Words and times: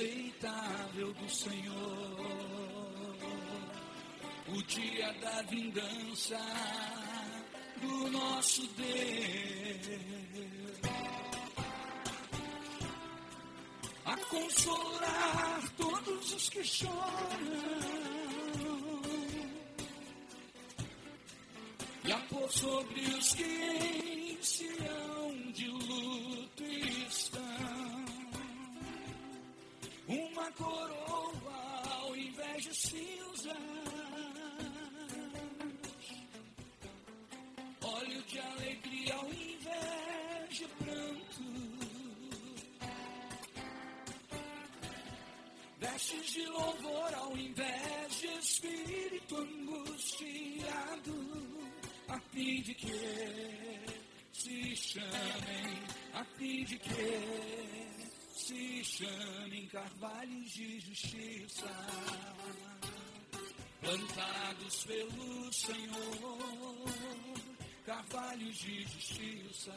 aceitável 0.00 1.12
do 1.12 1.28
Senhor, 1.28 2.16
o 4.48 4.62
dia 4.62 5.12
da 5.20 5.42
vingança 5.42 6.40
do 7.82 8.10
nosso 8.10 8.66
Deus, 8.68 10.00
a 14.06 14.16
consolar 14.16 15.70
todos 15.76 16.32
os 16.32 16.48
que 16.48 16.64
choram. 16.64 16.90
E 22.02 22.12
a 22.12 22.18
pôr 22.20 22.50
sobre 22.50 23.00
os 23.02 23.34
que 23.34 23.44
em 23.44 24.42
uma 30.40 30.52
coroa 30.52 31.82
ao 32.00 32.16
invés 32.16 32.64
de 32.64 32.74
cinzas, 32.74 33.56
óleo 37.82 38.22
de 38.22 38.40
alegria 38.40 39.14
ao 39.16 39.26
invés 39.26 40.56
de 40.56 40.66
pranto, 40.82 41.42
vestes 45.78 46.30
de 46.30 46.46
louvor 46.46 47.14
ao 47.14 47.36
invés 47.36 48.14
de 48.20 48.26
espírito 48.38 49.36
angustiado 49.36 51.14
a 52.08 52.18
fim 52.32 52.62
de 52.62 52.74
que 52.74 52.98
se 54.32 54.74
chamem, 54.74 55.82
a 56.14 56.24
fim 56.24 56.64
de 56.64 56.78
que 56.78 58.09
se 58.40 58.82
chamem 58.84 59.66
carvalhos 59.66 60.50
de 60.52 60.80
justiça, 60.80 61.66
plantados 63.80 64.84
pelo 64.84 65.52
Senhor, 65.52 66.88
carvalhos 67.84 68.56
de 68.58 68.82
justiça. 68.84 69.74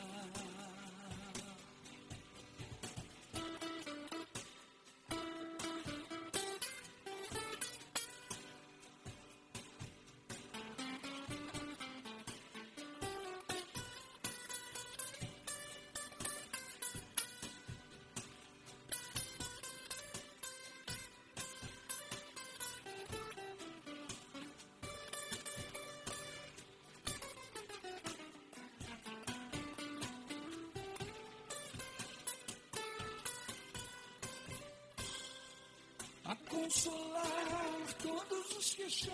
Consolar 36.53 37.93
todos 38.01 38.57
os 38.57 38.73
que 38.75 38.89
choram 38.89 39.13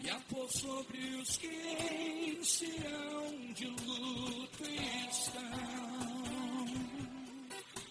e 0.00 0.10
a 0.10 0.18
pôr 0.30 0.48
sobre 0.50 0.98
os 1.16 1.36
que 1.36 1.46
em 1.46 2.42
Sião 2.42 3.52
de 3.54 3.66
luto 3.66 4.64
estão 5.10 5.42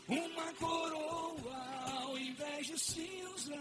uma 0.07 0.53
coroa 0.59 2.01
ao 2.01 2.17
invés 2.17 2.67
de 2.67 2.79
cinzas, 2.79 3.59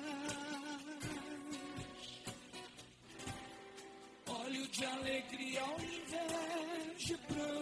óleo 4.26 4.66
de 4.68 4.84
alegria 4.84 5.60
ao 5.60 5.80
invés 5.80 7.02
de 7.06 7.16
pranto. 7.18 7.59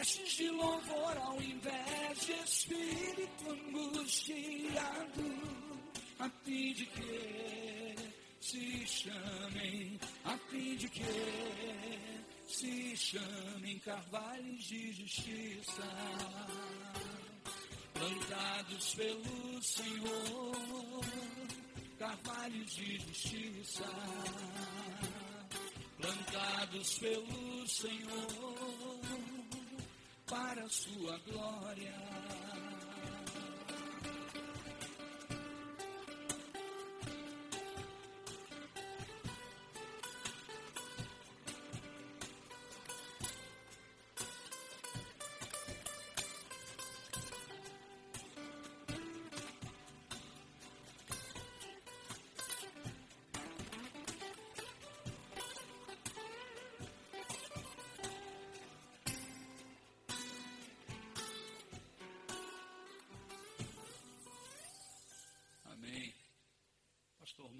Vestes 0.00 0.32
de 0.36 0.48
louvor 0.50 1.16
ao 1.18 1.42
invés 1.42 2.26
de 2.26 2.32
espírito 2.32 3.50
angustiado, 3.50 5.28
a 6.18 6.30
fim 6.42 6.72
de 6.72 6.86
que 6.86 7.96
se 8.40 8.86
chamem, 8.86 10.00
a 10.24 10.38
fim 10.48 10.76
de 10.76 10.88
que 10.88 11.04
se 12.46 12.96
chamem 12.96 13.78
carvalhos 13.80 14.64
de 14.64 14.92
justiça, 14.92 15.82
plantados 17.92 18.94
pelo 18.94 19.62
Senhor, 19.62 21.04
carvalhos 21.98 22.74
de 22.74 22.98
justiça, 23.00 23.84
plantados 25.98 26.98
pelo 26.98 27.68
Senhor 27.68 28.69
para 30.30 30.62
a 30.62 30.68
sua 30.68 31.18
glória. 31.26 32.19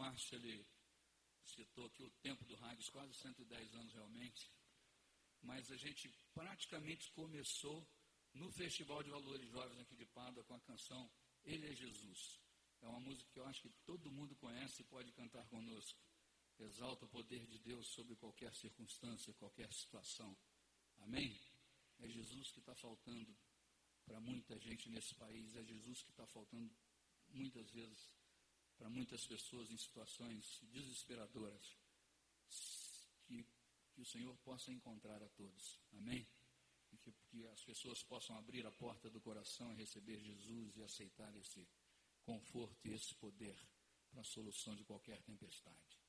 Márcio, 0.00 0.34
ele 0.36 0.66
citou 1.44 1.84
aqui 1.84 2.02
o 2.02 2.10
tempo 2.22 2.42
do 2.46 2.54
rádio, 2.54 2.90
quase 2.90 3.12
110 3.12 3.74
anos 3.74 3.92
realmente. 3.92 4.50
Mas 5.42 5.70
a 5.70 5.76
gente 5.76 6.08
praticamente 6.32 7.12
começou 7.12 7.86
no 8.32 8.50
Festival 8.50 9.02
de 9.02 9.10
Valores 9.10 9.46
Jovens 9.50 9.78
aqui 9.78 9.94
de 9.96 10.06
Pádua 10.06 10.42
com 10.44 10.54
a 10.54 10.60
canção 10.60 11.10
Ele 11.44 11.66
é 11.66 11.74
Jesus. 11.74 12.40
É 12.80 12.88
uma 12.88 13.00
música 13.00 13.30
que 13.30 13.38
eu 13.38 13.44
acho 13.44 13.60
que 13.60 13.70
todo 13.84 14.10
mundo 14.10 14.34
conhece 14.36 14.80
e 14.80 14.86
pode 14.86 15.12
cantar 15.12 15.46
conosco. 15.48 16.00
Exalta 16.58 17.04
o 17.04 17.08
poder 17.08 17.46
de 17.46 17.58
Deus 17.58 17.86
sobre 17.88 18.16
qualquer 18.16 18.54
circunstância, 18.54 19.34
qualquer 19.34 19.70
situação. 19.70 20.34
Amém? 21.00 21.38
É 21.98 22.08
Jesus 22.08 22.52
que 22.52 22.60
está 22.60 22.74
faltando 22.74 23.36
para 24.06 24.18
muita 24.18 24.58
gente 24.58 24.88
nesse 24.88 25.14
país. 25.14 25.54
É 25.56 25.62
Jesus 25.62 26.02
que 26.02 26.10
está 26.10 26.26
faltando 26.26 26.74
muitas 27.28 27.70
vezes 27.70 28.19
para 28.80 28.88
muitas 28.88 29.26
pessoas 29.26 29.70
em 29.70 29.76
situações 29.76 30.58
desesperadoras. 30.72 31.76
Que, 33.26 33.46
que 33.92 34.00
o 34.00 34.06
Senhor 34.06 34.34
possa 34.38 34.72
encontrar 34.72 35.22
a 35.22 35.28
todos. 35.28 35.78
Amém? 35.92 36.26
E 36.90 36.96
que, 36.96 37.12
que 37.28 37.46
as 37.48 37.62
pessoas 37.62 38.02
possam 38.02 38.38
abrir 38.38 38.66
a 38.66 38.72
porta 38.72 39.10
do 39.10 39.20
coração 39.20 39.70
e 39.70 39.76
receber 39.76 40.18
Jesus 40.18 40.78
e 40.78 40.82
aceitar 40.82 41.36
esse 41.36 41.68
conforto 42.24 42.88
e 42.88 42.94
esse 42.94 43.14
poder 43.16 43.54
para 44.10 44.22
a 44.22 44.24
solução 44.24 44.74
de 44.74 44.84
qualquer 44.84 45.20
tempestade. 45.22 45.99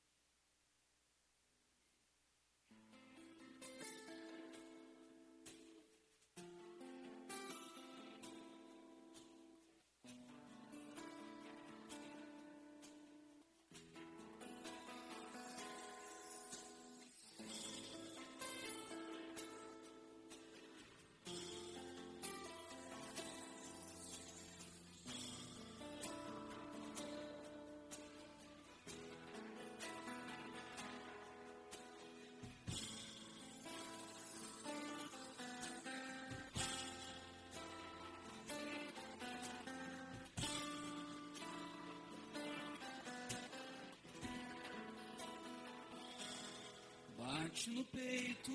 Bate 47.52 47.70
no 47.70 47.84
peito, 47.84 48.50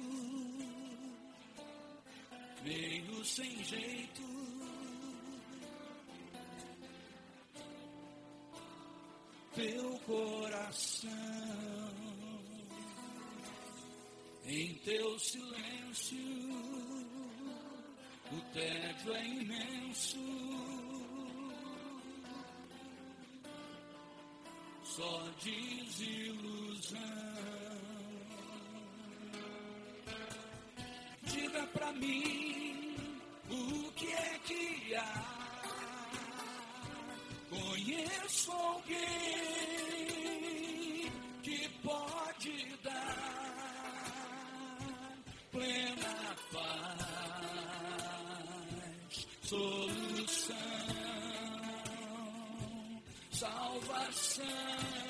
meio 2.64 3.26
sem 3.26 3.64
jeito. 3.64 4.22
Teu 9.54 10.00
coração, 10.00 11.12
em 14.46 14.74
teu 14.76 15.20
silêncio, 15.20 16.18
o 18.32 18.42
tédio 18.54 19.16
é 19.16 19.28
imenso. 19.28 20.18
só 24.84 25.24
desilusão. 25.44 26.98
Mim 32.00 32.96
o 33.50 33.92
que 33.94 34.12
é 34.12 34.40
que 34.46 34.96
há. 34.96 35.38
Conheço 37.50 38.52
alguém 38.52 38.98
que 41.44 41.70
pode 41.84 42.78
dar 42.84 43.18
plena 45.52 46.36
paz, 46.52 47.08
solução, 49.42 50.56
salvação. 53.32 55.07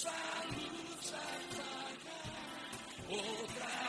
outra 0.00 0.12
luz 0.56 1.12
outra 3.10 3.79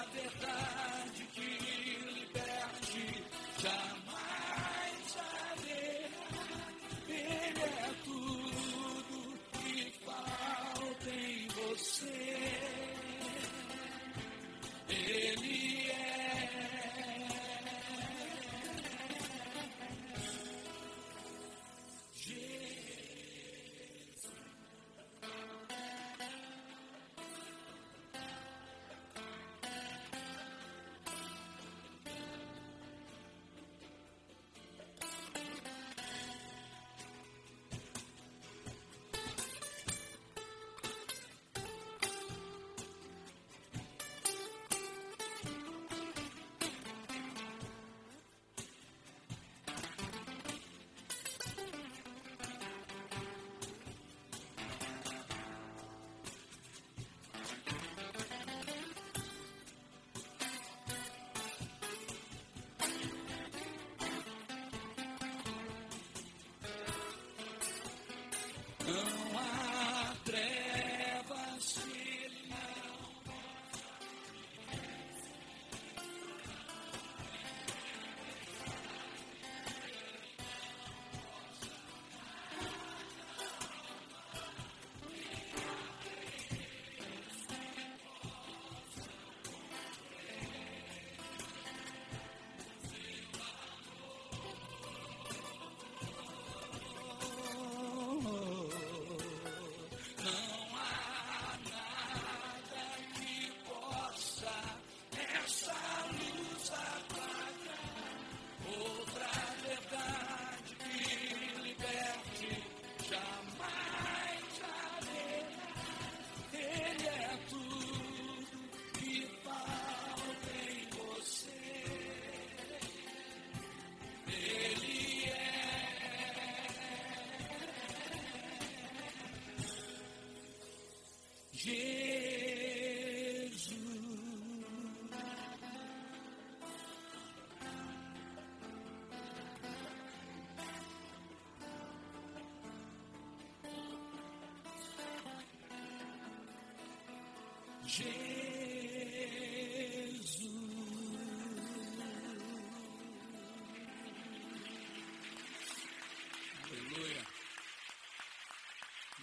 Não 68.92 69.00
há 69.00 69.21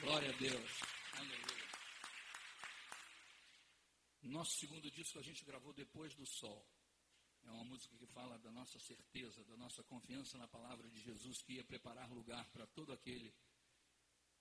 Glória 0.01 0.31
a 0.31 0.33
Deus. 0.33 0.81
Aleluia. 1.15 1.69
Nosso 4.25 4.59
segundo 4.59 4.91
disco 4.91 5.19
a 5.19 5.23
gente 5.23 5.45
gravou 5.45 5.73
depois 5.73 6.15
do 6.15 6.27
sol. 6.27 6.67
É 7.45 7.51
uma 7.51 7.65
música 7.65 7.97
que 7.97 8.07
fala 8.07 8.39
da 8.39 8.51
nossa 8.51 8.79
certeza, 8.81 9.45
da 9.45 9.57
nossa 9.57 9.83
confiança 9.85 10.37
na 10.37 10.49
palavra 10.49 10.91
de 10.91 11.01
Jesus 11.01 11.41
que 11.41 11.55
ia 11.55 11.65
preparar 11.65 12.11
lugar 12.11 12.45
para 12.51 12.67
todo 12.67 12.93
aquele 12.93 13.33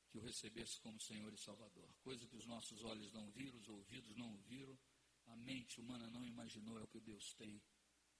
que 0.09 0.17
o 0.17 0.21
recebesse 0.21 0.81
como 0.81 0.99
Senhor 0.99 1.33
e 1.33 1.37
Salvador. 1.37 1.76
Coisa 2.07 2.25
que 2.25 2.37
os 2.37 2.45
nossos 2.45 2.85
olhos 2.85 3.11
não 3.11 3.29
viram, 3.31 3.59
os 3.59 3.67
ouvidos 3.67 4.15
não 4.15 4.31
ouviram, 4.31 4.79
a 5.25 5.35
mente 5.35 5.77
humana 5.81 6.09
não 6.09 6.23
imaginou 6.23 6.79
é 6.79 6.83
o 6.83 6.87
que 6.87 7.01
Deus 7.01 7.33
tem 7.33 7.61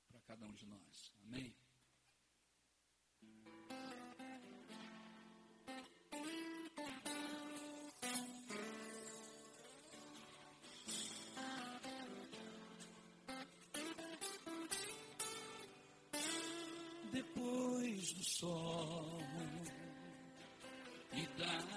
para 0.09 0.19
cada 0.23 0.45
um 0.45 0.53
de 0.53 0.65
nós. 0.65 1.13
Amém? 1.23 1.55
depois 17.13 18.13
do 18.13 18.23
sol 18.25 19.19
e 21.13 21.25
das 21.39 21.76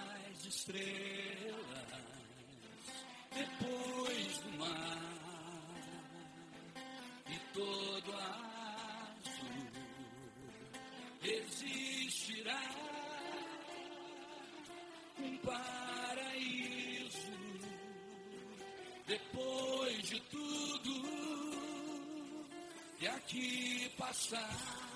estrelas, 0.51 1.87
depois 3.33 4.37
do 4.39 4.57
mar 4.57 5.73
e 7.29 7.39
todo 7.53 8.13
azul 8.17 9.31
existirá 11.23 12.61
um 15.19 15.37
paraíso 15.37 17.31
depois 19.07 20.09
de 20.09 20.19
tudo 20.19 21.01
que 22.99 23.07
aqui 23.07 23.89
passar. 23.97 24.90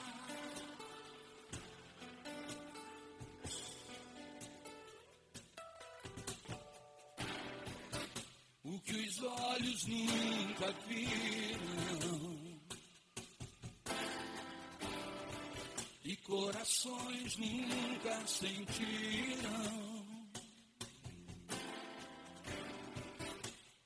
Corações 17.25 17.37
nunca 17.37 18.27
sentiram. 18.27 20.05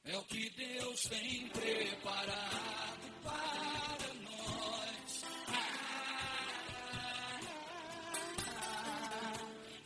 É 0.03 0.17
o 0.17 0.24
que 0.24 0.50
Deus 0.50 1.01
tem 1.03 1.48
preparado 1.50 3.12
para 3.24 4.13
nós. 4.24 5.24
Ah, 5.48 7.29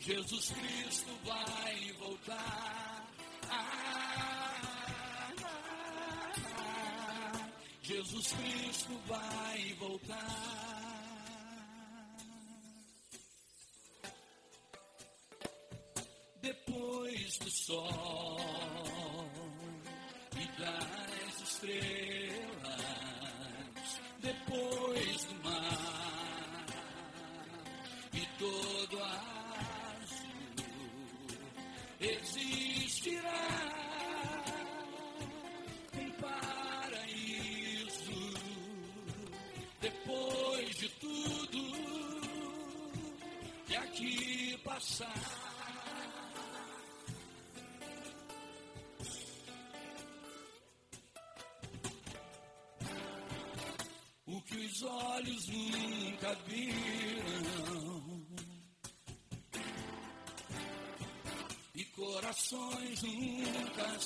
Jesus 0.00 0.50
Cristo 0.50 1.10
vai 1.24 1.92
voltar. 1.98 3.04
Jesus 7.82 8.32
Cristo 8.32 8.98
vai 9.06 9.74
voltar. 9.78 10.73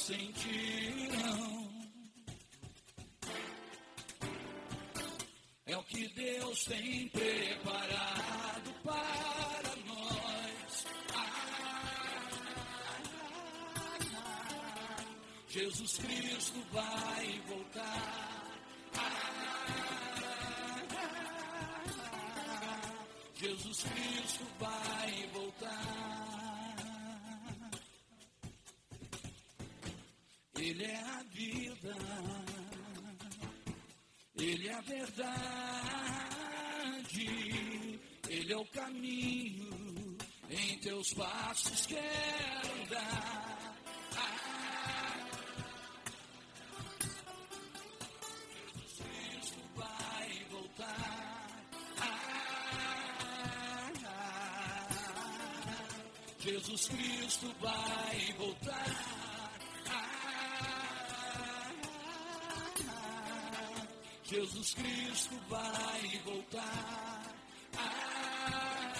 Sentiram. 0.09 1.69
É 5.67 5.77
o 5.77 5.83
que 5.83 6.09
Deus 6.09 6.65
tem 6.65 7.09
preparado 7.09 8.73
para 8.83 9.77
nós. 9.85 10.87
Ah, 11.15 11.29
Jesus 15.49 15.99
Cristo 15.99 16.65
vai 16.73 17.43
voltar. 17.47 18.39
Jesus 23.35 23.83
Cristo 23.83 24.47
vai 24.59 25.29
voltar. 25.35 25.48
Verdade, 35.19 37.11
Ele 38.29 38.53
é 38.53 38.57
o 38.57 38.65
caminho. 38.67 40.17
Em 40.49 40.79
teus 40.79 41.13
passos 41.13 41.85
quero 41.87 42.73
andar. 42.83 43.75
Ah, 44.17 45.17
Jesus 48.75 48.99
Cristo 48.99 49.61
vai 49.75 50.47
voltar. 50.51 51.47
Ah, 52.01 52.13
Jesus 56.39 56.89
Cristo 56.89 57.55
vai 57.61 58.35
voltar. 58.39 59.28
Jesus 64.39 64.75
Cristo 64.75 65.35
vai 65.49 66.21
voltar. 66.25 67.35
Ah, 67.77 68.95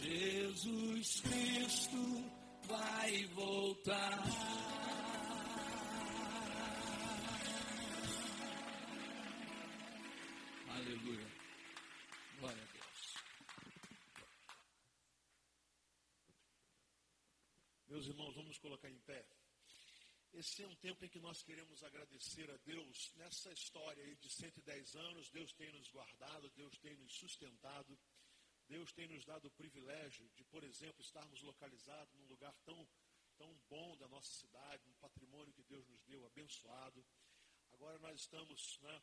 Jesus 0.00 1.20
Cristo 1.20 2.30
vai 2.66 3.26
voltar. 3.34 4.22
Aleluia. 10.70 11.26
Glória 12.40 12.62
a 12.62 12.72
Deus. 12.72 13.14
Meus 17.90 18.06
irmãos, 18.06 18.41
colocar 18.62 18.88
em 18.88 19.00
pé. 19.00 19.26
Esse 20.32 20.62
é 20.62 20.66
um 20.66 20.76
tempo 20.76 21.04
em 21.04 21.08
que 21.08 21.20
nós 21.20 21.42
queremos 21.42 21.82
agradecer 21.82 22.50
a 22.50 22.56
Deus. 22.58 23.12
Nessa 23.16 23.52
história 23.52 24.02
aí 24.02 24.16
de 24.16 24.30
110 24.30 24.94
anos, 24.96 25.28
Deus 25.30 25.52
tem 25.52 25.70
nos 25.72 25.90
guardado, 25.90 26.48
Deus 26.50 26.78
tem 26.78 26.96
nos 26.96 27.12
sustentado, 27.12 27.98
Deus 28.66 28.92
tem 28.92 29.08
nos 29.08 29.24
dado 29.24 29.48
o 29.48 29.50
privilégio 29.50 30.26
de, 30.30 30.44
por 30.44 30.64
exemplo, 30.64 31.02
estarmos 31.02 31.42
localizados 31.42 32.14
num 32.14 32.26
lugar 32.28 32.54
tão, 32.64 32.88
tão 33.36 33.52
bom 33.68 33.96
da 33.98 34.08
nossa 34.08 34.32
cidade, 34.32 34.88
um 34.88 34.94
patrimônio 34.94 35.52
que 35.52 35.64
Deus 35.64 35.86
nos 35.88 36.02
deu 36.04 36.24
abençoado. 36.24 37.04
Agora 37.72 37.98
nós 37.98 38.20
estamos, 38.20 38.78
né, 38.80 39.02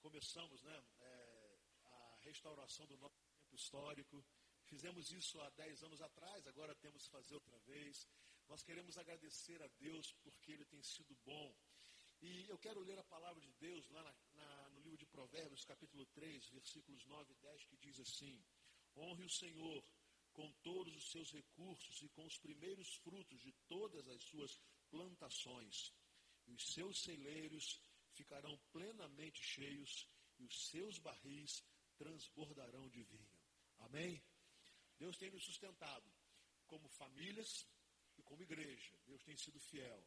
começamos 0.00 0.60
né, 0.62 0.84
é, 0.98 1.58
a 1.84 2.18
restauração 2.22 2.86
do 2.86 2.96
nosso 2.96 3.22
tempo 3.22 3.54
histórico. 3.54 4.24
Fizemos 4.64 5.12
isso 5.12 5.40
há 5.42 5.50
10 5.50 5.84
anos 5.84 6.00
atrás, 6.00 6.46
agora 6.48 6.74
temos 6.76 7.04
que 7.04 7.10
fazer 7.10 7.34
outra 7.34 7.58
vez. 7.60 8.08
Nós 8.48 8.62
queremos 8.62 8.96
agradecer 8.98 9.62
a 9.62 9.68
Deus 9.78 10.12
porque 10.22 10.52
Ele 10.52 10.64
tem 10.64 10.82
sido 10.82 11.16
bom. 11.24 11.54
E 12.20 12.48
eu 12.48 12.58
quero 12.58 12.80
ler 12.80 12.98
a 12.98 13.04
palavra 13.04 13.40
de 13.40 13.52
Deus 13.54 13.88
lá 13.90 14.02
na, 14.02 14.14
na, 14.34 14.68
no 14.70 14.80
livro 14.80 14.96
de 14.96 15.06
Provérbios, 15.06 15.64
capítulo 15.64 16.06
3, 16.06 16.48
versículos 16.50 17.04
9 17.06 17.32
e 17.32 17.36
10, 17.36 17.66
que 17.66 17.76
diz 17.76 18.00
assim: 18.00 18.42
Honre 18.96 19.24
o 19.24 19.30
Senhor 19.30 19.84
com 20.32 20.50
todos 20.62 20.94
os 20.96 21.10
seus 21.10 21.32
recursos 21.32 22.02
e 22.02 22.08
com 22.08 22.24
os 22.26 22.38
primeiros 22.38 22.94
frutos 22.96 23.40
de 23.40 23.52
todas 23.68 24.08
as 24.08 24.22
suas 24.22 24.60
plantações, 24.90 25.92
e 26.46 26.52
os 26.52 26.72
seus 26.72 27.00
celeiros 27.02 27.80
ficarão 28.12 28.56
plenamente 28.72 29.42
cheios, 29.42 30.08
e 30.38 30.44
os 30.44 30.68
seus 30.68 30.98
barris 30.98 31.64
transbordarão 31.96 32.88
de 32.88 33.02
vinho. 33.02 33.38
Amém? 33.78 34.22
Deus 34.98 35.16
tem 35.16 35.30
nos 35.30 35.44
sustentado 35.44 36.10
como 36.66 36.88
famílias 36.88 37.66
como 38.24 38.42
igreja. 38.42 38.98
Deus 39.06 39.22
tem 39.22 39.36
sido 39.36 39.58
fiel. 39.60 40.04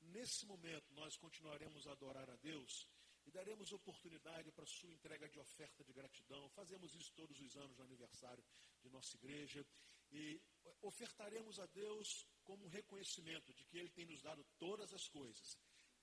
Nesse 0.00 0.46
momento, 0.46 0.92
nós 0.94 1.16
continuaremos 1.16 1.86
a 1.86 1.92
adorar 1.92 2.28
a 2.28 2.36
Deus 2.36 2.88
e 3.26 3.30
daremos 3.30 3.72
oportunidade 3.72 4.52
para 4.52 4.66
sua 4.66 4.92
entrega 4.92 5.28
de 5.28 5.38
oferta 5.38 5.82
de 5.82 5.92
gratidão. 5.92 6.48
Fazemos 6.50 6.94
isso 6.94 7.12
todos 7.14 7.40
os 7.40 7.56
anos 7.56 7.76
no 7.76 7.84
aniversário 7.84 8.44
de 8.82 8.90
nossa 8.90 9.16
igreja. 9.16 9.66
E 10.10 10.40
ofertaremos 10.82 11.58
a 11.58 11.66
Deus 11.66 12.26
como 12.44 12.68
reconhecimento 12.68 13.52
de 13.54 13.64
que 13.64 13.78
Ele 13.78 13.90
tem 13.90 14.04
nos 14.04 14.22
dado 14.22 14.44
todas 14.58 14.92
as 14.92 15.08
coisas. 15.08 15.58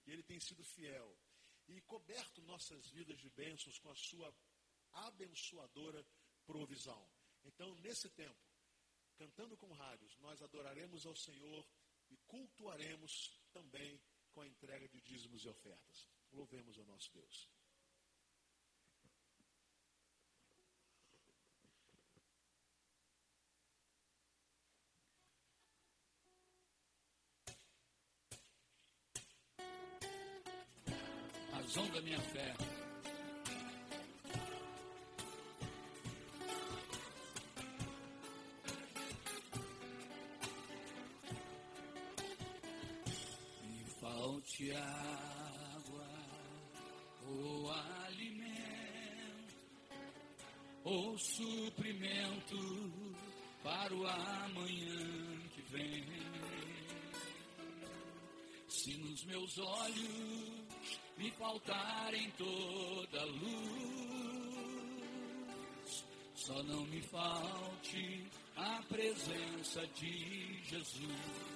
e 0.06 0.12
Ele 0.12 0.24
tem 0.24 0.40
sido 0.40 0.64
fiel 0.64 1.16
e 1.68 1.80
coberto 1.82 2.42
nossas 2.42 2.90
vidas 2.90 3.20
de 3.20 3.30
bênçãos 3.30 3.78
com 3.80 3.90
a 3.90 3.96
sua 3.96 4.34
abençoadora 4.92 6.06
provisão. 6.46 7.10
Então, 7.44 7.74
nesse 7.76 8.10
tempo, 8.10 8.51
cantando 9.22 9.56
com 9.56 9.72
rádios, 9.74 10.18
nós 10.18 10.42
adoraremos 10.42 11.06
ao 11.06 11.16
Senhor 11.16 11.64
e 12.10 12.18
cultuaremos 12.26 13.40
também 13.54 14.02
com 14.32 14.42
a 14.42 14.48
entrega 14.48 14.88
de 14.90 15.00
dízimos 15.00 15.44
e 15.44 15.48
ofertas. 15.48 16.08
Louvemos 16.32 16.76
ao 16.80 16.86
nosso 16.86 17.14
Deus. 17.14 17.48
razão 31.52 31.88
da 31.92 32.02
minha 32.02 32.20
fé. 32.20 32.81
Falte 44.62 44.72
água 44.74 46.08
ou 47.28 47.72
alimento 47.72 49.56
ou 50.84 51.18
suprimento 51.18 52.58
para 53.64 53.94
o 53.94 54.06
amanhã 54.08 55.42
que 55.54 55.62
vem. 55.72 56.06
Se 58.68 58.98
nos 58.98 59.24
meus 59.26 59.58
olhos 59.58 60.70
me 61.18 61.32
faltarem 61.32 62.32
toda 62.32 63.26
luz. 63.26 64.62
Só 66.36 66.64
não 66.64 66.86
me 66.88 67.02
falte 67.02 68.28
a 68.56 68.82
presença 68.90 69.86
de 69.88 70.64
Jesus. 70.64 71.51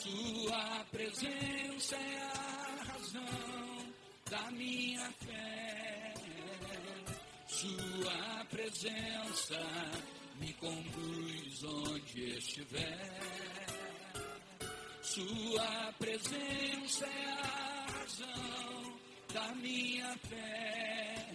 Sua 0.00 0.86
presença 0.90 1.94
é 1.94 2.22
a 2.22 2.84
razão 2.84 3.92
da 4.30 4.50
minha 4.52 5.12
fé. 5.12 6.14
Sua 7.46 8.46
presença 8.48 9.60
me 10.40 10.54
conduz 10.54 11.64
onde 11.64 12.38
estiver. 12.38 13.66
Sua 15.02 15.92
presença 15.98 17.04
é 17.04 17.24
a 17.32 17.86
razão 17.92 18.98
da 19.34 19.54
minha 19.56 20.16
fé. 20.16 21.26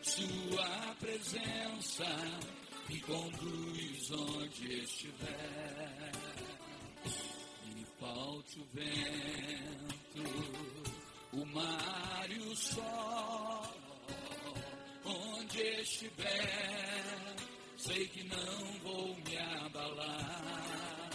Sua 0.00 0.94
presença 0.98 2.06
me 2.88 2.98
conduz 3.02 4.10
onde 4.10 4.84
estiver. 4.84 6.12
Falte 8.02 8.58
o 8.58 8.66
vento, 8.72 10.24
o 11.34 11.46
mar 11.46 12.26
e 12.28 12.38
o 12.40 12.56
sol. 12.56 13.74
Onde 15.04 15.60
estiver, 15.80 17.36
sei 17.76 18.08
que 18.08 18.24
não 18.24 18.58
vou 18.82 19.14
me 19.24 19.38
abalar 19.38 21.10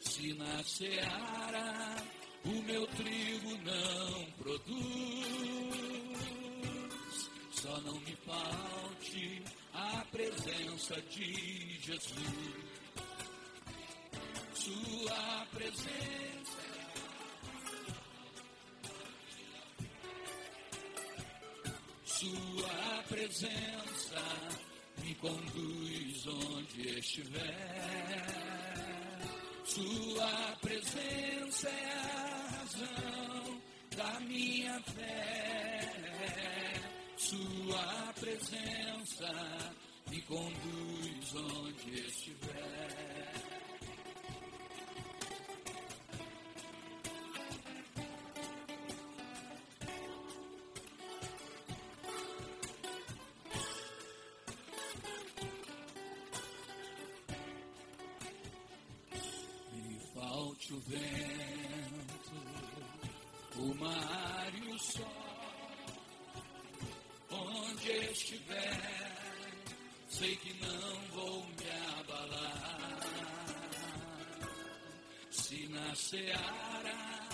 se 0.00 0.32
na 0.32 0.62
seara 0.62 1.96
o 2.46 2.62
meu 2.62 2.86
trigo 2.86 3.58
não 3.64 4.24
produz, 4.38 5.76
só 7.50 7.80
não 7.82 8.00
me 8.00 8.16
falte 8.24 9.42
a 9.74 10.06
presença 10.10 11.02
de 11.02 11.78
Jesus. 11.80 12.71
Sua 14.62 15.46
presença. 15.50 16.62
Sua 22.04 23.02
presença 23.08 24.22
me 25.02 25.14
conduz 25.16 26.26
onde 26.28 26.96
estiver. 26.96 27.42
Sua 29.64 30.56
presença 30.60 31.68
é 31.68 31.92
a 31.92 32.48
razão 32.52 33.60
da 33.96 34.20
minha 34.20 34.80
fé. 34.82 35.90
Sua 37.16 38.12
presença 38.20 39.74
me 40.08 40.22
conduz 40.22 41.34
onde 41.34 42.00
estiver. 42.06 43.51
Não 70.60 71.00
vou 71.14 71.46
me 71.46 71.70
abalar. 71.98 73.00
Se 75.30 75.68
na 75.68 75.94
seara 75.94 77.28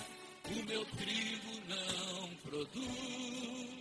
o 0.45 0.63
meu 0.65 0.85
trigo 0.85 1.61
não 1.67 2.35
produz, 2.37 3.79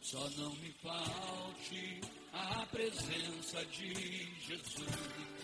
só 0.00 0.28
não 0.36 0.54
me 0.56 0.72
falte 0.82 2.00
a 2.32 2.66
presença 2.66 3.64
de 3.66 3.94
Jesus 4.46 5.38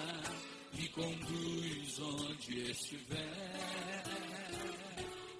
me 0.73 0.87
conduz 0.89 1.99
onde 1.99 2.69
estiver. 2.69 4.03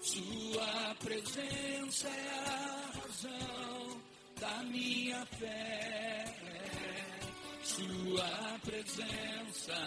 Sua 0.02 0.96
presença 0.96 2.08
é 2.08 2.30
a 2.30 2.92
razão 2.96 4.02
da 4.40 4.64
minha 4.64 5.24
fé. 5.28 6.26
Sua 7.62 8.60
presença 8.64 9.78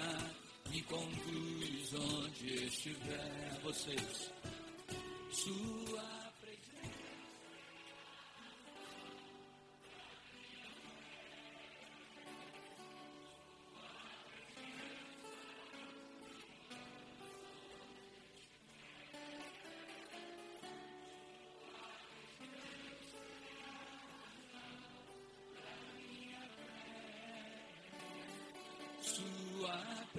me 0.70 0.80
conduz 0.82 1.94
onde 1.94 2.64
estiver. 2.66 3.58
Vocês 3.64 4.30
sua 5.32 6.17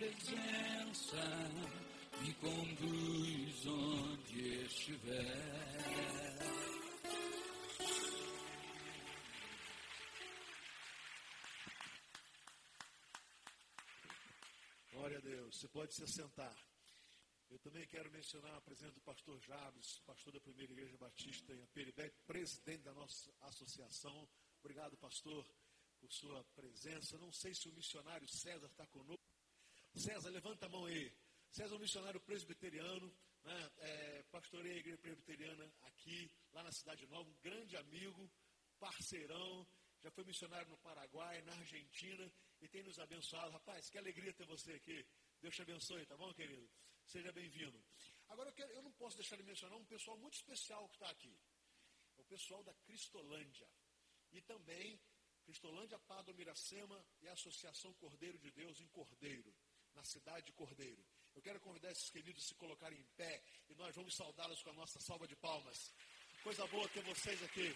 presença 0.10 1.17
me 2.22 2.34
conduz 2.36 3.65
onde 3.67 4.65
estiver. 4.65 6.39
Glória 14.91 15.17
a 15.17 15.22
Deus. 15.22 15.60
Você 15.60 15.67
pode 15.67 15.93
se 15.93 16.08
sentar. 16.08 16.56
Eu 17.52 17.60
também 17.60 17.86
quero 17.88 18.12
mencionar 18.12 18.56
a 18.56 18.62
presença 18.62 18.93
do 18.93 19.02
pastor 19.02 19.39
Jabes, 19.41 20.00
pastor 20.06 20.34
da 20.34 20.39
Primeira 20.39 20.72
Igreja 20.72 20.98
Batista 20.98 21.54
em 21.54 21.63
Aperibé, 21.63 22.10
presidente 22.26 22.84
da 22.84 22.93
nossa 22.93 23.32
associação. 23.41 24.28
Obrigado, 24.60 24.98
pastor, 24.98 25.45
por 26.00 26.12
sua 26.12 26.43
presença. 26.56 27.17
Não 27.17 27.32
sei 27.32 27.54
se 27.54 27.69
o 27.69 27.74
missionário 27.74 28.28
César 28.28 28.67
está 28.67 28.86
conosco. 28.88 29.19
César, 30.00 30.30
levanta 30.30 30.66
a 30.66 30.70
mão 30.70 30.86
aí. 30.86 31.12
César 31.52 31.74
é 31.74 31.78
um 31.78 31.82
missionário 31.82 32.22
presbiteriano, 32.22 33.14
né? 33.44 33.72
é, 33.80 34.24
pastor 34.32 34.62
pastorei 34.62 34.72
a 34.72 34.78
igreja 34.78 34.98
presbiteriana 34.98 35.74
aqui, 35.82 36.32
lá 36.54 36.64
na 36.64 36.72
Cidade 36.72 37.06
Nova, 37.08 37.30
um 37.30 37.38
grande 37.42 37.76
amigo, 37.76 38.32
parceirão, 38.80 39.68
já 40.02 40.10
foi 40.12 40.24
missionário 40.24 40.70
no 40.70 40.78
Paraguai, 40.78 41.42
na 41.42 41.52
Argentina, 41.52 42.32
e 42.62 42.68
tem 42.70 42.82
nos 42.82 42.98
abençoado. 42.98 43.52
Rapaz, 43.52 43.90
que 43.90 43.98
alegria 43.98 44.32
ter 44.34 44.46
você 44.46 44.72
aqui. 44.72 45.06
Deus 45.42 45.54
te 45.54 45.64
abençoe, 45.64 46.06
tá 46.06 46.16
bom, 46.16 46.34
querido? 46.34 46.70
Seja 47.06 47.34
bem-vindo. 47.34 47.84
Agora, 48.30 48.50
eu, 48.52 48.54
quero, 48.54 48.72
eu 48.72 48.82
não 48.82 48.94
posso 48.94 49.18
deixar 49.18 49.36
de 49.36 49.44
mencionar 49.44 49.78
um 49.78 49.86
pessoal 49.86 50.18
muito 50.18 50.36
especial 50.36 50.88
que 50.88 50.96
está 50.96 51.10
aqui. 51.10 51.38
É 52.16 52.22
o 52.22 52.26
pessoal 52.26 52.64
da 52.64 52.74
Cristolândia. 52.86 53.70
E 54.32 54.42
também 54.44 54.98
Cristolândia 55.44 56.00
Pado 56.00 56.34
Miracema 56.36 57.04
e 57.22 57.28
a 57.28 57.34
Associação 57.34 57.92
Cordeiro 57.96 58.38
de 58.38 58.52
Deus 58.52 58.80
em 58.80 58.88
Cordeiro, 58.90 59.52
na 60.00 60.04
cidade 60.06 60.46
de 60.46 60.54
Cordeiro. 60.54 61.04
Eu 61.36 61.42
quero 61.42 61.60
convidar 61.60 61.92
esses 61.92 62.10
queridos 62.10 62.46
a 62.46 62.48
se 62.48 62.56
colocarem 62.56 62.98
em 62.98 63.08
pé 63.18 63.44
e 63.70 63.76
nós 63.76 63.94
vamos 63.94 64.16
saudá-los 64.16 64.64
com 64.64 64.70
a 64.70 64.74
nossa 64.74 64.98
salva 65.02 65.28
de 65.28 65.36
palmas. 65.36 65.94
Coisa 66.42 66.66
boa 66.68 66.88
ter 66.90 67.04
vocês 67.04 67.44
aqui. 67.44 67.76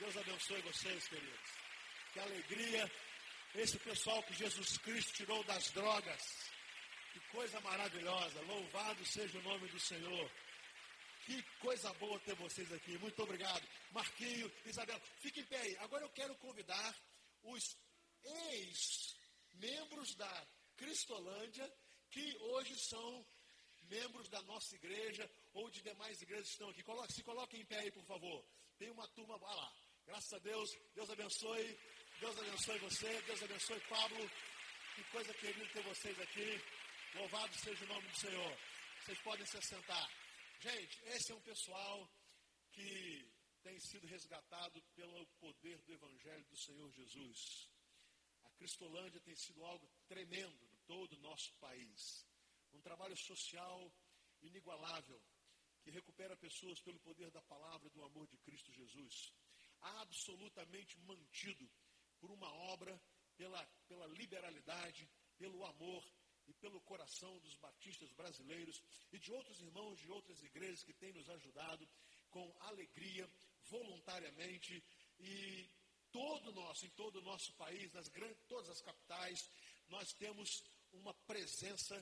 Deus 0.00 0.16
abençoe 0.16 0.60
vocês, 0.62 1.06
queridos. 1.06 1.50
Que 2.12 2.18
alegria 2.18 2.90
esse 3.54 3.78
pessoal 3.78 4.20
que 4.24 4.34
Jesus 4.34 4.76
Cristo 4.78 5.12
tirou 5.14 5.44
das 5.44 5.70
drogas. 5.70 6.50
Que 7.12 7.20
coisa 7.30 7.60
maravilhosa. 7.60 8.40
Louvado 8.42 9.04
seja 9.06 9.38
o 9.38 9.42
nome 9.42 9.68
do 9.68 9.78
Senhor. 9.78 10.30
Que 11.26 11.40
coisa 11.60 11.94
boa 11.94 12.18
ter 12.20 12.34
vocês 12.34 12.72
aqui. 12.72 12.98
Muito 12.98 13.22
obrigado. 13.22 13.66
Marquinho, 13.92 14.52
Isabel, 14.64 15.00
fique 15.20 15.40
em 15.40 15.46
pé 15.46 15.60
aí. 15.60 15.76
Agora 15.78 16.02
eu 16.02 16.10
quero 16.10 16.34
convidar 16.38 16.94
os 17.44 17.76
ex-membros 18.24 20.16
da 20.16 20.46
Cristolândia, 20.76 21.72
que 22.10 22.36
hoje 22.38 22.78
são 22.78 23.26
membros 23.88 24.28
da 24.28 24.42
nossa 24.42 24.74
igreja 24.74 25.30
ou 25.54 25.70
de 25.70 25.80
demais 25.82 26.20
igrejas 26.22 26.46
que 26.46 26.52
estão 26.52 26.68
aqui. 26.70 26.82
Se 27.14 27.22
coloquem 27.22 27.60
em 27.60 27.66
pé 27.66 27.78
aí, 27.78 27.90
por 27.90 28.04
favor. 28.04 28.44
Tem 28.78 28.90
uma 28.90 29.06
turma, 29.08 29.38
vai 29.38 29.54
lá. 29.54 29.72
Graças 30.06 30.32
a 30.32 30.38
Deus, 30.38 30.70
Deus 30.94 31.10
abençoe. 31.10 31.78
Deus 32.20 32.38
abençoe 32.38 32.78
você, 32.78 33.22
Deus 33.22 33.42
abençoe 33.42 33.80
Pablo. 33.88 34.30
Que 34.94 35.04
coisa 35.04 35.34
querida 35.34 35.66
ter 35.72 35.82
vocês 35.82 36.18
aqui. 36.20 36.60
Louvado 37.14 37.54
seja 37.54 37.84
o 37.84 37.88
nome 37.88 38.08
do 38.08 38.18
Senhor. 38.18 38.58
Vocês 39.00 39.18
podem 39.20 39.46
se 39.46 39.56
assentar. 39.58 40.10
Gente, 40.60 40.98
esse 41.06 41.32
é 41.32 41.34
um 41.34 41.40
pessoal 41.40 42.08
que 42.72 43.30
tem 43.62 43.78
sido 43.80 44.06
resgatado 44.06 44.80
pelo 44.94 45.26
poder 45.40 45.78
do 45.82 45.92
Evangelho 45.92 46.44
do 46.46 46.56
Senhor 46.56 46.90
Jesus. 46.92 47.68
Cristolândia 48.56 49.20
tem 49.20 49.36
sido 49.36 49.64
algo 49.64 49.88
tremendo 50.08 50.64
em 50.64 50.76
todo 50.86 51.12
o 51.14 51.20
nosso 51.20 51.54
país. 51.54 52.26
Um 52.72 52.80
trabalho 52.80 53.16
social 53.16 53.92
inigualável 54.42 55.20
que 55.82 55.90
recupera 55.90 56.36
pessoas 56.36 56.80
pelo 56.80 56.98
poder 57.00 57.30
da 57.30 57.42
palavra 57.42 57.86
e 57.86 57.90
do 57.90 58.02
amor 58.02 58.26
de 58.26 58.36
Cristo 58.38 58.72
Jesus. 58.72 59.32
Absolutamente 59.80 60.98
mantido 61.00 61.70
por 62.18 62.30
uma 62.30 62.52
obra, 62.72 63.00
pela, 63.36 63.64
pela 63.86 64.06
liberalidade, 64.06 65.08
pelo 65.38 65.64
amor 65.64 66.04
e 66.46 66.54
pelo 66.54 66.80
coração 66.80 67.38
dos 67.40 67.54
batistas 67.56 68.12
brasileiros 68.12 68.82
e 69.12 69.18
de 69.18 69.32
outros 69.32 69.60
irmãos 69.60 69.98
de 69.98 70.10
outras 70.10 70.42
igrejas 70.42 70.82
que 70.82 70.94
têm 70.94 71.12
nos 71.12 71.28
ajudado 71.28 71.88
com 72.30 72.56
alegria, 72.60 73.28
voluntariamente 73.68 74.82
e 75.18 75.68
todo 76.16 76.50
nosso, 76.52 76.86
em 76.86 76.90
todo 76.90 77.16
o 77.16 77.22
nosso 77.22 77.52
país, 77.56 77.92
nas 77.92 78.08
grandes, 78.08 78.42
todas 78.48 78.70
as 78.70 78.80
capitais, 78.80 79.50
nós 79.90 80.14
temos 80.14 80.64
uma 80.94 81.12
presença 81.12 81.94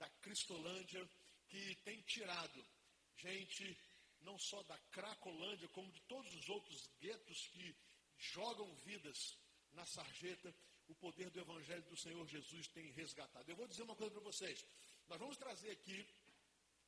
da 0.00 0.08
Cristolândia 0.20 1.08
que 1.48 1.76
tem 1.84 2.00
tirado 2.02 2.66
gente 3.14 3.78
não 4.22 4.36
só 4.36 4.60
da 4.64 4.76
Cracolândia, 4.90 5.68
como 5.68 5.92
de 5.92 6.00
todos 6.02 6.34
os 6.34 6.48
outros 6.48 6.90
guetos 7.00 7.46
que 7.52 7.76
jogam 8.18 8.74
vidas 8.78 9.38
na 9.74 9.86
sarjeta, 9.86 10.52
o 10.88 10.94
poder 10.96 11.30
do 11.30 11.38
Evangelho 11.38 11.84
do 11.84 11.96
Senhor 11.96 12.26
Jesus 12.26 12.66
tem 12.66 12.90
resgatado. 12.90 13.48
Eu 13.48 13.56
vou 13.56 13.68
dizer 13.68 13.84
uma 13.84 13.94
coisa 13.94 14.12
para 14.12 14.24
vocês. 14.24 14.64
Nós 15.06 15.20
vamos 15.20 15.36
trazer 15.36 15.70
aqui 15.70 16.04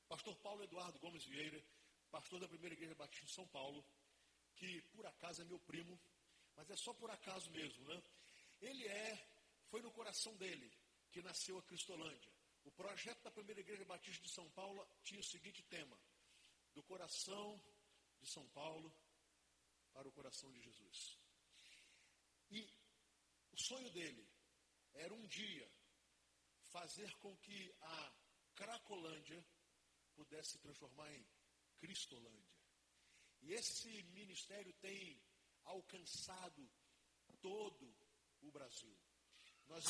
pastor 0.08 0.34
Paulo 0.38 0.64
Eduardo 0.64 0.98
Gomes 0.98 1.24
Vieira, 1.24 1.62
pastor 2.10 2.40
da 2.40 2.48
Primeira 2.48 2.74
Igreja 2.74 2.96
Batista 2.96 3.26
de 3.26 3.32
São 3.32 3.46
Paulo, 3.46 3.84
que 4.56 4.82
por 4.92 5.06
acaso 5.06 5.40
é 5.40 5.44
meu 5.44 5.60
primo, 5.60 5.98
mas 6.56 6.70
é 6.70 6.76
só 6.76 6.92
por 6.94 7.10
acaso 7.10 7.50
mesmo, 7.50 7.84
né? 7.88 8.02
Ele 8.60 8.86
é, 8.86 9.28
foi 9.68 9.82
no 9.82 9.90
coração 9.92 10.36
dele 10.36 10.70
que 11.10 11.22
nasceu 11.22 11.58
a 11.58 11.62
Cristolândia. 11.62 12.32
O 12.64 12.70
projeto 12.72 13.22
da 13.22 13.30
Primeira 13.30 13.60
Igreja 13.60 13.84
Batista 13.84 14.22
de 14.22 14.30
São 14.30 14.48
Paulo 14.50 14.86
tinha 15.02 15.20
o 15.20 15.24
seguinte 15.24 15.62
tema: 15.64 15.98
do 16.74 16.82
coração 16.82 17.62
de 18.20 18.28
São 18.28 18.46
Paulo 18.48 18.94
para 19.92 20.08
o 20.08 20.12
coração 20.12 20.50
de 20.50 20.60
Jesus. 20.60 21.18
E 22.50 22.68
o 23.52 23.56
sonho 23.56 23.90
dele 23.90 24.26
era 24.94 25.12
um 25.12 25.26
dia 25.26 25.70
fazer 26.70 27.12
com 27.18 27.36
que 27.38 27.74
a 27.80 28.12
Cracolândia 28.54 29.44
pudesse 30.14 30.52
se 30.52 30.58
transformar 30.58 31.12
em 31.12 31.26
Cristolândia. 31.78 32.54
E 33.42 33.52
esse 33.52 34.02
ministério 34.04 34.72
tem 34.74 35.20
alcançado 35.64 36.68
todo 37.40 37.94
o 38.42 38.50
Brasil. 38.50 38.96
Nós 39.66 39.84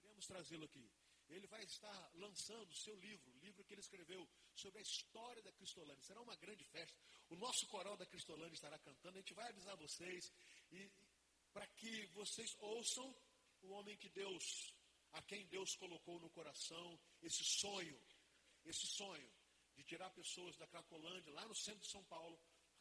queremos 0.00 0.26
trazê-lo 0.26 0.64
aqui. 0.64 0.90
Ele 1.28 1.46
vai 1.46 1.62
estar 1.62 2.10
lançando 2.14 2.70
o 2.70 2.76
seu 2.76 2.96
livro, 2.96 3.30
o 3.32 3.38
livro 3.38 3.62
que 3.64 3.74
ele 3.74 3.80
escreveu 3.80 4.26
sobre 4.54 4.78
a 4.78 4.82
história 4.82 5.42
da 5.42 5.52
Cristolândia. 5.52 6.02
Será 6.02 6.22
uma 6.22 6.36
grande 6.36 6.64
festa. 6.64 6.98
O 7.28 7.36
nosso 7.36 7.66
coral 7.66 7.96
da 7.96 8.06
Cristolândia 8.06 8.54
estará 8.54 8.78
cantando. 8.78 9.18
A 9.18 9.20
gente 9.20 9.34
vai 9.34 9.48
avisar 9.48 9.76
vocês 9.76 10.32
e 10.72 10.90
para 11.52 11.66
que 11.66 12.06
vocês 12.06 12.56
ouçam 12.60 13.14
o 13.62 13.68
homem 13.72 13.96
que 13.96 14.08
Deus, 14.08 14.74
a 15.12 15.22
quem 15.22 15.46
Deus 15.46 15.74
colocou 15.76 16.18
no 16.20 16.30
coração 16.30 16.98
esse 17.22 17.44
sonho, 17.44 18.00
esse 18.64 18.86
sonho 18.86 19.30
de 19.76 19.84
tirar 19.84 20.10
pessoas 20.10 20.56
da 20.56 20.66
Cracolândia, 20.66 21.32
lá 21.32 21.46
no 21.46 21.54
centro 21.54 21.80
de 21.80 21.90
São 21.90 22.04
Paulo, 22.04 22.38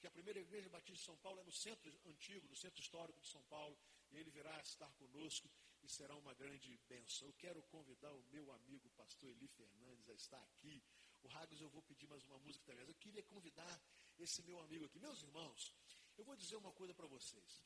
a 0.07 0.11
primeira 0.11 0.39
igreja 0.39 0.69
batista 0.69 0.99
de 0.99 1.05
São 1.05 1.17
Paulo 1.17 1.41
é 1.41 1.43
no 1.43 1.51
centro 1.51 1.91
antigo, 2.05 2.47
no 2.47 2.55
centro 2.55 2.81
histórico 2.81 3.19
de 3.19 3.27
São 3.27 3.43
Paulo, 3.43 3.77
e 4.09 4.17
ele 4.17 4.31
virá 4.31 4.57
estar 4.61 4.89
conosco 4.93 5.49
e 5.83 5.89
será 5.89 6.15
uma 6.15 6.33
grande 6.33 6.77
bênção. 6.87 7.27
Eu 7.27 7.33
quero 7.33 7.61
convidar 7.63 8.13
o 8.13 8.23
meu 8.31 8.49
amigo 8.53 8.89
pastor 8.91 9.29
Eli 9.29 9.47
Fernandes 9.49 10.07
a 10.09 10.13
estar 10.13 10.41
aqui. 10.43 10.81
O 11.23 11.27
Ragos, 11.27 11.59
eu 11.59 11.69
vou 11.69 11.81
pedir 11.81 12.07
mais 12.07 12.25
uma 12.25 12.39
música 12.39 12.65
também. 12.65 12.87
Eu 12.87 12.95
queria 12.95 13.21
convidar 13.23 13.81
esse 14.17 14.41
meu 14.43 14.59
amigo 14.61 14.85
aqui. 14.85 14.97
Meus 14.97 15.21
irmãos, 15.21 15.75
eu 16.17 16.23
vou 16.23 16.37
dizer 16.37 16.55
uma 16.55 16.71
coisa 16.71 16.93
para 16.93 17.07
vocês. 17.07 17.61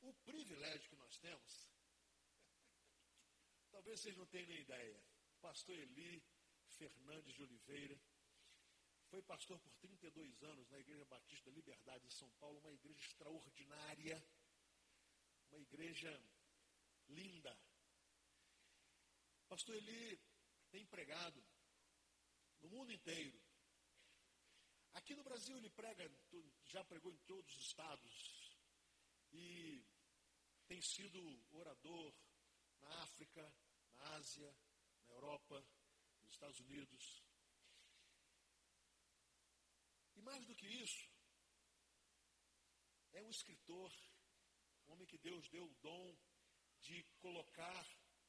O 0.00 0.12
privilégio 0.12 0.90
que 0.90 0.96
nós 0.96 1.18
temos, 1.18 1.70
talvez 3.70 4.00
vocês 4.00 4.16
não 4.16 4.26
tenham 4.26 4.48
nem 4.48 4.60
ideia. 4.60 5.00
Pastor 5.40 5.78
Eli 5.78 6.20
Fernandes 6.66 7.32
de 7.32 7.42
Oliveira 7.44 8.00
foi 9.10 9.22
pastor 9.22 9.58
por 9.58 9.74
32 9.74 10.42
anos 10.44 10.70
na 10.70 10.78
Igreja 10.78 11.04
Batista 11.04 11.50
da 11.50 11.56
Liberdade 11.56 12.06
de 12.06 12.14
São 12.14 12.30
Paulo, 12.38 12.60
uma 12.60 12.72
igreja 12.72 13.00
extraordinária, 13.00 14.24
uma 15.50 15.58
igreja 15.58 16.12
linda. 17.08 17.58
Pastor 19.48 19.74
Eli 19.74 20.20
tem 20.70 20.86
pregado 20.86 21.44
no 22.60 22.68
mundo 22.68 22.92
inteiro. 22.92 23.42
Aqui 24.92 25.16
no 25.16 25.24
Brasil 25.24 25.56
ele 25.56 25.70
prega, 25.70 26.08
já 26.66 26.84
pregou 26.84 27.12
em 27.12 27.18
todos 27.18 27.52
os 27.56 27.66
estados. 27.66 28.56
E 29.32 29.84
tem 30.68 30.80
sido 30.80 31.20
orador 31.50 32.14
na 32.80 33.02
África, 33.02 33.42
na 33.94 34.14
Ásia, 34.14 34.56
na 35.06 35.14
Europa, 35.14 35.66
nos 36.22 36.32
Estados 36.32 36.60
Unidos. 36.60 37.29
E 40.20 40.22
mais 40.22 40.44
do 40.44 40.54
que 40.54 40.66
isso, 40.66 41.08
é 43.12 43.22
um 43.22 43.30
escritor, 43.30 43.90
um 44.86 44.92
homem 44.92 45.06
que 45.06 45.16
Deus 45.16 45.48
deu 45.48 45.64
o 45.64 45.74
dom 45.76 46.14
de 46.82 47.02
colocar, 47.20 47.86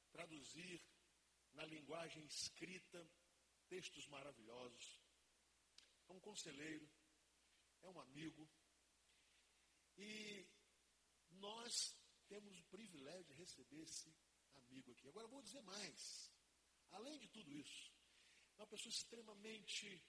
traduzir 0.09 0.81
na 1.51 1.65
linguagem 1.65 2.23
escrita 2.25 3.11
textos 3.67 4.07
maravilhosos. 4.07 5.01
É 6.07 6.13
um 6.13 6.19
conselheiro, 6.21 6.89
é 7.81 7.89
um 7.89 7.99
amigo. 7.99 8.49
E 9.97 10.47
nós 11.31 11.93
temos 12.29 12.57
o 12.57 12.63
privilégio 12.67 13.25
de 13.25 13.33
receber 13.33 13.81
esse 13.81 14.15
amigo 14.55 14.93
aqui. 14.93 15.09
Agora, 15.09 15.27
vou 15.27 15.41
dizer 15.41 15.61
mais. 15.63 16.31
Além 16.91 17.19
de 17.19 17.27
tudo 17.27 17.51
isso, 17.51 17.93
é 18.55 18.61
uma 18.61 18.67
pessoa 18.67 18.93
extremamente 18.93 20.01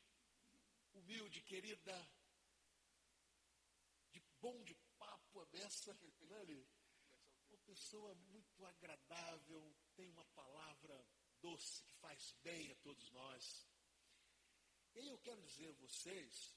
humilde, 0.94 1.42
querida, 1.42 2.10
de 4.10 4.20
bom 4.40 4.62
de 4.64 4.74
papo 4.98 5.40
a 5.40 5.46
beça, 5.46 5.92
né, 5.94 6.10
pessoa 7.72 8.14
muito 8.30 8.66
agradável, 8.66 9.74
tem 9.94 10.08
uma 10.10 10.24
palavra 10.26 11.06
doce 11.40 11.82
que 11.84 11.94
faz 11.94 12.34
bem 12.42 12.70
a 12.70 12.74
todos 12.76 13.10
nós. 13.12 13.66
E 14.94 15.06
eu 15.08 15.18
quero 15.18 15.40
dizer 15.42 15.68
a 15.68 15.80
vocês 15.80 16.54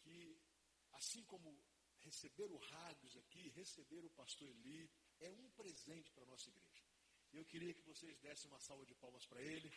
que, 0.00 0.40
assim 0.92 1.22
como 1.24 1.56
receber 2.00 2.50
o 2.50 2.56
Ragos 2.56 3.16
aqui, 3.16 3.50
receber 3.50 4.04
o 4.04 4.10
pastor 4.10 4.48
Eli, 4.48 4.90
é 5.20 5.30
um 5.30 5.50
presente 5.50 6.10
para 6.10 6.24
a 6.24 6.26
nossa 6.26 6.48
igreja. 6.50 6.71
Eu 7.32 7.44
queria 7.46 7.72
que 7.72 7.82
vocês 7.82 8.18
dessem 8.20 8.50
uma 8.50 8.60
salva 8.60 8.84
de 8.84 8.94
palmas 8.96 9.24
para 9.24 9.40
ele, 9.40 9.72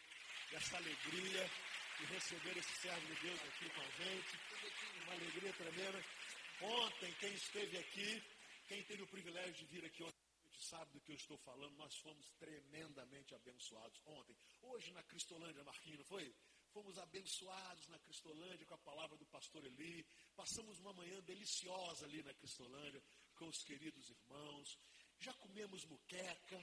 dessa 0.51 0.75
alegria 0.75 1.49
de 1.97 2.05
receber 2.07 2.57
esse 2.57 2.75
servo 2.81 3.07
de 3.07 3.21
Deus 3.21 3.41
aqui 3.43 3.69
com 3.69 3.81
a 3.81 3.89
gente. 3.91 4.39
Uma 5.03 5.13
alegria 5.13 5.53
tremenda. 5.53 6.05
Ontem, 6.61 7.13
quem 7.13 7.33
esteve 7.33 7.77
aqui, 7.77 8.23
quem 8.67 8.83
teve 8.83 9.03
o 9.03 9.07
privilégio 9.07 9.53
de 9.53 9.65
vir 9.67 9.85
aqui 9.85 10.03
ontem, 10.03 10.19
sabe 10.59 10.91
do 10.91 10.99
que 10.99 11.13
eu 11.13 11.15
estou 11.15 11.37
falando, 11.39 11.75
nós 11.77 11.95
fomos 11.97 12.29
tremendamente 12.39 13.33
abençoados 13.33 14.01
ontem. 14.05 14.35
Hoje 14.63 14.91
na 14.91 15.03
Cristolândia, 15.03 15.63
Marquinhos, 15.63 15.99
não 15.99 16.05
foi? 16.05 16.35
Fomos 16.73 16.97
abençoados 16.97 17.87
na 17.87 17.99
Cristolândia 17.99 18.65
com 18.65 18.73
a 18.73 18.79
palavra 18.79 19.17
do 19.17 19.25
pastor 19.27 19.63
Eli. 19.65 20.05
Passamos 20.35 20.77
uma 20.79 20.91
manhã 20.91 21.21
deliciosa 21.21 22.05
ali 22.05 22.21
na 22.21 22.33
Cristolândia 22.33 23.01
com 23.37 23.47
os 23.47 23.63
queridos 23.63 24.09
irmãos. 24.09 24.77
Já 25.19 25.33
comemos 25.35 25.85
muqueca, 25.85 26.61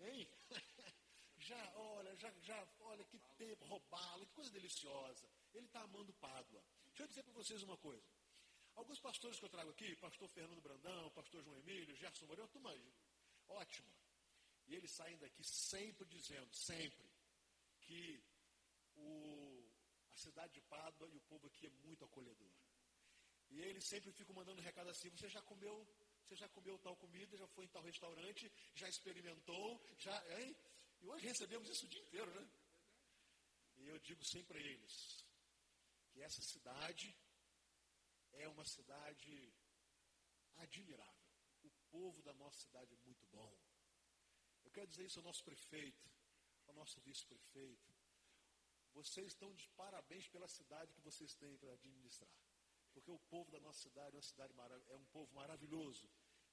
hein? 0.00 0.28
já, 1.38 1.72
olha, 1.76 2.16
já, 2.16 2.30
já, 2.40 2.68
olha 2.80 3.04
que 3.04 3.18
tempo, 3.36 3.64
roubá-lo, 3.64 4.26
que 4.26 4.34
coisa 4.34 4.50
deliciosa. 4.50 5.28
Ele 5.54 5.66
está 5.66 5.80
amando 5.82 6.12
Pádua. 6.14 6.62
Deixa 6.88 7.02
eu 7.02 7.08
dizer 7.08 7.22
para 7.22 7.32
vocês 7.32 7.62
uma 7.62 7.76
coisa. 7.76 8.04
Alguns 8.74 9.00
pastores 9.00 9.38
que 9.38 9.44
eu 9.44 9.50
trago 9.50 9.70
aqui, 9.70 9.94
pastor 9.96 10.28
Fernando 10.28 10.60
Brandão, 10.60 11.10
pastor 11.10 11.42
João 11.42 11.58
Emílio, 11.58 11.96
Gerson 11.96 12.26
Moreira, 12.26 12.48
turma 12.48 12.72
ótima. 13.48 13.92
E 14.66 14.74
eles 14.74 14.90
saem 14.92 15.18
daqui 15.18 15.42
sempre 15.42 16.06
dizendo, 16.08 16.54
sempre, 16.54 17.10
que 17.80 18.22
o, 18.96 19.64
a 20.12 20.16
cidade 20.16 20.52
de 20.54 20.60
Pádua 20.62 21.08
e 21.08 21.16
o 21.16 21.20
povo 21.22 21.46
aqui 21.48 21.66
é 21.66 21.70
muito 21.84 22.04
acolhedor. 22.04 22.52
E 23.50 23.60
eles 23.60 23.84
sempre 23.84 24.12
ficam 24.12 24.34
mandando 24.34 24.62
recado 24.62 24.88
assim, 24.88 25.10
você 25.10 25.28
já 25.28 25.42
comeu, 25.42 25.86
você 26.30 26.36
já 26.36 26.48
comeu 26.50 26.78
tal 26.78 26.94
comida, 26.96 27.36
já 27.36 27.46
foi 27.48 27.64
em 27.64 27.68
tal 27.68 27.82
restaurante, 27.82 28.52
já 28.72 28.88
experimentou, 28.88 29.84
já, 29.98 30.16
hein? 30.38 30.56
E 31.00 31.08
hoje 31.08 31.26
recebemos 31.26 31.68
isso 31.68 31.86
o 31.86 31.88
dia 31.88 32.00
inteiro, 32.00 32.30
né? 32.30 32.48
E 33.78 33.88
eu 33.88 33.98
digo 33.98 34.24
sempre 34.24 34.58
a 34.58 34.62
eles 34.62 35.24
que 36.10 36.22
essa 36.22 36.40
cidade 36.40 37.16
é 38.30 38.46
uma 38.48 38.64
cidade 38.64 39.52
admirável. 40.58 41.32
O 41.64 41.70
povo 41.90 42.22
da 42.22 42.32
nossa 42.34 42.60
cidade 42.60 42.94
é 42.94 42.98
muito 42.98 43.26
bom. 43.26 43.52
Eu 44.62 44.70
quero 44.70 44.86
dizer 44.86 45.06
isso 45.06 45.18
ao 45.18 45.24
nosso 45.24 45.42
prefeito, 45.42 46.08
ao 46.68 46.74
nosso 46.74 47.00
vice-prefeito, 47.00 47.92
vocês 48.92 49.26
estão 49.26 49.52
de 49.52 49.68
parabéns 49.70 50.28
pela 50.28 50.46
cidade 50.46 50.92
que 50.92 51.00
vocês 51.00 51.34
têm 51.34 51.56
para 51.56 51.72
administrar. 51.72 52.30
Porque 52.92 53.10
o 53.10 53.18
povo 53.18 53.50
da 53.50 53.60
nossa 53.60 53.80
cidade 53.80 54.16
é, 54.16 54.22
cidade 54.22 54.54
é 54.88 54.96
um 54.96 55.04
povo 55.06 55.32
maravilhoso. 55.34 56.08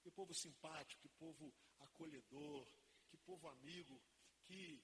Que 0.07 0.11
povo 0.11 0.33
simpático, 0.33 1.01
que 1.01 1.09
povo 1.09 1.53
acolhedor, 1.79 2.65
que 3.09 3.17
povo 3.17 3.45
amigo, 3.49 4.01
que 4.45 4.81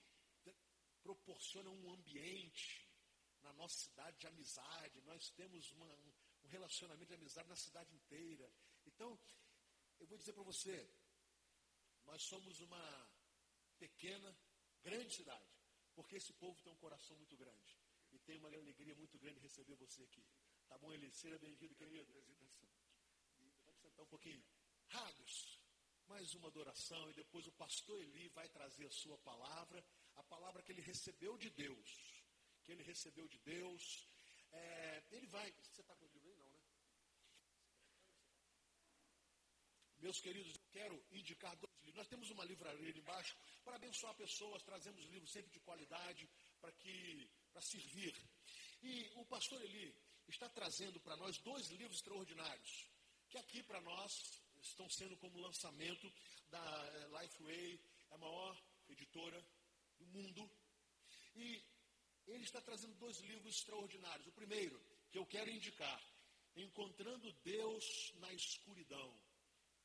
proporciona 1.01 1.69
um 1.69 1.93
ambiente 1.93 2.91
na 3.41 3.53
nossa 3.53 3.73
cidade 3.73 4.19
de 4.19 4.27
amizade. 4.27 4.99
Nós 5.03 5.29
temos 5.29 5.71
uma, 5.71 5.85
um 6.43 6.47
relacionamento 6.47 7.07
de 7.07 7.13
amizade 7.13 7.47
na 7.47 7.55
cidade 7.55 7.95
inteira. 7.95 8.53
Então, 8.85 9.17
eu 9.97 10.07
vou 10.07 10.17
dizer 10.17 10.33
para 10.33 10.43
você, 10.43 10.93
nós 12.03 12.21
somos 12.23 12.59
uma 12.59 13.09
pequena, 13.79 14.37
grande 14.81 15.15
cidade. 15.15 15.55
Porque 15.95 16.17
esse 16.17 16.33
povo 16.33 16.61
tem 16.63 16.73
um 16.73 16.77
coração 16.77 17.15
muito 17.15 17.37
grande. 17.37 17.79
E 18.11 18.19
tem 18.19 18.37
uma 18.39 18.49
alegria 18.49 18.93
muito 18.95 19.17
grande 19.17 19.39
receber 19.39 19.75
você 19.75 20.03
aqui. 20.03 20.25
Tá 20.67 20.77
bom, 20.77 20.91
Eli? 20.91 21.13
Seja 21.13 21.39
bem-vindo, 21.39 21.73
querido. 21.75 22.11
Pode 23.63 23.79
sentar 23.79 24.03
um 24.03 24.09
pouquinho. 24.09 24.43
Mais 26.13 26.35
uma 26.35 26.47
adoração. 26.47 27.09
E 27.09 27.13
depois 27.13 27.47
o 27.47 27.51
pastor 27.53 27.99
Eli 27.99 28.29
vai 28.29 28.47
trazer 28.49 28.85
a 28.85 28.91
sua 28.91 29.17
palavra. 29.17 29.83
A 30.15 30.23
palavra 30.23 30.61
que 30.61 30.71
ele 30.71 30.81
recebeu 30.81 31.37
de 31.37 31.49
Deus. 31.49 31.89
Que 32.63 32.71
ele 32.71 32.83
recebeu 32.83 33.27
de 33.27 33.39
Deus. 33.39 34.07
É, 34.51 35.03
ele 35.11 35.27
vai. 35.27 35.51
Você 35.51 35.81
está 35.81 35.95
com 35.95 36.05
o 36.05 36.09
livro 36.09 36.29
aí? 36.29 36.37
Não, 36.37 36.51
né? 36.51 36.59
Meus 39.99 40.19
queridos, 40.21 40.53
eu 40.53 40.61
quero 40.71 41.05
indicar 41.11 41.55
dois 41.55 41.73
livros. 41.79 41.95
Nós 41.95 42.07
temos 42.07 42.29
uma 42.29 42.45
livraria 42.45 42.89
ali 42.89 42.99
embaixo 42.99 43.35
para 43.63 43.75
abençoar 43.75 44.13
pessoas, 44.15 44.61
trazemos 44.63 45.03
livros 45.05 45.31
sempre 45.31 45.51
de 45.51 45.59
qualidade 45.61 46.29
para 46.61 46.71
que 46.73 47.29
para 47.51 47.61
servir. 47.61 48.13
E 48.81 49.09
o 49.15 49.25
pastor 49.25 49.61
Eli 49.61 49.95
está 50.27 50.47
trazendo 50.49 50.99
para 50.99 51.15
nós 51.17 51.37
dois 51.39 51.67
livros 51.69 51.97
extraordinários, 51.97 52.89
que 53.29 53.37
aqui 53.37 53.63
para 53.63 53.79
nós 53.81 54.42
estão 54.63 54.89
sendo 54.89 55.15
como 55.17 55.39
lançamento 55.39 56.11
da 56.49 56.59
eh, 56.59 57.21
Lifeway, 57.21 57.79
a 58.11 58.17
maior 58.17 58.57
editora 58.89 59.45
do 59.99 60.05
mundo. 60.07 60.49
E 61.35 61.63
ele 62.27 62.43
está 62.43 62.61
trazendo 62.61 62.95
dois 62.95 63.19
livros 63.19 63.55
extraordinários. 63.55 64.27
O 64.27 64.31
primeiro, 64.31 64.79
que 65.11 65.17
eu 65.17 65.25
quero 65.25 65.49
indicar, 65.49 66.01
Encontrando 66.55 67.31
Deus 67.43 68.13
na 68.19 68.31
escuridão. 68.33 69.19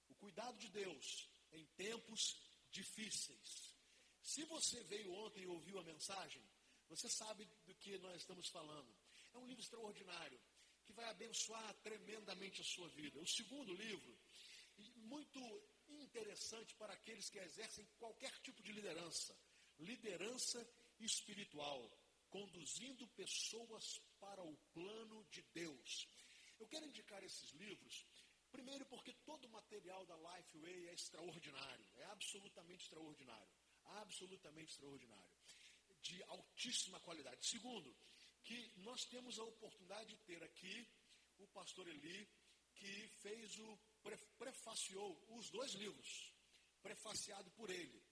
O 0.09 0.15
cuidado 0.17 0.59
de 0.59 0.69
Deus 0.69 1.29
em 1.53 1.65
tempos 1.77 2.37
difíceis. 2.71 3.75
Se 4.23 4.45
você 4.45 4.83
veio 4.85 5.13
ontem 5.15 5.45
e 5.45 5.47
ouviu 5.47 5.79
a 5.79 5.85
mensagem, 5.85 6.43
você 6.89 7.09
sabe 7.09 7.47
do 7.65 7.75
que 7.75 7.97
nós 7.99 8.17
estamos 8.17 8.49
falando. 8.49 8.95
É 9.33 9.39
um 9.39 9.47
livro 9.47 9.63
extraordinário, 9.63 10.39
que 10.85 10.93
vai 10.93 11.07
abençoar 11.07 11.75
tremendamente 11.83 12.61
a 12.61 12.65
sua 12.65 12.89
vida. 12.89 13.19
O 13.19 13.27
segundo 13.27 13.73
livro, 13.73 14.18
muito 15.09 15.41
interessante 15.89 16.75
para 16.77 16.93
aqueles 16.93 17.29
que 17.31 17.39
exercem 17.39 17.85
qualquer 17.99 18.33
tipo 18.41 18.63
de 18.63 18.73
liderança. 18.73 19.37
Liderança 19.79 20.61
espiritual, 21.01 21.81
conduzindo 22.29 23.07
pessoas 23.09 24.01
para 24.19 24.43
o 24.43 24.57
plano 24.75 25.25
de 25.31 25.43
Deus. 25.55 26.09
Eu 26.59 26.67
quero 26.69 26.87
indicar 26.87 27.23
esses 27.23 27.51
livros, 27.53 28.07
primeiro 28.51 28.85
porque 28.87 29.13
todo 29.25 29.47
o 29.47 29.51
material 29.51 30.05
da 30.07 30.17
Lifeway 30.17 30.89
é 30.89 30.95
extraordinário, 30.95 31.87
é 31.97 32.05
absolutamente 32.07 32.83
extraordinário 32.85 33.49
absolutamente 33.97 34.73
extraordinário, 34.73 35.37
de 36.03 36.23
altíssima 36.25 37.01
qualidade. 37.01 37.47
Segundo, 37.47 37.95
que 38.43 38.73
nós 38.79 39.05
temos 39.05 39.39
a 39.39 39.45
oportunidade 39.45 40.11
de 40.11 40.17
ter 40.19 40.43
aqui 40.43 40.89
o 41.39 41.47
pastor 41.49 41.87
Eli, 41.89 42.29
que 42.75 43.09
fez 43.21 43.59
o, 43.59 43.79
prefaciou 44.39 45.23
os 45.37 45.51
dois 45.51 45.73
livros, 45.73 46.33
prefaciado 46.83 47.51
por 47.53 47.71
ele. 47.71 48.03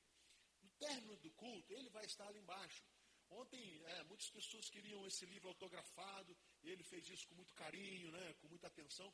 No 0.62 0.70
término 0.72 1.16
do 1.18 1.30
culto, 1.32 1.72
ele 1.72 1.88
vai 1.90 2.04
estar 2.04 2.26
ali 2.26 2.38
embaixo. 2.38 2.84
Ontem, 3.30 3.82
é, 3.86 4.04
muitas 4.04 4.30
pessoas 4.30 4.68
queriam 4.70 5.06
esse 5.06 5.26
livro 5.26 5.48
autografado, 5.48 6.36
ele 6.62 6.82
fez 6.84 7.08
isso 7.08 7.26
com 7.28 7.34
muito 7.34 7.52
carinho, 7.54 8.10
né, 8.12 8.34
com 8.34 8.48
muita 8.48 8.68
atenção. 8.68 9.12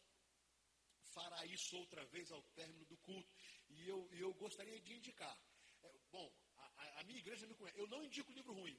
Fará 1.15 1.45
isso 1.47 1.77
outra 1.77 2.05
vez 2.07 2.31
ao 2.31 2.43
término 2.55 2.85
do 2.87 2.97
culto. 2.99 3.31
E 3.69 3.89
eu, 3.89 4.09
eu 4.13 4.33
gostaria 4.35 4.81
de 4.81 4.95
indicar. 4.95 5.39
É, 5.83 5.99
bom, 6.11 6.33
a 6.97 7.05
minha 7.05 7.19
igreja 7.19 7.47
me 7.47 7.55
conhece. 7.55 7.79
Eu 7.79 7.87
não 7.87 8.05
indico 8.05 8.33
livro 8.33 8.53
ruim. 8.53 8.79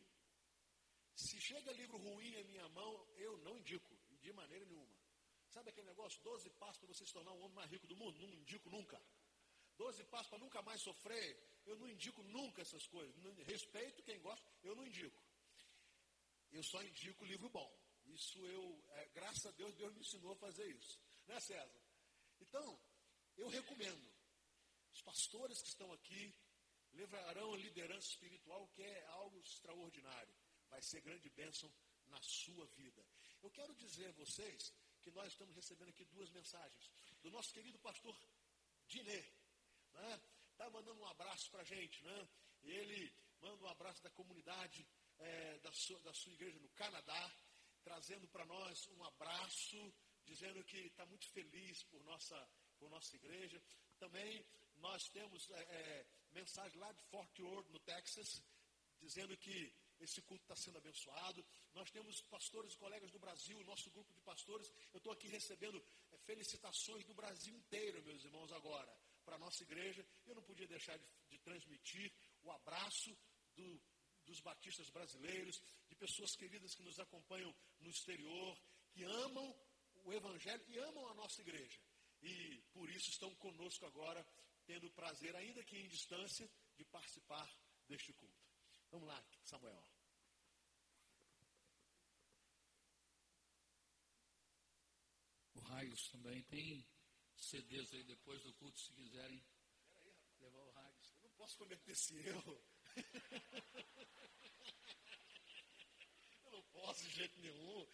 Se 1.15 1.39
chega 1.39 1.71
livro 1.73 1.97
ruim 1.97 2.33
em 2.35 2.43
minha 2.45 2.67
mão, 2.69 3.07
eu 3.15 3.37
não 3.39 3.57
indico, 3.57 3.95
de 4.19 4.31
maneira 4.33 4.65
nenhuma. 4.65 4.92
Sabe 5.53 5.69
aquele 5.69 5.87
negócio? 5.87 6.19
Doze 6.23 6.49
passos 6.51 6.79
para 6.79 6.87
você 6.87 7.05
se 7.05 7.13
tornar 7.13 7.31
um 7.31 7.41
homem 7.43 7.55
mais 7.55 7.69
rico 7.69 7.85
do 7.85 7.95
mundo? 7.95 8.19
Não 8.19 8.33
indico 8.33 8.71
nunca. 8.71 8.99
Doze 9.77 10.03
passos 10.05 10.29
para 10.29 10.39
nunca 10.39 10.61
mais 10.63 10.81
sofrer? 10.81 11.61
Eu 11.63 11.75
não 11.77 11.87
indico 11.87 12.23
nunca 12.23 12.63
essas 12.63 12.87
coisas. 12.87 13.15
Respeito 13.45 14.01
quem 14.01 14.19
gosta, 14.19 14.51
eu 14.63 14.75
não 14.75 14.85
indico. 14.85 15.21
Eu 16.51 16.63
só 16.63 16.81
indico 16.83 17.23
livro 17.25 17.49
bom. 17.49 17.71
Isso 18.05 18.43
eu, 18.47 18.83
é, 18.93 19.05
graças 19.13 19.45
a 19.45 19.51
Deus, 19.51 19.75
Deus 19.75 19.93
me 19.93 20.01
ensinou 20.01 20.31
a 20.33 20.35
fazer 20.35 20.65
isso. 20.67 20.99
Né, 21.27 21.39
César? 21.39 21.81
Então, 22.41 22.79
eu 23.37 23.47
recomendo. 23.47 24.11
Os 24.91 25.01
pastores 25.01 25.61
que 25.61 25.69
estão 25.69 25.91
aqui, 25.93 26.35
levarão 26.93 27.53
a 27.53 27.57
liderança 27.57 28.07
espiritual, 28.07 28.67
que 28.69 28.81
é 28.81 29.05
algo 29.07 29.39
extraordinário. 29.39 30.35
Vai 30.69 30.81
ser 30.81 31.01
grande 31.01 31.29
bênção 31.29 31.71
na 32.07 32.21
sua 32.21 32.65
vida. 32.67 33.05
Eu 33.41 33.51
quero 33.51 33.73
dizer 33.75 34.07
a 34.07 34.11
vocês 34.13 34.73
que 35.03 35.11
nós 35.11 35.27
estamos 35.27 35.53
recebendo 35.53 35.89
aqui 35.89 36.05
duas 36.05 36.29
mensagens 36.31 36.89
do 37.21 37.29
nosso 37.29 37.53
querido 37.53 37.77
pastor 37.79 38.17
Diné. 38.87 39.25
Né? 39.93 40.21
Tá 40.57 40.69
mandando 40.69 41.01
um 41.01 41.07
abraço 41.07 41.51
para 41.51 41.61
a 41.61 41.65
gente. 41.65 42.03
Né? 42.03 42.29
Ele 42.63 43.13
manda 43.41 43.63
um 43.63 43.67
abraço 43.67 44.01
da 44.01 44.09
comunidade 44.11 44.87
é, 45.19 45.59
da, 45.59 45.71
sua, 45.73 45.99
da 45.99 46.13
sua 46.13 46.33
igreja 46.33 46.57
no 46.59 46.69
Canadá, 46.69 47.35
trazendo 47.83 48.27
para 48.29 48.45
nós 48.45 48.87
um 48.87 49.03
abraço, 49.03 49.93
dizendo 50.25 50.63
que 50.63 50.77
está 50.77 51.05
muito 51.05 51.27
feliz 51.31 51.83
por 51.83 52.01
nossa, 52.05 52.49
por 52.79 52.89
nossa 52.89 53.15
igreja. 53.17 53.61
Também 53.99 54.45
nós 54.77 55.03
temos 55.09 55.49
é, 55.51 55.61
é, 55.61 56.05
mensagem 56.31 56.79
lá 56.79 56.91
de 56.93 57.03
Fort 57.03 57.39
Worth, 57.39 57.69
no 57.69 57.79
Texas, 57.81 58.41
dizendo 59.01 59.35
que 59.37 59.73
esse 60.03 60.21
culto 60.21 60.43
está 60.43 60.55
sendo 60.55 60.77
abençoado. 60.77 61.45
Nós 61.73 61.89
temos 61.91 62.21
pastores 62.23 62.73
e 62.73 62.77
colegas 62.77 63.11
do 63.11 63.19
Brasil, 63.19 63.63
nosso 63.63 63.89
grupo 63.91 64.13
de 64.13 64.19
pastores. 64.21 64.71
Eu 64.93 64.97
estou 64.97 65.13
aqui 65.13 65.27
recebendo 65.27 65.83
é, 66.11 66.17
felicitações 66.19 67.05
do 67.05 67.13
Brasil 67.13 67.55
inteiro, 67.55 68.03
meus 68.03 68.23
irmãos, 68.23 68.51
agora, 68.51 68.95
para 69.25 69.35
a 69.35 69.39
nossa 69.39 69.63
igreja. 69.63 70.05
Eu 70.25 70.35
não 70.35 70.43
podia 70.43 70.67
deixar 70.67 70.97
de, 70.97 71.07
de 71.29 71.39
transmitir 71.39 72.11
o 72.43 72.51
abraço 72.51 73.17
do, 73.55 73.81
dos 74.25 74.39
batistas 74.41 74.89
brasileiros, 74.89 75.61
de 75.87 75.95
pessoas 75.95 76.35
queridas 76.35 76.75
que 76.75 76.83
nos 76.83 76.99
acompanham 76.99 77.53
no 77.79 77.89
exterior, 77.89 78.57
que 78.91 79.03
amam 79.03 79.55
o 80.03 80.13
Evangelho 80.13 80.63
e 80.67 80.77
amam 80.79 81.07
a 81.09 81.13
nossa 81.13 81.41
igreja. 81.41 81.79
E 82.21 82.61
por 82.73 82.89
isso 82.89 83.09
estão 83.09 83.33
conosco 83.35 83.85
agora, 83.85 84.25
tendo 84.65 84.87
o 84.87 84.91
prazer, 84.91 85.35
ainda 85.35 85.63
que 85.63 85.77
em 85.77 85.87
distância, 85.87 86.49
de 86.77 86.85
participar 86.85 87.49
deste 87.87 88.13
culto. 88.13 88.43
Vamos 88.91 89.07
lá, 89.07 89.23
Samuel. 89.43 89.92
Raios 95.63 96.09
também 96.09 96.41
tem 96.43 96.85
CDs 97.37 97.93
aí 97.93 98.03
depois 98.03 98.41
do 98.43 98.53
culto, 98.53 98.79
se 98.79 98.91
quiserem 98.93 99.43
levar 100.39 100.63
o 100.63 100.71
Raios. 100.71 101.13
Eu 101.15 101.23
não 101.23 101.29
posso 101.31 101.57
cometer 101.57 101.91
esse 101.91 102.15
erro. 102.17 102.63
Eu 106.43 106.51
não 106.51 106.63
posso 106.63 107.03
de 107.03 107.15
jeito 107.15 107.39
nenhum. 107.39 107.87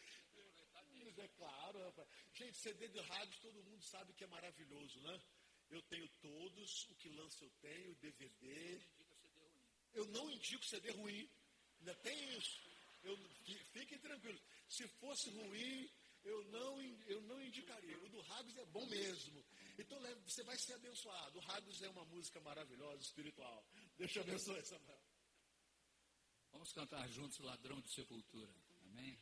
É 1.18 1.28
claro, 1.30 1.84
rapaz. 1.84 2.08
Gente, 2.34 2.58
CD 2.58 2.88
de 2.88 3.00
rádios 3.02 3.40
todo 3.40 3.64
mundo 3.64 3.84
sabe 3.84 4.14
que 4.14 4.24
é 4.24 4.28
maravilhoso, 4.28 5.02
né? 5.02 5.22
Eu 5.70 5.82
tenho 5.84 6.08
todos, 6.22 6.88
o 6.90 6.96
que 6.96 7.10
lança 7.10 7.44
eu 7.44 7.50
tenho, 7.62 7.96
DVD. 7.96 8.82
Eu 9.94 10.06
não 10.08 10.32
indico 10.32 10.66
CD 10.66 10.92
ruim. 10.92 11.30
Ainda 11.80 11.96
tem 11.96 12.38
isso. 12.38 12.70
Eu, 13.04 13.18
fiquem 13.74 14.00
tranquilos. 14.00 14.42
Se 14.68 14.88
fosse 14.88 15.30
ruim, 15.30 15.90
eu 16.24 16.44
não, 16.46 16.82
eu 16.82 17.22
não 17.22 17.42
indicaria. 17.42 17.98
O 18.04 18.10
do 18.10 18.22
Ragos 18.22 18.58
é 18.58 18.66
bom 18.66 18.86
mesmo. 18.88 19.44
Então 19.78 20.00
você 20.26 20.44
vai 20.44 20.58
ser 20.58 20.74
abençoado. 20.74 21.38
O 21.38 21.42
Ragos 21.42 21.82
é 21.82 21.90
uma 21.90 22.06
música 22.06 22.40
maravilhosa, 22.42 23.02
espiritual. 23.02 23.66
Deixa 23.98 24.20
eu 24.20 24.24
abençoar, 24.24 24.64
Samuel. 24.66 25.02
Vamos 26.52 26.74
cantar 26.74 27.08
juntos 27.10 27.40
Ladrão 27.40 27.80
de 27.80 27.90
Sepultura. 27.90 28.52
Amém? 28.86 29.18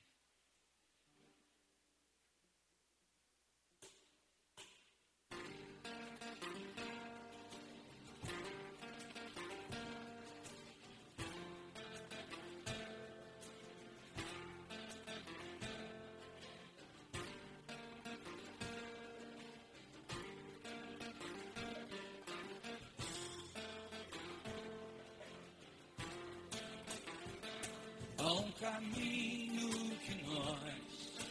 Caminho 28.67 29.69
que 30.05 30.15
nós 30.25 31.29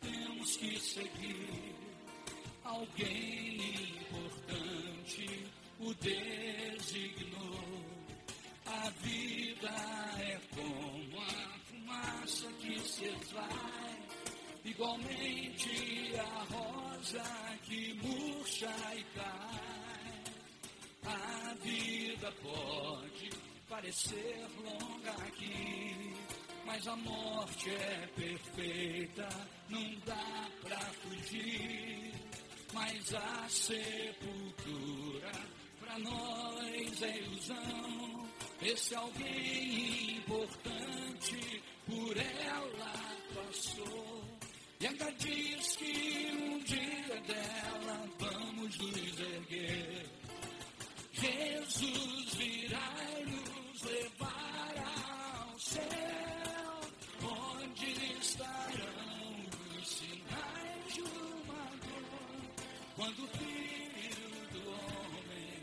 temos 0.00 0.56
que 0.58 0.78
seguir. 0.78 1.74
Alguém 2.64 4.00
importante 4.00 5.46
o 5.80 5.94
designou. 5.94 7.64
A 8.66 8.90
vida 9.00 9.70
é 10.20 10.38
como 10.54 11.20
a 11.22 11.58
fumaça 11.66 12.52
que 12.60 12.78
se 12.80 13.04
esvai, 13.06 14.02
igualmente 14.64 16.12
a 16.18 16.44
rosa 16.52 17.24
que 17.62 17.94
murcha 18.02 18.74
e 18.94 19.04
cai. 19.14 20.24
A 21.04 21.54
vida 21.54 22.32
pode 22.42 23.30
parecer 23.68 24.46
longa 24.64 25.12
aqui, 25.26 26.16
mas 26.66 26.86
a 26.88 26.96
morte 26.96 27.70
é 27.70 28.08
perfeita, 28.14 29.28
não 29.70 29.94
dá 30.04 30.50
pra 30.62 30.78
fugir. 30.78 32.12
Mas 32.74 33.14
a 33.14 33.48
sepultura 33.48 35.32
pra 35.80 35.98
nós 36.00 37.02
é 37.02 37.18
ilusão. 37.18 38.26
Esse 38.60 38.94
alguém 38.94 40.16
importante 40.18 41.62
por 41.86 42.16
ela 42.16 43.16
passou. 43.34 44.24
E 44.80 44.86
ainda 44.86 45.10
diz 45.12 45.76
que 45.76 46.30
um 46.32 46.58
dia 46.64 47.20
dela 47.22 48.08
vamos 48.18 48.76
nos 48.78 49.20
erguer. 49.20 50.06
Jesus 51.12 52.34
virá 52.34 52.94
e 53.18 53.24
nos 53.24 53.82
levar 53.82 54.74
ao 55.48 55.58
céu, 55.58 56.35
estarão 58.46 59.78
os 59.78 59.88
sinais 59.88 60.94
de 60.94 61.00
uma 61.02 61.64
dor, 61.82 62.42
quando 62.96 63.24
o 63.24 63.28
filho 63.28 64.48
do 64.52 64.70
homem 64.70 65.62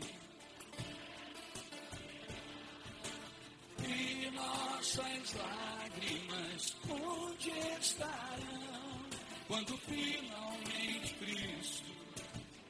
e 3.86 4.30
nossas 4.30 5.34
lágrimas, 5.34 6.76
onde 6.88 7.50
estarão, 7.80 9.00
quando 9.48 9.76
finalmente 9.78 11.14
Cristo 11.14 11.92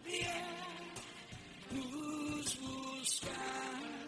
vier 0.05 0.93
nos 1.71 2.55
buscar. 2.55 4.04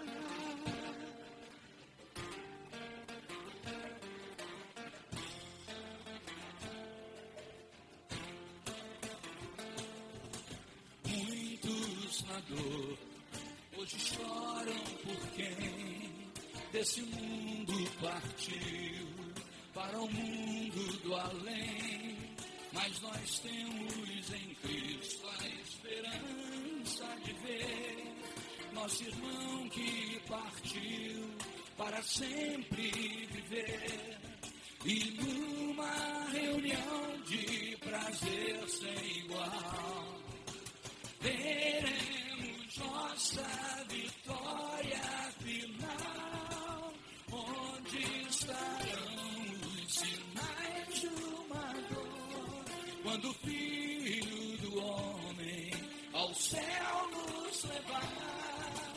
Na 12.25 12.41
dor 12.41 12.99
hoje 13.77 13.99
choram 13.99 14.81
por 15.05 15.29
quem 15.35 16.27
desse 16.73 17.03
mundo 17.03 17.91
partiu 18.01 19.07
para 19.75 19.99
o 20.01 20.11
mundo 20.11 21.03
do 21.03 21.15
além. 21.15 22.17
Mas 22.73 23.01
nós 23.01 23.39
temos 23.41 24.33
em 24.33 24.55
Cristo 24.55 25.27
a 25.29 25.49
esperança 25.49 27.17
de 27.25 27.33
ver 27.35 28.17
nosso 28.73 29.05
irmão 29.05 29.69
que 29.69 30.21
partiu 30.29 31.31
para 31.77 32.03
sempre 32.03 33.27
viver. 33.31 34.19
E 34.85 35.11
numa 35.21 36.31
reunião 36.31 37.21
de 37.27 37.77
prazer 37.79 38.69
sem 38.69 39.19
igual, 39.19 40.16
veremos 41.27 42.77
nossa 42.79 43.43
vitória 43.89 45.33
final. 45.41 46.93
Onde 47.33 47.99
estarão 48.29 49.17
os 49.83 49.95
sinais 49.95 51.01
de 51.01 51.07
uma 51.07 51.73
dor? 51.91 52.65
Quando 53.03 53.31
o 53.31 53.35
filho 53.35 54.59
do 54.59 54.79
homem 54.79 55.71
ao 56.13 56.33
céu 56.35 57.11
nos 57.13 57.65
levar 57.65 58.95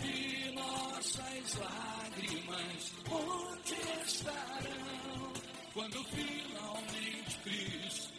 e 0.00 0.52
nossas 0.52 1.54
lágrimas 1.58 2.92
onde 3.10 3.74
estarão 4.06 5.32
quando 5.72 6.04
finalmente 6.04 7.38
Cristo 7.42 8.12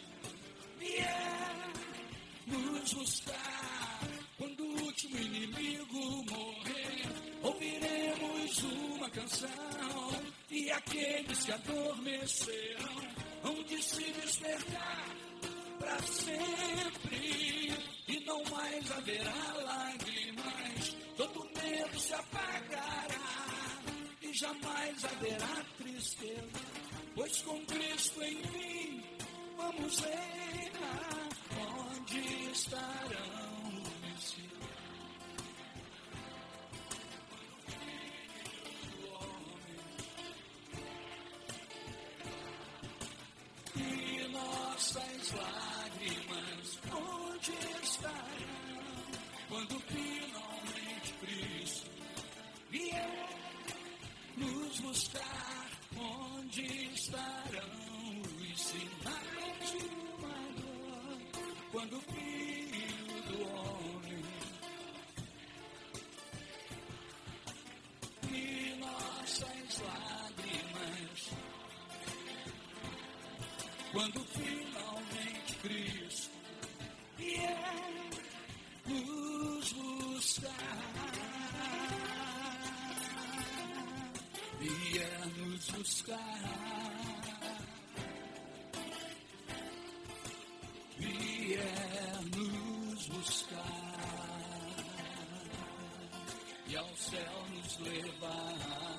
vier 0.78 1.45
nos 2.46 2.92
buscar 2.92 4.00
quando 4.38 4.60
o 4.62 4.82
último 4.84 5.18
inimigo 5.18 6.24
morrer. 6.30 7.06
Ouviremos 7.42 8.62
uma 8.62 9.10
canção 9.10 9.48
e 10.50 10.70
aqueles 10.70 11.44
que 11.44 11.52
adormeceram 11.52 12.94
hão 13.44 13.62
de 13.64 13.82
se 13.82 14.04
despertar 14.12 15.16
para 15.78 16.02
sempre. 16.02 17.72
E 18.08 18.20
não 18.24 18.42
mais 18.44 18.90
haverá 18.92 19.52
lágrimas, 19.64 20.96
todo 21.16 21.48
medo 21.54 21.98
se 21.98 22.14
apagará 22.14 23.82
e 24.22 24.32
jamais 24.32 25.04
haverá 25.04 25.64
tristeza, 25.76 26.60
pois 27.14 27.42
com 27.42 27.64
Cristo 27.66 28.22
em 28.22 28.34
mim 28.36 29.04
vamos 29.56 29.98
reinar. 30.00 31.35
Onde 31.58 32.20
estarão 32.52 33.82
os 34.14 34.32
filhos 34.32 34.66
do 38.90 39.08
homem? 39.12 39.80
E 43.76 44.28
nossas 44.28 45.32
lágrimas, 45.32 46.78
onde 46.92 47.52
estarão 47.82 48.26
quando 49.48 49.80
finalmente 49.80 51.12
Cristo 51.20 51.90
vier 52.70 53.28
nos 54.36 54.80
buscar? 54.80 55.70
Onde 55.98 56.62
estarão 56.94 58.22
os 58.38 58.60
sinais 58.60 59.72
quando 61.76 61.98
o 61.98 62.00
filho 62.00 63.22
do 63.28 63.42
homem. 63.50 64.24
E 68.32 68.76
nossas 68.80 69.82
lágrimas. 69.84 71.32
Quando 73.92 74.24
finalmente 74.24 75.54
Cristo 75.60 76.30
vier 77.18 78.10
nos 78.86 79.72
buscar, 79.72 80.52
vier 84.60 85.26
nos 85.36 85.70
buscar, 85.72 86.86
vier 91.46 91.62
nos 92.34 93.06
buscar 93.06 93.96
e 96.68 96.76
ao 96.76 96.96
céu 96.96 97.44
nos 97.54 97.78
levar. 97.78 98.96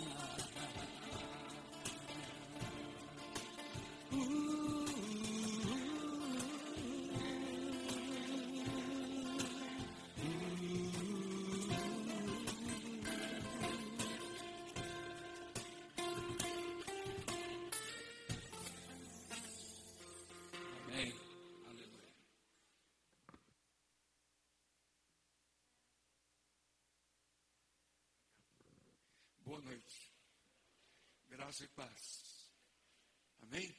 Graça 31.58 31.64
e 31.64 31.68
paz. 31.70 32.52
Amém? 33.42 33.76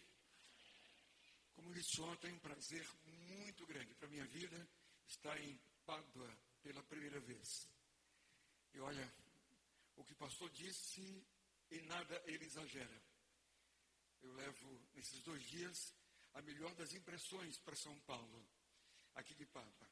Como 1.54 1.72
disse 1.72 2.00
ontem, 2.00 2.32
um 2.32 2.38
prazer 2.40 2.84
muito 3.04 3.64
grande 3.66 3.94
para 3.94 4.08
minha 4.08 4.26
vida 4.26 4.68
estar 5.06 5.40
em 5.40 5.56
Pádua 5.86 6.28
pela 6.60 6.82
primeira 6.82 7.20
vez. 7.20 7.68
E 8.74 8.80
olha, 8.80 9.14
o 9.94 10.04
que 10.04 10.12
o 10.12 10.16
pastor 10.16 10.50
disse, 10.50 11.24
em 11.70 11.80
nada 11.82 12.20
ele 12.26 12.46
exagera. 12.46 13.00
Eu 14.22 14.32
levo 14.32 14.88
nesses 14.94 15.22
dois 15.22 15.44
dias 15.44 15.94
a 16.34 16.42
melhor 16.42 16.74
das 16.74 16.92
impressões 16.94 17.58
para 17.58 17.76
São 17.76 17.96
Paulo, 18.00 18.44
aqui 19.14 19.34
de 19.34 19.46
Pádua. 19.46 19.88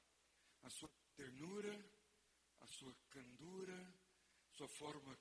A 0.63 0.71
sua 0.71 0.91
ternura, 1.15 1.73
a 2.63 2.67
sua 2.67 2.93
candura, 3.11 3.95
sua 4.57 4.69
forma 4.71 5.17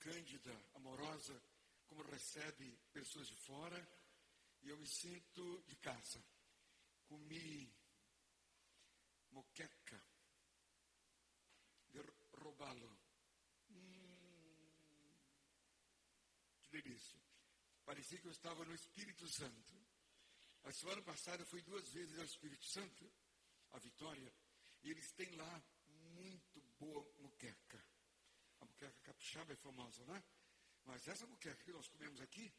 cândida, 0.00 0.60
amorosa, 0.74 1.40
como 1.90 2.04
recebe 2.04 2.78
pessoas 2.92 3.26
de 3.26 3.34
fora, 3.34 3.88
e 4.62 4.68
eu 4.68 4.76
me 4.78 4.86
sinto 4.86 5.64
de 5.66 5.74
casa. 5.76 6.24
Comi 7.08 7.74
moqueca 9.32 10.00
de 11.90 12.00
robalo. 12.38 12.96
Hum, 13.70 14.70
que 16.62 16.68
delícia. 16.70 17.20
Parecia 17.84 18.20
que 18.20 18.26
eu 18.28 18.32
estava 18.32 18.64
no 18.64 18.72
Espírito 18.72 19.26
Santo. 19.26 19.74
A 20.62 20.72
semana 20.72 21.02
passada 21.02 21.44
fui 21.44 21.60
duas 21.62 21.88
vezes 21.88 22.16
ao 22.20 22.24
Espírito 22.24 22.64
Santo, 22.66 23.10
a 23.72 23.78
Vitória, 23.78 24.32
e 24.84 24.90
eles 24.90 25.10
têm 25.12 25.34
lá 25.34 25.62
muito 26.14 26.60
boa 26.78 27.02
moqueca. 27.18 27.84
A 28.60 28.64
moqueca 28.64 29.00
capixaba 29.02 29.52
é 29.52 29.56
famosa, 29.56 30.04
né? 30.04 30.22
Mas 30.84 31.06
essa 31.08 31.26
moqueca 31.26 31.62
que 31.62 31.72
nós 31.72 31.88
comemos 31.88 32.20
aqui, 32.20 32.52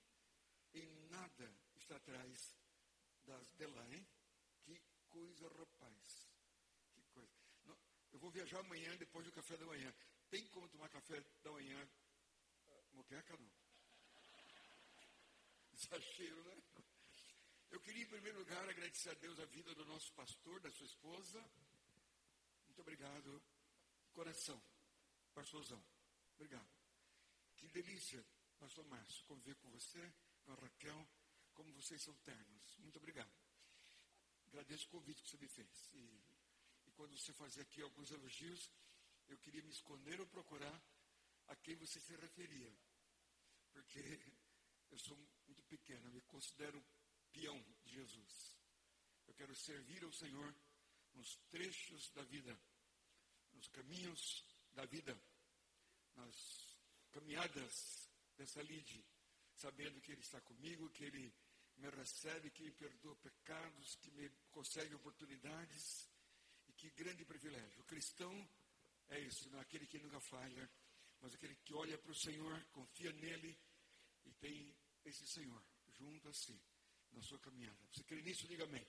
em 0.73 0.87
nada 1.09 1.53
está 1.75 1.95
atrás 1.95 2.55
das 3.25 3.47
de 3.53 3.65
lá, 3.67 3.93
hein? 3.93 4.07
Que 4.63 4.79
coisa, 5.09 5.47
rapaz. 5.49 6.27
Que 6.93 7.01
coisa. 7.13 7.31
Não, 7.65 7.77
eu 8.13 8.19
vou 8.19 8.31
viajar 8.31 8.59
amanhã, 8.59 8.95
depois 8.97 9.25
do 9.25 9.31
café 9.31 9.57
da 9.57 9.65
manhã. 9.65 9.93
Tem 10.29 10.45
como 10.47 10.67
tomar 10.69 10.89
café 10.89 11.21
da 11.43 11.51
manhã? 11.51 11.89
ah, 12.69 12.83
Moqueca 12.93 13.37
não. 13.37 13.51
Exagero, 15.73 16.43
né? 16.43 16.61
Eu 17.71 17.79
queria, 17.79 18.03
em 18.03 18.07
primeiro 18.07 18.39
lugar, 18.39 18.67
agradecer 18.67 19.09
a 19.09 19.13
Deus 19.13 19.39
a 19.39 19.45
vida 19.45 19.73
do 19.75 19.85
nosso 19.85 20.11
pastor, 20.13 20.59
da 20.59 20.69
sua 20.71 20.85
esposa. 20.85 21.39
Muito 22.65 22.81
obrigado. 22.81 23.41
Coração. 24.13 24.61
Pastorzão. 25.33 25.81
Obrigado. 26.35 26.80
Que 27.61 27.67
delícia, 27.67 28.25
pastor 28.57 28.83
Márcio, 28.85 29.23
conviver 29.25 29.55
com 29.57 29.69
você, 29.69 30.01
com 30.43 30.51
a 30.51 30.55
Raquel, 30.55 31.07
como 31.53 31.71
vocês 31.73 32.01
são 32.01 32.15
ternos. 32.25 32.77
Muito 32.79 32.97
obrigado. 32.97 33.31
Agradeço 34.47 34.87
o 34.87 34.89
convite 34.89 35.21
que 35.21 35.29
você 35.29 35.37
me 35.37 35.47
fez. 35.47 35.93
E, 35.93 36.23
e 36.87 36.91
quando 36.95 37.15
você 37.15 37.31
fazer 37.33 37.61
aqui 37.61 37.79
alguns 37.83 38.09
elogios, 38.09 38.71
eu 39.27 39.37
queria 39.37 39.61
me 39.61 39.69
esconder 39.69 40.19
ou 40.19 40.25
procurar 40.25 40.83
a 41.49 41.55
quem 41.55 41.75
você 41.75 41.99
se 41.99 42.15
referia. 42.15 42.75
Porque 43.71 44.19
eu 44.89 44.97
sou 44.97 45.15
muito 45.45 45.63
pequeno, 45.65 46.07
eu 46.07 46.11
me 46.13 46.21
considero 46.21 46.83
peão 47.31 47.63
de 47.83 47.91
Jesus. 47.93 48.57
Eu 49.27 49.35
quero 49.35 49.55
servir 49.55 50.03
ao 50.03 50.11
Senhor 50.11 50.55
nos 51.13 51.35
trechos 51.51 52.09
da 52.09 52.23
vida, 52.23 52.59
nos 53.51 53.67
caminhos 53.67 54.43
da 54.73 54.83
vida, 54.87 55.15
nas 56.15 56.70
caminhadas 57.11 58.09
dessa 58.37 58.61
lide, 58.61 59.05
sabendo 59.55 60.01
que 60.01 60.11
Ele 60.11 60.21
está 60.21 60.41
comigo, 60.41 60.89
que 60.89 61.03
Ele 61.03 61.33
me 61.77 61.89
recebe, 61.89 62.51
que 62.51 62.63
me 62.63 62.71
perdoa 62.71 63.15
pecados, 63.17 63.95
que 63.95 64.11
me 64.11 64.29
concede 64.51 64.93
oportunidades, 64.95 66.09
e 66.67 66.73
que 66.73 66.89
grande 66.91 67.25
privilégio. 67.25 67.81
O 67.81 67.85
cristão 67.85 68.49
é 69.09 69.19
isso, 69.19 69.49
não 69.49 69.59
é 69.59 69.61
aquele 69.61 69.85
que 69.85 69.99
nunca 69.99 70.19
falha, 70.19 70.69
mas 71.19 71.33
aquele 71.33 71.55
que 71.55 71.73
olha 71.73 71.97
para 71.97 72.11
o 72.11 72.15
Senhor, 72.15 72.63
confia 72.71 73.11
nele 73.13 73.57
e 74.25 74.31
tem 74.33 74.75
esse 75.05 75.27
Senhor 75.27 75.63
junto 75.89 76.29
a 76.29 76.33
si 76.33 76.59
na 77.11 77.21
sua 77.21 77.39
caminhada. 77.39 77.77
Você 77.91 78.03
crê 78.03 78.21
nisso? 78.21 78.47
Diga 78.47 78.63
amém. 78.63 78.85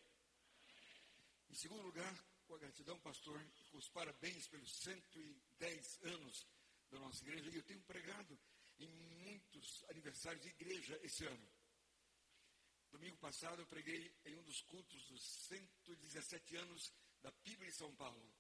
Em 1.51 1.55
segundo 1.55 1.83
lugar, 1.83 2.25
com 2.47 2.55
a 2.55 2.59
gratidão, 2.59 2.99
pastor, 3.01 3.41
e 3.61 3.65
com 3.67 3.79
os 3.79 3.89
parabéns 3.89 4.47
pelos 4.49 4.73
110 4.81 6.03
anos 6.05 6.47
da 6.93 7.01
nossa 7.01 7.25
igreja. 7.25 7.51
E 7.51 7.57
eu 7.57 7.63
tenho 7.65 7.81
pregado 7.83 8.39
em 8.79 8.89
muitos 9.25 9.85
aniversários 9.89 10.43
de 10.43 10.49
igreja 10.51 10.99
esse 11.03 11.25
ano. 11.25 11.49
Domingo 12.91 13.17
passado 13.17 13.61
eu 13.61 13.67
preguei 13.67 14.15
em 14.27 14.37
um 14.37 14.43
dos 14.43 14.61
cultos 14.63 15.03
dos 15.07 15.23
117 15.23 16.57
anos 16.57 16.93
da 17.23 17.33
PIB 17.33 17.67
em 17.67 17.73
São 17.73 17.95
Paulo. 17.97 18.33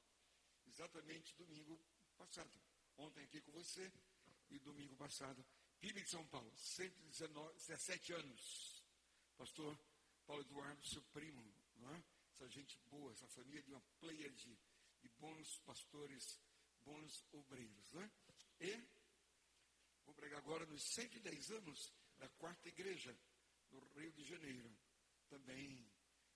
Exatamente 0.66 1.34
domingo 1.36 1.80
passado. 2.16 2.61
Ontem 2.98 3.24
aqui 3.24 3.40
com 3.40 3.53
você 3.53 3.90
e 4.50 4.59
domingo 4.59 4.94
passado. 4.96 5.44
PIB 5.80 6.03
de 6.03 6.11
São 6.11 6.24
Paulo, 6.28 6.53
117 6.55 8.12
anos. 8.12 8.84
Pastor 9.36 9.76
Paulo 10.26 10.42
Eduardo, 10.42 10.86
seu 10.86 11.03
primo, 11.05 11.42
não 11.76 11.92
é? 11.94 12.05
essa 12.42 12.48
gente 12.48 12.78
boa, 12.90 13.12
essa 13.12 13.26
família 13.28 13.62
de 13.62 13.70
uma 13.70 13.80
pleia 14.00 14.30
de, 14.30 14.59
de 15.00 15.09
bons 15.18 15.59
pastores, 15.61 16.40
bons 16.84 17.24
obreiros. 17.32 17.92
Né? 17.92 18.11
E 18.63 18.81
vou 20.05 20.15
pregar 20.15 20.39
agora 20.39 20.65
nos 20.67 20.85
110 20.95 21.51
anos 21.51 21.93
da 22.17 22.29
quarta 22.29 22.69
igreja 22.69 23.13
no 23.73 23.81
Rio 23.95 24.13
de 24.13 24.25
Janeiro. 24.25 24.73
Também 25.29 25.91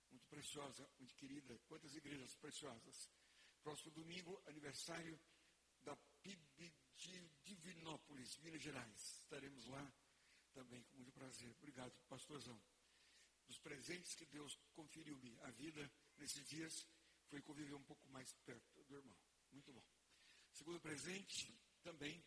muito 0.09 0.27
preciosa, 0.27 0.85
muito 0.99 1.15
querida. 1.15 1.57
Quantas 1.67 1.95
igrejas 1.95 2.35
preciosas. 2.35 3.09
Próximo 3.63 3.91
domingo, 3.91 4.41
aniversário 4.45 5.17
da 5.83 5.95
PIB 6.21 6.75
de 6.97 7.29
Divinópolis, 7.45 8.37
Minas 8.39 8.61
Gerais. 8.61 9.19
Estaremos 9.21 9.65
lá 9.67 9.93
também 10.53 10.83
com 10.83 10.97
muito 10.97 11.13
prazer. 11.13 11.49
Obrigado, 11.51 11.97
pastorzão. 12.09 12.61
Dos 13.47 13.57
presentes 13.59 14.15
que 14.15 14.25
Deus 14.25 14.59
conferiu-me 14.73 15.39
a 15.43 15.51
vida 15.51 15.89
nesses 16.17 16.45
dias 16.45 16.85
foi 17.29 17.41
conviver 17.41 17.75
um 17.75 17.83
pouco 17.83 18.05
mais 18.09 18.33
perto 18.45 18.83
do 18.83 18.97
irmão. 18.97 19.17
Muito 19.49 19.71
bom. 19.71 19.85
Segundo 20.51 20.81
presente, 20.81 21.57
também 21.87 22.21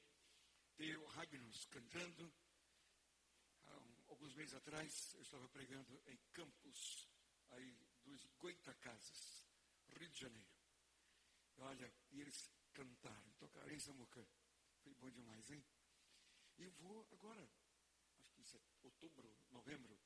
ter 0.75 0.97
o 0.97 1.07
Ragnus 1.09 1.67
cantando. 1.67 2.33
Há 3.67 3.77
um- 3.77 4.05
alguns 4.09 4.35
meses 4.35 4.55
atrás, 4.55 5.13
eu 5.13 5.21
estava 5.21 5.47
pregando 5.51 6.03
em 6.07 6.17
Campos, 6.33 7.07
aí 7.51 7.77
dos 8.03 8.25
Goitacazes, 8.39 9.47
Rio 9.89 10.09
de 10.09 10.19
Janeiro. 10.19 10.51
Olha, 11.59 11.93
e 12.11 12.23
eles 12.23 12.51
cantaram, 12.73 13.31
tocaram 13.35 13.71
essa 13.75 13.93
muca. 13.93 14.27
Foi 14.83 14.95
bom 14.95 15.11
demais, 15.11 15.51
hein? 15.51 15.63
E 16.57 16.67
vou 16.69 17.07
agora, 17.13 17.47
acho 18.21 18.33
que 18.33 18.41
isso 18.41 18.57
é 18.57 18.61
outubro, 18.83 19.31
novembro, 19.51 20.01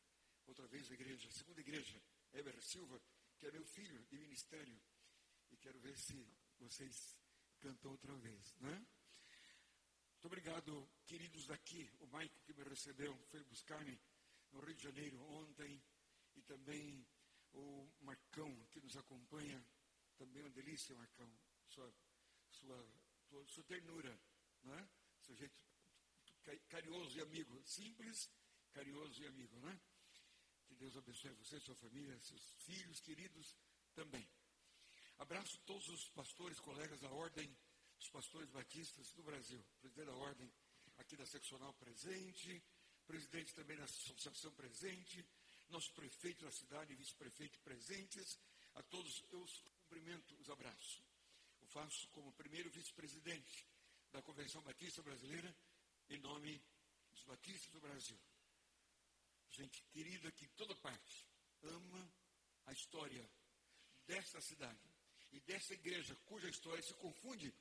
outra 0.47 0.67
vez 0.67 0.91
a 0.91 0.95
igreja, 0.95 1.29
a 1.29 1.31
segunda 1.31 1.61
igreja, 1.61 2.03
Eber 2.33 2.61
Silva, 2.61 3.01
que 3.39 3.47
é 3.47 3.53
meu 3.53 3.65
filho 3.67 4.05
de 4.07 4.19
ministério. 4.19 4.83
E 5.53 5.57
quero 5.59 5.79
ver 5.79 5.97
se 5.97 6.27
vocês 6.59 7.17
cantam 7.61 7.93
outra 7.93 8.17
vez, 8.17 8.53
não 8.57 8.71
é? 8.71 8.94
Muito 10.25 10.39
obrigado, 10.39 10.89
queridos 11.05 11.47
daqui. 11.47 11.87
O 12.01 12.07
Maico 12.07 12.35
que 12.47 12.55
me 12.55 12.65
recebeu 12.65 13.15
foi 13.31 13.45
buscar-me 13.45 14.01
no 14.53 14.61
Rio 14.61 14.75
de 14.75 14.83
Janeiro 14.83 15.21
ontem. 15.21 15.85
E 16.35 16.41
também 16.41 17.07
o 17.53 17.93
Marcão 18.01 18.51
que 18.71 18.81
nos 18.81 18.97
acompanha. 18.97 19.63
Também 20.17 20.41
uma 20.41 20.51
delícia, 20.53 20.95
Marcão. 20.95 21.31
Sua, 21.69 21.95
sua, 22.53 22.89
sua, 23.29 23.47
sua 23.49 23.65
ternura, 23.65 24.19
não 24.63 24.75
é? 24.75 24.89
Seu 25.21 25.37
jeito 25.37 25.55
carinhoso 26.71 27.19
e 27.19 27.21
amigo. 27.21 27.63
Simples, 27.67 28.31
carinhoso 28.73 29.23
e 29.23 29.27
amigo, 29.27 29.59
não 29.59 29.69
é? 29.69 29.79
Que 30.69 30.75
Deus 30.75 30.97
abençoe 30.97 31.33
você, 31.33 31.61
sua 31.61 31.77
família, 31.77 32.19
seus 32.21 32.51
filhos 32.61 32.99
queridos 32.99 33.59
também. 33.95 34.27
Abraço 35.19 35.61
todos 35.67 35.87
os 35.91 36.09
pastores, 36.09 36.59
colegas 36.61 36.99
da 36.99 37.11
Ordem, 37.11 37.55
os 38.05 38.11
pastores 38.11 38.51
batistas 38.51 39.13
do 39.13 39.23
Brasil, 39.23 39.65
presidente 39.81 40.07
da 40.07 40.15
Ordem 40.17 40.53
aqui 40.99 41.17
da 41.17 41.25
seccional 41.25 41.73
presente, 41.73 42.63
presidente 43.07 43.55
também 43.55 43.79
da 43.79 43.85
associação 43.85 44.53
presente, 44.53 45.27
nosso 45.71 45.91
prefeito 45.95 46.45
da 46.45 46.51
cidade 46.53 46.93
e 46.93 46.97
vice-prefeito 46.97 47.59
presentes, 47.61 48.39
a 48.75 48.83
todos 48.83 49.25
eu 49.33 49.47
cumprimento 49.79 50.37
os 50.39 50.51
abraços. 50.51 51.03
Eu 51.63 51.67
faço 51.69 52.07
como 52.09 52.31
primeiro 52.35 52.69
vice-presidente 52.71 53.67
da 54.13 54.21
Convenção 54.21 54.61
Batista 54.61 55.03
Brasileira, 55.03 55.57
em 56.11 56.19
nome 56.19 56.63
dos 57.11 57.23
batistas 57.23 57.71
do 57.73 57.81
Brasil. 57.81 58.21
Gente 59.49 59.83
querida 59.85 60.31
que 60.33 60.45
em 60.45 60.51
toda 60.51 60.77
parte 60.77 61.27
ama 61.63 62.13
a 62.67 62.73
história 62.73 63.27
desta 64.07 64.43
cidade 64.43 64.95
e 65.33 65.41
dessa 65.41 65.73
igreja, 65.73 66.15
cuja 66.27 66.51
história 66.51 66.83
se 66.83 66.93
confunde 66.95 67.53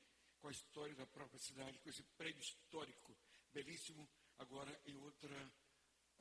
com 0.43 0.49
a 0.49 0.51
história 0.51 0.93
da 0.95 1.05
própria 1.05 1.39
cidade, 1.39 1.79
com 1.79 1.89
esse 1.89 2.03
prédio 2.17 2.41
histórico 2.41 3.17
belíssimo, 3.53 4.05
agora 4.37 4.77
em 4.85 4.97
outra 4.97 5.33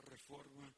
reforma, 0.09 0.73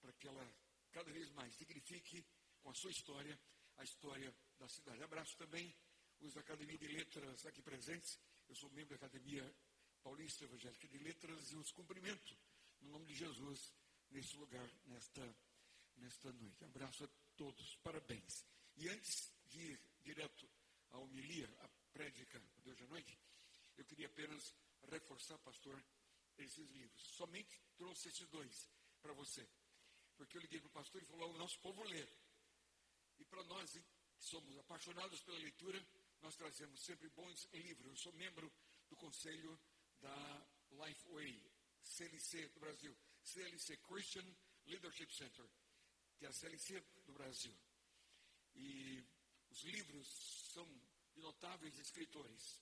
para 0.00 0.14
que 0.14 0.26
ela 0.26 0.56
cada 0.92 1.12
vez 1.12 1.30
mais 1.32 1.54
dignifique 1.58 2.24
com 2.62 2.70
a 2.70 2.74
sua 2.74 2.90
história 2.90 3.38
a 3.76 3.84
história 3.84 4.34
da 4.58 4.66
cidade. 4.66 5.02
Abraço 5.02 5.36
também 5.36 5.76
os 6.20 6.32
da 6.32 6.40
Academia 6.40 6.78
de 6.78 6.86
Letras 6.86 7.44
aqui 7.44 7.60
presentes. 7.60 8.18
Eu 8.48 8.54
sou 8.54 8.70
membro 8.70 8.96
da 8.96 9.04
Academia 9.04 9.54
Paulista 10.02 10.44
Evangélica 10.44 10.88
de 10.88 10.96
Letras 10.96 11.52
e 11.52 11.56
os 11.56 11.70
cumprimento 11.72 12.34
no 12.80 12.92
nome 12.92 13.04
de 13.04 13.14
Jesus 13.14 13.74
nesse 14.08 14.34
lugar, 14.38 14.70
nesta, 14.86 15.36
nesta 15.98 16.32
noite. 16.32 16.64
Abraço 16.64 17.04
a 17.04 17.08
todos, 17.36 17.76
parabéns. 17.82 18.46
E 18.74 18.88
antes 18.88 19.30
de 19.48 19.60
ir 19.60 19.80
direto 20.02 20.48
à 20.92 20.98
homilia, 20.98 21.46
à 21.60 21.75
prédica 21.96 22.38
de 22.62 22.70
hoje 22.70 22.84
à 22.84 22.86
noite, 22.88 23.18
eu 23.78 23.84
queria 23.86 24.06
apenas 24.06 24.54
reforçar, 24.82 25.38
pastor, 25.38 25.82
esses 26.36 26.68
livros. 26.68 27.02
Somente 27.02 27.58
trouxe 27.78 28.08
esses 28.10 28.28
dois 28.28 28.68
para 29.00 29.14
você. 29.14 29.48
Porque 30.14 30.36
eu 30.36 30.42
liguei 30.42 30.60
para 30.60 30.68
o 30.68 30.72
pastor 30.72 31.02
e 31.02 31.06
falou: 31.06 31.32
o 31.32 31.38
nosso 31.38 31.58
povo 31.60 31.82
lê. 31.84 32.06
E 33.18 33.24
para 33.24 33.42
nós, 33.44 33.70
que 33.72 33.82
somos 34.24 34.58
apaixonados 34.58 35.22
pela 35.22 35.38
leitura, 35.38 35.82
nós 36.20 36.36
trazemos 36.36 36.82
sempre 36.82 37.08
bons 37.08 37.48
livros. 37.54 37.88
Eu 37.88 37.96
sou 37.96 38.12
membro 38.12 38.52
do 38.90 38.96
conselho 38.96 39.58
da 39.98 40.46
Lifeway, 40.72 41.42
CLC 41.82 42.46
do 42.48 42.60
Brasil. 42.60 42.94
CLC, 43.24 43.76
Christian 43.78 44.36
Leadership 44.66 45.10
Center, 45.14 45.48
que 46.18 46.26
é 46.26 46.28
a 46.28 46.32
CLC 46.32 46.78
do 47.06 47.12
Brasil. 47.14 47.56
E 48.54 49.02
os 49.48 49.62
livros 49.64 50.06
são 50.52 50.66
de 51.16 51.22
notáveis 51.22 51.78
escritores. 51.78 52.60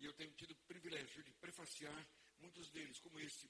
E 0.00 0.04
eu 0.04 0.12
tenho 0.14 0.32
tido 0.32 0.50
o 0.50 0.66
privilégio 0.66 1.22
de 1.22 1.32
prefaciar 1.34 2.08
muitos 2.40 2.68
deles, 2.70 2.98
como 2.98 3.18
este, 3.20 3.48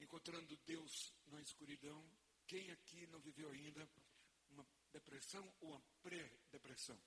Encontrando 0.00 0.56
Deus 0.58 1.12
na 1.26 1.40
escuridão. 1.40 2.00
Quem 2.46 2.70
aqui 2.70 3.06
não 3.08 3.20
viveu 3.20 3.50
ainda 3.50 3.90
uma 4.50 4.66
depressão 4.92 5.44
ou 5.60 5.70
uma 5.70 5.82
pré-depressão? 6.02 6.98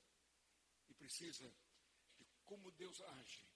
E 0.89 0.93
precisa 0.93 1.49
de 2.19 2.25
como 2.43 2.69
Deus 2.71 2.99
age. 3.01 3.47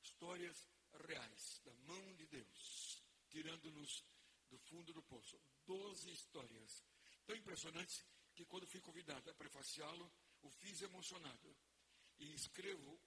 Histórias 0.00 0.68
reais, 1.06 1.60
da 1.64 1.74
mão 1.74 2.14
de 2.14 2.26
Deus, 2.26 3.02
tirando-nos 3.28 4.04
do 4.48 4.58
fundo 4.58 4.92
do 4.92 5.02
poço. 5.02 5.40
Doze 5.66 6.12
histórias 6.12 6.84
tão 7.26 7.34
impressionantes 7.34 8.04
que 8.34 8.44
quando 8.44 8.66
fui 8.66 8.80
convidado 8.80 9.28
a 9.28 9.34
prefaciá-lo, 9.34 10.10
o 10.42 10.50
fiz 10.50 10.82
emocionado. 10.82 11.56
E 12.22 12.34
escrevo 12.34 13.00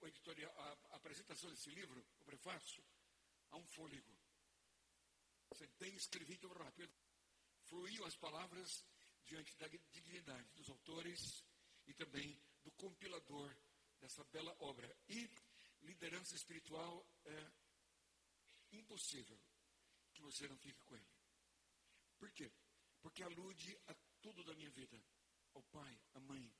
a 0.92 0.96
apresentação 0.96 1.48
desse 1.50 1.70
livro, 1.70 1.98
o 2.20 2.24
prefácio, 2.24 2.84
a 3.50 3.56
um 3.56 3.64
fôlego. 3.68 4.14
Sentei 5.54 5.90
e 5.90 5.96
escrevi 5.96 6.36
tão 6.36 6.52
rápido. 6.52 6.92
Fluíam 7.62 8.04
as 8.04 8.14
palavras 8.16 8.84
diante 9.24 9.56
da 9.56 9.68
dignidade 9.68 10.52
dos 10.52 10.68
autores 10.68 11.42
e 11.86 11.94
também 11.94 12.38
do 12.62 12.70
compilador 12.72 13.56
dessa 13.98 14.22
bela 14.24 14.54
obra. 14.60 14.94
E 15.08 15.30
liderança 15.80 16.34
espiritual 16.34 17.08
é 17.24 17.52
impossível 18.72 19.40
que 20.12 20.20
você 20.20 20.46
não 20.46 20.58
fique 20.58 20.78
com 20.84 20.94
ele. 20.94 21.10
Por 22.18 22.30
quê? 22.32 22.52
Porque 23.00 23.22
alude 23.22 23.78
a 23.86 23.94
tudo 24.20 24.44
da 24.44 24.54
minha 24.54 24.70
vida. 24.72 25.02
Ao 25.54 25.62
pai, 25.62 25.98
à 26.12 26.20
mãe. 26.20 26.54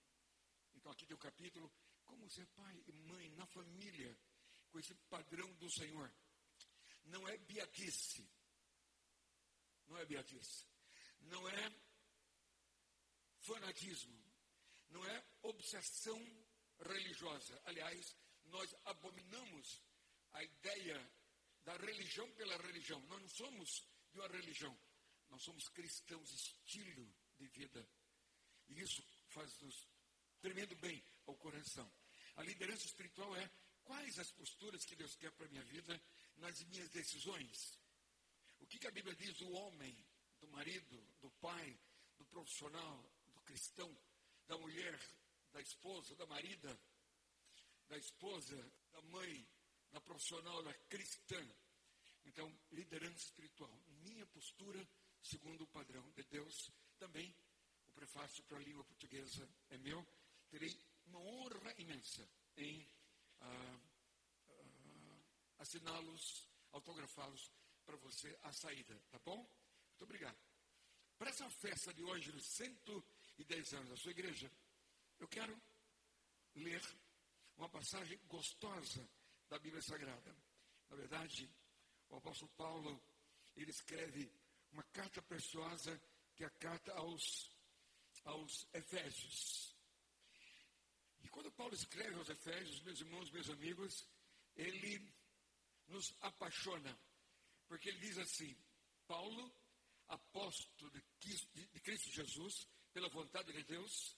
Então 0.74 0.90
aqui 0.90 1.04
tem 1.04 1.14
o 1.14 1.18
um 1.18 1.20
capítulo, 1.20 1.70
como 2.06 2.28
ser 2.30 2.46
pai 2.48 2.82
e 2.86 2.92
mãe 2.92 3.28
na 3.30 3.46
família, 3.46 4.16
com 4.70 4.78
esse 4.78 4.94
padrão 5.10 5.52
do 5.54 5.70
Senhor. 5.70 6.12
Não 7.04 7.28
é 7.28 7.36
beatice. 7.38 8.28
Não 9.86 9.96
é 9.98 10.04
beatice. 10.04 10.66
Não 11.20 11.48
é 11.48 11.72
fanatismo. 13.40 14.16
Não 14.90 15.04
é 15.04 15.24
obsessão 15.42 16.18
religiosa. 16.80 17.60
Aliás, 17.64 18.16
nós 18.46 18.74
abominamos 18.84 19.82
a 20.32 20.42
ideia 20.42 21.12
da 21.64 21.76
religião 21.76 22.30
pela 22.32 22.56
religião. 22.58 23.00
Nós 23.06 23.20
não 23.20 23.28
somos 23.28 23.86
de 24.12 24.18
uma 24.18 24.28
religião. 24.28 24.76
Nós 25.28 25.42
somos 25.42 25.68
cristãos, 25.68 26.30
estilo 26.32 27.12
de 27.36 27.46
vida. 27.48 27.88
E 28.68 28.80
isso 28.80 29.02
faz-nos 29.28 29.88
tremendo 30.40 30.76
bem 30.76 31.02
ao 31.26 31.36
coração. 31.36 31.90
A 32.36 32.42
liderança 32.42 32.86
espiritual 32.86 33.34
é 33.36 33.50
quais 33.84 34.18
as 34.18 34.30
posturas 34.32 34.84
que 34.84 34.96
Deus 34.96 35.14
quer 35.16 35.30
para 35.32 35.46
a 35.46 35.48
minha 35.48 35.64
vida 35.64 36.00
nas 36.36 36.62
minhas 36.64 36.88
decisões. 36.90 37.78
O 38.58 38.66
que, 38.66 38.78
que 38.78 38.86
a 38.86 38.90
Bíblia 38.90 39.14
diz 39.14 39.36
do 39.38 39.50
homem, 39.52 39.96
do 40.40 40.48
marido, 40.48 40.96
do 41.20 41.30
pai, 41.32 41.78
do 42.18 42.24
profissional, 42.26 43.10
do 43.32 43.40
cristão, 43.42 43.96
da 44.46 44.56
mulher, 44.58 44.98
da 45.52 45.60
esposa, 45.60 46.14
da 46.16 46.26
marida, 46.26 46.78
da 47.88 47.96
esposa, 47.96 48.56
da 48.92 49.02
mãe, 49.02 49.48
da 49.92 50.00
profissional, 50.00 50.62
da 50.62 50.74
cristã. 50.88 51.40
Então, 52.24 52.52
liderança 52.72 53.24
espiritual. 53.24 53.72
Minha 54.02 54.26
postura, 54.26 54.86
segundo 55.22 55.62
o 55.62 55.68
padrão 55.68 56.10
de 56.12 56.22
Deus, 56.24 56.70
também 56.98 57.34
o 57.86 57.92
prefácio 57.92 58.42
para 58.44 58.58
a 58.58 58.62
língua 58.62 58.84
portuguesa 58.84 59.48
é 59.70 59.78
meu. 59.78 60.06
Terei 60.50 60.68
uma 61.06 61.20
honra 61.20 61.74
imensa 61.78 62.28
em 62.56 62.86
ah, 63.40 63.80
ah, 64.50 65.18
assiná-los, 65.58 66.48
autografá-los 66.72 67.50
para 67.84 67.96
você 67.96 68.38
à 68.42 68.52
saída, 68.52 68.98
tá 69.10 69.18
bom? 69.24 69.38
Muito 69.38 70.04
obrigado. 70.04 70.38
Para 71.18 71.30
essa 71.30 71.48
festa 71.48 71.94
de 71.94 72.02
hoje, 72.02 72.30
nos 72.32 72.46
110 72.46 73.74
anos 73.74 73.88
da 73.90 73.96
sua 73.96 74.10
igreja, 74.10 74.50
eu 75.18 75.28
quero 75.28 75.58
ler 76.54 76.82
uma 77.56 77.68
passagem 77.68 78.18
gostosa 78.26 79.08
da 79.48 79.58
Bíblia 79.58 79.82
Sagrada. 79.82 80.36
Na 80.90 80.96
verdade, 80.96 81.50
o 82.08 82.16
apóstolo 82.16 82.50
Paulo, 82.56 83.02
ele 83.56 83.70
escreve 83.70 84.30
uma 84.72 84.82
carta 84.84 85.22
preciosa, 85.22 86.00
que 86.34 86.44
é 86.44 86.46
a 86.46 86.50
carta 86.50 86.92
aos, 86.92 87.50
aos 88.24 88.66
Efésios. 88.74 89.75
E 91.26 91.28
quando 91.28 91.50
Paulo 91.50 91.74
escreve 91.74 92.14
aos 92.14 92.28
Efésios, 92.28 92.80
meus 92.82 93.00
irmãos, 93.00 93.30
meus 93.32 93.50
amigos, 93.50 94.08
ele 94.54 95.12
nos 95.88 96.14
apaixona, 96.20 96.96
porque 97.66 97.88
ele 97.88 97.98
diz 97.98 98.16
assim: 98.16 98.56
Paulo, 99.08 99.52
apóstolo 100.06 100.88
de 100.92 101.02
Cristo, 101.80 102.12
Jesus, 102.12 102.68
pela 102.92 103.08
vontade 103.08 103.52
de 103.52 103.64
Deus, 103.64 104.16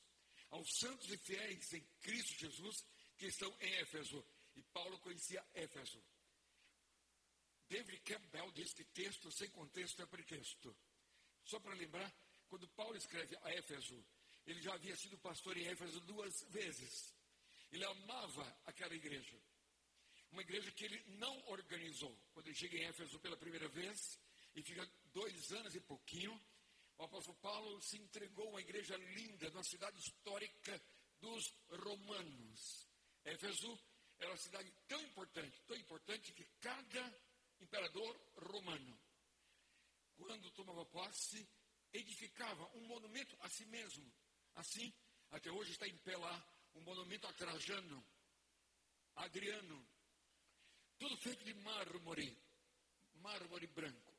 aos 0.51 0.69
santos 0.77 1.11
e 1.11 1.17
fiéis 1.17 1.73
em 1.73 1.81
Cristo 2.03 2.41
Jesus 2.41 2.85
que 3.17 3.25
estão 3.25 3.57
em 3.59 3.73
Éfeso. 3.77 4.23
E 4.55 4.63
Paulo 4.65 4.99
conhecia 4.99 5.43
Éfeso. 5.55 6.05
David 7.71 8.03
Campbell 8.03 8.53
diz 8.53 8.75
que 8.75 8.85
texto 8.85 9.33
sem 9.33 9.49
contexto 9.53 10.03
é 10.03 10.07
pretexto. 10.07 10.77
Só 11.43 11.59
para 11.59 11.73
lembrar, 11.73 12.15
quando 12.49 12.69
Paulo 12.69 12.99
escreve 12.99 13.35
a 13.41 13.55
Éfeso, 13.55 14.05
ele 14.49 14.63
já 14.63 14.73
havia 14.73 14.97
sido 14.97 15.19
pastor 15.19 15.55
em 15.59 15.67
Éfeso 15.67 16.01
duas 16.01 16.43
vezes. 16.49 17.15
Ele 17.71 17.85
amava 17.85 18.61
aquela 18.65 18.95
igreja. 18.95 19.39
Uma 20.33 20.41
igreja 20.41 20.73
que 20.73 20.87
ele 20.87 21.05
não 21.19 21.49
organizou. 21.49 22.17
Quando 22.33 22.47
ele 22.47 22.57
chega 22.57 22.79
em 22.79 22.85
Éfeso 22.85 23.21
pela 23.21 23.37
primeira 23.37 23.69
vez, 23.69 24.19
e 24.55 24.63
fica 24.63 24.91
dois 25.13 25.53
anos 25.53 25.75
e 25.75 25.81
pouquinho, 25.81 26.33
o 26.97 27.03
apóstolo 27.05 27.37
Paulo 27.37 27.81
se 27.83 27.99
entregou 27.99 28.47
a 28.47 28.51
uma 28.53 28.61
igreja 28.61 28.97
linda, 28.97 29.51
numa 29.51 29.63
cidade 29.63 29.99
histórica 30.01 30.83
dos 31.21 31.55
romanos. 31.69 32.89
Éfeso 33.25 33.79
era 34.19 34.31
uma 34.31 34.39
cidade 34.39 34.73
tão 34.87 35.01
importante, 35.03 35.61
tão 35.67 35.77
importante 35.77 36.33
que 36.33 36.45
cada 36.61 37.15
imperador 37.61 38.19
romano, 38.51 38.99
quando 40.17 40.51
tomava 40.53 40.87
posse, 40.87 41.47
edificava 41.93 42.67
um 42.77 42.87
monumento 42.87 43.37
a 43.41 43.49
si 43.51 43.67
mesmo. 43.67 44.11
Assim, 44.59 44.93
até 45.31 45.53
hoje 45.53 45.71
está 45.71 45.87
em 45.87 45.97
pé 45.99 46.17
lá 46.17 46.49
um 46.75 46.81
monumento 46.81 47.29
a 47.29 47.33
Trajano, 47.33 48.05
Adriano, 49.15 49.89
tudo 50.99 51.17
feito 51.19 51.45
de 51.45 51.55
mármore, 51.55 52.37
mármore 53.15 53.69
branco. 53.69 54.13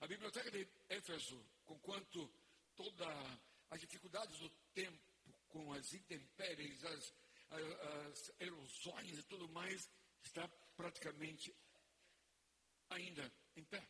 A 0.00 0.06
biblioteca 0.06 0.50
de 0.50 0.68
Éfeso, 0.90 1.42
com 1.64 1.78
quanto 1.80 2.30
todas 2.76 3.08
as 3.70 3.80
dificuldades 3.80 4.38
do 4.38 4.50
tempo, 4.74 5.02
com 5.48 5.72
as 5.72 5.94
intempéries, 5.94 6.84
as, 6.84 7.14
as 7.48 8.32
erosões 8.38 9.18
e 9.18 9.22
tudo 9.22 9.48
mais, 9.48 9.90
está 10.22 10.46
praticamente 10.76 11.56
ainda 12.90 13.32
em 13.56 13.64
pé. 13.64 13.82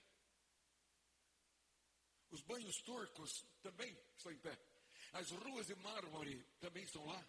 Os 2.31 2.43
banhos 2.43 2.81
turcos 2.83 3.45
também 3.61 3.93
estão 4.17 4.31
em 4.31 4.39
pé. 4.39 4.72
As 5.13 5.31
ruas 5.31 5.67
de 5.67 5.75
mármore 5.77 6.43
também 6.59 6.85
estão 6.85 7.05
lá. 7.05 7.29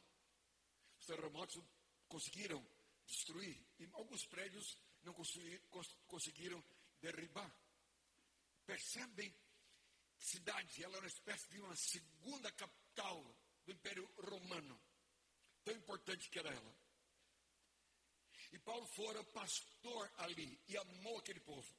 Os 0.99 1.05
terremotos 1.05 1.61
conseguiram 2.07 2.65
destruir 3.05 3.61
e 3.79 3.89
alguns 3.93 4.25
prédios 4.25 4.77
não 5.03 5.13
conseguiram 6.07 6.63
derribar. 7.01 7.53
Percebem? 8.65 9.33
Cidade, 10.17 10.81
ela 10.81 10.93
era 10.93 11.03
uma 11.03 11.07
espécie 11.07 11.49
de 11.49 11.59
uma 11.59 11.75
segunda 11.75 12.49
capital 12.53 13.21
do 13.65 13.71
Império 13.73 14.09
Romano. 14.17 14.79
Tão 15.65 15.73
importante 15.75 16.29
que 16.29 16.39
era 16.39 16.49
ela. 16.49 16.75
E 18.53 18.59
Paulo 18.59 18.85
fora 18.87 19.23
pastor 19.25 20.09
ali 20.19 20.61
e 20.67 20.77
amou 20.77 21.17
aquele 21.17 21.41
povo. 21.41 21.75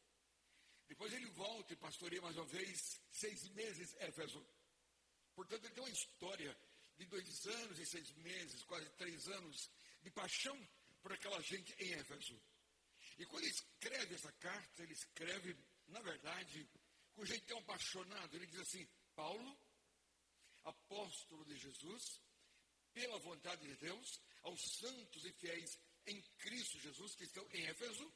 Depois 0.86 1.12
ele 1.12 1.26
volta 1.30 1.72
e 1.72 1.76
pastoreia 1.76 2.20
mais 2.20 2.36
uma 2.36 2.44
vez, 2.46 3.00
seis 3.10 3.48
meses 3.50 3.94
Éfeso. 4.00 4.44
Portanto, 5.34 5.64
ele 5.64 5.74
tem 5.74 5.82
uma 5.82 5.90
história 5.90 6.56
de 6.96 7.06
dois 7.06 7.46
anos 7.46 7.78
e 7.78 7.86
seis 7.86 8.10
meses, 8.16 8.62
quase 8.64 8.88
três 8.90 9.28
anos, 9.28 9.70
de 10.02 10.10
paixão 10.10 10.56
por 11.02 11.12
aquela 11.12 11.40
gente 11.42 11.72
em 11.82 11.92
Éfeso. 11.94 12.40
E 13.18 13.26
quando 13.26 13.44
ele 13.44 13.52
escreve 13.52 14.14
essa 14.14 14.32
carta, 14.32 14.82
ele 14.82 14.92
escreve, 14.92 15.56
na 15.88 16.00
verdade, 16.00 16.68
com 17.14 17.24
jeito 17.24 17.46
tão 17.46 17.58
apaixonado. 17.58 18.34
Ele 18.34 18.46
diz 18.46 18.60
assim: 18.60 18.86
Paulo, 19.14 19.58
apóstolo 20.64 21.44
de 21.44 21.56
Jesus, 21.56 22.20
pela 22.92 23.18
vontade 23.18 23.66
de 23.66 23.76
Deus, 23.76 24.20
aos 24.42 24.60
santos 24.78 25.24
e 25.24 25.32
fiéis 25.32 25.78
em 26.06 26.20
Cristo 26.38 26.78
Jesus 26.80 27.14
que 27.14 27.24
estão 27.24 27.46
em 27.52 27.66
Éfeso, 27.66 28.12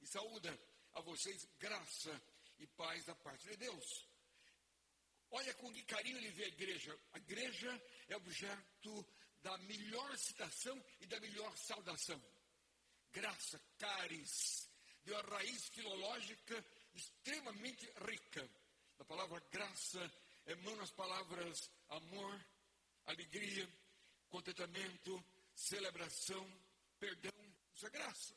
e 0.00 0.06
saúda 0.06 0.58
a 0.94 1.00
vocês 1.00 1.44
graça 1.58 2.22
e 2.58 2.66
paz 2.68 3.04
da 3.04 3.14
parte 3.14 3.46
de 3.48 3.56
Deus. 3.56 4.08
Olha 5.30 5.52
com 5.54 5.72
que 5.72 5.82
carinho 5.84 6.18
ele 6.18 6.30
vê 6.30 6.44
a 6.44 6.48
igreja. 6.48 6.98
A 7.12 7.18
igreja 7.18 7.82
é 8.08 8.16
objeto 8.16 9.06
da 9.42 9.56
melhor 9.58 10.16
citação 10.16 10.82
e 11.00 11.06
da 11.06 11.20
melhor 11.20 11.56
saudação. 11.56 12.20
Graça, 13.12 13.60
caris, 13.78 14.68
de 15.04 15.12
uma 15.12 15.22
raiz 15.22 15.68
filológica 15.68 16.64
extremamente 16.94 17.86
rica. 18.08 18.48
Da 18.98 19.04
palavra 19.04 19.40
graça 19.50 20.12
emanam 20.46 20.82
as 20.82 20.90
palavras 20.90 21.70
amor, 21.88 22.44
alegria, 23.06 23.68
contentamento, 24.28 25.24
celebração, 25.54 26.46
perdão. 26.98 27.32
Isso 27.74 27.86
é 27.86 27.90
graça. 27.90 28.34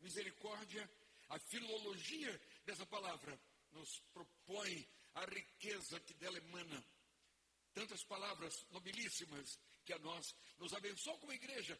Misericórdia, 0.00 0.90
a 1.28 1.38
filologia 1.38 2.40
dessa 2.64 2.84
palavra 2.86 3.38
nos 3.72 4.00
propõe 4.12 4.86
a 5.14 5.24
riqueza 5.24 6.00
que 6.00 6.14
dela 6.14 6.38
emana. 6.38 6.84
Tantas 7.74 8.02
palavras 8.04 8.66
nobilíssimas 8.70 9.58
que 9.84 9.92
a 9.92 9.98
nós 9.98 10.34
nos 10.58 10.72
abençoam 10.74 11.18
como 11.18 11.32
igreja. 11.32 11.78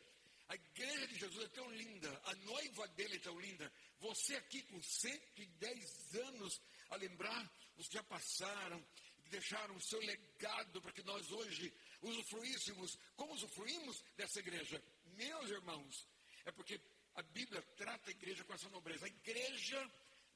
A 0.49 0.55
igreja 0.55 1.07
de 1.07 1.19
Jesus 1.19 1.45
é 1.45 1.49
tão 1.49 1.71
linda, 1.71 2.23
a 2.25 2.35
noiva 2.35 2.87
dele 2.89 3.17
é 3.17 3.21
tão 3.21 3.39
linda. 3.41 3.73
Você 4.01 4.35
aqui 4.37 4.63
com 4.63 4.83
110 4.83 6.15
anos 6.17 6.61
a 6.91 6.97
lembrar 6.97 7.51
os 7.77 7.89
que 7.89 7.95
já 7.95 8.03
passaram, 8.03 8.85
que 9.23 9.31
deixaram 9.31 9.75
o 9.75 9.81
seu 9.81 10.01
legado 10.01 10.83
para 10.83 10.93
que 10.93 11.03
nós 11.05 11.31
hoje 11.31 11.73
usufruíssemos. 12.03 12.99
Como 13.17 13.33
usufruímos 13.33 14.03
dessa 14.17 14.41
igreja? 14.41 14.83
Meus 15.17 15.49
irmãos, 15.51 16.07
é 16.45 16.53
porque 16.53 16.81
a 17.15 17.23
Bíblia 17.23 17.63
trata 17.77 18.11
a 18.11 18.13
igreja 18.13 18.45
com 18.45 18.55
essa 18.55 18.69
nobreza. 18.69 19.07
A 19.07 19.09
igreja 19.09 19.91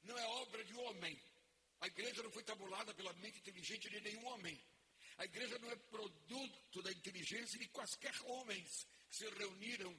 não 0.04 0.16
é 0.16 0.26
obra 0.26 0.64
de 0.64 0.74
homem. 0.74 1.18
A 1.80 1.86
igreja 1.86 2.22
não 2.22 2.30
foi 2.30 2.42
tabulada 2.42 2.94
pela 2.94 3.12
mente 3.14 3.38
inteligente 3.38 3.90
de 3.90 4.00
nenhum 4.00 4.24
homem. 4.26 4.58
A 5.18 5.24
igreja 5.24 5.58
não 5.58 5.70
é 5.70 5.76
produto 5.76 6.82
da 6.82 6.92
inteligência 6.92 7.58
de 7.58 7.68
quaisquer 7.68 8.14
homens 8.24 8.86
que 9.08 9.16
se 9.16 9.28
reuniram. 9.30 9.94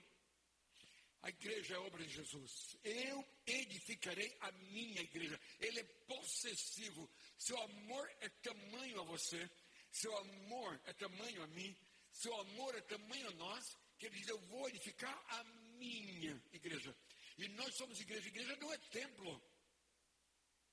A 1.23 1.30
igreja 1.30 1.75
é 1.75 1.80
obra 1.80 2.05
de 2.05 2.13
Jesus. 2.13 2.78
Eu 2.84 3.25
edificarei 3.45 4.36
a 4.41 4.51
minha 4.51 5.01
igreja. 5.01 5.39
Ele 5.59 5.80
é 5.80 5.84
possessivo. 5.84 7.09
Seu 7.38 7.59
amor 7.61 8.09
é 8.21 8.30
tamanho 8.30 9.01
a 9.01 9.03
você. 9.03 9.49
Seu 9.91 10.15
amor 10.17 10.80
é 10.86 10.93
tamanho 10.93 11.43
a 11.43 11.47
mim. 11.47 11.75
Seu 12.11 12.34
amor 12.39 12.75
é 12.75 12.82
tamanho 12.82 13.28
a 13.30 13.34
nós. 13.34 13.75
Que 13.97 14.05
ele 14.05 14.19
diz: 14.19 14.28
Eu 14.28 14.39
vou 14.41 14.69
edificar 14.69 15.25
a 15.30 15.43
minha 15.80 16.41
igreja. 16.53 16.95
E 17.38 17.47
nós 17.49 17.73
somos 17.75 17.99
igreja. 17.99 18.28
Igreja 18.28 18.55
não 18.57 18.71
é 18.71 18.78
templo. 18.78 19.41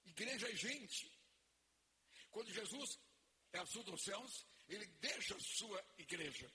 Igreja 0.05 0.49
é 0.49 0.57
gente. 0.57 1.11
Quando 2.31 2.53
Jesus 2.53 2.99
é 3.53 3.59
assunto 3.59 3.91
aos 3.91 4.03
céus, 4.03 4.47
ele 4.69 4.87
deixa 5.01 5.37
a 5.37 5.41
sua 5.41 5.85
igreja. 5.99 6.51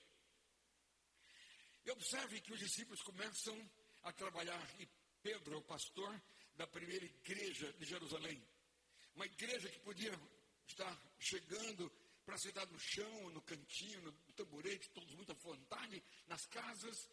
E 1.84 1.90
observe 1.90 2.40
que 2.40 2.52
os 2.52 2.58
discípulos 2.58 3.00
começam 3.02 3.70
a 4.02 4.12
trabalhar, 4.12 4.80
e 4.80 4.88
Pedro 5.22 5.54
é 5.54 5.58
o 5.58 5.62
pastor 5.64 6.22
da 6.56 6.66
primeira 6.66 7.04
igreja 7.04 7.72
de 7.74 7.86
Jerusalém. 7.86 8.42
Uma 9.14 9.26
igreja 9.26 9.68
que 9.70 9.80
podia 9.80 10.12
estar 10.66 11.14
chegando 11.18 11.90
para 12.24 12.38
sentar 12.38 12.66
no 12.68 12.78
chão, 12.78 13.30
no 13.30 13.42
cantinho, 13.42 14.02
no 14.02 14.12
tamborete, 14.34 14.90
todos 14.90 15.14
muito 15.14 15.32
à 15.32 15.34
vontade, 15.34 16.02
nas 16.26 16.46
casas. 16.46 17.10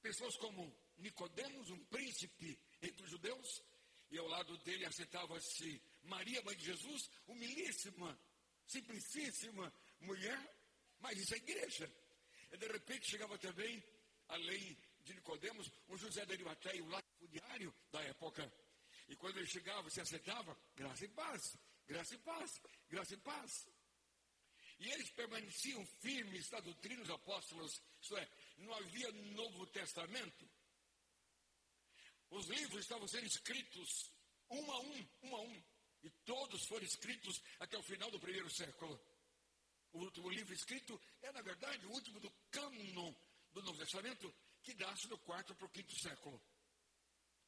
Pessoas 0.00 0.36
como 0.36 0.74
Nicodemos, 0.98 1.70
um 1.70 1.84
príncipe 1.86 2.58
entre 2.80 3.04
os 3.04 3.10
judeus, 3.10 3.62
e 4.14 4.18
ao 4.18 4.28
lado 4.28 4.56
dele 4.58 4.86
assentava-se 4.86 5.82
Maria, 6.04 6.40
mãe 6.42 6.56
de 6.56 6.66
Jesus, 6.66 7.10
humilíssima, 7.26 8.16
simplicíssima 8.64 9.74
mulher, 10.02 10.40
mas 11.00 11.18
isso 11.18 11.34
é 11.34 11.38
igreja. 11.38 11.92
E 12.52 12.56
de 12.56 12.68
repente 12.68 13.10
chegava 13.10 13.36
também, 13.38 13.82
além 14.28 14.78
de 15.02 15.14
Nicodemos, 15.14 15.68
um 15.88 15.98
José 15.98 16.24
de 16.26 16.32
Arimateia, 16.32 16.84
um 16.84 16.90
latifundiário 16.90 17.74
da 17.90 18.00
época. 18.02 18.52
E 19.08 19.16
quando 19.16 19.38
ele 19.38 19.48
chegava, 19.48 19.90
se 19.90 20.00
assentava, 20.00 20.56
graça 20.76 21.04
e 21.04 21.08
paz, 21.08 21.58
graça 21.84 22.14
e 22.14 22.18
paz, 22.18 22.60
graça 22.88 23.14
e 23.14 23.18
paz. 23.18 23.68
E 24.78 24.90
eles 24.92 25.10
permaneciam 25.10 25.84
firmes 26.00 26.50
na 26.50 26.60
doutrina 26.60 27.02
dos 27.02 27.10
apóstolos, 27.10 27.82
isto 28.00 28.16
é, 28.16 28.28
não 28.58 28.72
havia 28.74 29.10
Novo 29.10 29.66
Testamento. 29.66 30.48
Os 32.34 32.46
livros 32.46 32.80
estavam 32.80 33.06
sendo 33.06 33.26
escritos 33.26 34.10
um 34.50 34.72
a 34.72 34.80
um, 34.80 35.08
um 35.22 35.36
a 35.36 35.40
um. 35.40 35.62
E 36.02 36.10
todos 36.24 36.66
foram 36.66 36.84
escritos 36.84 37.40
até 37.60 37.78
o 37.78 37.82
final 37.82 38.10
do 38.10 38.20
primeiro 38.20 38.50
século. 38.50 39.00
O 39.92 40.00
último 40.00 40.28
livro 40.28 40.52
escrito 40.52 41.00
é, 41.22 41.32
na 41.32 41.42
verdade, 41.42 41.86
o 41.86 41.92
último 41.92 42.20
do 42.20 42.30
cânon 42.50 43.14
do 43.52 43.62
Novo 43.62 43.78
Testamento, 43.78 44.34
que 44.62 44.74
dá-se 44.74 45.06
do 45.08 45.18
quarto 45.18 45.54
para 45.54 45.66
o 45.66 45.70
quinto 45.70 45.94
século. 46.00 46.40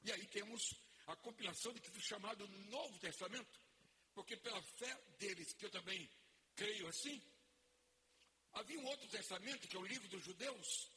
E 0.03 0.13
aí 0.13 0.27
temos 0.29 0.63
a 1.07 1.17
compilação 1.17 1.73
de 1.73 1.81
que 1.81 1.91
foi 1.91 2.03
chamado 2.03 2.49
Novo 2.71 2.99
Testamento, 3.01 3.61
porque 4.15 4.37
pela 4.37 4.63
fé 4.63 4.95
deles, 5.19 5.53
que 5.55 5.67
eu 5.67 5.71
também 5.71 6.09
creio 6.55 6.87
assim, 6.87 7.21
Havia 8.57 8.81
um 8.81 8.87
outro 8.87 9.07
testamento, 9.09 9.69
que 9.69 9.77
é 9.77 9.79
o 9.79 9.85
livro 9.85 10.09
dos 10.09 10.25
judeus, 10.25 10.91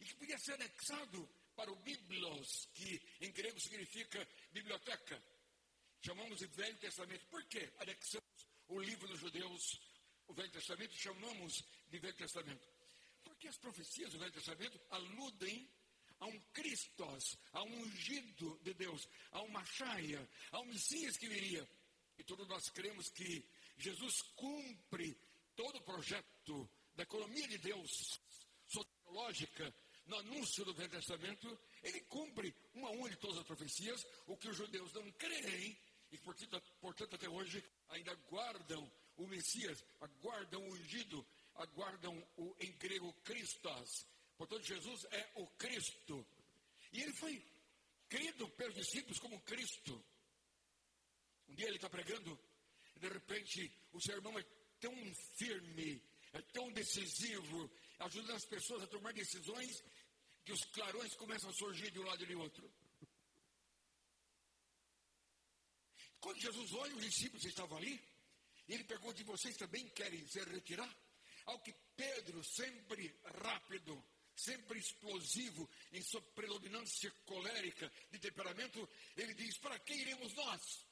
e 0.00 0.04
que 0.06 0.14
podia 0.14 0.38
ser 0.38 0.54
anexado 0.54 1.28
para 1.58 1.72
o 1.72 1.76
Biblos, 1.82 2.68
que 2.72 3.02
em 3.20 3.32
grego 3.32 3.58
significa 3.58 4.24
biblioteca. 4.52 5.20
Chamamos 6.00 6.38
de 6.38 6.46
Velho 6.46 6.78
Testamento. 6.78 7.26
Por 7.26 7.44
quê? 7.48 7.68
Anexamos 7.78 8.46
o 8.68 8.78
livro 8.78 9.08
dos 9.08 9.18
judeus, 9.18 9.80
o 10.28 10.34
Velho 10.34 10.52
Testamento, 10.52 10.94
chamamos 10.94 11.64
de 11.88 11.98
Velho 11.98 12.14
Testamento. 12.14 12.64
Porque 13.24 13.48
as 13.48 13.58
profecias 13.58 14.12
do 14.12 14.20
Velho 14.20 14.30
Testamento 14.30 14.80
aludem 14.90 15.68
a 16.20 16.26
um 16.26 16.40
Cristos, 16.52 17.36
a 17.50 17.64
um 17.64 17.80
ungido 17.80 18.56
de 18.62 18.72
Deus, 18.74 19.08
a 19.32 19.42
uma 19.42 19.58
Machaia, 19.58 20.30
a 20.52 20.60
um 20.60 20.66
Messias 20.66 21.16
que 21.16 21.28
viria. 21.28 21.68
E 22.18 22.22
todos 22.22 22.46
nós 22.46 22.70
cremos 22.70 23.08
que 23.10 23.44
Jesus 23.76 24.22
cumpre 24.36 25.20
todo 25.56 25.78
o 25.78 25.82
projeto 25.82 26.70
da 26.94 27.02
economia 27.02 27.48
de 27.48 27.58
Deus, 27.58 28.20
sociológica, 28.64 29.74
no 30.08 30.16
anúncio 30.16 30.64
do 30.64 30.74
Velho 30.74 30.90
Testamento, 30.90 31.58
ele 31.82 32.00
cumpre 32.02 32.54
uma 32.74 32.88
a 32.88 32.92
uma 32.92 33.08
de 33.08 33.16
todas 33.16 33.38
as 33.38 33.46
profecias, 33.46 34.06
o 34.26 34.36
que 34.36 34.48
os 34.48 34.56
judeus 34.56 34.92
não 34.92 35.10
creem, 35.12 35.78
e 36.10 36.18
portanto, 36.18 36.62
portanto 36.80 37.14
até 37.14 37.28
hoje 37.28 37.62
ainda 37.90 38.14
guardam 38.30 38.90
o 39.16 39.26
Messias, 39.26 39.84
aguardam 40.00 40.62
o 40.62 40.72
ungido, 40.72 41.26
aguardam 41.56 42.26
o 42.36 42.56
em 42.60 42.72
grego 42.72 43.12
Christos. 43.24 44.06
Portanto, 44.36 44.62
Jesus 44.62 45.04
é 45.10 45.32
o 45.34 45.46
Cristo. 45.48 46.26
E 46.92 47.02
ele 47.02 47.12
foi 47.12 47.44
crido 48.08 48.48
pelos 48.50 48.74
discípulos 48.74 49.18
como 49.18 49.40
Cristo. 49.42 50.02
Um 51.48 51.54
dia 51.54 51.66
ele 51.66 51.76
está 51.76 51.90
pregando, 51.90 52.38
e 52.96 53.00
de 53.00 53.08
repente 53.08 53.72
o 53.92 54.00
sermão 54.00 54.38
é 54.38 54.44
tão 54.80 54.94
firme, 55.36 56.02
é 56.32 56.42
tão 56.42 56.70
decisivo, 56.72 57.70
ajudando 57.98 58.36
as 58.36 58.44
pessoas 58.44 58.82
a 58.82 58.86
tomar 58.86 59.12
decisões, 59.12 59.82
que 60.48 60.52
os 60.54 60.64
clarões 60.64 61.14
começam 61.14 61.50
a 61.50 61.52
surgir 61.52 61.90
de 61.90 61.98
um 61.98 62.04
lado 62.04 62.24
e 62.24 62.26
de 62.26 62.34
outro. 62.34 62.72
Quando 66.18 66.40
Jesus 66.40 66.72
olha, 66.72 66.96
os 66.96 67.04
discípulos 67.04 67.44
estavam 67.44 67.76
ali, 67.76 68.00
e 68.66 68.72
ele 68.72 68.84
pergunta: 68.84 69.22
vocês 69.24 69.58
também 69.58 69.86
querem 69.90 70.26
se 70.26 70.42
retirar? 70.44 70.90
Ao 71.44 71.60
que 71.60 71.74
Pedro, 71.94 72.42
sempre 72.42 73.14
rápido, 73.42 74.02
sempre 74.34 74.78
explosivo, 74.78 75.68
em 75.92 76.00
sua 76.00 76.22
predominância 76.22 77.10
colérica 77.26 77.92
de 78.10 78.18
temperamento, 78.18 78.88
ele 79.18 79.34
diz: 79.34 79.58
Para 79.58 79.78
que 79.80 79.92
iremos 79.92 80.32
nós? 80.32 80.88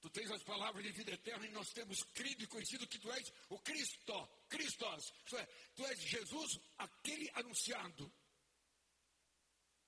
Tu 0.00 0.10
tens 0.10 0.30
as 0.30 0.44
palavras 0.44 0.84
de 0.84 0.92
vida 0.92 1.10
eterna 1.10 1.46
e 1.46 1.50
nós 1.50 1.72
temos 1.72 2.04
crido 2.14 2.44
e 2.44 2.46
conhecido 2.46 2.86
que 2.86 3.00
tu 3.00 3.10
és 3.10 3.32
o 3.48 3.58
Cristo, 3.58 4.28
Cristos, 4.48 5.12
isto 5.24 5.36
é, 5.36 5.46
tu 5.74 5.84
és 5.84 5.98
Jesus, 5.98 6.60
aquele 6.78 7.28
anunciado. 7.34 8.12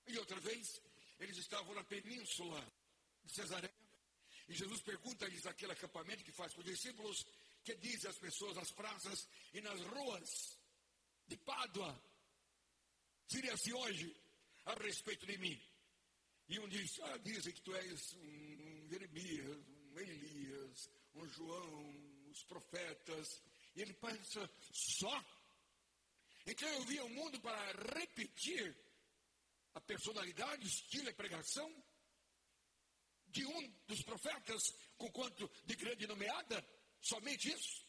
E 0.07 0.17
outra 0.17 0.39
vez, 0.39 0.81
eles 1.19 1.37
estavam 1.37 1.73
na 1.75 1.83
península 1.83 2.65
de 3.23 3.33
Cesareia, 3.33 3.73
e 4.47 4.53
Jesus 4.53 4.81
pergunta-lhes 4.81 5.45
aquele 5.45 5.73
acampamento 5.73 6.23
que 6.23 6.31
faz 6.31 6.51
para 6.53 6.61
os 6.61 6.65
discípulos, 6.65 7.25
que 7.63 7.75
diz 7.75 8.05
às 8.05 8.17
pessoas 8.17 8.55
nas 8.55 8.71
praças 8.71 9.27
e 9.53 9.61
nas 9.61 9.79
ruas 9.81 10.57
de 11.27 11.37
Pádua, 11.37 12.01
assim 13.53 13.73
hoje, 13.73 14.15
a 14.65 14.73
respeito 14.73 15.25
de 15.27 15.37
mim. 15.37 15.61
E 16.47 16.59
um 16.59 16.67
diz, 16.67 16.99
ah, 17.01 17.17
dizem 17.17 17.53
que 17.53 17.61
tu 17.61 17.75
és 17.75 18.13
um 18.13 18.87
Jeremias, 18.89 19.67
um 19.67 19.99
Elias, 19.99 20.89
um 21.13 21.27
João, 21.27 22.29
os 22.31 22.43
profetas. 22.45 23.43
E 23.75 23.83
ele 23.83 23.93
pensa, 23.93 24.49
só? 24.71 25.23
Então 26.47 26.67
eu 26.69 26.85
vi 26.85 26.99
o 27.01 27.09
mundo 27.09 27.39
para 27.39 27.71
repetir 27.99 28.75
a 29.73 29.81
personalidade, 29.81 30.67
estilo 30.67 31.09
e 31.09 31.13
pregação 31.13 31.69
de 33.27 33.45
um 33.45 33.67
dos 33.87 34.01
profetas, 34.03 34.61
com 34.97 35.11
quanto 35.11 35.49
de 35.65 35.75
grande 35.75 36.07
nomeada? 36.07 36.65
Somente 37.01 37.51
isso? 37.51 37.85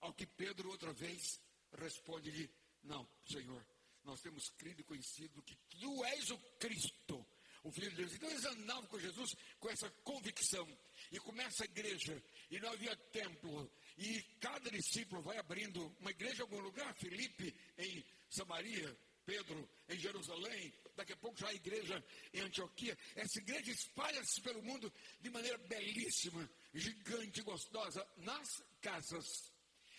Ao 0.00 0.12
que 0.12 0.26
Pedro 0.26 0.70
outra 0.70 0.92
vez 0.92 1.40
responde-lhe: 1.72 2.50
Não, 2.82 3.08
Senhor, 3.24 3.66
nós 4.04 4.20
temos 4.20 4.48
crido 4.50 4.80
e 4.80 4.84
conhecido 4.84 5.42
que 5.42 5.56
tu 5.68 6.04
és 6.04 6.30
o 6.30 6.38
Cristo, 6.58 7.26
o 7.64 7.72
Filho 7.72 7.90
de 7.90 7.96
Deus. 7.96 8.14
Então 8.14 8.30
eles 8.30 8.44
andavam 8.44 8.86
com 8.86 8.98
Jesus 8.98 9.34
com 9.58 9.68
essa 9.68 9.90
convicção. 10.04 10.66
E 11.10 11.18
começa 11.18 11.62
a 11.62 11.66
igreja, 11.66 12.22
e 12.50 12.58
não 12.58 12.72
havia 12.72 12.96
templo, 12.96 13.70
e 13.96 14.22
cada 14.40 14.70
discípulo 14.70 15.22
vai 15.22 15.38
abrindo 15.38 15.84
uma 16.00 16.10
igreja 16.10 16.38
em 16.38 16.42
algum 16.42 16.60
lugar, 16.60 16.94
Filipe 16.94 17.54
em 17.78 18.04
Samaria, 18.28 18.96
Pedro 19.26 19.68
em 19.88 19.98
Jerusalém, 19.98 20.72
daqui 20.94 21.12
a 21.12 21.16
pouco 21.16 21.38
já 21.38 21.48
a 21.48 21.54
igreja 21.54 22.02
em 22.32 22.40
Antioquia. 22.40 22.96
Essa 23.16 23.40
igreja 23.40 23.72
espalha-se 23.72 24.40
pelo 24.40 24.62
mundo 24.62 24.90
de 25.20 25.28
maneira 25.28 25.58
belíssima, 25.58 26.48
gigante, 26.72 27.42
gostosa, 27.42 28.06
nas 28.18 28.48
casas. 28.80 29.52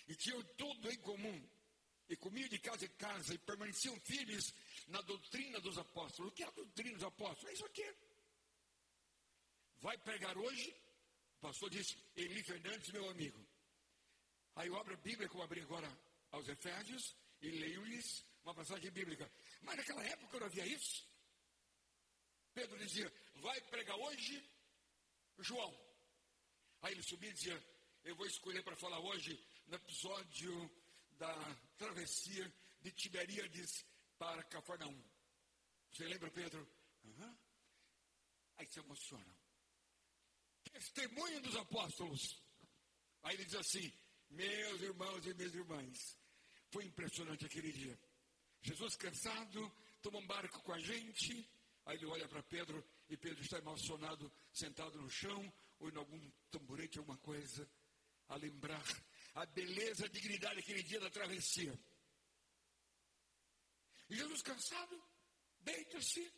E 0.07 0.15
tinham 0.15 0.41
tudo 0.55 0.89
em 0.89 0.97
comum. 0.99 1.49
E 2.09 2.15
comiam 2.15 2.47
de 2.47 2.57
casa 2.57 2.85
em 2.85 2.89
casa 2.91 3.33
e 3.33 3.37
permaneciam 3.37 3.99
firmes 3.99 4.53
na 4.87 5.01
doutrina 5.01 5.59
dos 5.59 5.77
apóstolos. 5.77 6.31
O 6.31 6.35
que 6.35 6.43
é 6.43 6.47
a 6.47 6.51
doutrina 6.51 6.93
dos 6.93 7.03
apóstolos? 7.03 7.49
É 7.49 7.53
isso 7.53 7.65
aqui. 7.65 7.93
Vai 9.81 9.97
pregar 9.97 10.37
hoje? 10.37 10.73
O 11.37 11.41
pastor 11.41 11.69
disse, 11.69 11.97
Eli 12.15 12.41
Fernandes, 12.43 12.89
meu 12.91 13.09
amigo. 13.09 13.45
Aí 14.55 14.69
eu 14.69 14.77
abro 14.77 14.93
a 14.93 14.97
Bíblia, 14.97 15.27
como 15.27 15.43
abri 15.43 15.61
agora 15.61 15.91
aos 16.31 16.47
Efésios, 16.47 17.15
e 17.41 17.49
leio-lhes 17.49 18.25
uma 18.47 18.55
passagem 18.55 18.89
bíblica. 18.91 19.29
Mas 19.61 19.75
naquela 19.75 20.03
época 20.05 20.39
não 20.39 20.47
havia 20.47 20.65
isso. 20.65 21.05
Pedro 22.53 22.77
dizia: 22.79 23.11
Vai 23.35 23.59
pregar 23.61 23.97
hoje, 23.97 24.49
João. 25.39 25.77
Aí 26.81 26.93
ele 26.93 27.03
subia 27.03 27.29
e 27.29 27.33
dizia: 27.33 27.61
Eu 28.05 28.15
vou 28.15 28.25
escolher 28.25 28.63
para 28.63 28.75
falar 28.77 28.99
hoje 28.99 29.37
no 29.67 29.75
episódio 29.75 30.71
da 31.17 31.33
travessia 31.77 32.51
de 32.81 32.91
Tiberíades 32.91 33.85
para 34.17 34.43
Cafarnaum. 34.45 35.03
Você 35.91 36.07
lembra, 36.07 36.31
Pedro? 36.31 36.65
Uhum. 37.03 37.37
Aí 38.57 38.67
se 38.67 38.79
emociona. 38.79 39.35
Testemunho 40.71 41.41
dos 41.41 41.55
apóstolos. 41.57 42.41
Aí 43.23 43.35
ele 43.35 43.43
diz 43.43 43.55
assim: 43.55 43.93
Meus 44.29 44.81
irmãos 44.81 45.25
e 45.25 45.33
minhas 45.33 45.53
irmãs, 45.53 46.17
foi 46.71 46.85
impressionante 46.85 47.45
aquele 47.45 47.73
dia. 47.73 48.06
Jesus 48.67 48.97
cansado, 48.97 49.71
toma 50.01 50.19
um 50.19 50.27
barco 50.27 50.61
com 50.61 50.73
a 50.73 50.79
gente. 50.79 51.49
Aí 51.85 51.95
ele 51.95 52.05
olha 52.05 52.27
para 52.27 52.43
Pedro 52.43 52.85
e 53.07 53.15
Pedro 53.15 53.41
está 53.41 53.59
emocionado, 53.59 54.29
sentado 54.51 55.01
no 55.01 55.09
chão 55.09 55.53
ou 55.79 55.89
em 55.89 55.95
algum 55.95 56.31
tamborete, 56.51 56.99
alguma 56.99 57.17
coisa, 57.19 57.65
a 58.27 58.35
lembrar 58.35 58.83
a 59.35 59.45
beleza, 59.45 60.03
a 60.03 60.09
dignidade 60.09 60.57
daquele 60.57 60.83
dia 60.83 60.99
da 60.99 61.09
travessia. 61.09 61.79
E 64.09 64.17
Jesus 64.17 64.41
cansado, 64.41 65.01
deita-se 65.61 66.29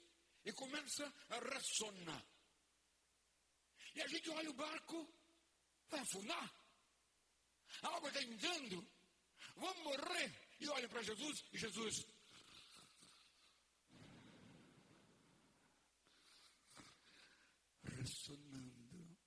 e 0.46 0.54
começa 0.54 1.12
a 1.30 1.40
ressonar. 1.40 2.24
E 3.96 4.02
a 4.04 4.08
gente 4.08 4.30
olha 4.30 4.52
o 4.52 4.54
barco, 4.54 5.12
vai 5.90 6.00
afundar. 6.02 6.54
A 7.82 7.88
água 7.88 8.10
está 8.10 8.22
entrando, 8.22 8.88
vamos 9.56 9.84
morrer. 9.84 10.32
E 10.60 10.68
olha 10.68 10.88
para 10.88 11.02
Jesus 11.02 11.44
e 11.54 11.58
Jesus. 11.58 12.19
Ressonando, 18.10 19.18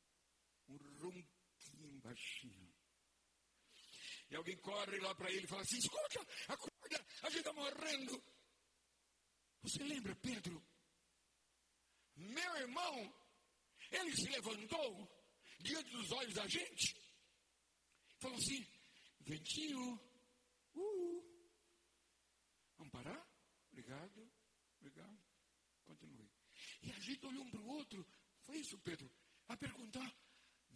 um 0.69 0.77
ronquinho 0.99 2.01
baixinho. 2.01 2.75
E 4.29 4.35
alguém 4.35 4.57
corre 4.59 4.99
lá 4.99 5.15
para 5.15 5.31
ele 5.31 5.45
e 5.45 5.47
fala 5.47 5.63
assim: 5.63 5.79
escuta, 5.79 6.21
acorda, 6.49 7.07
a 7.23 7.31
gente 7.31 7.39
está 7.39 7.53
morrendo. 7.53 8.23
Você 9.63 9.85
lembra, 9.85 10.17
Pedro? 10.17 10.61
Meu 12.17 12.57
irmão, 12.57 13.15
ele 13.91 14.17
se 14.17 14.29
levantou 14.31 15.09
diante 15.61 15.91
dos 15.91 16.11
olhos 16.11 16.35
da 16.35 16.47
gente, 16.49 16.97
falou 18.19 18.37
assim: 18.37 18.67
ventinho, 19.21 19.95
uh, 20.75 21.25
vamos 22.79 22.93
parar? 22.93 23.25
Obrigado, 23.71 24.33
obrigado. 24.81 25.23
Continue. 25.85 26.31
E 26.83 26.91
a 26.91 26.99
gente 26.99 27.27
olhou 27.27 27.45
um 27.45 27.51
para 27.51 27.61
o 27.61 27.69
outro, 27.69 28.07
foi 28.53 28.61
isso, 28.61 28.79
Pedro, 28.81 29.11
a 29.49 29.57
perguntar: 29.57 30.15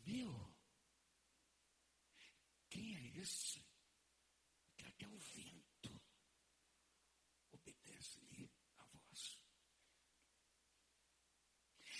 meu, 0.06 0.32
quem 2.70 2.96
é 2.96 3.20
esse 3.20 3.62
que 4.78 4.86
até 4.86 5.06
o 5.06 5.18
vento 5.18 6.02
obedece-lhe 7.52 8.50
a 8.78 8.84
voz? 8.84 9.38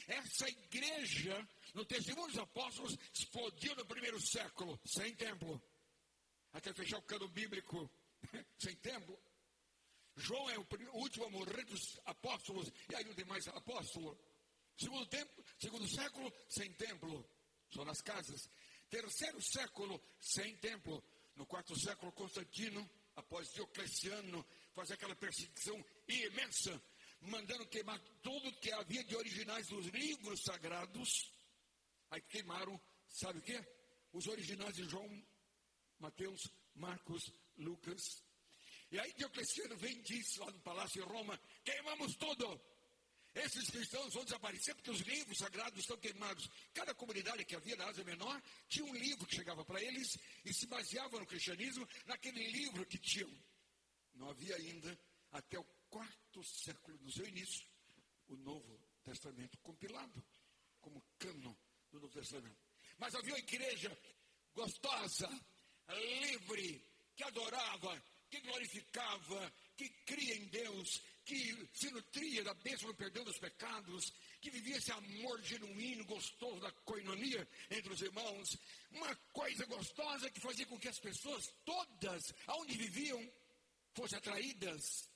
Essa 0.07 0.49
igreja, 0.49 1.47
no 1.74 1.85
testemunho 1.85 2.29
dos 2.29 2.39
apóstolos, 2.39 2.97
explodiu 3.12 3.74
no 3.77 3.85
primeiro 3.85 4.18
século, 4.18 4.81
sem 4.87 5.14
templo. 5.14 5.62
até 6.53 6.72
fechar 6.72 6.97
o 6.97 7.03
cano 7.03 7.29
bíblico 7.29 7.91
sem 8.59 8.74
templo. 8.77 9.18
João 10.16 10.49
é 10.49 10.59
o 10.59 10.66
último 10.95 11.27
a 11.27 11.31
morrer 11.31 11.66
dos 11.66 12.01
apóstolos, 12.07 12.72
e 12.89 12.95
aí 12.95 13.05
não 13.05 13.14
tem 13.14 13.27
mais 13.27 13.47
apóstolo. 13.49 14.18
Segundo 14.79 15.07
tempo, 15.07 15.45
segundo 15.59 15.89
século, 15.89 16.33
sem 16.49 16.70
templo, 16.74 17.29
só 17.70 17.85
nas 17.85 18.01
casas. 18.03 18.51
Terceiro 18.91 19.41
século, 19.43 20.03
sem 20.20 20.57
templo. 20.59 21.03
No 21.35 21.47
quarto 21.47 21.79
século, 21.79 22.12
Constantino, 22.12 22.89
após 23.14 23.49
Diocleciano, 23.53 24.47
faz 24.74 24.91
aquela 24.91 25.16
perseguição 25.16 25.83
imensa, 26.09 26.83
mandando 27.20 27.66
queimar 27.68 27.99
tudo 28.22 28.53
que 28.61 28.72
havia 28.72 29.03
de 29.05 29.16
originais 29.16 29.66
dos 29.68 29.87
livros 29.87 30.43
sagrados. 30.43 31.33
Aí 32.11 32.20
queimaram, 32.22 32.81
sabe 33.09 33.39
o 33.39 33.43
que? 33.43 33.59
Os 34.12 34.27
originais 34.27 34.74
de 34.74 34.85
João, 34.85 35.27
Mateus, 35.99 36.41
Marcos, 36.74 37.33
Lucas. 37.57 38.03
E 38.91 38.99
aí 38.99 39.12
Diocleciano 39.14 39.77
vem 39.77 39.93
e 39.93 40.03
diz 40.03 40.37
lá 40.37 40.51
no 40.51 40.61
palácio 40.61 41.03
de 41.03 41.09
Roma: 41.09 41.41
queimamos 41.64 42.14
tudo. 42.16 42.76
Esses 43.37 43.68
cristãos 43.68 44.14
vão 44.14 44.24
desaparecer 44.24 44.74
porque 44.74 44.91
os 44.91 45.01
livros 45.01 45.37
sagrados 45.37 45.78
estão 45.78 45.99
queimados. 45.99 46.49
Cada 46.72 46.95
comunidade 46.95 47.45
que 47.45 47.55
havia 47.55 47.76
na 47.76 47.87
Ásia 47.87 48.03
Menor 48.03 48.43
tinha 48.66 48.87
um 48.87 48.95
livro 48.95 49.26
que 49.26 49.37
chegava 49.37 49.62
para 49.62 49.82
eles 49.82 50.16
e 50.43 50.55
se 50.55 50.66
baseava 50.66 51.18
no 51.20 51.26
cristianismo 51.26 51.87
naquele 52.07 52.43
livro 52.51 52.87
que 52.87 52.99
tinham. 52.99 53.30
Não 54.14 54.30
havia 54.30 54.57
ainda, 54.57 54.99
até 55.32 55.59
o 55.59 55.64
quarto 55.91 56.43
século 56.45 56.97
do 56.97 57.12
seu 57.12 57.28
início, 57.28 57.68
o 58.28 58.37
Novo 58.37 58.80
Testamento 59.05 59.59
compilado 59.59 60.24
como 60.80 61.05
cano 61.18 61.55
do 61.91 62.01
Novo 62.01 62.14
Testamento. 62.14 62.57
Mas 62.97 63.14
havia 63.14 63.34
uma 63.34 63.39
igreja 63.39 63.95
gostosa, 64.55 65.28
livre, 66.22 66.82
que 67.14 67.22
adorava, 67.22 68.03
que 68.30 68.41
glorificava, 68.41 69.53
que 69.76 69.91
cria 70.07 70.37
em 70.37 70.47
Deus, 70.47 71.03
que 71.27 71.68
se 71.74 71.91
nutria 71.91 72.45
da 72.45 72.55
bênção 72.55 72.89
do 72.89 72.95
perdão 72.95 73.24
dos 73.24 73.39
pecados, 73.39 74.12
que 74.41 74.49
vivia 74.49 74.77
esse 74.77 74.93
amor 74.93 75.43
genuíno, 75.43 76.05
gostoso 76.05 76.61
da 76.61 76.70
coinonia 76.70 77.47
entre 77.68 77.93
os 77.93 78.01
irmãos, 78.01 78.57
uma 78.93 79.14
coisa 79.33 79.66
gostosa 79.66 80.31
que 80.31 80.41
fazia 80.41 80.64
com 80.66 80.79
que 80.79 80.89
as 80.89 81.01
pessoas 81.01 81.53
todas, 81.64 82.33
aonde 82.47 82.79
viviam, 82.79 83.20
fossem 83.93 84.16
atraídas. 84.18 85.11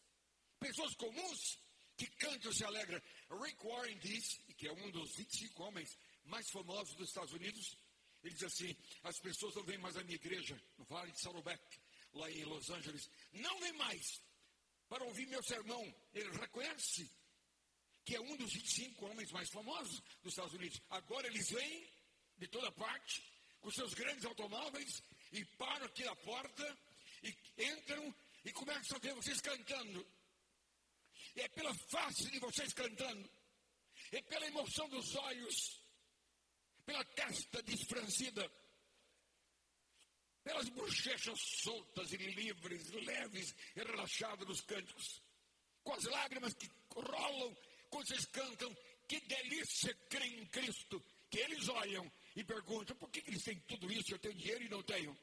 Pessoas 0.59 0.95
comuns 0.97 1.59
que 1.97 2.07
cantam 2.17 2.51
e 2.51 2.55
se 2.55 2.65
alegram. 2.65 3.01
Rick 3.41 3.65
Warren 3.65 3.99
diz, 3.99 4.41
que 4.57 4.67
é 4.67 4.73
um 4.73 4.91
dos 4.91 5.15
25 5.15 5.63
homens 5.63 5.97
mais 6.25 6.51
famosos 6.51 6.97
dos 6.97 7.09
Estados 7.09 7.33
Unidos, 7.33 7.79
ele 8.25 8.35
diz 8.35 8.43
assim: 8.43 8.77
as 9.05 9.19
pessoas 9.21 9.55
não 9.55 9.63
vêm 9.63 9.79
mais 9.79 9.97
à 9.97 10.03
minha 10.03 10.17
igreja, 10.17 10.61
no 10.77 10.85
Vale 10.87 11.13
de 11.13 11.21
Saddleback, 11.21 11.63
lá 12.15 12.29
em 12.29 12.45
Los 12.45 12.69
Angeles, 12.69 13.09
não 13.33 13.61
vêm 13.61 13.73
mais 13.75 14.21
para 14.91 15.05
ouvir 15.05 15.27
meu 15.29 15.43
sermão. 15.45 15.83
Ele 16.13 16.29
reconhece 16.37 17.09
que 18.05 18.17
é 18.17 18.21
um 18.21 18.37
dos 18.37 18.53
25 18.53 19.07
homens 19.07 19.31
mais 19.31 19.49
famosos 19.49 20.01
dos 20.21 20.33
Estados 20.33 20.53
Unidos. 20.53 20.83
Agora 20.91 21.29
eles 21.29 21.49
vêm 21.49 21.89
de 22.37 22.49
toda 22.49 22.73
parte, 22.73 23.23
com 23.61 23.71
seus 23.71 23.95
grandes 23.95 24.25
automóveis, 24.25 25.03
e 25.33 25.45
param 25.45 25.87
aqui 25.87 26.05
na 26.05 26.17
porta, 26.17 26.79
e 27.23 27.63
entram 27.63 28.15
e 28.45 28.53
começam 28.53 28.97
a 28.97 29.01
ver 29.01 29.15
vocês 29.15 29.41
cantando. 29.41 30.05
E 31.37 31.41
é 31.41 31.49
pela 31.51 31.73
face 31.73 32.29
de 32.29 32.41
vocês 32.41 32.73
cantando, 32.73 33.31
é 34.11 34.21
pela 34.23 34.47
emoção 34.47 34.89
dos 34.89 35.15
olhos, 35.15 35.81
pela 36.85 37.05
testa 37.05 37.63
desfrancida, 37.63 38.51
pelas 40.43 40.69
bochechas 40.71 41.39
soltas 41.63 42.13
e 42.13 42.17
livres, 42.17 42.91
leves 42.91 43.55
e 43.77 43.81
relaxadas 43.81 44.47
dos 44.47 44.61
cânticos, 44.63 45.23
com 45.83 45.95
as 45.95 46.05
lágrimas 46.05 46.55
que 46.55 46.71
rolam 46.95 47.57
quando 47.89 48.07
vocês 48.07 48.25
cantam, 48.27 48.75
que 49.09 49.21
delícia 49.21 49.95
crer 50.09 50.33
em 50.33 50.47
Cristo, 50.47 51.03
que 51.29 51.39
eles 51.39 51.69
olham 51.69 52.11
e 52.37 52.45
perguntam, 52.45 52.97
por 52.97 53.11
que, 53.11 53.21
que 53.21 53.31
eles 53.31 53.43
têm 53.43 53.59
tudo 53.61 53.91
isso, 53.93 54.15
eu 54.15 54.19
tenho 54.19 54.35
dinheiro 54.35 54.65
e 54.65 54.69
não 54.69 54.83
tenho? 54.83 55.17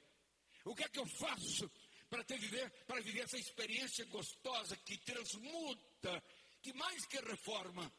O 0.65 0.75
que 0.75 0.83
é 0.83 0.89
que 0.89 0.99
eu 0.99 1.05
faço 1.05 1.71
para 2.09 2.23
ter 2.23 2.37
viver, 2.37 2.69
para 2.85 3.01
viver 3.01 3.21
essa 3.21 3.37
experiência 3.37 4.05
gostosa 4.05 4.75
que 4.77 4.97
transmuta, 4.97 6.23
que 6.61 6.73
mais 6.73 7.05
que 7.05 7.17
reforma, 7.19 7.91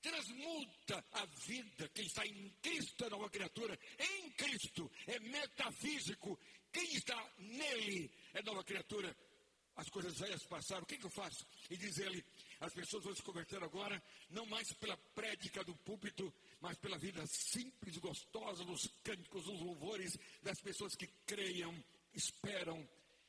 transmuta 0.00 1.04
a 1.12 1.26
vida. 1.46 1.88
Quem 1.88 2.06
está 2.06 2.24
em 2.26 2.50
Cristo 2.62 3.04
é 3.04 3.10
nova 3.10 3.28
criatura. 3.28 3.78
Em 3.98 4.30
Cristo 4.30 4.90
é 5.06 5.18
metafísico. 5.20 6.38
Quem 6.76 6.94
está 6.94 7.32
nele 7.38 8.10
é 8.34 8.42
nova 8.42 8.62
criatura. 8.62 9.16
As 9.76 9.88
coisas 9.88 10.18
velhas 10.18 10.42
passaram. 10.42 10.82
O 10.82 10.86
que, 10.86 10.98
que 10.98 11.06
eu 11.06 11.10
faço? 11.10 11.46
E 11.70 11.76
diz 11.78 11.96
ele: 11.96 12.22
as 12.60 12.74
pessoas 12.74 13.02
vão 13.02 13.14
se 13.14 13.22
converter 13.22 13.64
agora, 13.64 14.02
não 14.28 14.44
mais 14.44 14.70
pela 14.74 14.94
prédica 15.14 15.64
do 15.64 15.74
púlpito, 15.76 16.30
mas 16.60 16.76
pela 16.76 16.98
vida 16.98 17.26
simples, 17.26 17.96
gostosa, 17.96 18.62
dos 18.62 18.88
cânticos, 19.02 19.44
dos 19.44 19.58
louvores, 19.58 20.18
das 20.42 20.60
pessoas 20.60 20.94
que 20.94 21.06
creiam, 21.24 21.74
esperam 22.12 22.86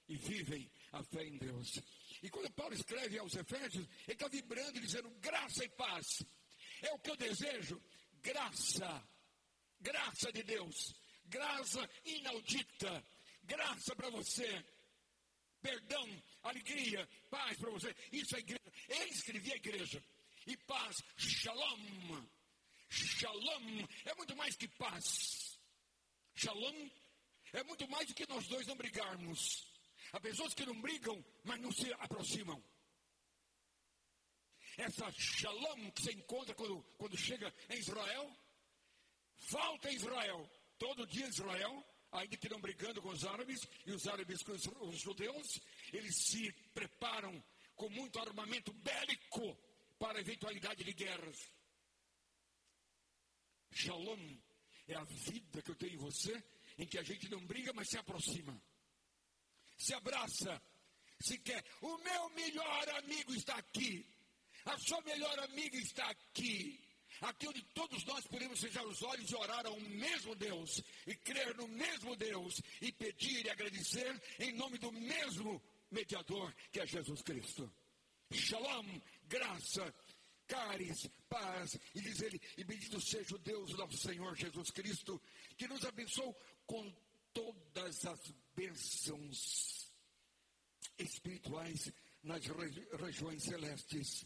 e 0.09 0.17
vivem 0.17 0.69
a 0.91 1.01
fé 1.03 1.23
em 1.23 1.37
Deus. 1.37 1.81
E 2.21 2.29
quando 2.29 2.51
Paulo 2.51 2.73
escreve 2.73 3.17
aos 3.17 3.33
Efésios, 3.33 3.87
ele 4.05 4.13
está 4.13 4.27
vibrando 4.27 4.77
dizendo 4.81 5.09
graça 5.21 5.63
e 5.63 5.69
paz 5.69 6.05
é 6.81 6.91
o 6.91 6.99
que 6.99 7.11
eu 7.11 7.15
desejo. 7.15 7.81
Graça. 8.21 9.07
Graça 9.79 10.33
de 10.33 10.43
Deus. 10.43 10.93
Graça 11.25 11.89
inaudita. 12.03 13.03
Graça 13.47 13.95
para 13.95 14.09
você. 14.09 14.65
Perdão, 15.61 16.23
alegria, 16.43 17.07
paz 17.29 17.57
para 17.57 17.71
você. 17.71 17.95
Isso 18.11 18.35
é 18.35 18.39
igreja. 18.39 18.71
Ele 18.87 19.09
escrevia 19.09 19.53
a 19.53 19.57
igreja. 19.57 20.03
E 20.45 20.55
paz, 20.57 20.97
shalom. 21.17 22.25
Shalom 22.89 23.87
é 24.05 24.13
muito 24.15 24.35
mais 24.35 24.55
que 24.55 24.67
paz. 24.67 25.59
Shalom 26.35 26.89
é 27.53 27.63
muito 27.63 27.87
mais 27.89 28.07
do 28.07 28.13
que 28.13 28.27
nós 28.29 28.47
dois 28.47 28.67
não 28.67 28.75
brigarmos. 28.75 29.65
Há 30.13 30.19
pessoas 30.19 30.53
que 30.53 30.65
não 30.65 30.79
brigam, 30.79 31.25
mas 31.43 31.59
não 31.59 31.71
se 31.71 31.91
aproximam 31.93 32.63
essa 34.77 35.11
shalom 35.11 35.91
que 35.91 36.03
você 36.03 36.11
encontra 36.13 36.53
quando, 36.53 36.83
quando 36.97 37.17
chega 37.17 37.53
em 37.69 37.79
Israel, 37.79 38.31
falta 39.35 39.91
em 39.91 39.95
Israel. 39.95 40.49
Todo 40.77 41.07
dia 41.07 41.27
Israel, 41.27 41.83
ainda 42.11 42.37
que 42.37 42.49
não 42.49 42.59
brigando 42.59 43.01
com 43.01 43.09
os 43.09 43.25
árabes 43.25 43.59
e 43.85 43.91
os 43.91 44.07
árabes 44.07 44.41
com 44.43 44.51
os, 44.53 44.99
judeus, 44.99 45.59
eles 45.93 46.15
se 46.15 46.51
preparam 46.73 47.43
com 47.75 47.89
muito 47.89 48.19
armamento 48.19 48.73
bélico 48.73 49.57
para 49.99 50.17
a 50.17 50.21
eventualidade 50.21 50.83
de 50.83 50.93
guerras. 50.93 51.37
Shalom 53.71 54.37
é 54.87 54.95
a 54.95 55.03
vida 55.03 55.61
que 55.61 55.71
eu 55.71 55.75
tenho 55.75 55.93
em 55.93 55.97
você, 55.97 56.43
em 56.77 56.87
que 56.87 56.97
a 56.97 57.03
gente 57.03 57.29
não 57.29 57.45
briga, 57.45 57.73
mas 57.73 57.89
se 57.89 57.97
aproxima, 57.97 58.59
se 59.77 59.93
abraça, 59.93 60.61
se 61.19 61.37
quer. 61.39 61.63
O 61.81 61.97
meu 61.97 62.29
melhor 62.29 62.89
amigo 62.97 63.33
está 63.33 63.55
aqui. 63.55 64.05
A 64.65 64.77
sua 64.79 65.01
melhor 65.01 65.39
amiga 65.39 65.77
está 65.77 66.09
aqui. 66.09 66.86
Aqui 67.21 67.47
onde 67.47 67.61
todos 67.73 68.03
nós 68.05 68.25
podemos 68.27 68.59
fechar 68.59 68.85
os 68.85 69.01
olhos 69.01 69.29
e 69.29 69.35
orar 69.35 69.65
ao 69.65 69.79
mesmo 69.79 70.35
Deus, 70.35 70.81
e 71.05 71.15
crer 71.15 71.55
no 71.55 71.67
mesmo 71.67 72.15
Deus, 72.15 72.61
e 72.81 72.91
pedir 72.91 73.45
e 73.45 73.49
agradecer 73.49 74.21
em 74.39 74.53
nome 74.53 74.77
do 74.77 74.91
mesmo 74.91 75.61
mediador 75.91 76.53
que 76.71 76.79
é 76.79 76.85
Jesus 76.85 77.21
Cristo. 77.21 77.71
Shalom, 78.31 78.85
graça, 79.27 79.93
caris, 80.47 81.09
paz, 81.29 81.77
e 81.95 82.01
diz 82.01 82.21
ele, 82.21 82.41
e 82.57 82.63
bendito 82.63 82.99
seja 83.01 83.35
o 83.35 83.39
Deus 83.39 83.73
nosso 83.73 83.97
Senhor 83.97 84.35
Jesus 84.35 84.69
Cristo, 84.71 85.21
que 85.57 85.67
nos 85.67 85.83
abençoou 85.85 86.33
com 86.65 86.93
todas 87.33 88.05
as 88.05 88.33
bênçãos 88.55 89.93
espirituais 90.97 91.91
nas 92.23 92.43
regiões 92.99 93.43
celestes 93.43 94.25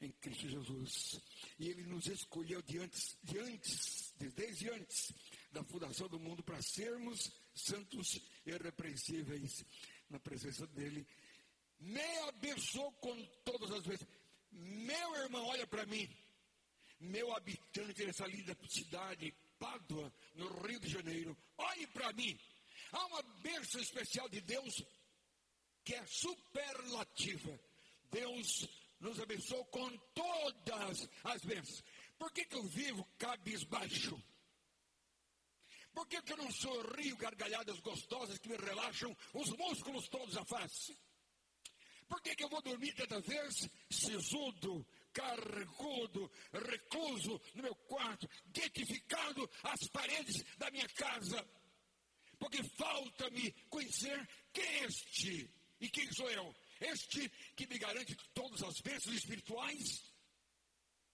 em 0.00 0.10
Cristo 0.12 0.48
Jesus. 0.48 1.20
E 1.58 1.68
Ele 1.68 1.82
nos 1.84 2.06
escolheu 2.06 2.62
de 2.62 2.78
antes, 2.78 3.18
de 3.22 3.38
antes, 3.38 4.14
desde 4.18 4.70
antes 4.70 5.12
da 5.52 5.62
fundação 5.64 6.08
do 6.08 6.18
mundo 6.18 6.42
para 6.42 6.60
sermos 6.62 7.30
santos 7.54 8.20
e 8.46 8.50
irrepreensíveis 8.50 9.64
na 10.08 10.18
presença 10.18 10.66
dEle. 10.68 11.06
Me 11.78 12.18
abençoou 12.28 12.92
com 12.92 13.24
todas 13.44 13.70
as 13.70 13.84
vezes. 13.84 14.06
Meu 14.52 15.16
irmão, 15.16 15.44
olha 15.46 15.66
para 15.66 15.86
mim. 15.86 16.08
Meu 16.98 17.34
habitante 17.34 18.04
dessa 18.04 18.26
linda 18.26 18.56
cidade, 18.68 19.34
Pádua, 19.58 20.12
no 20.34 20.48
Rio 20.66 20.80
de 20.80 20.88
Janeiro, 20.88 21.36
olhe 21.56 21.86
para 21.88 22.12
mim. 22.12 22.38
Há 22.92 23.06
uma 23.06 23.22
bênção 23.42 23.80
especial 23.80 24.28
de 24.28 24.40
Deus 24.40 24.82
que 25.84 25.94
é 25.94 26.04
superlativa. 26.06 27.58
Deus 28.10 28.68
nos 29.00 29.18
abençoou 29.18 29.64
com 29.66 29.96
todas 30.14 31.08
as 31.24 31.42
bênçãos. 31.44 31.82
Por 32.18 32.30
que, 32.32 32.44
que 32.44 32.56
eu 32.56 32.64
vivo 32.64 33.04
cabisbaixo? 33.18 34.22
Por 35.92 36.06
que, 36.06 36.22
que 36.22 36.32
eu 36.32 36.36
não 36.36 36.50
sorrio 36.52 37.16
gargalhadas 37.16 37.80
gostosas 37.80 38.38
que 38.38 38.48
me 38.48 38.56
relaxam 38.56 39.16
os 39.34 39.50
músculos 39.50 40.08
todos 40.08 40.36
à 40.36 40.44
face? 40.44 40.96
Por 42.08 42.20
que, 42.22 42.34
que 42.34 42.44
eu 42.44 42.48
vou 42.48 42.62
dormir 42.62 42.92
cada 42.94 43.20
vez 43.20 43.68
sisudo, 43.88 44.86
carregudo, 45.12 46.30
recluso 46.52 47.40
no 47.54 47.62
meu 47.62 47.74
quarto, 47.74 48.28
detificado 48.46 49.48
às 49.62 49.88
paredes 49.88 50.44
da 50.58 50.70
minha 50.70 50.88
casa? 50.88 51.48
Porque 52.38 52.62
falta-me 52.76 53.52
conhecer 53.68 54.28
quem 54.52 54.64
é 54.64 54.84
este 54.84 55.50
e 55.80 55.88
quem 55.88 56.10
sou 56.12 56.30
eu. 56.30 56.54
Este 56.80 57.28
que 57.54 57.66
me 57.66 57.78
garante 57.78 58.16
todas 58.32 58.62
as 58.62 58.80
bênçãos 58.80 59.16
espirituais, 59.16 60.02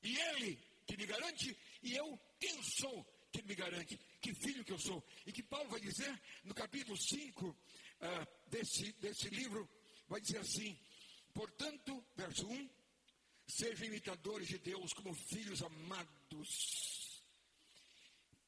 e 0.02 0.16
ele 0.16 0.56
que 0.86 0.96
me 0.96 1.04
garante, 1.04 1.58
e 1.82 1.94
eu 1.96 2.18
quem 2.38 2.62
sou 2.62 3.04
que 3.32 3.42
me 3.42 3.54
garante, 3.54 3.98
que 4.20 4.32
filho 4.34 4.64
que 4.64 4.72
eu 4.72 4.78
sou. 4.78 5.04
E 5.26 5.32
que 5.32 5.42
Paulo 5.42 5.68
vai 5.68 5.80
dizer 5.80 6.22
no 6.44 6.54
capítulo 6.54 6.96
5 6.96 7.48
uh, 7.48 7.56
ah, 8.00 8.28
desse, 8.46 8.92
desse 8.92 9.28
livro, 9.30 9.68
vai 10.08 10.20
dizer 10.20 10.38
assim: 10.38 10.78
portanto, 11.34 12.06
verso 12.14 12.46
1, 12.46 12.70
sejam 13.48 13.86
imitadores 13.88 14.46
de 14.46 14.58
Deus 14.58 14.92
como 14.92 15.12
filhos 15.14 15.62
amados, 15.62 17.24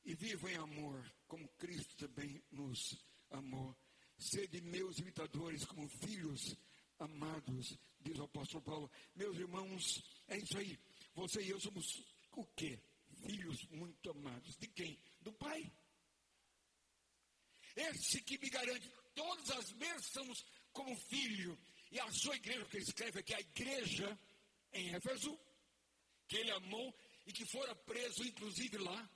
e 0.05 0.15
vivam 0.15 0.51
em 0.51 0.57
amor, 0.57 1.13
como 1.27 1.49
Cristo 1.59 1.97
também 1.97 2.43
nos 2.53 2.97
amou. 3.31 3.77
Sede 4.17 4.61
meus 4.63 4.99
imitadores 4.99 5.65
como 5.65 5.89
filhos 5.89 6.57
amados, 6.99 7.79
diz 8.01 8.19
o 8.19 8.25
apóstolo 8.25 8.63
Paulo. 8.63 8.91
Meus 9.15 9.37
irmãos, 9.37 10.03
é 10.29 10.39
isso 10.39 10.59
aí. 10.59 10.79
Você 11.15 11.43
e 11.43 11.51
eu 11.51 11.61
somos 11.61 12.05
o 12.33 12.45
quê? 12.47 12.79
Filhos 13.23 13.65
muito 13.71 14.11
amados. 14.11 14.57
De 14.57 14.69
quem? 14.69 14.99
Do 15.21 15.33
Pai. 15.33 15.71
Esse 17.75 18.21
que 18.23 18.39
me 18.39 18.49
garante 18.51 18.91
todas 19.15 19.51
as 19.51 19.73
bênçãos 19.73 20.45
como 20.73 20.97
filho. 20.97 21.59
E 21.91 21.99
a 22.01 22.11
sua 22.13 22.37
igreja, 22.37 22.65
que 22.67 22.77
ele 22.77 22.85
escreve 22.85 23.21
aqui, 23.21 23.35
a 23.35 23.41
igreja 23.41 24.19
em 24.73 24.95
Éfeso, 24.95 25.39
que 26.27 26.37
ele 26.37 26.51
amou 26.51 26.95
e 27.27 27.33
que 27.33 27.47
fora 27.47 27.75
preso, 27.75 28.23
inclusive 28.25 28.79
lá, 28.79 29.11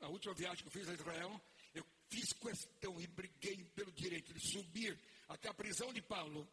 a 0.00 0.08
última 0.08 0.34
viagem 0.34 0.62
que 0.62 0.68
eu 0.68 0.72
fiz 0.72 0.88
a 0.88 0.94
Israel, 0.94 1.40
eu 1.74 1.86
fiz 2.08 2.32
questão 2.32 3.00
e 3.00 3.06
briguei 3.06 3.64
pelo 3.74 3.92
direito 3.92 4.32
de 4.32 4.40
subir 4.40 4.98
até 5.28 5.48
a 5.48 5.54
prisão 5.54 5.92
de 5.92 6.02
Paulo 6.02 6.48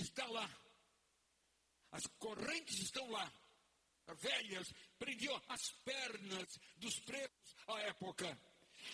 está 0.00 0.26
lá. 0.26 0.48
As 1.90 2.06
correntes 2.18 2.78
estão 2.80 3.08
lá. 3.10 3.32
Velhas, 4.20 4.68
prendiam 4.98 5.40
as 5.48 5.70
pernas 5.82 6.46
dos 6.76 6.98
presos 7.00 7.56
à 7.66 7.80
época. 7.80 8.38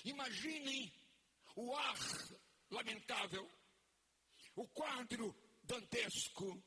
Imaginem 0.04 0.92
o 1.56 1.74
ar 1.74 1.98
lamentável, 2.70 3.50
o 4.54 4.68
quadro 4.68 5.34
dantesco, 5.64 6.62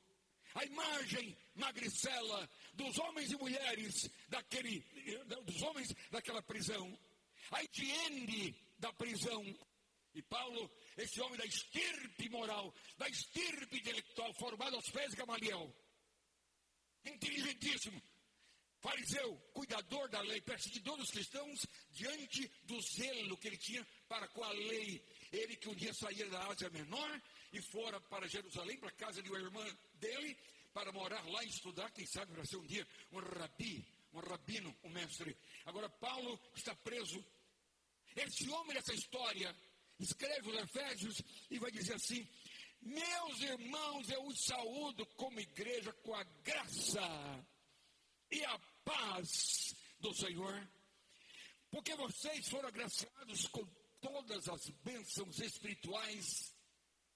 a 0.56 0.66
imagem 0.66 1.38
magricela 1.56 2.50
dos 2.74 2.98
homens 3.00 3.32
e 3.32 3.38
mulheres 3.38 4.10
daquele, 4.28 4.82
dos 5.46 5.62
homens 5.62 5.88
daquela 6.12 6.42
prisão, 6.44 7.00
a 7.52 7.64
higiene 7.64 8.56
da 8.78 8.92
prisão. 8.94 9.44
E 10.14 10.22
Paulo 10.22 10.70
esse 10.98 11.20
homem 11.22 11.38
da 11.38 11.46
estirpe 11.46 12.30
moral, 12.30 12.74
da 12.98 13.08
estirpe 13.08 13.78
intelectual, 13.78 14.34
formado 14.36 14.76
aos 14.76 14.90
pés 14.90 15.12
de 15.12 15.18
Gamaliel, 15.18 15.76
inteligentíssimo, 17.06 18.02
fariseu, 18.80 19.36
cuidador 19.54 20.10
da 20.10 20.22
lei, 20.22 20.42
perseguidor 20.42 20.98
dos 20.98 21.10
cristãos, 21.10 21.66
diante 21.92 22.48
do 22.64 22.80
zelo 22.82 23.38
que 23.38 23.48
ele 23.48 23.58
tinha 23.58 23.86
para 24.08 24.28
com 24.28 24.44
a 24.44 24.52
lei. 24.52 25.04
Ele 25.32 25.56
que 25.56 25.70
um 25.70 25.76
dia 25.76 25.94
saía 25.94 26.30
da 26.30 26.48
Ásia 26.48 26.70
Menor 26.70 27.22
e 27.52 27.62
fora 27.62 28.00
para 28.02 28.28
Jerusalém, 28.28 28.78
para 28.78 28.90
a 28.90 28.94
casa 28.94 29.24
de 29.24 29.30
uma 29.30 29.40
irmã 29.40 29.66
dele, 29.96 30.38
para 30.74 30.92
morar 30.92 31.26
lá 31.30 31.44
e 31.44 31.50
estudar, 31.50 31.92
quem 31.92 32.06
sabe 32.06 32.34
para 32.34 32.46
ser 32.46 32.58
um 32.58 32.66
dia 32.66 32.86
um 33.12 33.20
rabi, 33.20 33.86
um 34.12 34.20
rabino, 34.20 34.76
um 34.84 34.90
mestre. 34.90 35.36
Agora 35.66 35.90
Paulo 35.90 36.40
está 36.56 36.76
preso. 36.76 37.24
Esse 38.16 38.50
homem 38.50 38.76
dessa 38.76 38.94
história 38.94 39.56
escreve 40.00 40.50
os 40.50 40.58
Efésios 40.58 41.22
e 41.50 41.60
vai 41.60 41.72
dizer 41.72 41.96
assim: 41.96 42.28
Meus 42.82 43.42
irmãos, 43.42 44.10
eu 44.10 44.26
os 44.26 44.44
saúdo 44.44 45.06
como 45.16 45.40
igreja 45.40 45.94
com 45.94 46.14
a 46.14 46.24
graça 46.44 47.46
e 48.32 48.44
a 48.44 48.60
paz 48.84 49.74
do 50.00 50.14
Senhor, 50.14 50.70
porque 51.72 51.96
vocês 51.96 52.50
foram 52.50 52.68
agraciados 52.68 53.48
com 53.48 53.66
todas 54.02 54.50
as 54.50 54.70
bênçãos 54.84 55.40
espirituais 55.40 56.54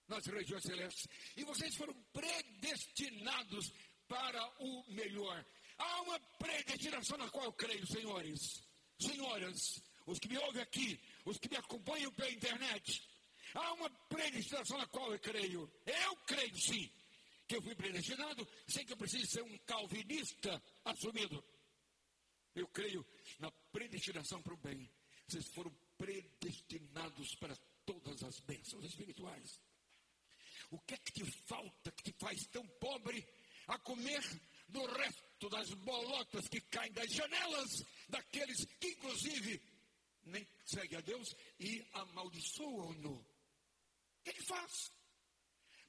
nas 0.08 0.26
regiões 0.26 0.64
celestes, 0.64 1.08
e 1.36 1.44
vocês 1.44 1.76
foram 1.76 1.94
predestinados 2.14 3.74
para 4.08 4.42
o 4.62 4.86
melhor. 4.94 5.46
Há 5.78 6.02
uma 6.04 6.20
predestinação 6.40 7.18
na 7.18 7.30
qual 7.30 7.46
eu 7.46 7.54
creio, 7.54 7.86
senhores, 7.86 8.64
senhoras, 9.00 9.82
os 10.06 10.18
que 10.18 10.30
me 10.30 10.38
ouvem 10.38 10.62
aqui, 10.62 11.00
os 11.28 11.38
que 11.38 11.50
me 11.50 11.58
acompanham 11.58 12.12
pela 12.14 12.32
internet, 12.32 13.04
há 13.54 13.74
uma 13.74 13.90
predestinação 14.08 14.78
na 14.78 14.88
qual 14.88 15.12
eu 15.12 15.20
creio. 15.20 15.70
Eu 15.86 16.16
creio 16.26 16.58
sim 16.58 16.90
que 17.46 17.56
eu 17.58 17.62
fui 17.62 17.76
predestinado 17.76 18.48
sem 18.68 18.86
que 18.86 18.94
eu 18.94 18.98
precise 18.98 19.28
ser 19.28 19.44
um 19.44 19.58
calvinista 19.60 20.62
assumido. 20.86 21.44
Eu 22.56 22.68
creio 22.70 23.06
na 23.40 23.52
predestinação 23.72 24.42
para 24.42 24.54
o 24.54 24.58
bem. 24.58 24.90
Vocês 25.28 25.46
foram 25.54 25.72
predestinados 25.98 27.36
para 27.36 27.56
todas 27.86 28.24
as 28.24 28.40
bênçãos 28.40 28.86
espirituais. 28.86 29.62
O 30.72 30.80
que 30.80 30.94
é 30.94 30.98
que 30.98 31.12
te 31.12 31.26
falta 31.46 31.92
que 31.92 32.04
te 32.04 32.14
faz 32.20 32.48
tão 32.48 32.66
pobre 32.80 33.26
a 33.68 33.78
comer 33.80 34.24
do 34.70 34.86
resto 34.86 35.50
das 35.50 35.70
bolotas 35.74 36.48
que 36.48 36.62
caem 36.62 36.92
das 36.94 37.12
janelas 37.12 37.70
daqueles 38.10 38.66
que, 38.80 38.88
inclusive, 38.88 39.62
nem 40.28 40.48
segue 40.66 40.96
a 40.96 41.02
Deus 41.02 41.36
e 41.60 41.86
amaldiçoam-no. 41.94 43.14
O 43.14 43.26
que 44.24 44.30
ele 44.30 44.44
faz? 44.44 44.92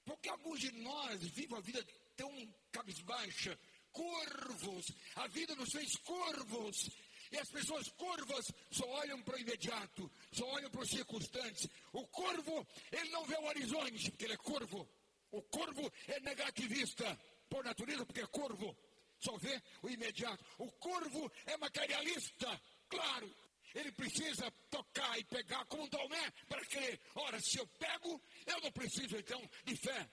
Porque 0.04 0.28
alguns 0.28 0.60
de 0.60 0.70
nós 0.72 1.22
vivem 1.22 1.58
a 1.58 1.60
vida 1.60 1.84
tão 2.16 2.54
cabisbaixa, 2.72 3.58
curvos, 3.92 4.86
a 5.16 5.26
vida 5.28 5.54
nos 5.54 5.70
fez 5.70 5.96
curvos. 5.98 6.88
E 7.30 7.38
as 7.38 7.50
pessoas 7.50 7.88
curvas 7.90 8.46
só 8.70 8.88
olham 8.88 9.22
para 9.22 9.36
o 9.36 9.38
imediato, 9.38 10.10
só 10.32 10.46
olham 10.46 10.70
para 10.70 10.80
os 10.80 10.88
circunstantes. 10.88 11.68
O 11.92 12.06
curvo, 12.08 12.66
ele 12.90 13.10
não 13.10 13.26
vê 13.26 13.36
o 13.36 13.44
horizonte, 13.44 14.10
porque 14.10 14.24
ele 14.24 14.32
é 14.32 14.38
curvo. 14.38 14.88
O 15.30 15.42
curvo 15.42 15.92
é 16.06 16.20
negativista, 16.20 17.18
por 17.50 17.62
natureza, 17.64 18.06
porque 18.06 18.22
é 18.22 18.26
curvo. 18.26 18.76
Só 19.18 19.36
vê 19.36 19.60
o 19.82 19.90
imediato. 19.90 20.42
O 20.58 20.70
curvo 20.72 21.30
é 21.44 21.56
materialista, 21.58 22.60
claro. 22.88 23.34
Ele 23.74 23.92
precisa 23.92 24.50
tocar 24.70 25.18
e 25.18 25.24
pegar 25.24 25.64
como 25.66 25.88
Tomé 25.88 26.30
para 26.48 26.64
crer. 26.66 27.00
Ora, 27.14 27.40
se 27.40 27.58
eu 27.58 27.66
pego, 27.66 28.20
eu 28.46 28.60
não 28.60 28.72
preciso 28.72 29.16
então 29.16 29.40
de 29.64 29.76
fé. 29.76 30.08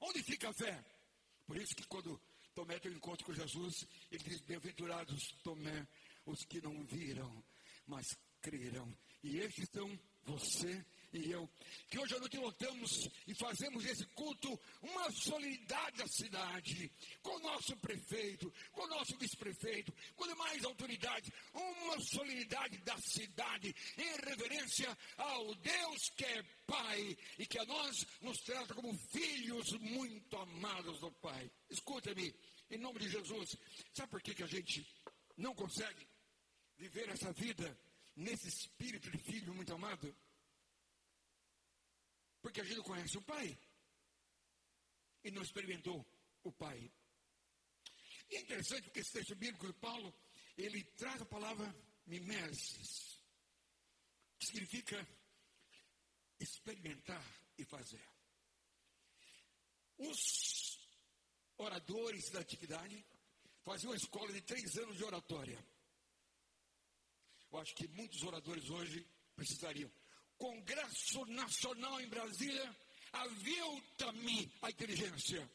Onde 0.00 0.22
fica 0.22 0.48
a 0.48 0.52
fé? 0.52 0.84
Por 1.46 1.56
isso 1.56 1.74
que 1.74 1.86
quando 1.86 2.20
Tomé 2.54 2.78
tem 2.78 2.92
um 2.92 2.96
encontro 2.96 3.24
com 3.24 3.32
Jesus, 3.32 3.86
ele 4.10 4.24
diz: 4.24 4.40
Bem-aventurados, 4.42 5.32
Tomé, 5.42 5.86
os 6.26 6.44
que 6.44 6.60
não 6.60 6.84
viram, 6.84 7.44
mas 7.86 8.06
creram. 8.40 8.92
E 9.22 9.38
estes 9.38 9.68
são 9.72 9.88
você 10.24 10.84
e 11.12 11.30
eu, 11.30 11.48
que 11.90 11.98
hoje 11.98 12.14
à 12.14 12.18
noite 12.18 12.38
lotamos 12.38 13.08
e 13.26 13.34
fazemos 13.34 13.84
esse 13.84 14.06
culto 14.14 14.58
uma 14.80 15.10
solenidade 15.12 15.98
da 15.98 16.08
cidade, 16.08 16.90
com 17.20 17.36
o 17.36 17.40
nosso 17.40 17.76
prefeito, 17.76 18.52
com 18.72 18.82
o 18.82 18.88
nosso 18.88 19.16
vice-prefeito, 19.18 19.92
com 20.16 20.26
demais 20.26 20.64
autoridades, 20.64 21.30
uma 21.52 22.00
solenidade 22.00 22.78
da 22.78 22.96
cidade, 22.98 23.74
em 23.98 24.26
reverência 24.26 24.96
ao 25.18 25.54
Deus 25.56 26.10
que 26.16 26.24
é 26.24 26.42
Pai 26.66 27.16
e 27.38 27.46
que 27.46 27.58
a 27.58 27.64
nós 27.66 28.06
nos 28.22 28.38
trata 28.38 28.74
como 28.74 28.96
filhos 29.10 29.70
muito 29.80 30.36
amados 30.36 30.98
do 31.00 31.12
Pai. 31.12 31.50
Escuta-me, 31.68 32.34
em 32.70 32.78
nome 32.78 33.00
de 33.00 33.10
Jesus, 33.10 33.56
sabe 33.92 34.10
por 34.10 34.22
que, 34.22 34.34
que 34.34 34.42
a 34.42 34.46
gente 34.46 34.86
não 35.36 35.54
consegue 35.54 36.08
viver 36.78 37.10
essa 37.10 37.32
vida 37.32 37.78
nesse 38.16 38.48
espírito 38.48 39.10
de 39.10 39.18
filho 39.18 39.54
muito 39.54 39.74
amado? 39.74 40.14
Porque 42.42 42.60
a 42.60 42.64
gente 42.64 42.76
não 42.76 42.84
conhece 42.84 43.16
o 43.16 43.22
Pai. 43.22 43.58
E 45.24 45.30
não 45.30 45.42
experimentou 45.42 46.04
o 46.42 46.52
Pai. 46.52 46.92
E 48.28 48.36
é 48.36 48.40
interessante 48.40 48.82
porque 48.82 49.00
esse 49.00 49.12
texto 49.12 49.36
bíblico 49.36 49.66
de 49.66 49.74
Paulo, 49.74 50.12
ele 50.56 50.82
traz 50.96 51.22
a 51.22 51.26
palavra 51.26 51.74
mimesis, 52.06 53.20
que 54.38 54.46
significa 54.46 55.08
experimentar 56.40 57.24
e 57.56 57.64
fazer. 57.64 58.04
Os 59.98 60.80
oradores 61.58 62.30
da 62.30 62.40
antiguidade 62.40 63.04
faziam 63.62 63.92
uma 63.92 63.96
escola 63.96 64.32
de 64.32 64.40
três 64.42 64.76
anos 64.78 64.96
de 64.96 65.04
oratória. 65.04 65.64
Eu 67.52 67.58
acho 67.58 67.74
que 67.74 67.86
muitos 67.88 68.22
oradores 68.22 68.68
hoje 68.70 69.06
precisariam. 69.36 69.90
Congresso 70.42 71.24
Nacional 71.26 72.00
em 72.00 72.08
Brasília, 72.08 72.76
avilta-me 73.12 74.52
a 74.60 74.70
inteligência, 74.70 75.48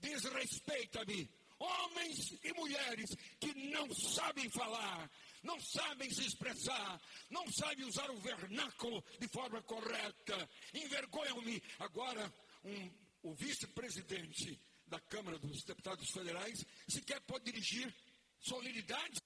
desrespeita-me. 0.00 1.30
Homens 1.60 2.32
e 2.42 2.52
mulheres 2.54 3.14
que 3.38 3.54
não 3.70 3.88
sabem 3.94 4.50
falar, 4.50 5.08
não 5.44 5.60
sabem 5.60 6.10
se 6.10 6.26
expressar, 6.26 7.00
não 7.30 7.46
sabem 7.52 7.84
usar 7.86 8.10
o 8.10 8.20
vernáculo 8.20 9.00
de 9.20 9.28
forma 9.28 9.62
correta, 9.62 10.50
envergonham-me. 10.74 11.62
Agora, 11.78 12.34
um, 12.64 13.30
o 13.30 13.32
vice-presidente 13.32 14.60
da 14.88 14.98
Câmara 15.02 15.38
dos 15.38 15.62
Deputados 15.62 16.10
Federais 16.10 16.66
sequer 16.88 17.20
pode 17.20 17.44
dirigir 17.44 17.94
solenidades. 18.40 19.20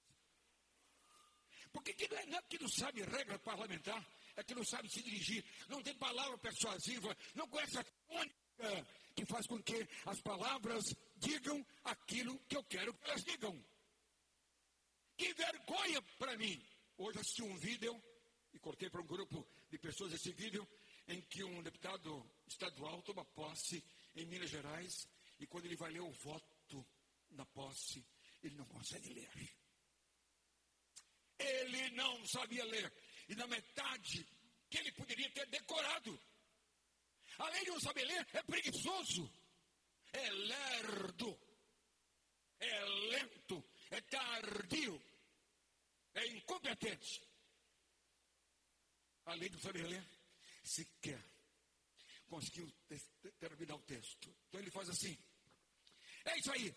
Porque 1.73 1.91
que 1.95 2.07
não 2.07 2.17
é, 2.17 2.25
não 2.27 2.37
é 2.37 2.41
que 2.43 2.59
não 2.59 2.69
sabe 2.69 3.01
regra 3.01 3.39
parlamentar, 3.39 4.05
é 4.35 4.43
que 4.43 4.55
não 4.55 4.63
sabe 4.63 4.89
se 4.89 5.01
dirigir, 5.01 5.43
não 5.67 5.81
tem 5.81 5.95
palavra 5.95 6.37
persuasiva, 6.37 7.15
não 7.35 7.47
conhece 7.47 7.77
a 7.77 7.83
tônica 7.83 8.35
que 9.15 9.25
faz 9.25 9.45
com 9.47 9.61
que 9.61 9.87
as 10.05 10.21
palavras 10.21 10.83
digam 11.17 11.65
aquilo 11.83 12.37
que 12.47 12.55
eu 12.55 12.63
quero 12.65 12.93
que 12.93 13.09
elas 13.09 13.23
digam. 13.23 13.63
Que 15.17 15.33
vergonha 15.33 16.01
para 16.17 16.37
mim! 16.37 16.61
Hoje 16.97 17.19
assisti 17.19 17.43
um 17.43 17.57
vídeo 17.57 18.01
e 18.53 18.59
cortei 18.59 18.89
para 18.89 19.01
um 19.01 19.07
grupo 19.07 19.47
de 19.69 19.77
pessoas 19.77 20.13
esse 20.13 20.31
vídeo 20.33 20.67
em 21.07 21.21
que 21.21 21.43
um 21.43 21.61
deputado 21.63 22.29
estadual 22.47 23.01
toma 23.01 23.25
posse 23.25 23.83
em 24.15 24.25
Minas 24.25 24.49
Gerais 24.49 25.07
e 25.39 25.47
quando 25.47 25.65
ele 25.65 25.75
vai 25.75 25.91
ler 25.91 26.01
o 26.01 26.11
voto 26.11 26.85
na 27.31 27.45
posse, 27.45 28.05
ele 28.43 28.55
não 28.55 28.65
consegue 28.65 29.13
ler. 29.13 29.29
Ele 31.39 31.89
não 31.91 32.25
sabia 32.27 32.63
ler. 32.65 32.93
E 33.31 33.35
na 33.35 33.47
metade 33.47 34.27
que 34.69 34.77
ele 34.77 34.91
poderia 34.91 35.31
ter 35.31 35.47
decorado. 35.47 36.19
Além 37.37 37.63
de 37.63 37.71
não 37.71 37.79
saber 37.79 38.03
ler, 38.03 38.27
é 38.33 38.43
preguiçoso, 38.43 39.31
é 40.11 40.29
lerdo, 40.29 41.39
é 42.59 42.85
lento, 42.85 43.63
é 43.89 44.01
tardio, 44.01 45.01
é 46.13 46.27
incompetente. 46.27 47.23
Além 49.23 49.49
de 49.49 49.55
não 49.55 49.63
saber 49.63 49.87
ler, 49.87 50.05
sequer 50.65 51.23
conseguiu 52.27 52.69
terminar 53.39 53.75
o 53.75 53.81
texto. 53.83 54.29
Então 54.49 54.59
ele 54.59 54.71
faz 54.71 54.89
assim: 54.89 55.17
é 56.25 56.37
isso 56.37 56.51
aí, 56.51 56.75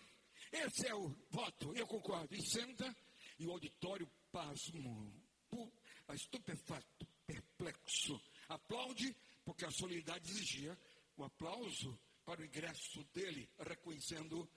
esse 0.53 0.87
é 0.87 0.95
o 0.95 1.09
voto, 1.31 1.75
eu 1.75 1.85
concordo. 1.85 2.33
E 2.33 2.41
senta, 2.49 2.95
e 3.39 3.45
o 3.45 3.51
auditório 3.51 4.09
pasmo, 4.31 5.13
estupefato, 6.13 7.07
perplexo. 7.25 8.21
Aplaude, 8.47 9.15
porque 9.43 9.65
a 9.65 9.71
solenidade 9.71 10.29
exigia 10.29 10.77
o 11.17 11.23
aplauso 11.23 11.99
para 12.23 12.41
o 12.41 12.45
ingresso 12.45 13.03
dele, 13.05 13.49
reconhecendo 13.59 14.47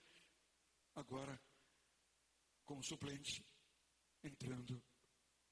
agora 0.94 1.40
como 2.64 2.82
suplente, 2.82 3.44
entrando 4.22 4.82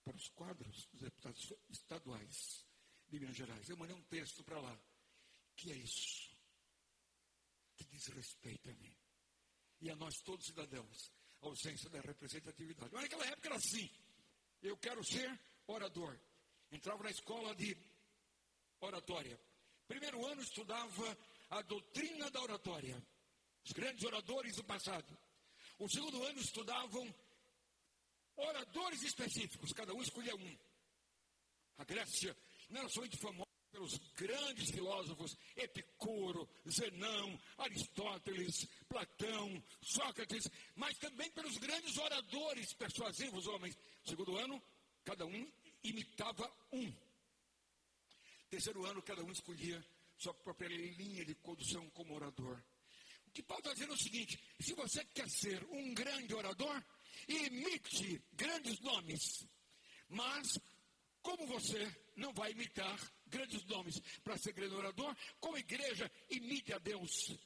para 0.04 0.16
os 0.16 0.28
quadros 0.30 0.86
dos 0.86 1.00
deputados 1.00 1.52
estaduais 1.70 2.66
de 3.08 3.20
Minas 3.20 3.36
Gerais. 3.36 3.68
Eu 3.68 3.76
mandei 3.76 3.96
um 3.96 4.02
texto 4.04 4.44
para 4.44 4.60
lá. 4.60 4.78
Que 5.56 5.72
é 5.72 5.76
isso? 5.76 6.36
Que 7.76 7.84
diz 7.86 8.06
respeito 8.08 8.70
a 8.70 8.74
mim. 8.74 8.94
E 9.80 9.90
a 9.90 9.96
nós 9.96 10.20
todos 10.20 10.46
cidadãos, 10.46 11.12
a 11.40 11.46
ausência 11.46 11.88
da 11.90 12.00
representatividade. 12.00 12.92
Mas 12.92 13.02
naquela 13.02 13.26
época 13.26 13.48
era 13.48 13.56
assim. 13.56 13.90
Eu 14.62 14.76
quero 14.76 15.02
ser 15.04 15.40
orador. 15.66 16.18
Entrava 16.70 17.02
na 17.04 17.10
escola 17.10 17.54
de 17.54 17.76
oratória. 18.80 19.38
Primeiro 19.86 20.24
ano 20.26 20.42
estudava 20.42 21.18
a 21.50 21.62
doutrina 21.62 22.30
da 22.30 22.42
oratória. 22.42 23.00
Os 23.64 23.72
grandes 23.72 24.04
oradores 24.04 24.56
do 24.56 24.64
passado. 24.64 25.16
O 25.78 25.88
segundo 25.88 26.22
ano 26.24 26.40
estudavam 26.40 27.14
oradores 28.36 29.02
específicos, 29.02 29.72
cada 29.72 29.94
um 29.94 30.02
escolhia 30.02 30.34
um. 30.34 30.58
A 31.78 31.84
Grécia 31.84 32.36
não 32.70 32.80
era 32.80 32.88
somente 32.88 33.16
famosa 33.16 33.46
pelos 33.70 33.98
grandes 34.14 34.70
filósofos 34.70 35.36
Epicuro, 35.54 36.48
Zenão, 36.68 37.38
Aristóteles, 37.58 38.66
Platão, 38.88 39.62
Sócrates, 39.82 40.48
mas 40.74 40.96
também 40.96 41.30
pelos 41.32 41.58
grandes 41.58 41.96
oradores 41.98 42.72
persuasivos 42.72 43.46
homens. 43.46 43.76
Segundo 44.02 44.36
ano, 44.36 44.62
cada 45.06 45.24
um 45.24 45.52
imitava 45.84 46.52
um. 46.72 46.92
Terceiro 48.50 48.84
ano, 48.84 49.00
cada 49.00 49.22
um 49.22 49.30
escolhia 49.30 49.82
sua 50.18 50.34
própria 50.34 50.68
linha 50.68 51.24
de 51.24 51.34
condução 51.36 51.88
como 51.90 52.14
orador. 52.14 52.60
O 53.28 53.30
que 53.30 53.42
Paulo 53.42 53.60
está 53.60 53.72
dizendo 53.72 53.92
é 53.92 53.94
o 53.94 54.02
seguinte: 54.02 54.38
se 54.60 54.74
você 54.74 55.04
quer 55.06 55.28
ser 55.30 55.64
um 55.70 55.94
grande 55.94 56.34
orador, 56.34 56.82
imite 57.28 58.20
grandes 58.32 58.80
nomes. 58.80 59.46
Mas, 60.08 60.58
como 61.22 61.46
você 61.46 61.96
não 62.16 62.32
vai 62.32 62.50
imitar 62.50 62.98
grandes 63.26 63.64
nomes 63.66 64.00
para 64.24 64.36
ser 64.38 64.52
grande 64.52 64.74
orador, 64.74 65.16
como 65.38 65.56
igreja, 65.56 66.10
imite 66.30 66.72
a 66.72 66.78
Deus. 66.78 67.36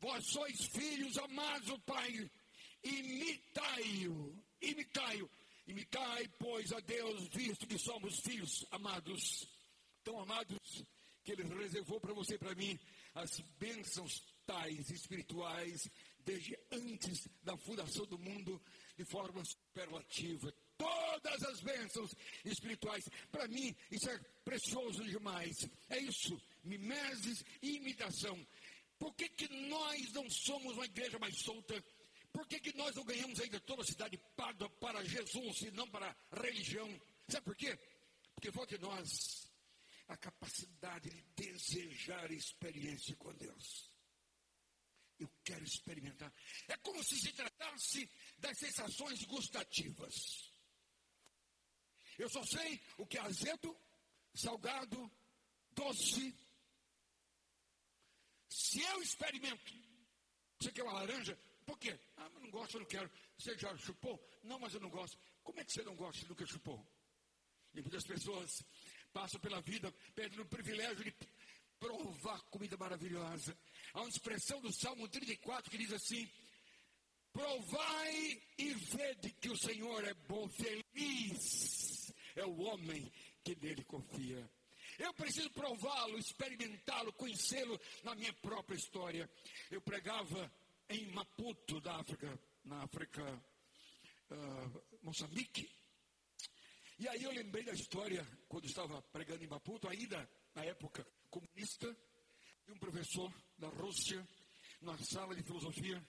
Vós 0.00 0.22
sois 0.26 0.66
filhos 0.66 1.16
amados 1.16 1.68
do 1.68 1.78
Pai, 1.80 2.30
imitai-o, 2.82 4.36
imitai-o. 4.60 5.30
Imitai, 5.66 6.28
pois, 6.38 6.72
a 6.72 6.80
Deus, 6.80 7.28
visto 7.28 7.66
que 7.66 7.78
somos 7.78 8.20
filhos 8.20 8.64
amados, 8.70 9.48
tão 10.04 10.20
amados, 10.20 10.84
que 11.24 11.32
Ele 11.32 11.42
reservou 11.42 12.00
para 12.00 12.14
você 12.14 12.34
e 12.34 12.38
para 12.38 12.54
mim 12.54 12.78
as 13.14 13.40
bênçãos 13.58 14.22
tais 14.46 14.88
espirituais 14.90 15.90
desde 16.24 16.56
antes 16.70 17.28
da 17.42 17.56
fundação 17.56 18.06
do 18.06 18.18
mundo 18.18 18.62
de 18.96 19.04
forma 19.04 19.44
superlativa. 19.44 20.52
Todas 20.78 21.42
as 21.44 21.60
bênçãos 21.60 22.14
espirituais. 22.44 23.08
Para 23.32 23.48
mim, 23.48 23.74
isso 23.90 24.08
é 24.08 24.18
precioso 24.44 25.02
demais. 25.04 25.68
É 25.88 25.98
isso, 25.98 26.40
mimeses 26.62 27.44
e 27.62 27.76
imitação. 27.76 28.38
Por 28.98 29.14
que, 29.14 29.28
que 29.28 29.48
nós 29.68 30.12
não 30.12 30.28
somos 30.30 30.74
uma 30.74 30.84
igreja 30.84 31.18
mais 31.18 31.36
solta? 31.38 31.82
Por 32.36 32.46
que, 32.46 32.60
que 32.60 32.76
nós 32.76 32.94
não 32.94 33.02
ganhamos 33.02 33.40
ainda 33.40 33.58
toda 33.60 33.80
a 33.80 33.86
cidade 33.86 34.18
paga 34.36 34.68
para 34.68 35.02
Jesus 35.02 35.62
e 35.62 35.70
não 35.70 35.88
para 35.88 36.14
a 36.32 36.40
religião? 36.42 36.86
Sabe 37.26 37.46
por 37.46 37.56
quê? 37.56 37.74
Porque 38.34 38.52
falta 38.52 38.76
de 38.76 38.84
nós 38.84 39.50
a 40.08 40.18
capacidade 40.18 41.08
de 41.08 41.22
desejar 41.34 42.30
experiência 42.30 43.16
com 43.16 43.32
Deus. 43.32 43.90
Eu 45.18 45.30
quero 45.42 45.64
experimentar. 45.64 46.30
É 46.68 46.76
como 46.76 47.02
se 47.02 47.18
se 47.18 47.32
tratasse 47.32 48.06
das 48.36 48.58
sensações 48.58 49.24
gustativas. 49.24 50.52
Eu 52.18 52.28
só 52.28 52.44
sei 52.44 52.78
o 52.98 53.06
que 53.06 53.16
é 53.16 53.22
azedo, 53.22 53.74
salgado, 54.34 55.10
doce. 55.70 56.36
Se 58.50 58.82
eu 58.82 59.00
experimento, 59.00 59.72
você 60.60 60.70
quer 60.70 60.82
uma 60.82 60.92
laranja? 60.92 61.45
Por 61.66 61.78
quê? 61.78 61.98
Ah, 62.16 62.30
mas 62.32 62.42
não 62.42 62.50
gosto, 62.50 62.74
eu 62.76 62.80
não 62.80 62.86
quero. 62.86 63.10
Você 63.36 63.58
já 63.58 63.76
chupou? 63.76 64.24
Não, 64.44 64.58
mas 64.58 64.72
eu 64.72 64.80
não 64.80 64.88
gosto. 64.88 65.18
Como 65.42 65.60
é 65.60 65.64
que 65.64 65.72
você 65.72 65.82
não 65.82 65.96
gosta 65.96 66.24
do 66.26 66.34
que 66.34 66.46
chupou? 66.46 66.86
E 67.74 67.80
muitas 67.82 68.04
pessoas 68.04 68.64
passam 69.12 69.40
pela 69.40 69.60
vida 69.60 69.92
perdendo 70.14 70.42
o 70.42 70.48
privilégio 70.48 71.04
de 71.04 71.14
provar 71.78 72.40
comida 72.44 72.76
maravilhosa. 72.76 73.58
Há 73.92 74.00
uma 74.00 74.08
expressão 74.08 74.60
do 74.60 74.72
Salmo 74.72 75.08
34 75.08 75.70
que 75.70 75.76
diz 75.76 75.92
assim: 75.92 76.30
Provai 77.32 78.40
e 78.56 78.72
vede 78.74 79.30
que 79.32 79.50
o 79.50 79.58
Senhor 79.58 80.04
é 80.04 80.14
bom, 80.14 80.48
feliz 80.48 82.14
é 82.36 82.44
o 82.44 82.60
homem 82.60 83.10
que 83.42 83.56
nele 83.56 83.82
confia. 83.84 84.48
Eu 84.98 85.12
preciso 85.12 85.50
prová-lo, 85.50 86.18
experimentá-lo, 86.18 87.12
conhecê-lo 87.12 87.78
na 88.02 88.14
minha 88.14 88.32
própria 88.32 88.76
história. 88.76 89.28
Eu 89.70 89.80
pregava 89.80 90.50
em 90.88 91.06
Maputo, 91.12 91.80
da 91.80 91.96
África, 91.96 92.38
na 92.64 92.82
África, 92.82 93.22
uh, 94.30 94.98
Moçambique. 95.02 95.68
E 96.98 97.08
aí 97.08 97.22
eu 97.22 97.30
lembrei 97.30 97.64
da 97.64 97.72
história, 97.72 98.26
quando 98.48 98.66
estava 98.66 99.02
pregando 99.02 99.44
em 99.44 99.48
Maputo, 99.48 99.88
ainda 99.88 100.28
na 100.54 100.64
época 100.64 101.06
comunista, 101.28 101.94
de 102.64 102.72
um 102.72 102.78
professor 102.78 103.32
da 103.58 103.68
Rússia, 103.68 104.26
na 104.80 104.96
sala 104.98 105.34
de 105.34 105.42
filosofia, 105.42 106.02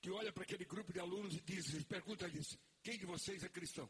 que 0.00 0.10
olha 0.10 0.32
para 0.32 0.42
aquele 0.42 0.64
grupo 0.64 0.92
de 0.92 1.00
alunos 1.00 1.34
e 1.34 1.40
diz, 1.42 1.84
pergunta-lhes, 1.84 2.58
quem 2.82 2.98
de 2.98 3.06
vocês 3.06 3.42
é 3.44 3.48
cristão? 3.48 3.88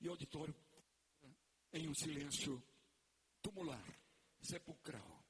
E 0.00 0.08
o 0.08 0.10
auditório, 0.10 0.54
em 1.72 1.88
um 1.88 1.94
silêncio 1.94 2.62
tumular, 3.42 3.84
sepulcral, 4.42 5.24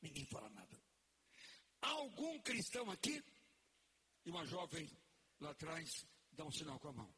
ninguém 0.00 0.24
fala 0.26 0.48
nada. 0.50 0.85
Algum 1.80 2.40
cristão 2.40 2.90
aqui? 2.90 3.22
E 4.24 4.30
uma 4.30 4.44
jovem 4.46 4.90
lá 5.40 5.50
atrás 5.50 6.06
dá 6.32 6.44
um 6.44 6.50
sinal 6.50 6.78
com 6.80 6.88
a 6.88 6.92
mão. 6.92 7.14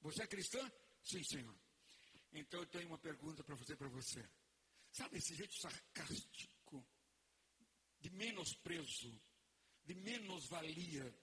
Você 0.00 0.22
é 0.22 0.26
cristã? 0.26 0.70
Sim, 1.02 1.22
senhor. 1.24 1.56
Então 2.32 2.60
eu 2.60 2.66
tenho 2.66 2.88
uma 2.88 2.98
pergunta 2.98 3.42
para 3.44 3.56
fazer 3.56 3.76
para 3.76 3.88
você. 3.88 4.28
Sabe 4.90 5.18
esse 5.18 5.34
jeito 5.34 5.54
sarcástico, 5.54 6.86
de 8.00 8.10
menosprezo, 8.10 9.20
de 9.84 9.94
menos-valia, 9.94 11.14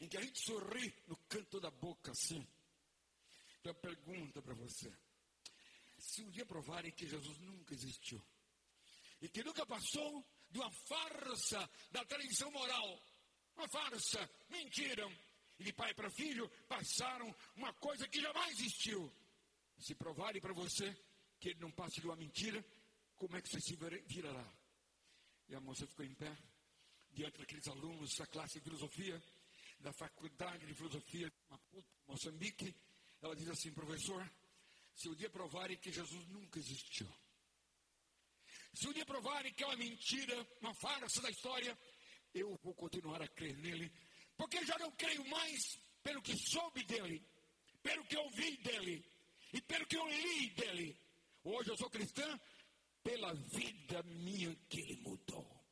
em 0.00 0.08
que 0.08 0.16
a 0.16 0.22
gente 0.22 0.40
sorri 0.40 0.94
no 1.06 1.16
canto 1.28 1.60
da 1.60 1.70
boca 1.70 2.10
assim? 2.10 2.46
Então 3.60 3.74
pergunta 3.74 4.42
para 4.42 4.54
você. 4.54 4.92
Se 5.98 6.22
um 6.22 6.30
dia 6.30 6.44
provarem 6.44 6.90
que 6.90 7.06
Jesus 7.06 7.38
nunca 7.38 7.74
existiu, 7.74 8.20
e 9.20 9.28
que 9.28 9.44
nunca 9.44 9.64
passou 9.64 10.26
de 10.52 10.58
uma 10.58 10.70
farsa 10.70 11.70
da 11.90 12.04
tradição 12.04 12.50
moral, 12.50 13.02
uma 13.56 13.68
farsa, 13.68 14.30
mentiram, 14.50 15.10
e 15.58 15.64
de 15.64 15.72
pai 15.72 15.94
para 15.94 16.10
filho 16.10 16.48
passaram 16.68 17.34
uma 17.56 17.72
coisa 17.74 18.06
que 18.08 18.20
jamais 18.20 18.58
existiu. 18.60 19.12
Se 19.78 19.94
provarem 19.94 20.40
para 20.40 20.52
você 20.52 20.94
que 21.40 21.50
ele 21.50 21.60
não 21.60 21.70
passa 21.70 22.00
de 22.00 22.06
uma 22.06 22.16
mentira, 22.16 22.64
como 23.16 23.36
é 23.36 23.42
que 23.42 23.48
você 23.48 23.60
se 23.60 23.76
virará? 24.06 24.52
E 25.48 25.54
a 25.54 25.60
moça 25.60 25.86
ficou 25.86 26.04
em 26.04 26.14
pé, 26.14 26.36
diante 27.10 27.38
daqueles 27.38 27.66
alunos 27.68 28.14
da 28.16 28.26
classe 28.26 28.58
de 28.58 28.64
filosofia, 28.64 29.22
da 29.80 29.92
faculdade 29.92 30.66
de 30.66 30.74
filosofia 30.74 31.28
de 31.28 31.84
Moçambique. 32.06 32.74
Ela 33.20 33.34
diz 33.34 33.48
assim, 33.48 33.72
professor, 33.72 34.30
se 34.94 35.08
o 35.08 35.16
dia 35.16 35.30
provarem 35.30 35.76
que 35.78 35.90
Jesus 35.90 36.26
nunca 36.28 36.58
existiu, 36.58 37.08
se 38.74 38.88
um 38.88 38.92
dia 38.92 39.04
provarem 39.04 39.52
que 39.52 39.62
é 39.62 39.66
uma 39.66 39.76
mentira, 39.76 40.46
uma 40.60 40.74
farsa 40.74 41.20
da 41.20 41.30
história, 41.30 41.78
eu 42.34 42.58
vou 42.62 42.74
continuar 42.74 43.20
a 43.22 43.28
crer 43.28 43.56
nele, 43.58 43.92
porque 44.36 44.64
já 44.64 44.78
não 44.78 44.90
creio 44.92 45.24
mais 45.28 45.78
pelo 46.02 46.22
que 46.22 46.36
soube 46.36 46.82
dele, 46.84 47.24
pelo 47.82 48.04
que 48.04 48.16
ouvi 48.16 48.56
dele 48.58 49.04
e 49.52 49.60
pelo 49.60 49.86
que 49.86 49.96
eu 49.96 50.06
li 50.08 50.50
dele. 50.50 50.98
Hoje 51.44 51.70
eu 51.70 51.76
sou 51.76 51.90
cristã 51.90 52.40
pela 53.02 53.34
vida 53.34 54.02
minha 54.04 54.54
que 54.68 54.80
ele 54.80 54.96
mudou. 55.02 55.62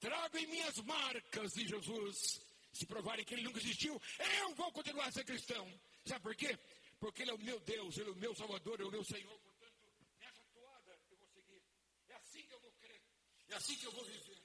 Trago 0.00 0.38
em 0.38 0.46
minhas 0.46 0.76
marcas 0.78 1.52
de 1.52 1.66
Jesus. 1.66 2.40
Se 2.72 2.86
provarem 2.86 3.24
que 3.24 3.34
ele 3.34 3.42
nunca 3.42 3.58
existiu, 3.58 4.00
eu 4.40 4.54
vou 4.54 4.70
continuar 4.72 5.06
a 5.06 5.12
ser 5.12 5.24
cristão. 5.24 5.66
Sabe 6.04 6.22
por 6.22 6.36
quê? 6.36 6.56
Porque 7.00 7.22
ele 7.22 7.30
é 7.30 7.34
o 7.34 7.38
meu 7.38 7.58
Deus, 7.60 7.96
ele 7.96 8.10
é 8.10 8.12
o 8.12 8.16
meu 8.16 8.34
Salvador, 8.34 8.74
ele 8.74 8.84
é 8.84 8.86
o 8.86 8.92
meu 8.92 9.04
Senhor. 9.04 9.38
Portanto, 9.40 9.74
nessa 10.20 10.42
toada 10.52 11.00
eu 11.10 11.16
vou 11.16 11.28
seguir. 11.28 11.62
É 12.08 12.14
assim 12.14 12.42
que 12.46 12.52
eu 12.52 12.60
vou 12.60 12.72
crer. 12.72 13.02
É 13.48 13.54
assim 13.54 13.76
que 13.76 13.86
eu 13.86 13.92
vou 13.92 14.04
viver. 14.04 14.42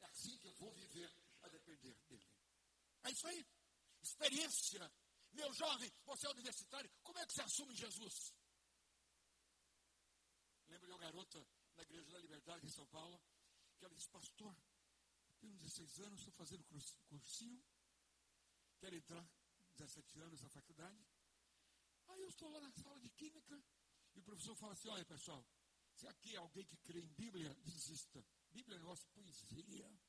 É 0.00 0.06
assim 0.06 0.38
que 0.38 0.46
eu 0.46 0.54
vou 0.54 0.72
viver 0.72 1.12
a 1.42 1.48
depender 1.48 1.94
dele. 2.08 2.26
É 3.04 3.10
isso 3.10 3.26
aí. 3.26 3.46
Experiência. 4.02 4.92
Meu 5.32 5.52
jovem, 5.52 5.92
você 6.04 6.26
é 6.26 6.30
universitário, 6.30 6.90
como 7.02 7.18
é 7.18 7.26
que 7.26 7.34
você 7.34 7.42
assume 7.42 7.74
Jesus? 7.74 8.34
Lembro 10.68 10.86
de 10.86 10.92
uma 10.92 10.98
garota 10.98 11.46
na 11.76 11.82
Igreja 11.82 12.10
da 12.10 12.18
Liberdade 12.18 12.66
em 12.66 12.70
São 12.70 12.86
Paulo, 12.86 13.20
que 13.76 13.84
ela 13.84 13.94
disse, 13.94 14.08
pastor, 14.08 14.56
tenho 15.38 15.54
16 15.58 16.00
anos, 16.00 16.20
estou 16.20 16.32
fazendo 16.32 16.64
cursinho, 17.08 17.62
quero 18.78 18.96
entrar 18.96 19.28
17 19.76 20.20
anos 20.20 20.40
na 20.40 20.48
faculdade. 20.48 21.06
Aí 22.08 22.22
eu 22.22 22.28
estou 22.28 22.48
lá 22.48 22.60
na 22.60 22.72
sala 22.72 22.98
de 23.00 23.10
química 23.10 23.62
e 24.14 24.20
o 24.20 24.22
professor 24.22 24.56
fala 24.56 24.72
assim, 24.72 24.88
olha 24.88 25.04
pessoal, 25.04 25.46
se 25.94 26.06
aqui 26.08 26.34
é 26.34 26.38
alguém 26.38 26.64
que 26.64 26.76
crê 26.78 27.00
em 27.00 27.12
Bíblia, 27.14 27.54
desista. 27.56 28.24
Bíblia 28.56 28.76
é 28.76 28.78
negócio 28.78 29.06
poesia. 29.10 30.00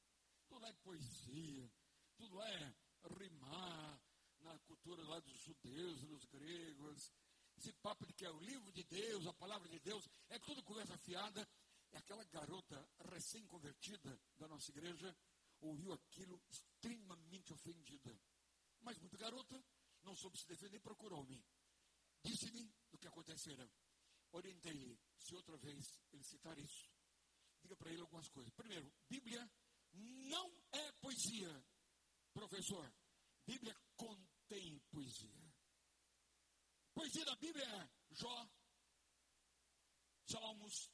Tudo 0.47 0.65
é 0.65 0.73
poesia. 0.75 1.69
Tudo 2.15 2.41
é 2.41 2.75
rimar 3.19 4.01
na 4.39 4.57
cultura 4.59 5.03
lá 5.03 5.19
dos 5.19 5.37
judeus, 5.37 5.99
dos 6.05 6.23
gregos. 6.27 7.11
Esse 7.57 7.73
papo 7.73 8.05
de 8.05 8.13
que 8.13 8.25
é 8.25 8.31
o 8.31 8.39
livro 8.39 8.71
de 8.71 8.85
Deus, 8.85 9.27
a 9.27 9.33
palavra 9.33 9.67
de 9.67 9.79
Deus, 9.81 10.07
é 10.29 10.39
tudo 10.39 10.63
conversa 10.63 10.97
fiada. 10.99 11.45
E 11.91 11.97
aquela 11.97 12.23
garota 12.23 12.89
recém-convertida 13.11 14.17
da 14.37 14.47
nossa 14.47 14.71
igreja 14.71 15.13
ouviu 15.59 15.91
aquilo 15.91 16.41
extremamente 16.49 17.51
ofendida. 17.51 18.17
Mas 18.79 18.97
muito 18.97 19.17
garota, 19.17 19.61
não 20.03 20.15
soube 20.15 20.37
se 20.37 20.47
defender, 20.47 20.79
procurou-me. 20.79 21.43
Disse-me 22.23 22.73
do 22.89 22.97
que 22.97 23.09
acontecera. 23.09 23.69
Orientei-lhe, 24.31 24.97
se 25.17 25.35
outra 25.35 25.57
vez 25.57 25.99
ele 26.13 26.23
citar 26.23 26.57
isso, 26.57 26.89
diga 27.67 27.75
para 27.75 27.91
ele 27.91 28.01
algumas 28.01 28.29
coisas. 28.29 28.53
Primeiro, 28.53 28.89
Bíblia 29.09 29.51
não 29.93 30.49
é 30.71 30.91
poesia. 30.93 31.65
Professor, 32.33 32.93
Bíblia 33.45 33.75
contém 33.97 34.79
poesia. 34.89 35.53
Poesia 36.93 37.25
da 37.25 37.35
Bíblia 37.35 37.65
é 37.65 37.89
Jó, 38.11 38.49
Salmos, 40.25 40.91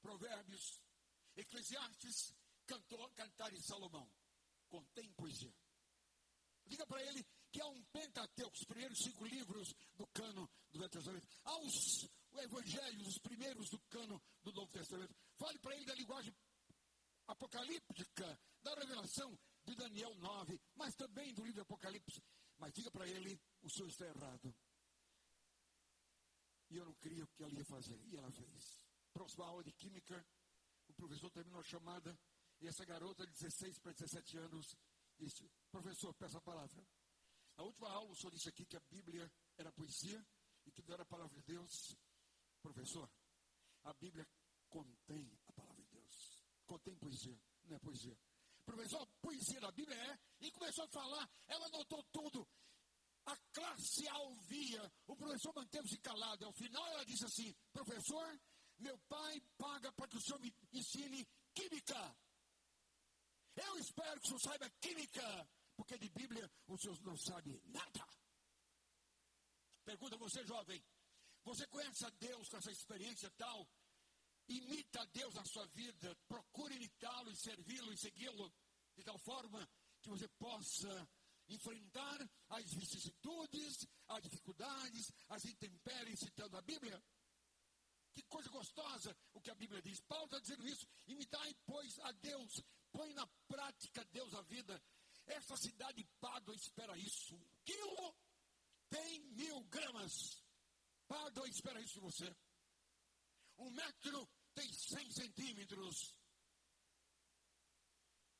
Provérbios, 0.00 0.80
Eclesiastes, 1.34 2.32
Cantor, 2.64 3.12
Cantar 3.14 3.52
e 3.52 3.60
Salomão. 3.60 4.08
Contém 4.68 5.12
poesia. 5.14 5.54
Diga 6.64 6.86
para 6.86 7.02
ele 7.02 7.24
que 7.50 7.60
há 7.60 7.66
um 7.66 7.84
Pentateuco, 7.86 8.54
os 8.54 8.64
primeiros 8.64 8.98
cinco 8.98 9.24
livros 9.24 9.74
do 9.94 10.06
cano 10.08 10.48
do 10.70 10.78
Velho 10.78 10.90
Testamento. 10.90 11.26
Há 11.44 11.58
os 11.60 12.08
evangelhos, 12.38 13.08
os 13.08 13.18
primeiros 13.18 13.70
do 13.70 13.78
cano 13.88 14.22
do 14.42 14.52
Novo 14.52 14.70
Testamento. 14.72 15.14
Fale 15.36 15.58
para 15.58 15.74
ele 15.76 15.84
da 15.84 15.94
linguagem 15.94 16.34
apocalíptica, 17.26 18.38
da 18.62 18.74
revelação 18.74 19.38
de 19.64 19.74
Daniel 19.74 20.14
9, 20.14 20.60
mas 20.74 20.94
também 20.94 21.34
do 21.34 21.44
livro 21.44 21.62
Apocalipse. 21.62 22.22
Mas 22.58 22.72
diga 22.72 22.90
para 22.90 23.06
ele, 23.06 23.38
o 23.62 23.68
senhor 23.68 23.88
está 23.88 24.06
errado. 24.06 24.54
E 26.70 26.76
eu 26.76 26.84
não 26.84 26.94
queria 26.94 27.24
o 27.24 27.28
que 27.28 27.42
ela 27.42 27.52
ia 27.52 27.64
fazer. 27.64 28.00
E 28.06 28.16
ela 28.16 28.30
fez. 28.30 28.80
Próxima 29.12 29.46
aula 29.46 29.62
de 29.62 29.72
química, 29.72 30.26
o 30.88 30.94
professor 30.94 31.30
terminou 31.30 31.60
a 31.60 31.64
chamada, 31.64 32.18
e 32.60 32.66
essa 32.66 32.84
garota 32.84 33.26
de 33.26 33.32
16 33.32 33.78
para 33.78 33.92
17 33.92 34.38
anos 34.38 34.76
disse, 35.18 35.50
professor, 35.70 36.14
peça 36.14 36.38
a 36.38 36.40
palavra. 36.40 36.86
Na 37.56 37.64
última 37.64 37.88
aula, 37.90 38.10
o 38.10 38.16
senhor 38.16 38.30
disse 38.30 38.48
aqui 38.48 38.64
que 38.64 38.76
a 38.76 38.82
Bíblia 38.90 39.30
era 39.56 39.72
poesia 39.72 40.24
e 40.66 40.72
que 40.72 40.82
não 40.82 40.94
era 40.94 41.02
a 41.02 41.06
palavra 41.06 41.34
de 41.34 41.42
Deus. 41.42 41.96
Professor, 42.62 43.10
a 43.84 43.94
Bíblia 43.94 44.26
contém 44.76 45.32
a 45.46 45.52
palavra 45.52 45.82
de 45.82 45.88
Deus. 45.88 46.44
Contém 46.66 46.94
poesia, 46.96 47.40
não 47.64 47.76
é 47.76 47.78
poesia. 47.78 48.18
Professor, 48.64 49.00
a 49.02 49.06
poesia 49.22 49.60
da 49.60 49.70
Bíblia 49.72 49.96
é. 49.96 50.18
E 50.40 50.50
começou 50.50 50.84
a 50.84 50.88
falar, 50.88 51.30
ela 51.46 51.68
notou 51.70 52.02
tudo. 52.12 52.46
A 53.24 53.36
classe 53.52 54.06
a 54.08 54.18
ouvia, 54.18 54.92
o 55.06 55.16
professor 55.16 55.52
manteve-se 55.54 55.98
calado. 55.98 56.44
Ao 56.44 56.52
final 56.52 56.86
ela 56.88 57.04
disse 57.04 57.24
assim: 57.24 57.54
Professor, 57.72 58.40
meu 58.78 58.98
pai 59.08 59.40
paga 59.56 59.90
para 59.92 60.08
que 60.08 60.18
o 60.18 60.20
senhor 60.20 60.40
me 60.40 60.54
ensine 60.72 61.26
química. 61.54 62.16
Eu 63.56 63.78
espero 63.78 64.20
que 64.20 64.26
o 64.26 64.28
senhor 64.28 64.40
saiba 64.40 64.70
química, 64.80 65.48
porque 65.74 65.98
de 65.98 66.08
Bíblia 66.10 66.50
o 66.66 66.76
senhor 66.76 67.00
não 67.02 67.16
sabe 67.16 67.60
nada. 67.64 68.06
Pergunta 69.84 70.16
você, 70.18 70.44
jovem: 70.44 70.84
Você 71.44 71.66
conhece 71.68 72.04
a 72.04 72.10
Deus 72.10 72.48
com 72.48 72.58
essa 72.58 72.70
experiência 72.70 73.30
tal? 73.38 73.66
Imita 74.48 75.02
a 75.02 75.04
Deus 75.06 75.34
na 75.34 75.44
sua 75.44 75.66
vida, 75.66 76.16
procure 76.28 76.76
imitá-lo 76.76 77.30
e 77.30 77.36
servi-lo 77.36 77.92
e 77.92 77.98
segui-lo 77.98 78.52
de 78.94 79.02
tal 79.02 79.18
forma 79.18 79.68
que 80.00 80.08
você 80.08 80.28
possa 80.38 81.08
enfrentar 81.48 82.28
as 82.50 82.72
vicissitudes, 82.72 83.86
as 84.08 84.22
dificuldades, 84.22 85.12
as 85.28 85.44
intempéries, 85.44 86.20
citando 86.20 86.56
a 86.56 86.62
Bíblia. 86.62 87.02
Que 88.12 88.22
coisa 88.22 88.48
gostosa 88.50 89.16
o 89.34 89.40
que 89.40 89.50
a 89.50 89.54
Bíblia 89.54 89.82
diz. 89.82 90.00
Paulo 90.00 90.24
está 90.24 90.38
dizendo 90.38 90.66
isso. 90.66 90.88
Imitai, 91.06 91.54
pois, 91.66 91.98
a 92.00 92.12
Deus. 92.12 92.62
Põe 92.90 93.12
na 93.12 93.26
prática 93.46 94.04
Deus 94.06 94.32
a 94.34 94.42
vida. 94.42 94.82
Essa 95.26 95.56
cidade 95.56 96.04
Pádua 96.18 96.54
espera 96.54 96.96
isso. 96.96 97.34
Um 97.34 97.56
quilo 97.64 98.16
tem 98.88 99.20
mil 99.32 99.62
gramas. 99.64 100.42
Pádua 101.06 101.48
espera 101.48 101.80
isso 101.80 101.94
de 101.94 102.00
você. 102.00 102.36
Um 103.58 103.70
metro 103.70 104.28
tem 104.56 104.72
100 104.72 105.10
centímetros. 105.12 106.16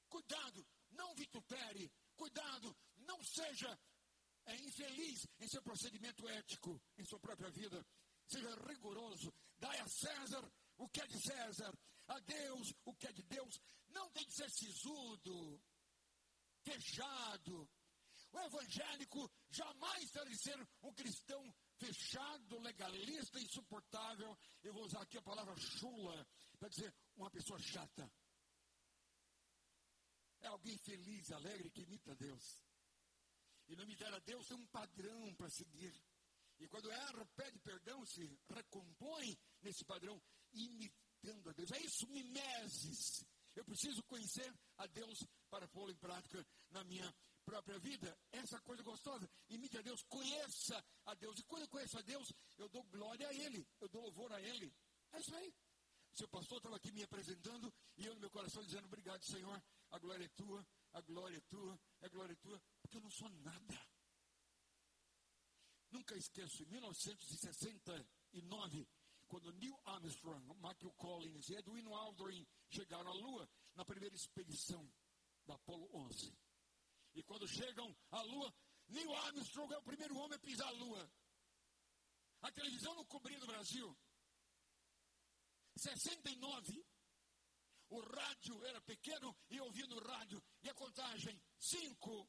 Cuidado, 0.09 0.66
não 0.90 1.14
vitupere. 1.14 1.93
Cuidado, 2.16 2.74
não 2.97 3.22
seja 3.22 3.78
é, 4.47 4.56
infeliz 4.56 5.26
em 5.38 5.47
seu 5.47 5.62
procedimento 5.62 6.26
ético, 6.28 6.80
em 6.97 7.05
sua 7.05 7.20
própria 7.20 7.51
vida. 7.51 7.86
Seja 8.26 8.48
rigoroso. 8.66 9.32
Dai 9.59 9.78
a 9.78 9.88
César 9.88 10.51
o 10.78 10.88
que 10.88 11.01
é 11.01 11.06
de 11.06 11.20
César, 11.20 11.72
a 12.09 12.18
Deus 12.20 12.74
o 12.86 12.94
que 12.94 13.06
é 13.06 13.12
de 13.12 13.22
Deus. 13.24 13.60
Não 13.88 14.10
tem 14.10 14.24
que 14.24 14.32
ser 14.32 14.51
sisudo, 14.51 15.62
fechado. 16.62 17.68
O 18.32 18.40
evangélico 18.40 19.30
jamais 19.51 20.10
deve 20.10 20.34
ser 20.36 20.68
um 20.82 20.93
cristão 20.94 21.55
fechado, 21.78 22.59
legalista, 22.59 23.40
insuportável. 23.40 24.36
Eu 24.62 24.73
vou 24.73 24.85
usar 24.85 25.03
aqui 25.03 25.19
a 25.19 25.23
palavra 25.23 25.55
chula 25.57 26.27
para 26.59 26.69
dizer 26.69 26.94
uma 27.16 27.31
pessoa 27.31 27.59
chata. 27.59 28.11
É 30.40 30.48
alguém 30.48 30.77
feliz, 30.78 31.31
alegre, 31.32 31.70
que 31.70 31.82
imita 31.82 32.15
Deus. 32.15 32.62
E 33.69 33.74
no 33.74 33.82
imitar 33.82 34.12
a 34.15 34.19
Deus 34.20 34.47
tem 34.47 34.57
um 34.57 34.66
padrão 34.66 35.35
para 35.35 35.51
seguir. 35.51 35.93
E 36.59 36.69
quando 36.69 36.90
erra, 36.90 37.27
pede 37.35 37.59
perdão, 37.59 38.05
se 38.07 38.39
recompõe 38.48 39.36
nesse 39.62 39.85
padrão, 39.85 40.23
imitando 40.53 41.51
a 41.51 41.53
Deus. 41.53 41.70
É 41.73 41.81
isso, 41.81 42.07
mimeses. 42.09 43.24
Eu 43.55 43.65
preciso 43.65 44.03
conhecer 44.05 44.55
a 44.77 44.86
Deus 44.86 45.19
para 45.51 45.69
pô-lo 45.69 45.90
em 45.90 45.97
prática 45.97 46.47
na 46.70 46.85
minha 46.85 47.12
própria 47.47 47.78
vida. 47.78 48.18
Essa 48.32 48.60
coisa 48.60 48.82
gostosa. 48.82 49.31
Imite 49.48 49.78
a 49.78 49.82
Deus, 49.82 50.02
conheça 50.02 50.85
a 51.06 51.14
Deus. 51.14 51.39
E 51.39 51.44
quando 51.44 51.62
eu 51.62 51.68
conheço 51.68 51.97
a 51.97 52.02
Deus, 52.02 52.32
eu 52.59 52.68
dou 52.68 52.82
glória 52.85 53.27
a 53.28 53.32
Ele, 53.32 53.66
eu 53.81 53.89
dou 53.89 54.02
louvor 54.02 54.32
a 54.32 54.43
Ele. 54.43 54.74
É 55.12 55.20
isso 55.20 55.35
aí. 55.36 55.55
Seu 56.12 56.28
pastor 56.28 56.59
estava 56.59 56.77
aqui 56.77 56.93
me 56.93 57.02
apresentando 57.02 57.73
e 57.97 58.06
eu 58.06 58.14
no 58.14 58.20
meu 58.20 58.31
coração 58.31 58.62
dizendo: 58.64 58.86
Obrigado, 58.86 59.24
Senhor. 59.24 59.62
A 59.90 59.98
glória 59.98 60.24
é 60.24 60.28
tua, 60.28 60.66
a 60.93 61.01
glória 61.01 61.36
é 61.36 61.40
tua, 61.43 61.81
a 62.01 62.09
glória 62.09 62.32
é 62.32 62.36
tua, 62.36 62.60
porque 62.82 62.97
eu 62.97 63.02
não 63.02 63.10
sou 63.10 63.28
nada. 63.28 63.89
Nunca 65.90 66.16
esqueço, 66.16 66.64
em 66.64 66.66
1969, 66.66 68.89
quando 69.28 69.52
Neil 69.52 69.78
Armstrong, 69.85 70.44
Michael 70.55 70.93
Collins 70.97 71.48
e 71.48 71.55
Edwin 71.55 71.86
Aldrin 71.93 72.47
chegaram 72.68 73.10
à 73.10 73.14
Lua 73.14 73.48
na 73.74 73.85
primeira 73.85 74.16
expedição 74.16 74.93
da 75.47 75.55
Apollo 75.55 75.89
11. 75.94 76.36
E 77.16 77.22
quando 77.22 77.48
chegam 77.48 77.97
à 78.10 78.20
Lua, 78.20 78.55
Neil 78.88 79.12
Armstrong 79.14 79.72
é 79.72 79.78
o 79.78 79.82
primeiro 79.82 80.14
homem 80.18 80.36
a 80.36 80.38
pisar 80.38 80.68
a 80.68 80.72
Lua. 80.72 81.10
A 82.43 82.52
televisão 82.52 82.94
não 82.94 83.06
cobria 83.06 83.38
no 83.38 83.47
Brasil. 83.47 83.98
69, 85.76 86.86
o 87.88 88.01
rádio 88.01 88.64
era 88.66 88.80
pequeno 88.82 89.34
e 89.48 89.59
ouvia 89.60 89.86
no 89.86 89.98
rádio. 89.98 90.43
E 90.62 90.68
a 90.68 90.74
contagem: 90.74 91.43
5, 91.59 92.28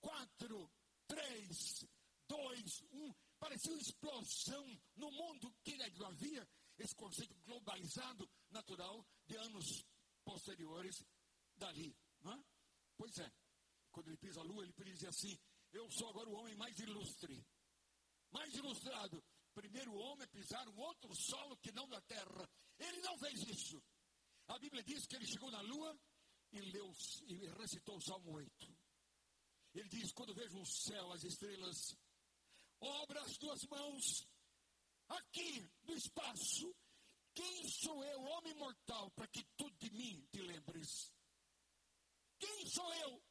4, 0.00 0.70
3, 1.06 1.86
2, 2.28 2.82
1. 2.92 3.14
Parecia 3.38 3.72
uma 3.72 3.80
explosão 3.80 4.82
no 4.96 5.10
mundo 5.12 5.54
que 5.64 5.76
não 5.76 6.08
havia 6.08 6.46
esse 6.76 6.94
conceito 6.94 7.34
globalizado, 7.36 8.30
natural, 8.50 9.06
de 9.26 9.36
anos 9.38 9.82
posteriores 10.24 11.02
dali. 11.56 11.96
Não 12.20 12.34
é? 12.34 12.44
Pois 12.98 13.18
é, 13.18 13.32
quando 13.96 14.08
ele 14.08 14.18
pisa 14.18 14.40
a 14.40 14.44
lua, 14.44 14.62
ele 14.62 14.92
diz 14.92 15.04
assim: 15.04 15.34
Eu 15.72 15.90
sou 15.90 16.10
agora 16.10 16.28
o 16.28 16.34
homem 16.34 16.54
mais 16.54 16.78
ilustre, 16.78 17.42
mais 18.30 18.54
ilustrado. 18.54 19.24
Primeiro 19.54 19.94
homem 19.94 20.28
pisar 20.28 20.68
um 20.68 20.78
outro 20.78 21.14
solo 21.14 21.56
que 21.56 21.72
não 21.72 21.88
da 21.88 21.98
terra. 22.02 22.46
Ele 22.78 23.00
não 23.00 23.18
fez 23.18 23.40
isso. 23.48 23.82
A 24.48 24.58
Bíblia 24.58 24.82
diz 24.84 25.06
que 25.06 25.16
ele 25.16 25.26
chegou 25.26 25.50
na 25.50 25.62
lua 25.62 25.98
e, 26.52 26.60
leu, 26.60 26.92
e 27.26 27.48
recitou 27.58 27.96
o 27.96 28.02
Salmo 28.02 28.32
8. 28.32 28.76
Ele 29.72 29.88
diz: 29.88 30.12
Quando 30.12 30.34
vejo 30.34 30.60
o 30.60 30.66
céu, 30.66 31.12
as 31.12 31.24
estrelas, 31.24 31.96
obra 32.78 33.22
as 33.22 33.38
tuas 33.38 33.64
mãos, 33.64 34.28
aqui 35.08 35.66
no 35.84 35.94
espaço, 35.94 36.76
quem 37.32 37.66
sou 37.66 38.04
eu, 38.04 38.20
homem 38.24 38.52
mortal, 38.56 39.10
para 39.12 39.26
que 39.28 39.42
tu 39.56 39.70
de 39.70 39.90
mim 39.90 40.22
te 40.30 40.42
lembres? 40.42 41.10
Quem 42.38 42.66
sou 42.66 42.94
eu? 42.96 43.25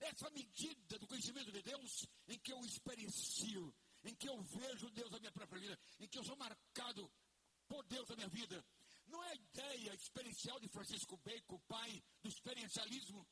Essa 0.00 0.30
medida 0.30 0.98
do 0.98 1.06
conhecimento 1.06 1.50
de 1.50 1.62
Deus 1.62 2.06
em 2.28 2.38
que 2.38 2.52
eu 2.52 2.60
experiencio, 2.64 3.74
em 4.04 4.14
que 4.14 4.28
eu 4.28 4.40
vejo 4.42 4.90
Deus 4.90 5.10
na 5.10 5.18
minha 5.18 5.32
própria 5.32 5.60
vida, 5.60 5.78
em 6.00 6.08
que 6.08 6.18
eu 6.18 6.24
sou 6.24 6.36
marcado 6.36 7.10
por 7.66 7.84
Deus 7.86 8.08
na 8.08 8.16
minha 8.16 8.28
vida. 8.28 8.64
Não 9.06 9.22
é 9.24 9.30
a 9.30 9.34
ideia 9.34 9.94
experiencial 9.94 10.60
de 10.60 10.68
Francisco 10.68 11.16
Bacon, 11.18 11.58
pai 11.68 12.02
do 12.22 12.28
experiencialismo, 12.28 13.26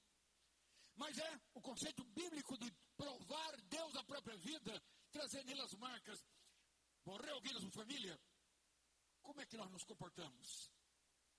mas 0.96 1.18
é 1.18 1.40
o 1.54 1.60
conceito 1.60 2.04
bíblico 2.04 2.56
de 2.56 2.72
provar 2.96 3.60
Deus 3.62 3.92
na 3.92 4.04
própria 4.04 4.36
vida, 4.36 4.82
trazer 5.10 5.44
nele 5.44 5.60
as 5.60 5.74
marcas. 5.74 6.24
Morreu 7.04 7.34
alguém 7.34 7.52
da 7.52 7.60
sua 7.60 7.70
família? 7.72 8.18
Como 9.20 9.40
é 9.40 9.46
que 9.46 9.56
nós 9.56 9.70
nos 9.70 9.84
comportamos? 9.84 10.70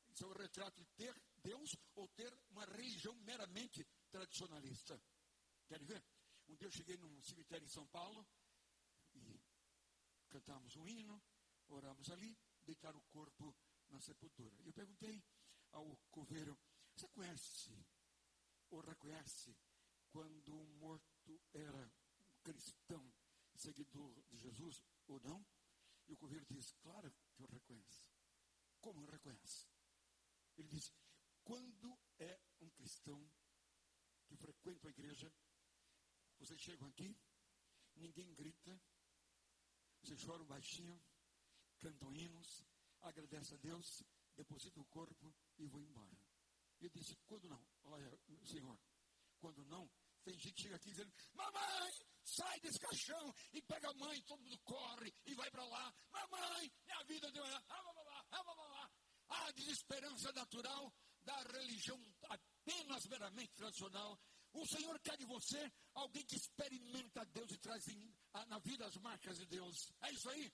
Isso 0.10 0.24
é 0.24 0.28
o 0.28 0.34
retrato 0.34 0.76
de 0.82 0.86
ter 0.96 1.16
Deus 1.38 1.76
ou 1.96 2.08
ter 2.10 2.32
uma 2.50 2.66
religião 2.66 3.16
meramente 3.24 3.86
tradicionalista. 4.10 5.02
Querem 5.68 5.86
ver? 5.86 6.04
Um 6.48 6.56
dia 6.56 6.68
eu 6.68 6.72
cheguei 6.72 6.98
num 6.98 7.22
cemitério 7.24 7.66
em 7.66 7.70
São 7.70 7.88
Paulo 7.88 8.28
e 9.14 9.42
cantamos 10.30 10.76
um 10.76 10.88
hino, 10.88 11.22
oramos 11.68 12.10
ali, 12.12 12.38
deitaram 12.64 13.00
o 13.00 13.04
corpo 13.04 13.56
na 13.90 14.00
sepultura. 14.00 14.56
E 14.62 14.68
eu 14.68 14.74
perguntei 14.74 15.24
ao 15.72 15.98
coveiro: 16.12 16.58
Você 16.94 17.08
conhece 17.10 17.86
ou 18.70 18.82
reconhece 18.82 19.58
quando 20.12 20.56
um 20.56 20.78
morto 20.78 21.42
era 21.54 21.92
cristão, 22.44 23.14
seguidor 23.56 24.22
de 24.30 24.38
Jesus 24.38 24.84
ou 25.08 25.20
não? 25.22 25.46
E 26.08 26.14
o 26.14 26.18
coveiro 26.18 26.46
disse: 26.46 26.76
Claro 26.76 27.12
que 27.34 27.42
eu 27.42 27.48
reconheço. 27.48 28.14
Como 28.80 29.02
eu 29.02 29.08
reconheço? 29.08 29.68
Ele 30.58 30.68
disse: 30.68 30.94
Quando 31.44 32.00
é 32.20 32.40
um 32.62 32.70
cristão 32.70 33.28
que 34.26 34.36
frequenta 34.36 34.88
a 34.88 34.92
igreja, 34.92 35.32
vocês 36.40 36.60
chegam 36.62 36.88
aqui, 36.88 37.16
ninguém 37.96 38.34
grita, 38.34 38.80
vocês 40.02 40.20
choram 40.20 40.46
baixinho, 40.46 41.02
cantam 41.80 42.14
hinos, 42.14 42.66
agradecem 43.02 43.58
a 43.58 43.62
Deus, 43.62 44.04
depositam 44.36 44.84
o 44.84 44.88
corpo 44.88 45.34
e 45.58 45.68
vão 45.68 45.82
embora. 45.82 46.18
Eu 46.80 46.90
disse, 46.90 47.16
quando 47.26 47.48
não? 47.48 47.66
Olha, 47.84 48.20
Senhor, 48.44 48.78
quando 49.40 49.64
não, 49.66 49.90
tem 50.24 50.38
gente 50.38 50.54
que 50.56 50.62
chega 50.64 50.76
aqui 50.76 50.90
dizendo, 50.90 51.14
mamãe, 51.34 51.92
sai 52.24 52.60
desse 52.60 52.80
caixão 52.80 53.34
e 53.54 53.62
pega 53.62 53.90
a 53.90 53.94
mãe, 53.94 54.22
todo 54.24 54.42
mundo 54.42 54.60
corre 54.64 55.14
e 55.26 55.36
vai 55.36 55.50
para 55.52 55.66
lá. 55.66 55.94
Mamãe, 56.12 56.72
minha 56.86 57.04
vida 57.06 57.32
deu 57.32 57.46
errado. 57.46 57.96
A 59.28 59.52
desesperança 59.52 60.32
natural 60.34 60.94
da 61.24 61.42
religião 61.44 62.00
apenas 62.30 63.06
meramente 63.08 63.54
tradicional. 63.54 64.20
O 64.56 64.66
Senhor 64.66 64.98
quer 65.02 65.18
de 65.18 65.26
você 65.26 65.72
alguém 65.94 66.24
que 66.26 66.38
experimenta 66.38 67.26
Deus 67.26 67.52
e 67.52 67.58
traz 67.58 67.84
na 68.48 68.58
vida 68.60 68.86
as 68.86 68.96
marcas 68.98 69.38
de 69.38 69.46
Deus. 69.48 69.92
É 70.02 70.12
isso 70.12 70.30
aí. 70.30 70.52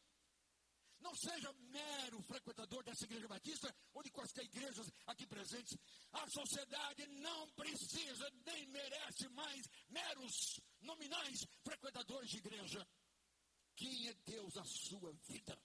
Não 1.00 1.14
seja 1.16 1.54
mero 1.54 2.22
frequentador 2.24 2.84
dessa 2.84 3.06
igreja 3.06 3.28
batista 3.28 3.76
ou 3.94 4.02
de 4.04 4.12
quaisquer 4.12 4.44
igrejas 4.46 4.92
aqui 5.06 5.28
presentes. 5.28 5.78
A 6.14 6.28
sociedade 6.30 7.08
não 7.08 7.52
precisa 7.52 8.28
nem 8.46 8.68
merece 8.68 9.28
mais 9.30 9.68
meros 9.90 10.60
nominais 10.82 11.46
frequentadores 11.64 12.30
de 12.30 12.38
igreja. 12.38 12.88
Quem 13.76 14.08
é 14.08 14.14
Deus 14.26 14.54
na 14.56 14.66
sua 14.66 15.14
vida? 15.28 15.62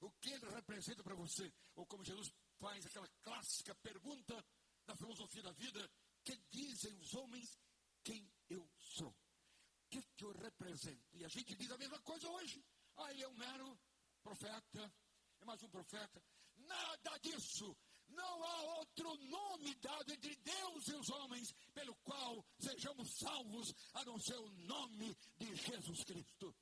O 0.00 0.10
que 0.12 0.30
ele 0.30 0.48
representa 0.50 1.02
para 1.02 1.14
você? 1.14 1.52
Ou 1.76 1.86
como 1.86 2.04
Jesus 2.04 2.28
faz 2.58 2.84
aquela 2.86 3.08
clássica 3.22 3.74
pergunta 3.76 4.44
da 4.84 4.96
filosofia 4.96 5.42
da 5.42 5.52
vida: 5.52 5.90
que 6.24 6.36
dizem 6.50 6.94
os 6.98 7.14
homens 7.14 7.58
quem 8.02 8.30
eu 8.48 8.68
sou? 8.78 9.10
O 9.10 9.88
que, 9.90 10.02
que 10.16 10.24
eu 10.24 10.32
represento? 10.32 11.16
E 11.16 11.24
a 11.24 11.28
gente 11.28 11.54
diz 11.56 11.70
a 11.70 11.78
mesma 11.78 11.98
coisa 12.00 12.28
hoje. 12.28 12.64
Ah, 12.96 13.10
ele 13.12 13.22
é 13.22 13.28
um 13.28 13.34
mero 13.34 13.78
profeta, 14.22 14.92
é 15.40 15.44
mais 15.44 15.62
um 15.62 15.68
profeta. 15.68 16.22
Nada 16.56 17.18
disso. 17.18 17.76
Não 18.08 18.42
há 18.42 18.62
outro 18.78 19.14
nome 19.26 19.74
dado 19.76 20.12
entre 20.12 20.34
Deus 20.36 20.88
e 20.88 20.94
os 20.94 21.10
homens 21.10 21.52
pelo 21.74 21.94
qual 21.96 22.44
sejamos 22.58 23.10
salvos, 23.18 23.74
a 23.94 24.04
não 24.04 24.18
ser 24.18 24.36
o 24.36 24.50
nome 24.66 25.14
de 25.36 25.54
Jesus 25.54 26.04
Cristo. 26.04 26.54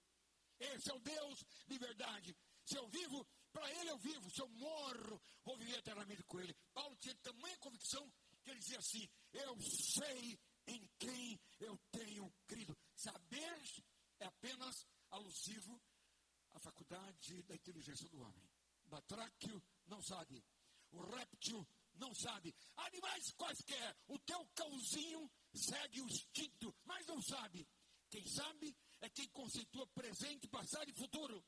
Esse 0.58 0.90
é 0.90 0.94
o 0.94 1.00
Deus 1.00 1.44
de 1.66 1.78
verdade. 1.78 2.36
Se 2.64 2.76
eu 2.76 2.88
vivo, 2.88 3.26
para 3.52 3.70
Ele 3.72 3.90
eu 3.90 3.98
vivo. 3.98 4.30
Se 4.30 4.40
eu 4.40 4.48
morro, 4.48 5.20
vou 5.44 5.56
viver 5.56 5.78
eternamente 5.78 6.22
com 6.24 6.40
Ele. 6.40 6.54
Paulo 6.74 6.96
tinha 6.96 7.14
tamanha 7.16 7.56
convicção 7.58 8.12
que 8.42 8.50
ele 8.50 8.60
dizia 8.60 8.78
assim: 8.78 9.08
Eu 9.32 9.56
sei 9.60 10.38
em 10.66 10.88
quem 10.98 11.40
eu 11.60 11.78
tenho 11.90 12.32
crido. 12.46 12.76
Saber 12.94 13.62
é 14.18 14.26
apenas 14.26 14.86
alusivo 15.10 15.80
a 16.52 16.60
faculdade 16.60 17.42
da 17.42 17.54
inteligência 17.54 18.08
do 18.08 18.20
homem. 18.20 18.48
Batráquio 18.86 19.62
não 19.86 20.02
sabe. 20.02 20.42
O 20.90 21.02
réptil 21.02 21.66
não 21.94 22.14
sabe. 22.14 22.54
Animais 22.76 23.32
quaisquer. 23.32 23.96
O 24.08 24.18
teu 24.20 24.46
cãozinho 24.54 25.30
segue 25.54 26.00
o 26.00 26.08
instinto, 26.08 26.74
mas 26.84 27.06
não 27.06 27.20
sabe. 27.20 27.66
Quem 28.08 28.26
sabe 28.26 28.76
é 29.00 29.10
quem 29.10 29.28
conceitua 29.30 29.86
presente, 29.88 30.48
passado 30.48 30.88
e 30.88 30.94
futuro. 30.94 31.44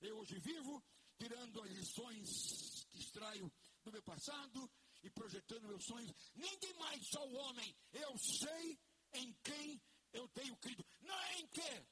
Eu 0.00 0.18
hoje 0.18 0.38
vivo 0.40 0.82
tirando 1.16 1.62
as 1.62 1.70
lições 1.70 2.84
que 2.90 2.98
extraio 2.98 3.52
do 3.84 3.92
meu 3.92 4.02
passado 4.02 4.70
e 5.08 5.10
projetando 5.10 5.66
meus 5.66 5.84
sonhos. 5.84 6.12
Ninguém 6.34 6.72
mais, 6.74 7.06
só 7.08 7.26
o 7.26 7.34
homem. 7.34 7.76
Eu 7.92 8.16
sei 8.18 8.78
em 9.14 9.32
quem 9.42 9.82
eu 10.12 10.28
tenho 10.28 10.56
crido. 10.58 10.84
Não 11.00 11.18
é 11.18 11.38
em 11.40 11.46
quê? 11.48 11.86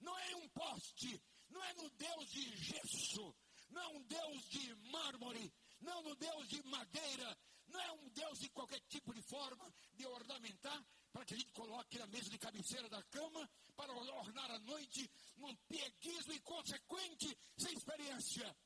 Não 0.00 0.18
é 0.18 0.32
em 0.32 0.34
um 0.34 0.48
poste, 0.50 1.22
não 1.48 1.64
é 1.64 1.72
no 1.74 1.88
Deus 1.90 2.30
de 2.30 2.56
gesso, 2.56 3.34
não 3.70 3.82
é 3.82 3.88
um 3.88 4.02
Deus 4.02 4.48
de 4.50 4.74
mármore, 4.90 5.52
não 5.80 5.98
é 5.98 6.02
no 6.02 6.16
Deus 6.16 6.48
de 6.48 6.62
madeira, 6.64 7.38
não 7.68 7.80
é 7.80 7.92
um 7.92 8.08
Deus 8.10 8.38
de 8.38 8.50
qualquer 8.50 8.80
tipo 8.88 9.14
de 9.14 9.22
forma 9.22 9.72
de 9.94 10.06
ornamentar, 10.06 10.84
para 11.12 11.24
que 11.24 11.34
a 11.34 11.38
gente 11.38 11.52
coloque 11.52 11.98
na 11.98 12.06
mesa 12.08 12.28
de 12.28 12.38
cabeceira 12.38 12.88
da 12.90 13.02
cama, 13.04 13.48
para 13.74 13.92
ornar 13.92 14.50
a 14.50 14.58
noite. 14.60 15.10
num 15.36 15.54
pieguismo 15.68 16.32
inconsequente, 16.32 17.38
sem 17.58 17.72
experiência. 17.72 18.56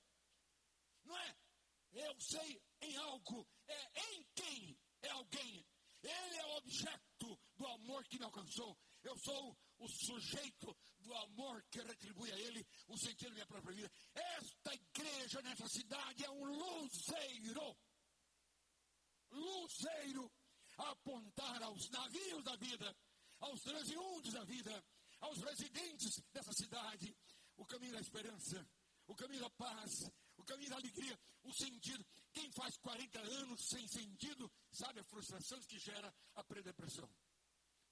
Não 1.04 1.16
é? 1.18 1.36
Eu 1.92 2.20
sei 2.20 2.62
em 2.82 2.96
algo, 2.96 3.46
é 3.66 4.14
em 4.14 4.24
quem 4.34 4.78
é 5.02 5.10
alguém. 5.10 5.66
Ele 6.02 6.36
é 6.36 6.46
o 6.46 6.48
objeto 6.60 7.38
do 7.56 7.66
amor 7.66 8.04
que 8.06 8.18
me 8.18 8.24
alcançou. 8.24 8.76
Eu 9.02 9.16
sou 9.18 9.56
o 9.78 9.88
sujeito 9.88 10.76
do 10.98 11.14
amor 11.14 11.62
que 11.70 11.80
retribui 11.80 12.30
a 12.30 12.38
ele 12.38 12.66
o 12.88 12.96
sentido 12.98 13.28
da 13.28 13.34
minha 13.34 13.46
própria 13.46 13.74
vida. 13.74 13.90
Esta 14.14 14.74
igreja 14.74 15.42
nessa 15.42 15.68
cidade 15.68 16.24
é 16.24 16.30
um 16.30 16.44
luzeiro. 16.44 17.76
Luzeiro 19.30 20.30
a 20.78 20.90
apontar 20.90 21.62
aos 21.62 21.88
navios 21.90 22.44
da 22.44 22.56
vida, 22.56 22.96
aos 23.40 23.60
transeuntes 23.62 24.32
da 24.32 24.44
vida, 24.44 24.84
aos 25.20 25.38
residentes 25.42 26.22
dessa 26.32 26.52
cidade, 26.52 27.14
o 27.56 27.66
caminho 27.66 27.92
da 27.92 28.00
esperança, 28.00 28.66
o 29.06 29.14
caminho 29.14 29.42
da 29.42 29.50
paz, 29.50 29.90
o 30.36 30.44
caminho 30.44 30.70
da 30.70 30.76
alegria, 30.76 31.18
o 31.42 31.52
sentido. 31.52 32.04
Quem 32.32 32.50
faz 32.52 32.76
40 32.78 33.20
anos 33.20 33.60
sem 33.68 33.86
sentido, 33.88 34.50
sabe 34.72 35.00
a 35.00 35.04
frustração 35.04 35.60
que 35.62 35.78
gera 35.78 36.12
a 36.34 36.44
pré-depressão. 36.44 37.08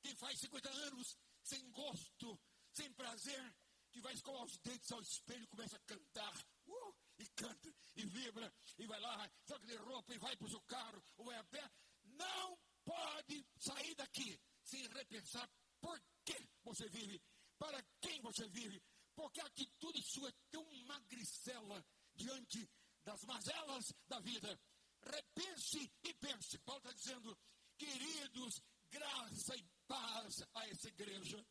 Quem 0.02 0.14
faz 0.16 0.38
50 0.40 0.68
anos 0.68 1.16
sem 1.42 1.70
gosto, 1.70 2.40
sem 2.72 2.92
prazer, 2.92 3.54
que 3.90 4.00
vai 4.00 4.12
escovar 4.14 4.44
os 4.44 4.58
dentes 4.58 4.90
ao 4.92 5.00
espelho 5.00 5.42
e 5.42 5.48
começa 5.48 5.76
a 5.76 5.80
cantar. 5.80 6.46
Uh, 6.66 6.94
e 7.18 7.26
canta, 7.30 7.74
e 7.96 8.06
vibra, 8.06 8.52
e 8.78 8.86
vai 8.86 9.00
lá, 9.00 9.28
troca 9.44 9.66
de 9.66 9.74
roupa, 9.76 10.14
e 10.14 10.18
vai 10.18 10.36
para 10.36 10.46
o 10.46 10.60
carro, 10.62 11.02
ou 11.16 11.24
vai 11.26 11.36
a 11.36 11.44
pé. 11.44 11.70
Não 12.04 12.58
pode 12.84 13.44
sair 13.58 13.94
daqui 13.96 14.38
sem 14.62 14.86
repensar 14.88 15.50
por 15.80 16.00
que 16.24 16.48
você 16.62 16.88
vive, 16.88 17.20
para 17.58 17.82
quem 18.00 18.20
você 18.20 18.48
vive, 18.48 18.80
porque 19.14 19.40
a 19.40 19.46
atitude 19.46 20.02
sua 20.02 20.28
é 20.28 20.34
tão 20.50 20.64
magricela 20.86 21.84
diante 22.14 22.70
das 23.04 23.24
mazelas 23.24 23.92
da 24.06 24.20
vida. 24.20 24.60
Repense 25.02 25.90
e 26.02 26.14
pense. 26.14 26.58
Paulo 26.58 26.80
está 26.80 26.92
dizendo, 26.92 27.38
queridos, 27.76 28.62
graça 28.90 29.56
e 29.56 29.64
paz 29.86 30.42
a 30.54 30.66
essa 30.68 30.88
igreja. 30.88 31.46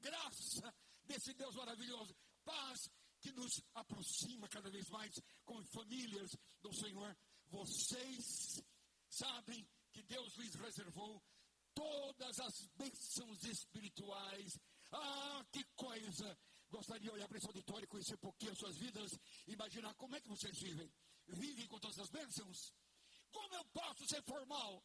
Graça 0.00 0.74
desse 1.04 1.32
Deus 1.34 1.54
maravilhoso. 1.54 2.14
Paz 2.44 2.90
que 3.20 3.32
nos 3.32 3.60
aproxima 3.74 4.48
cada 4.48 4.70
vez 4.70 4.88
mais 4.88 5.12
com 5.44 5.62
famílias 5.64 6.30
do 6.60 6.72
Senhor. 6.72 7.16
Vocês 7.46 8.62
sabem 9.08 9.66
que 9.92 10.02
Deus 10.02 10.36
lhes 10.36 10.54
reservou 10.54 11.22
todas 11.74 12.38
as 12.40 12.66
bênçãos 12.76 13.42
espirituais. 13.44 14.58
Ah, 14.92 15.44
que 15.50 15.64
coisa! 15.74 16.38
Gostaria 16.68 17.02
de 17.02 17.10
olhar 17.10 17.28
para 17.28 17.38
esse 17.38 17.46
auditório 17.46 17.84
e 17.84 17.88
conhecer 17.88 18.14
um 18.14 18.18
pouquinho 18.18 18.52
as 18.52 18.58
suas 18.58 18.76
vidas, 18.76 19.10
imaginar 19.46 19.94
como 19.94 20.16
é 20.16 20.20
que 20.20 20.28
vocês 20.28 20.58
vivem. 20.58 20.90
Vivem 21.28 21.66
com 21.66 21.78
todas 21.78 21.98
as 21.98 22.10
bênçãos? 22.10 22.72
Como 23.32 23.54
eu 23.54 23.64
posso 23.66 24.06
ser 24.06 24.22
formal? 24.22 24.82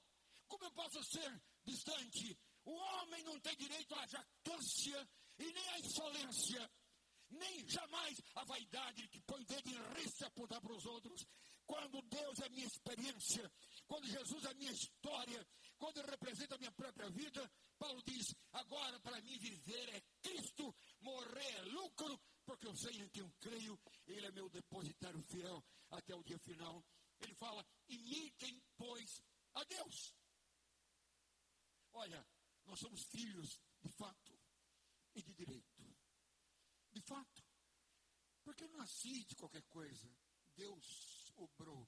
Como 0.48 0.64
eu 0.66 0.72
posso 0.72 1.04
ser 1.04 1.42
distante? 1.64 2.38
O 2.66 2.72
homem 2.72 3.24
não 3.24 3.40
tem 3.40 3.56
direito 3.56 3.94
à 3.96 4.06
jactância 4.08 5.10
e 5.40 5.52
nem 5.52 5.70
à 5.70 5.80
insolência, 5.80 6.72
nem 7.30 7.68
jamais 7.68 8.22
à 8.36 8.44
vaidade 8.44 9.08
que 9.08 9.22
põe 9.22 9.42
o 9.42 9.46
dedo 9.46 9.70
em 9.70 9.94
risco 10.02 10.26
apontar 10.26 10.62
para 10.62 10.76
os 10.76 10.86
outros. 10.86 11.26
Quando 11.66 12.02
Deus 12.02 12.40
é 12.40 12.50
minha 12.50 12.68
experiência, 12.68 13.52
quando 13.88 14.08
Jesus 14.08 14.46
é 14.46 14.54
minha 14.56 14.72
história, 14.72 15.48
quando 15.78 16.00
ele 16.00 16.12
representa 16.12 16.56
a 16.56 16.58
minha 16.58 16.72
própria 16.72 17.10
vida, 17.10 17.50
Paulo 17.80 18.02
diz: 18.06 18.36
agora 18.52 19.00
para 19.00 19.22
mim 19.22 19.38
viver 19.38 19.90
é 19.96 20.02
Cristo, 20.22 20.76
morrer 21.00 21.56
é 21.56 21.62
lucro, 21.64 22.20
porque 22.46 22.68
eu 22.68 22.76
sei 22.76 23.00
em 23.00 23.10
quem 23.10 23.24
eu 23.24 23.32
creio, 23.40 23.80
ele 24.08 24.28
é 24.28 24.32
meu 24.32 24.50
depositário 24.50 25.24
fiel 25.24 25.64
até 25.92 26.16
o 26.16 26.24
dia 26.24 26.40
final. 26.40 26.84
Ele 27.20 27.34
fala: 27.36 27.66
imitem, 27.88 28.62
pois, 28.78 29.24
a 29.54 29.64
Deus. 29.64 30.16
Olha, 31.94 32.26
nós 32.66 32.80
somos 32.80 33.04
filhos 33.04 33.60
de 33.82 33.90
fato 33.90 34.40
e 35.14 35.22
de 35.22 35.34
direito. 35.34 35.84
De 36.92 37.02
fato. 37.02 37.44
Porque 38.44 38.64
eu 38.64 38.70
nasci 38.70 39.24
de 39.26 39.36
qualquer 39.36 39.64
coisa. 39.64 40.10
Deus 40.56 41.32
obrou. 41.36 41.88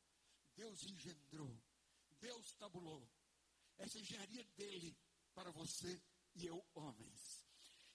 Deus 0.56 0.84
engendrou. 0.84 1.62
Deus 2.20 2.54
tabulou. 2.54 3.10
Essa 3.78 4.00
engenharia 4.00 4.44
dele 4.56 4.96
para 5.34 5.52
você 5.52 6.02
e 6.36 6.46
eu, 6.46 6.66
homens. 6.74 7.44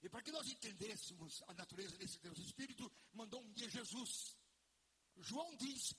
E 0.02 0.08
para 0.08 0.22
que 0.22 0.32
nós 0.32 0.48
entendêssemos 0.48 1.42
a 1.48 1.54
natureza 1.54 1.96
desse 1.96 2.18
Deus 2.20 2.38
Espírito, 2.38 2.90
mandou 3.12 3.42
um 3.42 3.52
dia 3.52 3.68
Jesus. 3.68 4.37
João 5.22 5.54
diz, 5.56 5.94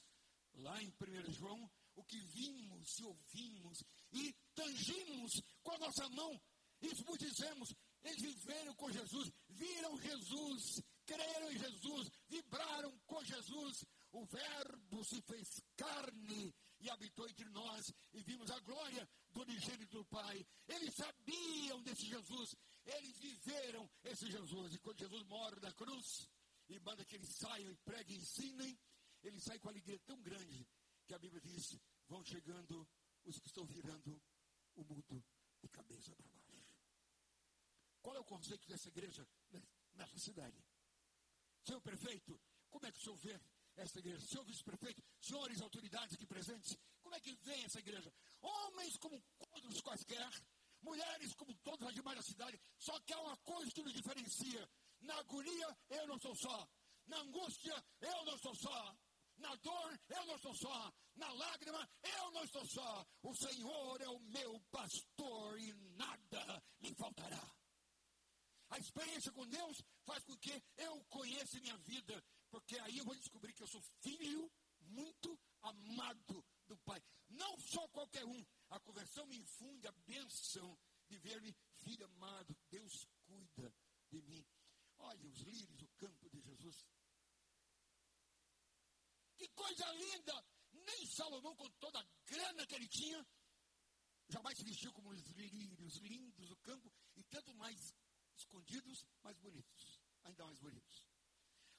lá 0.55 0.81
em 0.81 0.89
1 0.89 1.31
João, 1.33 1.71
o 1.95 2.03
que 2.03 2.19
vimos 2.21 2.99
e 2.99 3.03
ouvimos 3.03 3.83
e 4.13 4.33
tangimos 4.55 5.41
com 5.61 5.71
a 5.71 5.79
nossa 5.79 6.07
mão 6.09 6.39
isso 6.81 7.03
vos 7.03 7.17
dizemos, 7.17 7.75
eles 8.03 8.21
viveram 8.21 8.73
com 8.75 8.89
Jesus, 8.91 9.31
viram 9.49 9.99
Jesus, 9.99 10.81
creram 11.05 11.51
em 11.51 11.57
Jesus, 11.57 12.09
vibraram 12.27 12.97
com 13.05 13.23
Jesus. 13.23 13.83
O 14.11 14.25
Verbo 14.25 15.03
se 15.03 15.21
fez 15.23 15.61
carne 15.75 16.53
e 16.79 16.89
habitou 16.89 17.27
entre 17.27 17.49
nós 17.49 17.91
e 18.13 18.23
vimos 18.23 18.49
a 18.49 18.59
glória 18.61 19.07
do 19.31 19.41
unigênito 19.41 19.97
do 19.97 20.05
Pai. 20.05 20.45
Eles 20.67 20.95
sabiam 20.95 21.81
desse 21.83 22.05
Jesus, 22.05 22.55
eles 22.85 23.19
viveram 23.19 23.89
esse 24.03 24.31
Jesus. 24.31 24.73
E 24.73 24.79
quando 24.79 24.99
Jesus 24.99 25.23
morre 25.23 25.59
na 25.61 25.73
cruz 25.73 26.29
e 26.69 26.79
manda 26.79 27.03
que 27.03 27.15
eles 27.15 27.35
saiam 27.35 27.69
e 27.69 27.75
preguem 27.77 28.15
e 28.15 28.19
ensinem, 28.21 28.79
eles 29.23 29.43
saem 29.43 29.59
com 29.59 29.69
alegria 29.69 29.99
tão 29.99 30.21
grande 30.21 30.67
que 31.05 31.13
a 31.13 31.19
Bíblia 31.19 31.41
diz: 31.41 31.77
vão 32.07 32.23
chegando 32.23 32.87
os 33.25 33.39
que 33.39 33.47
estão 33.47 33.65
virando 33.65 34.21
o 34.75 34.83
mundo 34.83 35.23
de 35.61 35.67
cabeça 35.69 36.15
para 36.15 36.27
baixo. 36.29 36.73
Qual 38.01 38.15
é 38.15 38.19
o 38.19 38.23
conceito 38.23 38.67
dessa 38.67 38.87
igreja 38.87 39.27
nessa 39.93 40.17
cidade? 40.17 40.63
Senhor 41.65 41.81
prefeito, 41.81 42.39
como 42.69 42.85
é 42.85 42.91
que 42.91 42.97
o 42.97 43.01
senhor 43.01 43.17
vê 43.17 43.39
essa 43.75 43.99
igreja? 43.99 44.25
Senhor 44.25 44.43
vice-prefeito, 44.45 45.03
senhores 45.21 45.61
autoridades 45.61 46.13
aqui 46.15 46.25
presentes, 46.25 46.77
como 47.01 47.15
é 47.15 47.19
que 47.19 47.35
vem 47.35 47.63
essa 47.63 47.79
igreja? 47.79 48.13
Homens 48.41 48.97
como 48.97 49.21
todos 49.37 49.81
quaisquer, 49.81 50.29
mulheres 50.81 51.33
como 51.33 51.53
todos 51.55 51.87
os 51.87 51.93
demais 51.93 52.17
da 52.17 52.23
cidade, 52.23 52.59
só 52.77 52.97
que 53.01 53.13
há 53.13 53.21
uma 53.21 53.37
coisa 53.37 53.71
que 53.71 53.83
nos 53.83 53.93
diferencia. 53.93 54.69
Na 55.01 55.15
agonia, 55.17 55.77
eu 55.89 56.07
não 56.07 56.19
sou 56.19 56.35
só. 56.35 56.69
Na 57.07 57.19
angústia, 57.21 57.73
eu 58.01 58.25
não 58.25 58.37
sou 58.37 58.53
só. 58.55 58.97
Na 59.39 59.55
dor, 59.55 59.99
eu 60.09 60.25
não 60.25 60.35
estou 60.35 60.53
só. 60.53 60.93
Na 61.15 61.31
lágrima, 61.33 61.89
eu 62.03 62.31
não 62.31 62.43
estou 62.43 62.65
só. 62.65 63.05
O 63.23 63.35
Senhor 63.35 64.01
é 64.01 64.09
o 64.09 64.19
meu 64.19 64.59
pastor 64.71 65.59
e 65.59 65.73
nada 65.95 66.63
me 66.79 66.93
faltará. 66.93 67.55
A 68.69 68.77
experiência 68.77 69.31
com 69.31 69.47
Deus 69.47 69.81
faz 70.05 70.23
com 70.23 70.37
que 70.37 70.63
eu 70.77 71.03
conheça 71.05 71.59
minha 71.59 71.77
vida, 71.79 72.23
porque 72.49 72.77
aí 72.79 72.97
eu 72.97 73.05
vou 73.05 73.15
descobrir 73.15 73.53
que 73.53 73.63
eu 73.63 73.67
sou 73.67 73.81
filho 74.01 74.51
muito 74.79 75.39
amado 75.61 76.45
do 76.67 76.77
Pai. 76.79 77.01
Não 77.29 77.57
só 77.59 77.87
qualquer 77.89 78.25
um. 78.25 78.45
A 78.69 78.79
conversão 78.79 79.25
me 79.27 79.37
infunde 79.37 79.87
a 79.87 79.91
bênção 80.05 80.77
de 81.07 81.17
ver-me 81.17 81.55
filho 81.77 82.05
amado. 82.05 82.55
Deus 82.69 83.07
cuida 83.25 83.73
de 84.09 84.21
mim. 84.21 84.45
Olha 84.99 85.27
os 85.27 85.39
lírios, 85.39 85.81
o 85.81 85.87
campo 85.97 86.29
de 86.29 86.39
Jesus. 86.41 86.85
Coisa 89.59 89.91
linda! 89.91 90.45
Nem 90.71 91.05
Salomão, 91.05 91.53
com 91.53 91.69
toda 91.71 91.99
a 91.99 92.07
grana 92.25 92.65
que 92.65 92.75
ele 92.75 92.87
tinha, 92.87 93.27
jamais 94.29 94.57
se 94.57 94.63
vestiu 94.63 94.93
como 94.93 95.09
os 95.09 95.21
lírios 95.31 95.97
lindos 95.97 96.47
do 96.47 96.55
campo 96.57 96.89
e 97.17 97.23
tanto 97.25 97.53
mais 97.55 97.93
escondidos, 98.37 99.05
mas 99.21 99.37
bonitos, 99.37 99.99
ainda 100.23 100.45
mais 100.45 100.57
bonitos. 100.59 101.09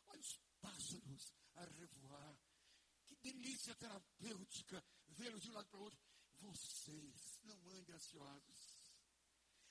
Olha 0.09 0.20
os 0.20 0.39
pássaros 0.61 1.35
a 1.55 1.65
revoar. 1.65 2.39
Que 3.07 3.16
delícia 3.16 3.74
terapêutica 3.77 4.85
vê-los 5.09 5.40
de 5.40 5.51
um 5.51 5.55
lado 5.55 5.69
para 5.70 5.81
o 5.81 5.85
outro. 5.85 5.98
Vocês 6.35 7.40
não 7.44 7.66
andem 7.70 7.94
ansiosos. 7.94 8.93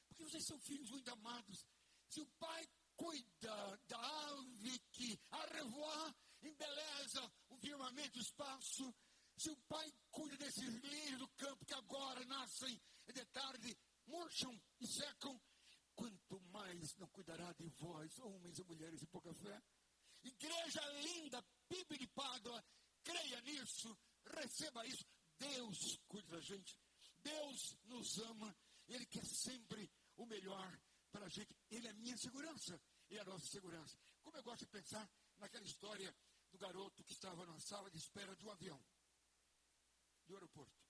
Porque 0.08 0.24
vocês 0.24 0.46
são 0.46 0.60
filhos 0.60 0.90
muito 0.90 1.12
amados. 1.12 1.64
Se 2.08 2.22
o 2.22 2.28
pai 2.40 2.68
cuida 2.96 3.78
da 3.88 4.00
ave 4.32 4.80
que 4.92 5.20
a 5.30 5.46
revoar 5.46 6.16
embeleza 6.42 7.32
firmamento, 7.60 8.18
o 8.18 8.22
espaço, 8.22 8.96
se 9.38 9.50
o 9.50 9.58
pai 9.68 9.92
cuida 10.12 10.38
desses 10.38 10.68
lírios 10.84 11.20
do 11.20 11.28
campo 11.30 11.66
que 11.66 11.74
agora 11.74 12.24
nascem 12.26 12.82
de 13.08 13.26
tarde, 13.28 13.78
murcham 14.08 14.60
e 14.80 14.88
secam, 14.88 15.40
quanto 15.96 16.40
mais 16.52 16.96
não 16.98 17.08
cuidará 17.10 17.52
de 17.54 17.68
vós, 17.70 18.18
homens 18.20 18.58
e 18.60 18.64
mulheres 18.64 19.00
de 19.00 19.08
pouca 19.08 19.34
fé. 19.34 19.62
Igreja 20.24 20.82
linda, 21.02 21.42
pibe 21.68 21.98
de 21.98 22.08
Pádua, 22.08 22.64
creia 23.04 23.42
nisso, 23.42 23.98
receba 24.26 24.86
isso. 24.86 25.06
Deus 25.38 25.98
cuida 26.08 26.28
da 26.28 26.42
gente, 26.42 26.78
Deus 27.24 27.78
nos 27.86 28.18
ama, 28.20 28.56
Ele 28.88 29.06
quer 29.06 29.26
sempre 29.26 29.90
o 30.18 30.26
melhor 30.26 30.80
para 31.12 31.26
a 31.26 31.30
gente. 31.30 31.56
Ele 31.70 31.88
é 31.88 31.94
minha 31.94 32.18
segurança 32.18 32.80
e 33.10 33.18
a 33.18 33.24
nossa 33.24 33.48
segurança. 33.48 33.98
Como 34.22 34.38
eu 34.38 34.44
gosto 34.44 34.66
de 34.66 34.72
pensar 34.72 35.10
naquela 35.38 35.66
história 35.66 36.14
do 36.52 36.58
garoto 36.58 37.04
que 37.04 37.14
estava 37.14 37.46
na 37.46 37.60
sala 37.60 37.90
de 37.90 37.98
espera 37.98 38.36
um 38.44 38.52
avião, 38.52 38.82
do 40.26 40.34
aeroporto. 40.36 40.90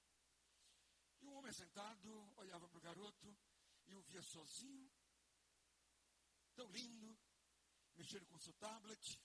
E 1.21 1.25
um 1.27 1.33
homem 1.35 1.51
sentado 1.51 2.33
olhava 2.37 2.67
para 2.67 2.77
o 2.77 2.81
garoto 2.81 3.37
e 3.87 3.95
o 3.95 4.01
via 4.03 4.21
sozinho, 4.21 4.91
tão 6.55 6.69
lindo, 6.71 7.17
mexendo 7.95 8.25
com 8.27 8.37
seu 8.39 8.53
tablet, 8.53 9.21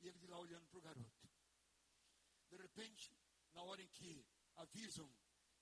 e 0.00 0.08
ele 0.08 0.18
de 0.18 0.26
lá 0.26 0.38
olhando 0.38 0.66
para 0.68 0.78
o 0.78 0.82
garoto. 0.82 1.30
De 2.48 2.56
repente, 2.56 3.16
na 3.52 3.62
hora 3.62 3.82
em 3.82 3.88
que 3.88 4.26
avisam 4.56 5.08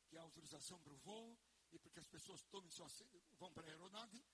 que 0.07 0.17
a 0.17 0.23
autorização 0.23 0.81
para 0.81 0.93
o 0.93 0.99
voo 0.99 1.39
e 1.71 1.79
porque 1.79 2.01
as 2.01 2.07
pessoas 2.07 2.43
tomem 2.45 2.71
sua, 2.71 2.89
vão 3.39 3.53
para 3.53 3.67
a 3.67 3.71
aeronave, 3.71 4.25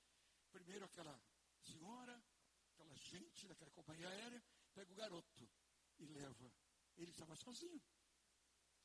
primeiro 0.53 0.85
aquela 0.85 1.21
senhora, 1.63 2.25
aquela 2.73 2.95
gente 2.95 3.47
daquela 3.49 3.71
companhia 3.73 4.09
aérea, 4.09 4.43
pega 4.73 4.93
o 4.93 4.97
garoto 4.97 5.51
e 5.99 6.07
leva. 6.07 6.53
Ele 6.97 7.11
estava 7.11 7.35
sozinho. 7.37 7.83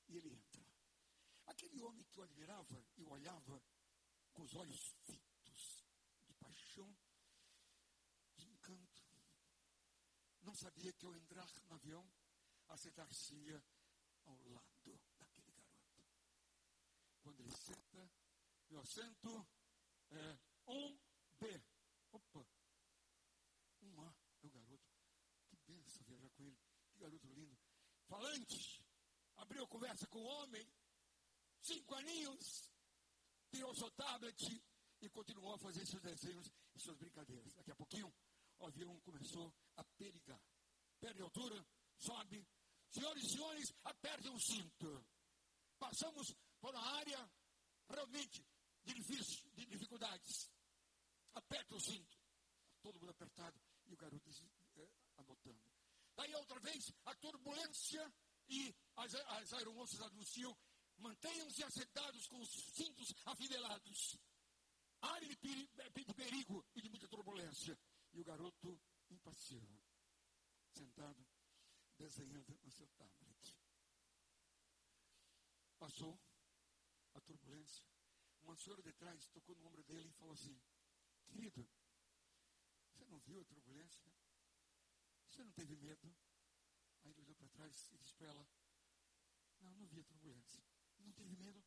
E 0.08 0.18
ele 0.18 0.34
entra. 0.34 0.66
Aquele 1.46 1.82
homem 1.82 2.04
que 2.06 2.20
o 2.20 2.24
admirava 2.24 2.86
e 2.98 3.04
o 3.04 3.10
olhava 3.10 3.62
com 4.34 4.44
os 4.44 4.56
olhos 4.56 4.96
fitos 5.04 5.86
de 6.26 6.34
paixão, 6.36 6.96
de 8.38 8.48
encanto, 8.48 9.04
não 10.42 10.54
sabia 10.56 10.94
que 10.94 11.06
ao 11.06 11.16
entrar 11.16 11.48
no 11.68 11.76
avião, 11.76 12.08
assentar-se-ia 12.70 13.64
ao 14.26 14.38
lado 14.50 15.00
daquele 15.18 15.52
garoto. 15.52 16.08
Quando 17.22 17.40
ele 17.42 17.52
senta, 17.52 18.12
meu 18.70 18.80
assento 18.82 19.48
é 20.12 20.40
um 20.68 20.98
B. 21.40 21.64
Opa, 22.12 22.46
um 23.82 24.02
A 24.02 24.16
é 24.44 24.48
o 24.48 24.50
garoto. 24.50 24.90
Que 25.48 25.58
benção 25.68 26.04
viajar 26.06 26.30
com 26.30 26.44
ele. 26.44 26.60
Garoto 27.00 27.28
lindo. 27.28 27.58
Falante, 28.08 28.84
abriu 29.38 29.68
conversa 29.68 30.06
com 30.08 30.20
o 30.20 30.26
homem, 30.26 30.68
cinco 31.62 31.96
aninhos, 31.96 32.70
tirou 33.52 33.74
seu 33.76 33.90
tablet 33.92 34.64
e 35.02 35.10
continuou 35.10 35.56
a 35.56 35.60
fazer 35.60 35.86
seus 35.86 36.02
desenhos 36.02 36.52
e 36.76 36.80
suas 36.80 36.98
brincadeiras. 36.98 37.54
Daqui 37.54 37.72
a 37.72 37.76
pouquinho, 37.76 38.14
o 38.60 38.66
avião 38.66 39.00
começou 39.02 39.54
a 39.78 39.84
perigar. 39.98 40.42
Perde 41.00 41.22
altura, 41.22 41.66
sobe. 41.98 42.46
Senhoras 42.92 43.24
e 43.24 43.30
senhores, 43.30 43.74
apertem 43.84 44.32
o 44.34 44.40
cinto. 44.40 45.06
Passamos 45.78 46.36
por 46.60 46.74
uma 46.74 46.98
área 46.98 47.32
realmente 47.88 48.46
de 48.84 48.94
difícil, 48.94 49.50
de 49.54 49.66
dificuldades. 49.66 50.52
Aperta 51.34 51.76
o 51.76 51.80
cinto. 51.80 52.18
Todo 52.82 53.00
mundo 53.00 53.12
apertado 53.12 53.60
e 53.88 53.94
o 53.94 53.98
garoto 53.98 54.30
é, 54.78 54.90
anotando. 55.18 55.79
Daí 56.20 56.36
outra 56.36 56.60
vez, 56.60 56.92
a 57.06 57.16
turbulência 57.16 58.14
e 58.50 58.76
as, 58.98 59.16
as 59.16 59.54
aeromoças 59.54 60.02
anunciam, 60.02 60.54
mantenham-se 60.98 61.64
assentados 61.64 62.28
com 62.28 62.42
os 62.42 62.50
cintos 62.50 63.14
afidelados. 63.26 64.18
Área 65.00 65.30
de, 65.30 65.38
peri, 65.38 65.70
de 66.06 66.14
perigo 66.14 66.66
e 66.76 66.82
de 66.82 66.90
muita 66.90 67.08
turbulência. 67.08 67.80
E 68.12 68.20
o 68.20 68.26
garoto 68.26 68.78
impassível, 69.10 69.82
sentado, 70.74 71.26
desenhando 71.98 72.60
no 72.64 72.70
seu 72.70 72.90
tablet. 72.98 73.58
Passou 75.78 76.20
a 77.14 77.22
turbulência. 77.22 77.88
Uma 78.42 78.58
senhora 78.58 78.84
de 78.84 78.92
trás 78.92 79.26
tocou 79.30 79.56
no 79.56 79.68
ombro 79.68 79.86
dele 79.86 80.10
e 80.10 80.18
falou 80.20 80.34
assim: 80.34 80.60
Querido, 81.28 81.66
você 82.92 83.06
não 83.06 83.20
viu 83.20 83.40
a 83.40 83.46
turbulência? 83.46 84.12
Você 85.30 85.44
não 85.44 85.52
teve 85.52 85.76
medo? 85.76 86.16
Aí 87.04 87.12
ele 87.12 87.22
olhou 87.22 87.36
para 87.36 87.48
trás 87.50 87.90
e 87.92 87.98
disse 88.00 88.16
para 88.16 88.28
ela: 88.28 88.48
Não, 89.60 89.72
não 89.76 89.86
vi 89.88 90.00
a 90.00 90.04
turbulência. 90.04 90.64
Não 90.98 91.12
teve 91.14 91.36
medo? 91.36 91.64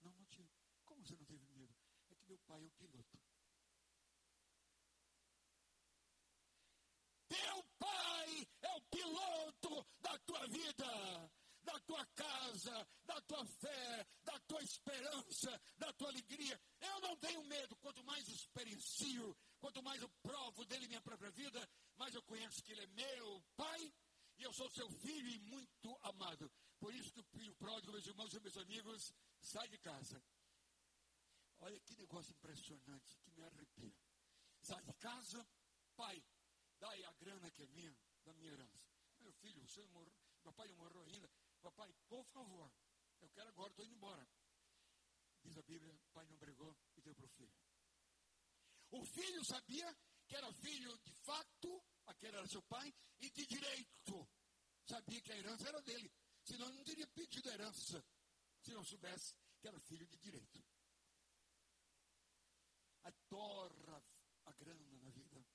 Não, 0.00 0.12
não 0.12 0.24
tive. 0.24 0.50
Como 0.84 1.04
você 1.04 1.14
não 1.14 1.24
teve 1.24 1.46
medo? 1.48 1.74
É 2.10 2.14
que 2.14 2.26
meu 2.26 2.38
pai 2.40 2.62
é 2.62 2.66
o 2.66 2.70
piloto. 2.70 3.18
Teu 7.28 7.64
pai 7.78 8.48
é 8.62 8.76
o 8.76 8.82
piloto 8.82 9.86
da 10.00 10.18
tua 10.20 10.46
vida 10.48 11.30
da 11.64 11.80
tua 11.80 12.06
casa, 12.14 12.86
da 13.04 13.20
tua 13.22 13.44
fé, 13.46 14.06
da 14.22 14.38
tua 14.40 14.62
esperança, 14.62 15.60
da 15.78 15.92
tua 15.94 16.08
alegria. 16.08 16.60
Eu 16.80 17.00
não 17.00 17.16
tenho 17.16 17.42
medo, 17.44 17.74
quanto 17.76 18.04
mais 18.04 18.28
experiencio, 18.28 19.36
quanto 19.58 19.82
mais 19.82 20.00
eu 20.00 20.08
provo 20.22 20.64
dele 20.66 20.86
minha 20.86 21.00
própria 21.00 21.30
vida, 21.30 21.68
mais 22.04 22.14
eu 22.14 22.22
conheço 22.24 22.62
que 22.62 22.72
ele 22.72 22.82
é 22.82 22.86
meu 22.88 23.42
pai 23.56 23.94
e 24.36 24.42
eu 24.42 24.52
sou 24.52 24.68
seu 24.68 24.90
filho 24.90 25.26
e 25.26 25.38
muito 25.38 25.96
amado. 26.02 26.52
Por 26.78 26.94
isso 26.94 27.10
que 27.10 27.20
o 27.20 27.24
filho 27.24 27.54
pródigo, 27.54 27.92
meus 27.92 28.06
irmãos 28.06 28.34
e 28.34 28.40
meus 28.40 28.58
amigos, 28.58 29.14
sai 29.40 29.66
de 29.70 29.78
casa. 29.78 30.22
Olha 31.60 31.80
que 31.80 31.96
negócio 31.96 32.30
impressionante, 32.34 33.16
que 33.22 33.30
me 33.30 33.42
arrepia. 33.42 33.96
Sai 34.60 34.82
de 34.84 34.92
casa, 34.94 35.48
pai, 35.96 36.22
dai 36.78 37.04
a 37.04 37.12
grana 37.14 37.50
que 37.50 37.62
é 37.62 37.66
minha, 37.68 37.96
da 38.22 38.34
minha 38.34 38.52
herança. 38.52 38.86
Meu 39.20 39.32
filho, 39.32 39.66
você 39.66 39.86
morreu, 39.86 40.12
meu 40.44 40.52
pai 40.52 40.68
não 40.68 40.76
morreu 40.76 41.00
ainda. 41.04 41.30
Papai, 41.62 41.90
por 42.06 42.26
favor, 42.26 42.70
eu 43.22 43.30
quero 43.30 43.48
agora, 43.48 43.70
estou 43.70 43.86
indo 43.86 43.94
embora. 43.94 44.28
Diz 45.42 45.56
a 45.56 45.62
Bíblia, 45.62 45.98
pai 46.12 46.26
não 46.26 46.36
brigou 46.36 46.76
e 46.96 47.00
deu 47.00 47.14
para 47.14 47.24
o 47.24 47.28
filho. 47.28 47.56
O 48.90 49.02
filho 49.06 49.42
sabia 49.42 49.96
que 50.26 50.36
era 50.36 50.52
filho 50.52 50.98
de 50.98 51.12
fato, 51.24 51.82
aquele 52.06 52.36
era 52.36 52.46
seu 52.46 52.62
pai, 52.62 52.92
e 53.20 53.30
de 53.30 53.46
direito. 53.46 54.28
Sabia 54.86 55.20
que 55.20 55.32
a 55.32 55.36
herança 55.36 55.68
era 55.68 55.80
dele. 55.82 56.12
Senão 56.42 56.68
não 56.72 56.84
teria 56.84 57.06
pedido 57.08 57.48
a 57.48 57.54
herança, 57.54 58.04
se 58.60 58.72
não 58.72 58.84
soubesse 58.84 59.34
que 59.60 59.68
era 59.68 59.80
filho 59.80 60.06
de 60.06 60.18
direito. 60.18 60.62
Adora 63.02 64.04
a 64.44 64.52
grana 64.52 64.98
na 64.98 65.10
vida. 65.10 65.46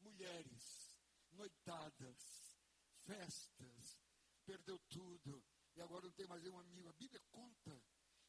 Mulheres, 0.00 0.96
noitadas, 1.32 2.58
festas, 3.04 3.98
perdeu 4.44 4.78
tudo 4.88 5.44
e 5.76 5.80
agora 5.80 6.06
não 6.06 6.12
tem 6.12 6.26
mais 6.26 6.42
nenhum 6.42 6.58
amigo. 6.58 6.88
A 6.88 6.92
Bíblia 6.92 7.20
conta 7.30 7.82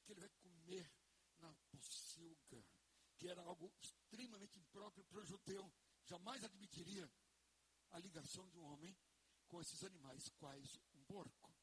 que 0.03 0.11
ele 0.11 0.22
vai 0.22 0.30
comer 0.41 0.91
na 1.40 1.53
pocilga, 1.69 2.65
que 3.18 3.27
era 3.27 3.41
algo 3.41 3.72
extremamente 3.82 4.60
impróprio 4.60 5.06
para 5.06 5.19
o 5.19 5.26
judeu. 5.26 5.72
Jamais 6.06 6.44
admitiria 6.44 7.10
a 7.95 7.99
ligação 7.99 8.45
de 8.49 8.57
um 8.57 8.63
homem 8.65 8.95
com 9.47 9.61
esses 9.61 9.81
animais, 9.84 10.27
quais 10.38 10.77
um 10.93 11.03
porco. 11.05 11.55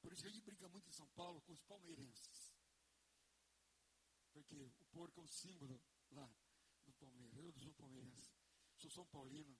Por 0.00 0.12
isso 0.12 0.26
ele 0.26 0.40
briga 0.40 0.68
muito 0.68 0.88
em 0.88 0.92
São 0.92 1.08
Paulo 1.10 1.40
com 1.42 1.52
os 1.52 1.62
palmeirenses. 1.62 2.52
Porque 4.32 4.56
o 4.80 4.84
porco 4.86 5.20
é 5.20 5.22
um 5.22 5.28
símbolo 5.28 5.80
lá 6.10 6.28
do 6.84 6.92
Palmeiras. 6.94 7.38
Eu 7.38 7.52
sou 7.52 7.74
palmeirense, 7.74 8.32
sou 8.76 8.90
São 8.90 9.06
Paulino. 9.06 9.56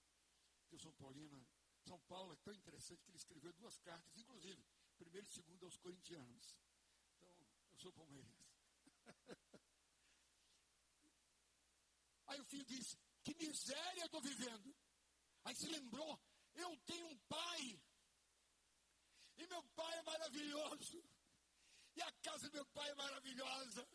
Eu 0.71 0.79
sou 0.79 0.93
Paulina, 0.93 1.47
são 1.87 1.99
Paulo 2.01 2.33
é 2.33 2.37
tão 2.37 2.53
interessante 2.53 3.03
que 3.03 3.11
ele 3.11 3.17
escreveu 3.17 3.53
duas 3.55 3.79
cartas, 3.79 4.19
inclusive, 4.19 4.63
primeiro 4.99 5.27
e 5.27 5.31
segundo 5.31 5.65
aos 5.65 5.79
corintianos. 5.79 6.57
Então, 7.17 7.35
eu 7.73 7.79
sou 7.79 7.93
palmeirense. 7.93 8.53
Aí 12.27 12.41
o 12.41 12.45
filho 12.45 12.67
disse, 12.67 12.99
que 13.23 13.35
miséria 13.37 14.05
estou 14.05 14.21
vivendo. 14.21 14.77
Aí 15.49 15.57
se 15.57 15.69
lembrou, 15.69 16.21
eu 16.55 16.77
tenho 16.85 17.07
um 17.07 17.19
pai. 17.29 17.81
E 19.39 19.47
meu 19.47 19.63
pai 19.75 19.99
é 19.99 20.03
maravilhoso. 20.03 21.03
E 21.97 22.03
a 22.03 22.13
casa 22.23 22.49
do 22.49 22.53
meu 22.53 22.67
pai 22.67 22.89
é 22.91 22.95
maravilhosa. 22.95 23.89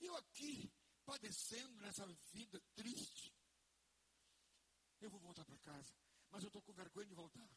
E 0.00 0.06
eu 0.06 0.16
aqui, 0.16 0.70
padecendo 1.04 1.80
nessa 1.80 2.06
vida 2.32 2.60
triste. 2.74 3.32
Eu 5.00 5.10
vou 5.10 5.20
voltar 5.20 5.44
para 5.44 5.58
casa 5.58 5.94
mas 6.32 6.42
eu 6.42 6.48
estou 6.48 6.62
com 6.62 6.72
vergonha 6.72 7.06
de 7.06 7.14
voltar. 7.14 7.48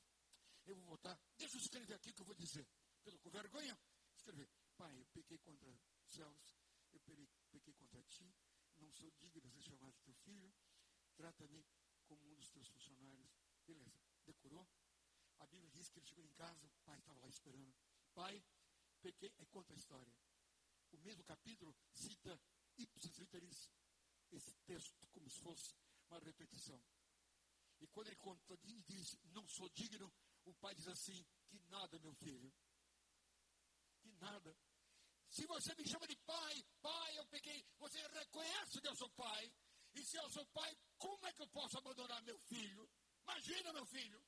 Eu 0.65 0.75
vou 0.75 0.83
voltar. 0.83 1.17
Deixa 1.37 1.55
eu 1.55 1.61
escrever 1.61 1.93
aqui 1.93 2.09
o 2.09 2.13
que 2.13 2.21
eu 2.21 2.25
vou 2.25 2.35
dizer. 2.35 2.67
Eu 3.05 3.13
estou 3.13 3.19
com 3.19 3.29
vergonha? 3.29 3.79
Escrever. 4.17 4.49
Pai, 4.75 4.99
eu 4.99 5.05
pequei 5.13 5.37
contra 5.39 5.69
os 5.69 5.79
céus, 6.09 6.57
eu 6.91 6.99
pequei 7.49 7.73
contra 7.73 8.03
ti, 8.03 8.35
não 8.75 8.91
sou 8.91 9.09
digno 9.11 9.39
de 9.39 9.49
ser 9.49 9.61
chamado 9.61 9.95
teu 10.03 10.13
filho, 10.15 10.53
trata-me 11.15 11.65
como 12.05 12.25
um 12.27 12.35
dos 12.35 12.49
teus 12.49 12.67
funcionários. 12.67 13.31
Beleza, 13.65 13.99
decorou? 14.25 14.67
A 15.39 15.47
Bíblia 15.47 15.69
diz 15.71 15.89
que 15.89 15.99
ele 15.99 16.07
chegou 16.07 16.23
em 16.23 16.33
casa, 16.33 16.65
o 16.65 16.83
pai 16.85 16.97
estava 16.99 17.19
lá 17.19 17.29
esperando. 17.29 17.75
Pai, 18.13 18.43
pequei, 19.01 19.33
aí 19.37 19.45
conta 19.47 19.73
a 19.73 19.75
história. 19.75 20.13
O 20.91 20.97
mesmo 20.99 21.23
capítulo 21.23 21.75
cita 21.93 22.39
ipsis 22.77 23.17
literis, 23.17 23.69
esse 24.31 24.53
texto, 24.65 25.07
como 25.11 25.29
se 25.29 25.39
fosse 25.41 25.75
uma 26.09 26.19
repetição. 26.19 26.81
E 27.79 27.87
quando 27.87 28.07
ele 28.07 28.15
conta 28.17 28.57
e 28.63 28.81
diz, 28.83 29.17
não 29.25 29.47
sou 29.47 29.69
digno, 29.69 30.11
o 30.45 30.53
pai 30.55 30.73
diz 30.75 30.87
assim, 30.87 31.25
que 31.47 31.59
nada, 31.69 31.99
meu 31.99 32.13
filho. 32.13 32.53
Que 33.99 34.11
nada. 34.13 34.55
Se 35.29 35.45
você 35.45 35.75
me 35.75 35.85
chama 35.87 36.07
de 36.07 36.15
pai, 36.17 36.63
pai, 36.81 37.17
eu 37.17 37.25
peguei, 37.27 37.65
você 37.77 37.99
reconhece 38.07 38.79
que 38.79 38.87
eu 38.87 38.95
sou 38.95 39.09
pai. 39.11 39.51
E 39.95 40.03
se 40.03 40.17
eu 40.17 40.29
sou 40.29 40.45
pai, 40.47 40.77
como 40.97 41.25
é 41.25 41.33
que 41.33 41.41
eu 41.41 41.47
posso 41.47 41.77
abandonar 41.77 42.21
meu 42.23 42.37
filho? 42.39 42.89
Imagina, 43.23 43.73
meu 43.73 43.85
filho. 43.85 44.23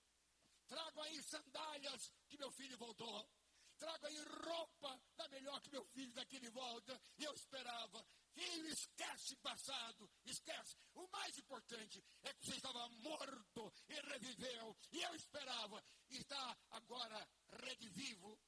Trago 0.68 1.02
aí 1.02 1.22
sandálias 1.24 2.12
que 2.28 2.38
meu 2.38 2.52
filho 2.52 2.78
voltou. 2.78 3.30
Trago 3.78 4.08
aí 4.08 4.18
roupa 4.44 5.00
da 5.16 5.28
melhor 5.28 5.62
que 5.62 5.70
meu 5.70 5.86
filho 5.86 6.12
daqui 6.14 6.40
de 6.40 6.50
volta. 6.50 7.00
E 7.18 7.24
eu 7.24 7.34
esperava. 7.34 8.06
Filho, 8.34 8.68
esquece 8.68 9.36
passado, 9.38 10.10
esquece. 10.26 10.76
O 10.94 11.08
mais 11.10 11.38
importante 11.38 12.04
é 12.24 12.34
que 12.34 12.46
você 12.46 12.56
estava 12.56 12.88
morto 12.90 13.74
e 13.90 13.94
reviveu. 13.94 14.78
E 14.92 15.02
eu 15.02 15.16
esperava. 15.16 15.84
E 16.10 16.18
está 16.18 16.58
agora 16.72 17.28
redivivo. 17.64 18.40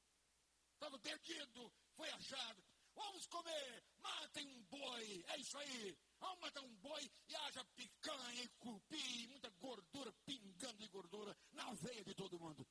Estava 0.74 0.98
perdido, 0.98 1.72
foi 1.94 2.08
achado. 2.10 2.64
Vamos 2.94 3.26
comer, 3.26 3.84
matem 3.98 4.46
um 4.46 4.62
boi, 4.64 5.24
é 5.28 5.36
isso 5.38 5.58
aí. 5.58 5.98
Vamos 6.20 6.40
matar 6.40 6.62
um 6.62 6.76
boi 6.76 7.10
e 7.28 7.34
haja 7.34 7.64
picanha 7.76 8.44
e 8.44 8.48
cupim, 8.58 9.26
muita 9.28 9.50
gordura, 9.50 10.12
pingando 10.24 10.78
de 10.78 10.88
gordura 10.88 11.36
na 11.52 11.72
veia 11.74 12.04
de 12.04 12.14
todo 12.14 12.38
mundo. 12.38 12.66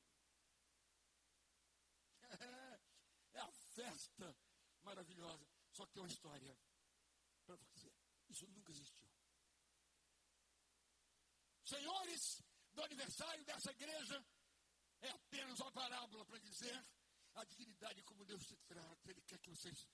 É, 2.22 2.30
é 3.34 3.40
a 3.40 3.52
festa 3.74 4.36
maravilhosa. 4.82 5.46
Só 5.72 5.84
que 5.86 5.92
tem 5.92 6.02
uma 6.02 6.08
história 6.08 6.56
para 7.44 7.56
você. 7.56 7.92
Isso 8.28 8.46
nunca 8.48 8.70
existiu. 8.72 9.08
Senhores 11.64 12.42
do 12.72 12.82
aniversário 12.82 13.44
dessa 13.44 13.70
igreja, 13.72 14.24
é 15.02 15.10
apenas 15.10 15.58
uma 15.60 15.72
parábola 15.72 16.24
para 16.24 16.38
dizer 16.38 16.86
a 17.34 17.44
dignidade 17.44 18.02
como 18.02 18.24
Deus 18.24 18.44
te 18.46 18.56
trata. 18.66 19.10
Ele 19.10 19.22
quer 19.22 19.38
que 19.38 19.50
vocês 19.50 19.86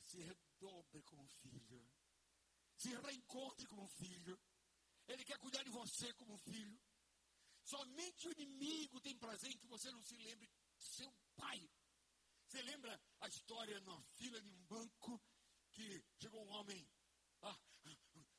se 0.00 0.18
redobre 0.20 1.02
como 1.02 1.26
filho. 1.28 1.90
Se 2.76 2.94
reencontre 2.94 3.66
como 3.66 3.86
filho. 3.88 4.38
Ele 5.06 5.24
quer 5.24 5.38
cuidar 5.38 5.62
de 5.62 5.70
você 5.70 6.12
como 6.14 6.36
filho. 6.38 6.80
Somente 7.64 8.28
o 8.28 8.32
inimigo 8.32 9.00
tem 9.00 9.16
prazer 9.16 9.50
em 9.50 9.58
que 9.58 9.66
você 9.66 9.90
não 9.90 10.02
se 10.02 10.16
lembre 10.16 10.50
de 10.76 10.84
seu 10.84 11.12
pai. 11.36 11.70
Você 12.46 12.60
lembra 12.62 13.00
a 13.20 13.28
história 13.28 13.80
na 13.80 14.02
fila 14.14 14.40
de 14.40 14.50
um 14.50 14.64
banco 14.64 15.22
que 15.70 16.04
chegou 16.20 16.44
um 16.44 16.50
homem, 16.50 16.86
ah, 17.42 17.58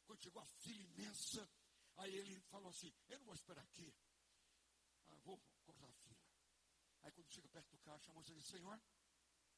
quando 0.05 0.22
chegou 0.22 0.41
a 0.41 0.45
fila 0.45 0.81
imensa, 0.81 1.49
aí 1.97 2.15
ele 2.15 2.39
falou 2.41 2.69
assim, 2.69 2.93
eu 3.10 3.18
não 3.19 3.26
vou 3.26 3.34
esperar 3.34 3.64
aqui, 3.64 3.91
ah, 5.07 5.15
vou 5.23 5.41
cortar 5.64 5.89
a 5.89 5.93
fila. 5.93 6.19
Aí 7.01 7.11
quando 7.11 7.31
chega 7.31 7.49
perto 7.49 7.69
do 7.72 7.80
caixa, 7.80 8.11
a 8.11 8.14
moça 8.14 8.34
diz, 8.34 8.45
Senhor, 8.45 8.80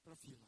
para 0.03 0.14
a 0.14 0.18
fila. 0.18 0.47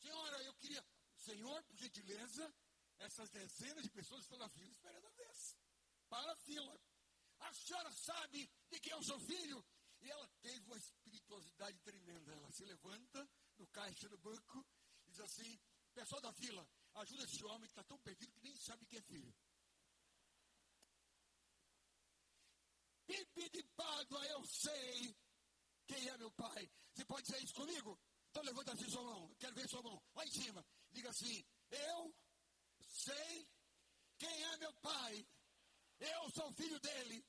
Senhora, 0.00 0.42
eu 0.44 0.54
queria, 0.54 0.84
Senhor, 1.22 1.62
por 1.64 1.76
gentileza, 1.76 2.54
essas 2.98 3.30
dezenas 3.30 3.84
de 3.84 3.90
pessoas 3.90 4.22
estão 4.22 4.38
na 4.38 4.48
fila 4.48 4.70
esperando 4.70 5.06
a 5.06 5.10
vez. 5.10 5.56
Para 6.08 6.32
a 6.32 6.36
fila. 6.36 6.80
A 7.38 7.52
senhora 7.54 7.92
sabe 7.92 8.50
de 8.70 8.80
quem 8.80 8.92
é 8.92 8.96
o 8.96 9.04
seu 9.04 9.18
filho? 9.20 9.64
E 10.00 10.10
ela 10.10 10.28
teve 10.40 10.66
uma 10.66 10.76
espirituosidade 10.76 11.78
tremenda. 11.80 12.32
Ela 12.32 12.50
se 12.50 12.64
levanta 12.64 13.28
do 13.56 13.66
caixa 13.68 14.08
do 14.08 14.18
banco 14.18 14.66
e 15.06 15.10
diz 15.10 15.20
assim: 15.20 15.60
Pessoal 15.94 16.20
da 16.20 16.32
fila, 16.32 16.68
ajuda 16.94 17.24
esse 17.24 17.44
homem 17.44 17.68
que 17.68 17.72
está 17.72 17.84
tão 17.84 17.98
perdido 18.00 18.32
que 18.32 18.42
nem 18.42 18.56
sabe 18.56 18.84
quem 18.86 18.98
é 18.98 19.02
filho. 19.02 19.32
Pipi 23.06 23.48
de 23.50 23.62
Pádua, 23.76 24.26
eu 24.26 24.44
sei 24.46 25.16
quem 25.86 26.08
é 26.08 26.18
meu 26.18 26.32
pai. 26.32 26.68
Você 26.94 27.04
pode 27.04 27.26
dizer 27.26 27.42
isso 27.42 27.54
comigo? 27.54 27.98
Então 28.30 28.42
levanta 28.42 28.72
assim 28.72 28.88
sua 28.88 29.04
mão. 29.04 29.34
Quero 29.38 29.54
ver 29.54 29.68
sua 29.68 29.82
mão. 29.82 30.02
Lá 30.14 30.24
em 30.24 30.30
cima. 30.30 30.66
Diga 30.92 31.10
assim: 31.10 31.44
Eu 31.70 32.14
sei 32.80 33.48
quem 34.18 34.42
é 34.44 34.56
meu 34.58 34.72
pai. 34.74 35.26
Eu 35.98 36.30
sou 36.30 36.52
filho 36.52 36.78
dele. 36.80 37.24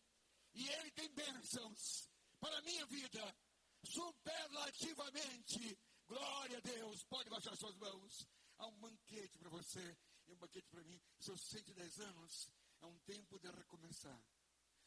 E 0.54 0.70
ele 0.70 0.92
tem 0.92 1.10
bênçãos 1.10 2.10
para 2.40 2.58
a 2.58 2.62
minha 2.62 2.86
vida. 2.86 3.36
Superlativamente. 3.84 5.80
Glória 6.08 6.58
a 6.58 6.62
Deus. 6.62 7.04
Pode 7.06 7.30
baixar 7.30 7.56
suas 7.56 7.76
mãos. 7.78 8.28
Há 8.58 8.68
um 8.68 8.80
banquete 8.80 9.38
para 9.38 9.50
você 9.50 9.98
e 10.28 10.34
um 10.34 10.38
banquete 10.38 10.68
para 10.70 10.84
mim. 10.84 11.02
Seus 11.20 11.42
110 11.42 12.00
anos 12.02 12.52
é 12.82 12.86
um 12.86 12.98
tempo 13.00 13.40
de 13.40 13.50
recomeçar. 13.50 14.22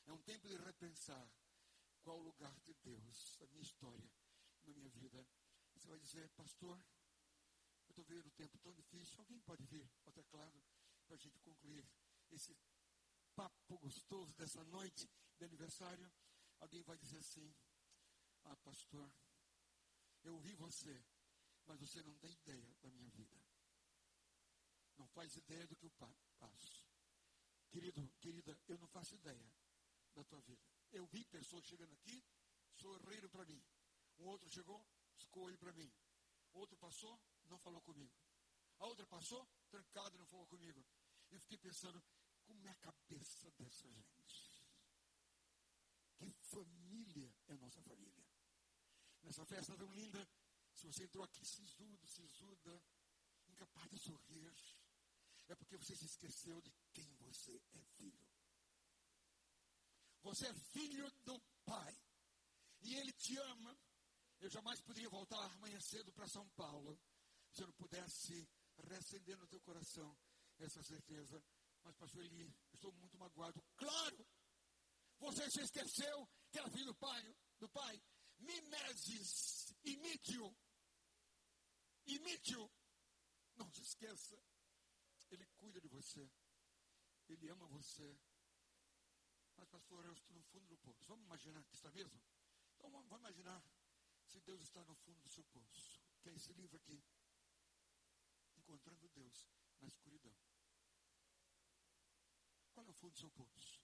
É 0.07 0.13
um 0.13 0.23
tempo 0.23 0.47
de 0.49 0.57
repensar 0.57 1.29
qual 2.03 2.19
o 2.19 2.23
lugar 2.23 2.55
de 2.61 2.73
Deus 2.85 3.37
na 3.41 3.47
minha 3.49 3.63
história, 3.63 4.09
na 4.65 4.73
minha 4.73 4.89
vida. 4.91 5.27
Você 5.75 5.89
vai 5.89 5.99
dizer, 5.99 6.29
pastor, 6.31 6.81
estou 7.97 8.05
vendo 8.05 8.27
um 8.27 8.37
tempo 8.37 8.59
tão 8.59 8.75
difícil. 8.75 9.19
Alguém 9.19 9.41
pode 9.41 9.65
vir 9.65 9.91
ao 10.05 10.13
teclado 10.13 10.63
para 11.07 11.17
a 11.17 11.19
gente 11.19 11.41
concluir 11.41 11.89
esse 12.31 12.55
papo 13.35 13.79
gostoso 13.79 14.35
dessa 14.35 14.63
noite 14.65 15.09
de 15.39 15.45
aniversário? 15.45 16.13
Alguém 16.61 16.83
vai 16.83 16.99
dizer 16.99 17.19
assim, 17.19 17.55
ah, 18.45 18.57
pastor, 18.57 19.11
eu 20.25 20.35
ouvi 20.35 20.55
você, 20.57 21.03
mas 21.67 21.81
você 21.81 22.03
não 22.03 22.15
tem 22.19 22.33
ideia 22.33 22.77
da 22.83 22.91
minha 22.91 23.09
vida. 23.11 23.43
Não 24.99 25.07
faz 25.09 25.35
ideia 25.37 25.67
do 25.67 25.77
que 25.77 25.87
eu 25.87 25.93
passo. 26.39 26.85
Querido, 27.71 28.07
querida, 28.21 28.59
eu 28.69 28.79
não 28.79 28.89
faço 28.89 29.15
ideia 29.15 29.55
da 30.15 30.23
tua 30.25 30.41
vida. 30.43 30.63
Eu 30.93 31.07
vi 31.07 31.25
pessoas 31.25 31.65
chegando 31.65 31.93
aqui, 31.95 32.23
sorriram 32.75 33.31
para 33.31 33.45
mim. 33.47 33.63
Um 34.19 34.27
outro 34.27 34.51
chegou, 34.51 34.87
escolhe 35.17 35.57
para 35.57 35.73
mim. 35.73 35.91
Outro 36.53 36.77
passou, 36.79 37.19
não 37.49 37.59
falou 37.59 37.81
comigo. 37.81 38.13
A 38.79 38.87
outra 38.87 39.07
passou, 39.07 39.47
trancada, 39.71 40.17
não 40.19 40.27
falou 40.27 40.47
comigo. 40.47 40.85
Eu 41.31 41.41
fiquei 41.41 41.59
pensando, 41.59 42.03
como 42.45 42.67
é 42.67 42.71
a 42.71 42.75
cabeça 42.77 43.51
dessa 43.53 43.91
gente? 43.91 44.53
Que 46.17 46.31
família 46.31 47.35
é 47.49 47.53
a 47.55 47.59
nossa 47.59 47.83
família? 47.83 48.25
Nessa 49.23 49.45
festa 49.45 49.77
tão 49.77 49.93
linda, 49.93 50.29
se 50.75 50.87
você 50.87 51.05
entrou 51.05 51.25
aqui 51.25 51.45
sisudo, 51.45 52.07
sisuda, 52.07 52.83
incapaz 53.49 53.91
de 53.91 53.99
sorrir, 53.99 54.55
é 55.49 55.55
porque 55.55 55.77
você 55.77 55.97
se 55.97 56.07
esqueceu 56.07 56.61
de 56.61 56.73
quem 56.93 57.13
você 57.17 57.61
é 57.75 57.83
filho. 57.97 58.27
Você 60.23 60.47
é 60.47 60.55
filho 60.55 61.11
do 61.25 61.41
Pai. 61.65 61.97
E 62.83 62.95
Ele 62.95 63.13
te 63.13 63.37
ama. 63.39 63.79
Eu 64.41 64.51
jamais 64.51 64.81
poderia 64.81 65.09
voltar 65.09 65.43
amanhã 65.55 65.81
cedo 65.81 66.13
para 66.13 66.29
São 66.29 66.47
Paulo 66.51 67.01
se 67.57 67.63
eu 67.63 67.69
não 67.69 67.75
pudesse 67.75 68.47
reacender 68.85 69.39
no 69.39 69.47
teu 69.47 69.61
coração 69.63 70.15
essa 70.59 70.83
certeza. 70.83 71.43
Mas, 71.83 71.97
pastor 71.97 72.23
Eli, 72.23 72.55
estou 72.75 72.93
muito 72.93 73.17
magoado. 73.17 73.65
Claro! 73.77 74.27
Você 75.19 75.51
se 75.51 75.63
esqueceu 75.63 76.29
que 76.51 76.59
era 76.59 76.71
filho 76.71 76.87
do 76.87 76.95
Pai. 76.95 77.37
Do 77.59 77.69
pai. 77.71 78.03
Mimeses, 78.39 79.75
imite-o. 79.83 80.55
Imite-o. 82.07 82.71
Não 83.55 83.71
se 83.71 83.81
esqueça. 83.81 84.39
Ele 85.31 85.47
cuida 85.57 85.81
de 85.81 85.89
você. 85.89 86.31
Ele 87.29 87.49
ama 87.49 87.67
você. 87.69 88.21
Mas, 89.57 89.67
pastor, 89.69 90.05
eu 90.05 90.13
estou 90.13 90.37
no 90.37 90.43
fundo 90.43 90.67
do 90.67 90.77
poço. 90.77 91.03
Vamos 91.07 91.25
imaginar 91.25 91.65
que 91.65 91.75
está 91.75 91.91
mesmo? 91.93 92.23
Então, 92.75 92.91
vamos, 92.91 93.09
vamos 93.09 93.25
imaginar 93.25 93.65
se 94.27 94.39
Deus 94.43 94.61
está 94.61 94.85
no 94.85 94.95
fundo 94.97 95.19
do 95.23 95.31
seu 95.31 95.45
poço. 95.45 96.03
Que 96.21 96.29
é 96.29 96.35
esse 96.35 96.53
livro 96.53 96.77
aqui. 96.77 97.03
Encontrando 98.67 99.09
Deus 99.11 99.49
na 99.81 99.87
escuridão. 99.87 100.37
Qual 102.73 102.85
é 102.85 102.91
o 102.91 102.95
fundo 102.95 103.13
do 103.13 103.19
seu 103.19 103.31
poço? 103.31 103.81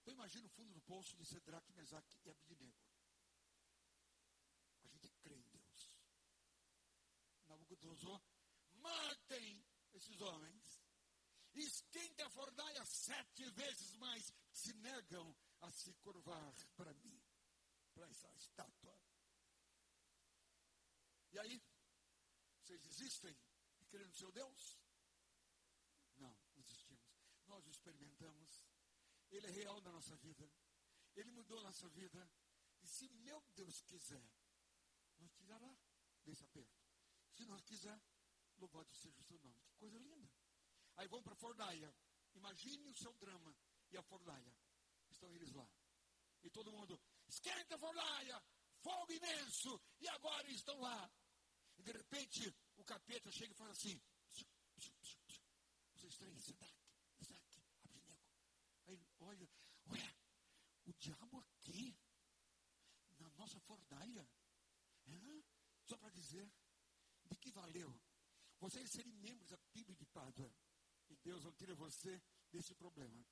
Então, 0.00 0.14
imagina 0.14 0.46
o 0.46 0.50
fundo 0.50 0.72
do 0.72 0.80
poço 0.80 1.14
de 1.16 1.26
Sedraque, 1.26 1.70
Mesaque 1.74 2.18
e 2.24 2.30
Abidnego. 2.30 2.78
A 4.84 4.88
gente 4.88 5.10
crê 5.20 5.36
em 5.36 5.48
Deus. 5.50 5.94
Nabucodonosor, 7.44 8.22
matem 8.72 9.62
esses 9.92 10.18
homens. 10.22 10.82
Esquente 11.52 12.22
a 12.22 12.30
fornalha 12.30 12.84
sete 12.86 13.50
vezes 13.50 13.92
mais. 13.96 14.32
Se 14.50 14.72
negam 14.78 15.36
a 15.60 15.70
se 15.70 15.92
curvar 15.96 16.54
para 16.74 16.94
mim, 16.94 17.22
para 17.92 18.08
essa 18.08 18.32
estátua. 18.32 18.98
E 21.32 21.38
aí, 21.38 21.62
vocês 22.62 22.82
existem 22.86 23.36
creem 23.94 24.08
no 24.08 24.14
seu 24.14 24.32
Deus? 24.32 24.80
Não, 26.16 26.36
existimos. 26.56 27.00
Nós 27.46 27.64
o 27.64 27.70
experimentamos. 27.70 28.64
Ele 29.30 29.46
é 29.46 29.50
real 29.50 29.80
na 29.82 29.92
nossa 29.92 30.16
vida. 30.16 30.50
Ele 31.14 31.30
mudou 31.30 31.58
a 31.60 31.62
nossa 31.62 31.88
vida. 31.90 32.28
E 32.82 32.88
se 32.88 33.08
meu 33.08 33.40
Deus 33.54 33.80
quiser, 33.82 34.28
nos 35.18 35.32
tirará 35.34 35.72
desse 36.24 36.44
aperto. 36.44 36.82
Se 37.34 37.46
não 37.46 37.60
quiser, 37.62 38.00
louvado 38.58 38.92
seja 38.96 39.20
o 39.20 39.24
seu 39.24 39.38
nome. 39.38 39.62
Que 39.68 39.76
coisa 39.76 39.98
linda. 39.98 40.28
Aí 40.96 41.06
vão 41.06 41.22
para 41.22 41.34
a 41.34 41.36
fornalha. 41.36 41.94
Imagine 42.34 42.88
o 42.88 42.94
seu 42.94 43.12
drama 43.14 43.56
e 43.92 43.96
a 43.96 44.02
fornalha. 44.02 44.56
Estão 45.08 45.32
eles 45.36 45.52
lá. 45.52 45.68
E 46.42 46.50
todo 46.50 46.72
mundo, 46.72 47.00
esquenta 47.28 47.76
a 47.76 47.78
fornalha, 47.78 48.42
fogo 48.82 49.12
imenso, 49.12 49.80
e 50.00 50.08
agora 50.08 50.50
estão 50.50 50.78
lá. 50.80 51.10
E 51.78 51.82
de 51.82 51.92
repente 51.92 52.54
o 52.76 52.84
capeta 52.84 53.30
chega 53.30 53.52
e 53.52 53.56
fala 53.56 53.72
assim: 53.72 54.00
dois, 56.04 56.16
três, 56.16 56.44
Sadraque, 56.44 56.84
Isaac, 57.20 57.62
Abednego. 57.84 58.22
Aí 58.86 58.94
ele 58.94 59.06
olha, 59.20 59.50
ué, 59.88 60.16
o 60.84 60.92
diabo 60.94 61.40
aqui, 61.40 61.96
na 63.18 63.30
nossa 63.30 63.58
fornalha. 63.60 64.28
Hã? 65.06 65.42
Só 65.84 65.96
para 65.96 66.10
dizer, 66.10 66.50
de 67.24 67.36
que 67.36 67.50
valeu 67.50 67.94
vocês 68.58 68.90
serem 68.90 69.12
membros 69.14 69.50
da 69.50 69.58
PIB 69.72 69.94
de 69.94 70.06
Pádua? 70.06 70.50
E 71.10 71.16
Deus 71.16 71.44
não 71.44 71.52
tira 71.52 71.74
você 71.74 72.22
desse 72.50 72.74
problema. 72.74 73.24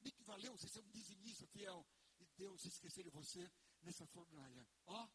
De 0.00 0.12
que 0.12 0.22
valeu 0.24 0.52
você 0.52 0.68
ser 0.68 0.80
um 0.80 0.90
dizimista 0.90 1.46
fiel 1.48 1.86
e 2.18 2.26
Deus 2.36 2.64
esquecer 2.64 3.04
de 3.04 3.10
você 3.10 3.50
nessa 3.82 4.06
fornalha? 4.06 4.66
Ó, 4.86 5.08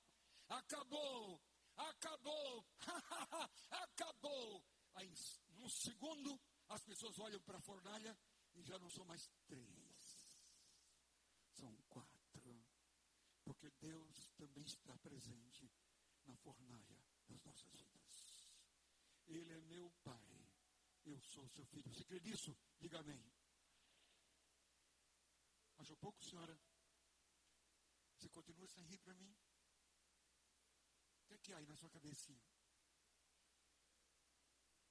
acabou, 0.49 1.41
acabou, 1.77 2.65
acabou. 3.71 4.65
Aí, 4.95 5.11
num 5.49 5.69
segundo, 5.69 6.39
as 6.69 6.83
pessoas 6.83 7.19
olham 7.19 7.39
para 7.41 7.57
a 7.57 7.61
fornalha 7.61 8.17
e 8.55 8.63
já 8.63 8.77
não 8.79 8.89
são 8.89 9.05
mais 9.05 9.29
três, 9.47 10.41
são 11.53 11.75
quatro. 11.89 12.15
Porque 13.45 13.69
Deus 13.79 14.31
também 14.37 14.65
está 14.65 14.97
presente 14.97 15.71
na 16.25 16.35
fornalha 16.37 16.99
das 17.27 17.43
nossas 17.43 17.71
vidas. 17.79 18.49
Ele 19.27 19.53
é 19.53 19.61
meu 19.61 19.91
Pai, 20.03 20.49
eu 21.05 21.21
sou 21.21 21.47
seu 21.49 21.63
filho. 21.67 21.93
Você 21.93 22.03
crê 22.05 22.19
nisso? 22.21 22.57
Diga 22.79 22.99
amém. 22.99 23.23
Achou 25.77 25.95
pouco, 25.97 26.23
senhora? 26.23 26.59
Você 28.17 28.29
continua 28.29 28.67
sem 28.67 28.83
rir 28.85 28.97
para 28.97 29.13
mim? 29.13 29.35
O 31.25 31.27
que 31.27 31.33
é 31.33 31.37
que 31.39 31.53
há 31.53 31.57
aí 31.57 31.65
na 31.65 31.75
sua 31.75 31.89
cabecinha? 31.89 32.39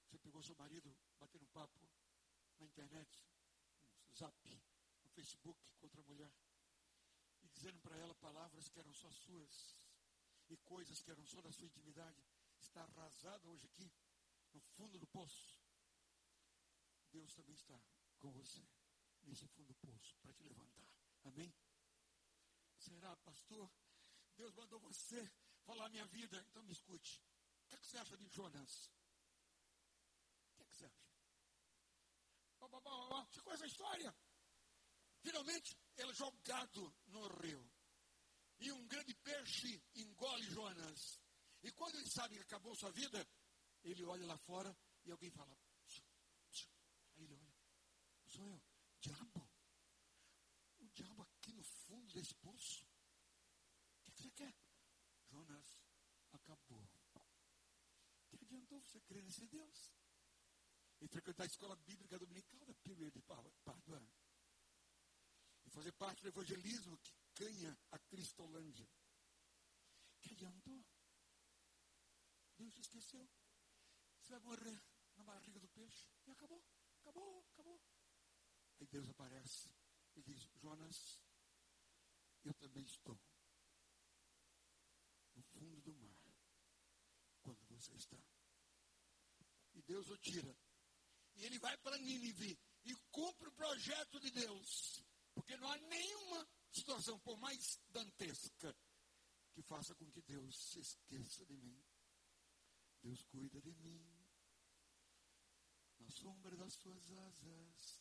Você 0.03 0.19
pegou 0.19 0.43
seu 0.43 0.57
marido 0.57 0.93
batendo 1.17 1.47
papo 1.47 1.79
na 2.59 2.67
internet, 2.67 3.25
no 4.09 4.15
zap, 4.17 4.63
no 5.05 5.09
Facebook 5.11 5.65
contra 5.79 6.01
a 6.01 6.05
mulher, 6.05 6.33
e 7.41 7.49
dizendo 7.49 7.79
para 7.81 7.97
ela 7.97 8.15
palavras 8.17 8.69
que 8.69 8.81
eram 8.81 8.93
só 8.93 9.11
suas 9.13 9.77
e 10.49 10.57
coisas 10.57 11.01
que 11.01 11.11
eram 11.13 11.25
só 11.25 11.41
da 11.41 11.53
sua 11.53 11.67
intimidade, 11.67 12.21
está 12.59 12.83
arrasada 12.83 13.49
hoje 13.49 13.67
aqui, 13.67 13.93
no 14.53 14.61
fundo 14.61 14.99
do 14.99 15.07
poço. 15.07 15.63
Deus 17.13 17.33
também 17.33 17.55
está 17.55 17.81
com 18.19 18.33
você 18.33 18.67
nesse 19.23 19.47
fundo 19.47 19.69
do 19.69 19.75
poço 19.77 20.17
para 20.19 20.35
te 20.35 20.43
levantar. 20.43 20.91
Amém? 21.23 21.55
Será, 22.77 23.17
pastor? 23.19 23.71
Deus 24.37 24.53
mandou 24.53 24.81
você 24.81 25.31
falar 25.65 25.89
minha 25.89 26.07
vida, 26.07 26.45
então 26.51 26.63
me 26.63 26.73
escute. 26.73 27.21
O 27.65 27.69
que, 27.69 27.75
é 27.75 27.79
que 27.79 27.87
você 27.87 27.99
acha 27.99 28.17
de 28.17 28.29
Jonas? 28.29 28.91
O 30.51 30.55
que, 30.55 30.63
é 30.63 30.65
que 30.65 30.77
você 30.77 30.87
acha? 30.87 31.05
Você 33.31 33.41
conhece 33.43 33.65
a 33.65 33.67
história? 33.67 34.17
Finalmente, 35.21 35.77
ele 35.97 36.11
é 36.11 36.15
jogado 36.15 36.97
no 37.07 37.27
rio. 37.41 37.71
E 38.61 38.71
um 38.73 38.87
grande 38.87 39.15
peixe 39.17 39.83
engole 39.95 40.45
Jonas. 40.51 41.21
E 41.63 41.73
quando 41.73 41.97
ele 41.97 42.11
sabe 42.11 42.37
que 42.37 42.43
acabou 42.43 42.75
sua 42.75 42.91
vida, 42.93 43.27
ele 43.83 44.05
olha 44.05 44.27
lá 44.27 44.37
fora 44.39 44.77
e 45.05 45.11
alguém 45.11 45.31
fala. 45.31 45.57
Aí 47.15 47.25
ele 47.25 47.35
olha. 47.35 47.55
Sou 48.27 48.47
eu. 48.47 48.63
Diabo. 49.01 49.51
O 50.79 50.89
diabo 50.91 51.23
aqui 51.23 51.53
no 51.53 51.63
fundo 51.63 52.13
desse 52.13 52.35
poço. 52.37 52.87
O 53.99 54.03
que 54.03 54.23
você 54.23 54.31
quer? 54.31 54.55
Jonas, 55.31 55.83
acabou. 56.33 56.87
Que 58.29 58.37
você 58.95 59.01
crer 59.01 59.25
nesse 59.25 59.47
Deus? 59.49 59.93
E 61.01 61.09
frequentar 61.09 61.43
a 61.43 61.47
escola 61.47 61.75
bíblica 61.77 62.19
dominical 62.19 62.65
da 62.65 62.75
Pílula 62.75 63.11
de 63.11 63.21
Pádua. 63.23 63.53
E 65.65 65.71
fazer 65.71 65.93
parte 65.93 66.23
do 66.23 66.29
evangelismo 66.29 66.97
que 66.99 67.13
canha 67.35 67.77
a 67.91 67.99
Cristolândia. 67.99 68.89
Que 70.21 70.33
adiantou? 70.33 70.85
Deus 72.57 72.77
esqueceu. 72.79 73.29
Você 74.21 74.33
vai 74.39 74.41
morrer 74.41 74.83
na 75.17 75.25
barriga 75.25 75.59
do 75.59 75.69
peixe. 75.69 76.09
E 76.27 76.31
acabou, 76.31 76.65
acabou, 77.01 77.45
acabou. 77.53 77.83
Aí 78.79 78.87
Deus 78.87 79.09
aparece 79.09 79.75
e 80.15 80.23
diz: 80.23 80.49
Jonas, 80.55 81.21
eu 82.45 82.55
também 82.55 82.85
estou 82.85 83.21
no 85.35 85.43
fundo 85.43 85.81
do 85.83 85.93
mar 85.95 86.17
quando 87.43 87.67
você 87.67 87.93
está. 87.95 88.34
Deus 89.87 90.09
o 90.09 90.17
tira. 90.19 90.57
E 91.37 91.45
ele 91.45 91.59
vai 91.59 91.77
para 91.79 91.99
Nínive 91.99 92.59
e 92.85 92.95
cumpre 93.11 93.49
o 93.49 93.53
projeto 93.53 94.21
de 94.21 94.31
Deus. 94.31 95.05
Porque 95.35 95.57
não 95.57 95.71
há 95.71 95.77
nenhuma 95.79 96.49
situação, 96.71 97.19
por 97.21 97.37
mais 97.39 97.81
dantesca, 97.91 98.77
que 99.53 99.63
faça 99.63 99.95
com 99.95 100.11
que 100.11 100.23
Deus 100.23 100.57
se 100.57 100.81
esqueça 100.81 101.45
de 101.47 101.57
mim. 101.57 101.85
Deus 103.03 103.23
cuida 103.25 103.61
de 103.61 103.73
mim. 103.75 104.03
Na 105.99 106.09
sombra 106.11 106.57
das 106.57 106.75
suas 106.75 107.11
asas, 107.11 108.01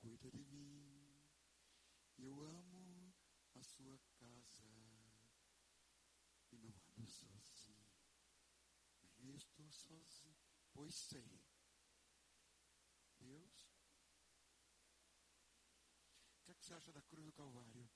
cuida 0.00 0.30
de 0.30 0.44
mim. 0.44 1.20
Eu 2.18 2.40
amo 2.42 3.14
a 3.54 3.62
sua 3.62 3.98
casa 4.18 4.62
e 6.52 6.56
não 6.56 6.74
ando 6.96 7.06
sozinho. 7.06 7.84
Nem 9.18 9.34
estou 9.36 9.70
sozinho, 9.70 10.23
pois 10.74 10.94
sei. 10.94 11.26
Deus 13.20 13.74
o 16.40 16.44
que, 16.44 16.50
é 16.50 16.54
que 16.54 16.64
você 16.66 16.74
acha 16.74 16.92
da 16.92 17.00
cruz 17.02 17.24
do 17.24 17.32
Calvário? 17.32 17.88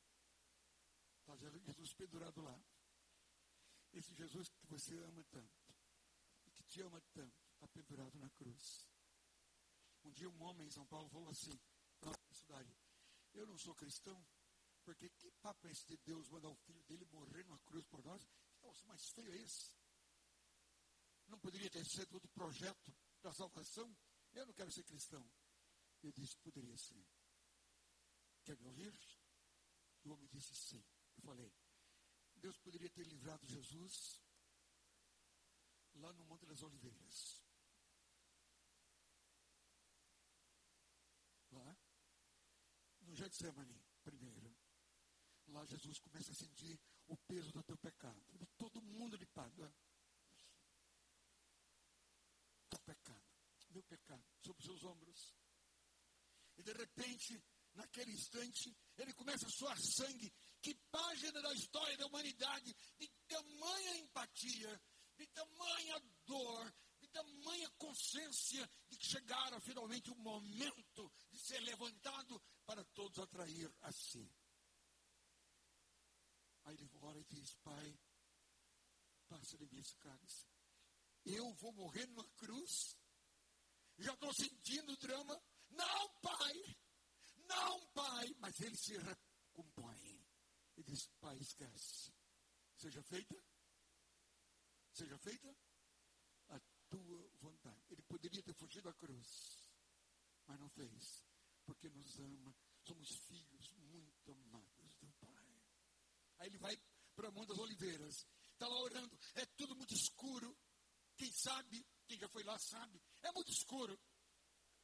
Está 1.20 1.36
Jesus 1.36 1.92
pendurado 1.92 2.40
lá. 2.40 2.59
Esse 3.92 4.14
Jesus 4.14 4.48
que 4.48 4.66
você 4.66 4.96
ama 4.98 5.22
tanto, 5.24 5.74
e 6.46 6.50
que 6.50 6.62
te 6.64 6.80
ama 6.80 7.00
tanto, 7.12 7.36
está 7.52 7.68
pendurado 7.68 8.18
na 8.18 8.30
cruz. 8.30 8.88
Um 10.05 10.10
dia 10.12 10.30
um 10.30 10.42
homem 10.42 10.66
em 10.66 10.70
São 10.70 10.86
Paulo 10.86 11.09
falou 11.10 11.28
assim, 11.28 11.59
na 12.00 12.12
cidade, 12.32 12.74
eu 13.34 13.46
não 13.46 13.59
sou 13.59 13.74
cristão, 13.74 14.26
porque 14.84 15.10
que 15.10 15.30
papo 15.42 15.66
é 15.66 15.70
esse 15.70 15.86
de 15.86 15.96
Deus 15.98 16.28
mandar 16.28 16.48
o 16.48 16.56
filho 16.56 16.82
dele 16.84 17.05
morrer 17.06 17.44
numa 17.44 17.59
cruz 17.60 17.84
por 17.86 18.02
nós? 18.02 18.26
Negócio 18.62 18.86
mais 18.86 19.09
feio 19.10 19.32
é 19.32 19.36
esse? 19.36 19.77
Não 21.28 21.38
poderia 21.38 21.70
ter 21.70 21.84
sido 21.84 22.14
outro 22.14 22.30
projeto 22.30 22.94
da 23.22 23.32
salvação? 23.32 23.96
Eu 24.32 24.46
não 24.46 24.55
quero 24.55 24.70
ser 24.70 24.84
cristão. 24.84 25.24
Eu 26.02 26.12
disse, 26.12 26.36
poderia 26.38 26.76
ser. 26.76 27.06
Quer 28.44 28.56
me 28.59 28.66
ouvir? 28.66 28.92
O 30.05 30.10
homem 30.10 30.28
disse 30.28 30.55
sim. 30.55 30.84
Eu 31.16 31.22
falei, 31.22 31.52
Deus 32.36 32.56
poderia 32.59 32.88
ter 32.90 33.06
livrado 33.06 33.46
Jesus 33.46 34.22
lá 35.94 36.12
no 36.12 36.24
Monte 36.24 36.46
das 36.46 36.62
Oliveiras. 36.62 37.42
Lá, 41.50 41.76
no 43.00 43.14
Getsemane, 43.14 43.82
primeiro. 44.02 44.56
Lá 45.48 45.64
Jesus 45.64 45.98
começa 45.98 46.30
a 46.30 46.34
sentir 46.34 46.78
o 47.06 47.16
peso 47.16 47.50
do 47.52 47.62
teu 47.62 47.76
pecado, 47.78 48.22
todo 48.56 48.82
mundo 48.82 49.16
de 49.16 49.26
Pádua. 49.26 49.74
Teu 52.68 52.77
pecado, 52.89 53.23
meu 53.70 53.82
pecado, 53.82 54.24
sobre 54.43 54.60
os 54.60 54.65
seus 54.65 54.85
ombros. 54.85 55.35
E 56.56 56.62
de 56.62 56.73
repente, 56.73 57.43
naquele 57.74 58.12
instante, 58.12 58.74
ele 58.97 59.12
começa 59.12 59.47
a 59.47 59.51
suar 59.51 59.78
sangue. 59.78 60.32
Que 60.62 60.74
página 60.90 61.40
da 61.43 61.52
história 61.52 61.97
da 61.98 62.06
humanidade, 62.06 62.74
de 62.98 63.09
tamanha 63.28 63.97
empatia, 63.98 64.82
de 65.16 65.27
tamanha 65.28 66.01
dor, 66.24 66.74
de 66.98 67.09
tamanha 67.09 67.70
consciência 67.73 68.69
de 68.89 68.97
que 68.97 69.06
chegara 69.06 69.60
finalmente 69.60 70.10
o 70.10 70.16
momento 70.16 71.12
de 71.31 71.39
ser 71.39 71.60
levantado 71.60 72.40
para 72.65 72.85
todos 72.86 73.19
atrair 73.19 73.70
a 73.82 73.93
si. 73.93 74.32
Aí 76.65 76.77
ele 76.77 76.97
ora 77.02 77.20
e 77.20 77.24
diz: 77.24 77.55
Pai, 77.62 77.98
passa 79.28 79.56
de 79.59 79.66
mim 79.66 79.78
esse 79.78 79.97
cálice. 79.97 80.57
Eu 81.28 81.52
vou 81.55 81.72
morrer 81.72 82.06
numa 82.06 82.26
cruz? 82.36 82.96
Já 83.98 84.14
estou 84.14 84.32
sentindo 84.32 84.92
o 84.92 84.96
drama? 84.96 85.40
Não, 85.70 86.09
Pai! 86.20 86.78
Não, 87.48 87.86
pai. 87.88 88.34
Mas 88.38 88.60
ele 88.60 88.76
se 88.76 88.96
recompõe. 88.96 90.26
E 90.76 90.82
diz: 90.82 91.06
Pai, 91.20 91.36
esquece. 91.38 92.12
Seja 92.76 93.02
feita. 93.02 93.34
Seja 94.92 95.18
feita 95.18 95.56
a 96.48 96.60
tua 96.88 97.30
vontade. 97.40 97.82
Ele 97.90 98.02
poderia 98.02 98.42
ter 98.42 98.55
fugido 98.55 98.88
da 98.88 98.94
cruz. 98.94 99.70
Mas 100.46 100.59
não 100.60 100.68
fez. 100.70 101.24
Porque 101.64 101.88
nos 101.88 102.18
ama. 102.20 102.55
Somos 102.86 103.09
filhos 103.26 103.70
muito 103.72 104.32
amados 104.32 104.96
do 104.96 105.10
Pai. 105.20 105.64
Aí 106.38 106.48
ele 106.48 106.59
vai 106.59 106.76
para 107.14 107.30
mão 107.30 107.44
das 107.46 107.59
oliveiras. 107.59 108.26
Está 108.52 108.68
lá 108.68 108.80
orando. 108.80 109.18
É 109.34 109.44
tudo 109.46 109.74
muito 109.74 109.94
escuro. 109.94 110.56
Quem 111.19 111.31
sabe, 111.32 111.86
quem 112.07 112.19
já 112.19 112.28
foi 112.28 112.43
lá 112.45 112.59
sabe. 112.59 113.03
É 113.23 113.32
muito 113.32 113.51
escuro. 113.51 114.01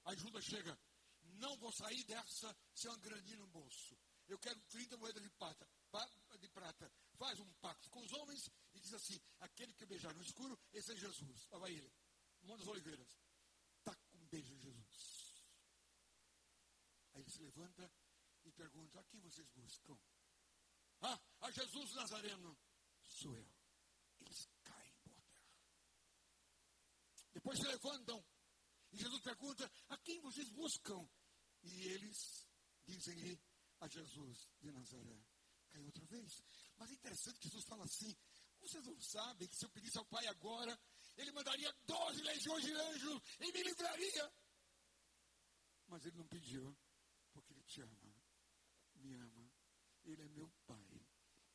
Aí 0.04 0.16
Judas 0.18 0.44
chega, 0.44 0.78
não 1.38 1.56
vou 1.58 1.72
sair 1.72 2.04
dessa 2.04 2.54
sem 2.74 2.90
uma 2.90 2.98
graninha 2.98 3.38
no 3.38 3.46
bolso. 3.46 3.96
Eu 4.26 4.38
quero 4.38 4.60
30 4.62 4.96
moedas 4.96 5.22
de 5.22 5.30
prata, 5.30 5.68
de 6.38 6.48
prata. 6.48 6.92
Faz 7.16 7.38
um 7.38 7.52
pacto 7.54 7.88
com 7.90 8.00
os 8.00 8.12
homens 8.12 8.50
e 8.72 8.80
diz 8.80 8.92
assim: 8.92 9.20
aquele 9.40 9.72
que 9.74 9.86
beijar 9.86 10.14
no 10.14 10.22
escuro, 10.22 10.58
esse 10.72 10.92
é 10.92 10.96
Jesus. 10.96 11.46
Lá 11.50 11.58
vai 11.58 11.72
ele. 11.72 11.92
Monte 12.42 12.58
das 12.60 12.68
Oliveiras. 12.68 13.08
Tá 13.82 13.94
com 13.94 14.18
um 14.18 14.26
beijo 14.26 14.52
em 14.52 14.58
Jesus. 14.58 15.44
Aí 17.12 17.20
ele 17.20 17.30
se 17.30 17.40
levanta 17.40 17.92
e 18.44 18.52
pergunta: 18.52 18.98
a 18.98 19.04
quem 19.04 19.20
vocês 19.20 19.48
buscam? 19.50 19.96
Ah, 21.00 21.20
a 21.42 21.50
Jesus 21.50 21.92
Nazareno. 21.92 22.58
Sou 23.02 23.36
eu. 23.36 23.54
Eles 24.20 24.48
caem 24.62 24.94
por 25.02 25.20
terra. 25.22 25.52
Depois 27.54 27.58
se 27.58 27.66
levantam. 27.66 28.24
E 28.92 28.98
Jesus 28.98 29.20
pergunta: 29.22 29.70
a 29.88 29.98
quem 29.98 30.20
vocês 30.20 30.48
buscam? 30.50 31.08
E 31.62 31.86
eles 31.88 32.46
dizem-lhe 32.84 33.40
a 33.80 33.88
Jesus 33.88 34.48
de 34.60 34.70
Nazaré. 34.72 35.24
Cai 35.70 35.84
outra 35.84 36.04
vez. 36.06 36.42
Mas 36.76 36.90
é 36.90 36.94
interessante 36.94 37.38
que 37.38 37.48
Jesus 37.48 37.64
fala 37.64 37.84
assim: 37.84 38.14
vocês 38.60 38.84
não 38.84 39.00
sabem 39.00 39.48
que 39.48 39.56
se 39.56 39.64
eu 39.64 39.70
pedisse 39.70 39.98
ao 39.98 40.06
Pai 40.06 40.26
agora, 40.26 40.78
Ele 41.16 41.32
mandaria 41.32 41.72
doze 41.84 42.22
legiões 42.22 42.64
de 42.64 42.72
anjos 42.72 43.22
e 43.40 43.52
me 43.52 43.62
livraria. 43.62 44.32
Mas 45.86 46.04
Ele 46.06 46.16
não 46.16 46.26
pediu, 46.26 46.76
porque 47.32 47.52
Ele 47.52 47.62
te 47.64 47.82
ama, 47.82 48.14
me 48.96 49.14
ama. 49.14 49.52
Ele 50.04 50.22
é 50.22 50.28
meu 50.28 50.50
Pai. 50.66 51.06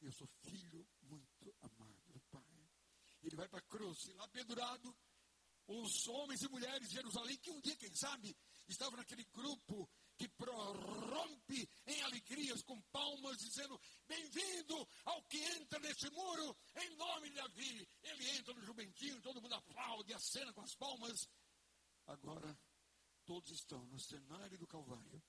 Eu 0.01 0.11
sou 0.13 0.27
filho 0.43 0.87
muito 1.01 1.55
amado 1.61 2.01
do 2.07 2.19
Pai. 2.31 2.69
Ele 3.21 3.35
vai 3.35 3.49
para 3.49 3.59
a 3.59 3.63
cruz, 3.63 4.05
e 4.05 4.13
lá 4.13 4.27
pendurado, 4.29 4.95
os 5.69 6.07
homens 6.07 6.41
e 6.41 6.49
mulheres 6.49 6.89
de 6.89 6.95
Jerusalém, 6.95 7.37
que 7.37 7.51
um 7.51 7.61
dia, 7.61 7.75
quem 7.75 7.93
sabe, 7.93 8.35
estavam 8.67 8.97
naquele 8.97 9.23
grupo 9.25 9.87
que 10.17 10.27
prorrompe 10.29 11.69
em 11.85 12.01
alegrias 12.01 12.63
com 12.63 12.81
palmas, 12.91 13.37
dizendo: 13.37 13.79
Bem-vindo 14.07 14.87
ao 15.05 15.23
que 15.25 15.37
entra 15.37 15.79
nesse 15.79 16.09
muro, 16.09 16.57
em 16.75 16.89
nome 16.95 17.29
de 17.29 17.35
Davi. 17.35 17.87
Ele 18.01 18.29
entra 18.31 18.53
no 18.53 18.63
jumentinho, 18.63 19.21
todo 19.21 19.41
mundo 19.41 19.53
aplaude, 19.53 20.13
acena 20.13 20.51
com 20.53 20.61
as 20.61 20.73
palmas. 20.75 21.29
Agora, 22.07 22.59
todos 23.23 23.51
estão 23.51 23.85
no 23.85 23.99
cenário 23.99 24.57
do 24.57 24.67
Calvário, 24.67 25.23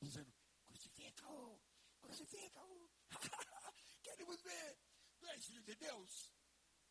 dizendo: 0.00 0.32
Crucifica-o, 0.64 1.60
crucifica-o. 2.00 2.90
Queremos 4.02 4.40
ver. 4.40 4.78
Tu 5.18 5.26
és 5.26 5.44
filho 5.44 5.62
de 5.62 5.74
Deus? 5.74 6.32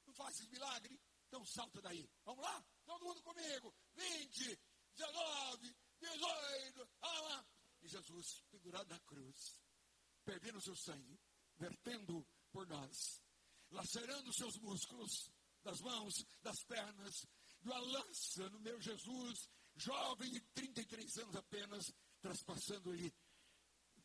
Não 0.05 0.13
fazes 0.13 0.47
milagre? 0.49 1.01
Então 1.27 1.45
salta 1.45 1.81
daí. 1.81 2.09
Vamos 2.25 2.43
lá? 2.43 2.65
Todo 2.85 3.05
mundo 3.05 3.21
comigo. 3.21 3.73
20, 3.95 4.59
19, 4.95 5.75
18. 5.99 6.89
Ah. 7.01 7.45
E 7.81 7.87
Jesus, 7.87 8.43
pendurado 8.49 8.89
na 8.89 8.99
cruz, 9.01 9.61
perdendo 10.23 10.61
seu 10.61 10.75
sangue, 10.75 11.19
vertendo 11.57 12.25
por 12.51 12.67
nós, 12.67 13.21
lacerando 13.69 14.33
seus 14.33 14.57
músculos 14.57 15.31
das 15.63 15.81
mãos, 15.81 16.25
das 16.41 16.63
pernas, 16.63 17.27
de 17.61 17.69
uma 17.69 17.79
lança 17.79 18.49
no 18.49 18.59
meu 18.61 18.79
Jesus, 18.81 19.49
jovem 19.75 20.31
de 20.31 20.39
33 20.53 21.17
anos 21.17 21.35
apenas, 21.35 21.93
traspassando-lhe 22.21 23.13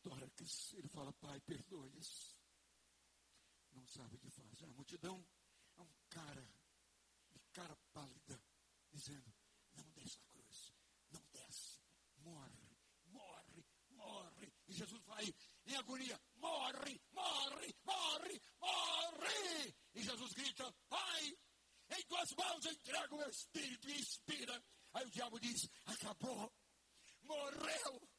tórax. 0.01 0.73
Ele 0.73 0.89
fala, 0.89 1.13
Pai, 1.13 1.39
perdoe-os. 1.41 2.37
Não 3.71 3.87
sabe 3.87 4.15
o 4.15 4.19
que 4.19 4.29
faz. 4.29 4.63
A 4.63 4.67
multidão 4.67 5.25
é 5.77 5.81
um 5.81 5.93
cara 6.09 6.47
cara 7.53 7.77
pálida, 7.93 8.41
dizendo, 8.91 9.31
não 9.75 9.89
desce 9.91 10.17
na 10.17 10.25
cruz, 10.25 10.73
não 11.11 11.21
desce, 11.31 11.79
morre, 12.17 12.77
morre, 13.05 13.65
morre. 13.91 14.53
E 14.67 14.73
Jesus 14.73 15.01
vai 15.03 15.23
em 15.67 15.75
agonia, 15.75 16.19
morre, 16.35 16.99
morre, 17.11 17.75
morre, 17.85 18.41
morre. 18.59 19.75
E 19.93 20.01
Jesus 20.01 20.33
grita, 20.33 20.73
Pai, 20.89 21.37
em 21.91 22.03
tuas 22.07 22.31
mãos 22.31 22.65
entrego 22.65 23.15
o 23.15 23.19
meu 23.19 23.29
espírito 23.29 23.87
e 23.87 23.99
inspira. 23.99 24.63
Aí 24.93 25.05
o 25.05 25.11
diabo 25.11 25.39
diz, 25.39 25.69
acabou, 25.85 26.51
morreu, 27.21 28.09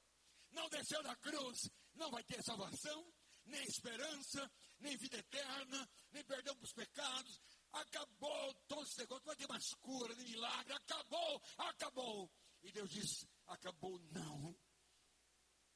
não 0.53 0.69
desceu 0.69 1.03
da 1.03 1.17
cruz, 1.17 1.69
não 1.95 2.11
vai 2.11 2.23
ter 2.23 2.43
salvação, 2.43 3.13
nem 3.47 3.63
esperança, 3.65 4.51
nem 4.79 4.97
vida 4.97 5.19
eterna, 5.19 5.89
nem 6.13 6.25
perdão 6.25 6.55
para 6.57 6.65
os 6.65 6.73
pecados. 6.73 7.41
Acabou 7.75 8.55
todo 8.69 8.83
esse 8.85 8.99
negócio, 8.99 9.25
não 9.25 9.27
vai 9.27 9.37
ter 9.37 9.49
mais 9.49 9.75
cura, 9.75 10.15
nem 10.15 10.29
milagre. 10.29 10.73
Acabou, 10.73 11.43
acabou. 11.59 12.31
E 12.63 12.71
Deus 12.71 12.91
diz: 12.91 13.27
acabou 13.47 13.99
não. 14.13 14.57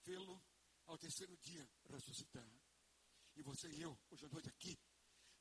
Vê-lo 0.05 0.41
ao 0.87 0.97
terceiro 0.97 1.37
dia 1.39 1.69
ressuscitar. 1.91 2.49
E 3.35 3.43
você 3.43 3.69
e 3.69 3.83
eu, 3.83 3.99
hoje 4.11 4.27
à 4.27 4.29
noite 4.29 4.49
aqui, 4.49 4.79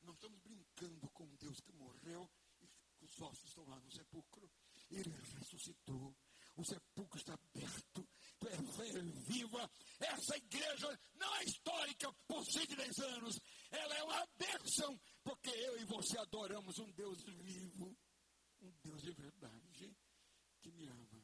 não 0.02 0.14
estamos 0.14 0.40
brincando 0.40 1.08
com 1.10 1.26
Deus 1.36 1.60
que 1.60 1.72
morreu 1.72 2.30
e 2.60 3.04
os 3.04 3.20
ossos 3.20 3.48
estão 3.48 3.64
lá 3.64 3.78
no 3.80 3.90
sepulcro. 3.90 4.50
Ele 4.90 5.10
ressuscitou. 5.10 6.16
O 6.56 6.64
sepulcro 6.64 7.18
está 7.18 7.34
aberto 7.34 8.08
é 8.46 9.02
viva. 9.30 9.70
Essa 9.98 10.36
igreja 10.36 11.00
não 11.14 11.36
é 11.36 11.44
histórica 11.44 12.12
por 12.26 12.44
110 12.44 12.98
anos. 12.98 13.40
Ela 13.70 13.94
é 13.96 14.02
uma 14.04 14.26
bênção, 14.36 15.00
porque 15.28 15.50
eu 15.50 15.78
e 15.78 15.84
você 15.84 16.16
adoramos 16.16 16.78
um 16.78 16.90
Deus 16.92 17.22
vivo, 17.22 17.94
um 18.62 18.70
Deus 18.82 19.02
de 19.02 19.12
verdade, 19.12 19.94
que 20.62 20.72
me 20.72 20.86
ama, 20.86 21.22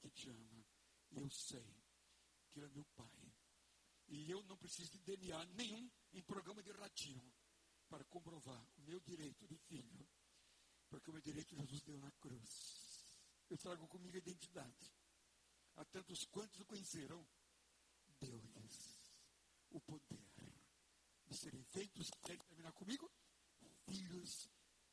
que 0.00 0.10
te 0.10 0.28
ama. 0.28 0.66
E 1.12 1.20
eu 1.20 1.30
sei 1.30 1.64
que 2.50 2.58
Ele 2.58 2.66
é 2.66 2.68
meu 2.70 2.84
Pai. 2.96 3.32
E 4.08 4.28
eu 4.28 4.42
não 4.42 4.56
preciso 4.56 4.90
de 4.90 4.98
DNA 4.98 5.44
nenhum 5.54 5.88
em 6.12 6.22
programa 6.22 6.60
de 6.60 6.72
ratinho 6.72 7.32
para 7.88 8.04
comprovar 8.06 8.66
o 8.78 8.82
meu 8.82 8.98
direito 8.98 9.46
de 9.46 9.56
filho. 9.56 10.08
Porque 10.88 11.08
o 11.10 11.12
meu 11.12 11.22
direito 11.22 11.54
Jesus 11.54 11.82
deu 11.82 11.98
na 11.98 12.10
cruz. 12.12 13.06
Eu 13.48 13.56
trago 13.58 13.86
comigo 13.86 14.16
a 14.16 14.18
identidade 14.18 14.92
a 15.76 15.84
tantos 15.84 16.24
quantos 16.24 16.58
o 16.58 16.66
conheceram, 16.66 17.24
deu-lhes 18.18 19.12
o 19.70 19.80
poder 19.82 20.27
serem 21.34 21.62
feitos, 21.64 22.10
querem 22.22 22.42
terminar 22.46 22.72
comigo? 22.72 23.10
Filhos 23.86 24.50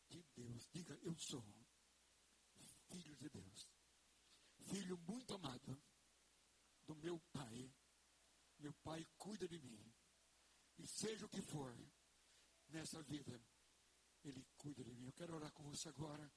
de 0.10 0.24
Deus. 0.36 0.68
Diga, 0.72 0.98
eu 1.04 1.16
sou 1.18 1.44
filho 2.90 3.16
de 3.18 3.30
Deus. 3.30 3.70
Filho 4.70 4.98
muito 5.00 5.34
amado 5.34 5.82
do 6.86 6.96
meu 6.96 7.20
Pai. 7.32 7.74
Meu 8.60 8.74
Pai 8.76 9.06
cuida 9.18 9.48
de 9.48 9.60
mim. 9.60 9.94
E 10.78 10.88
seja 10.88 11.26
o 11.26 11.30
que 11.30 11.42
for 11.42 11.76
nessa 12.70 13.02
vida, 13.04 13.42
Ele 14.24 14.46
cuida 14.58 14.84
de 14.84 14.94
mim. 14.94 15.06
Eu 15.06 15.14
quero 15.14 15.36
orar 15.36 15.52
com 15.54 15.64
você 15.64 15.90
agora. 15.90 16.32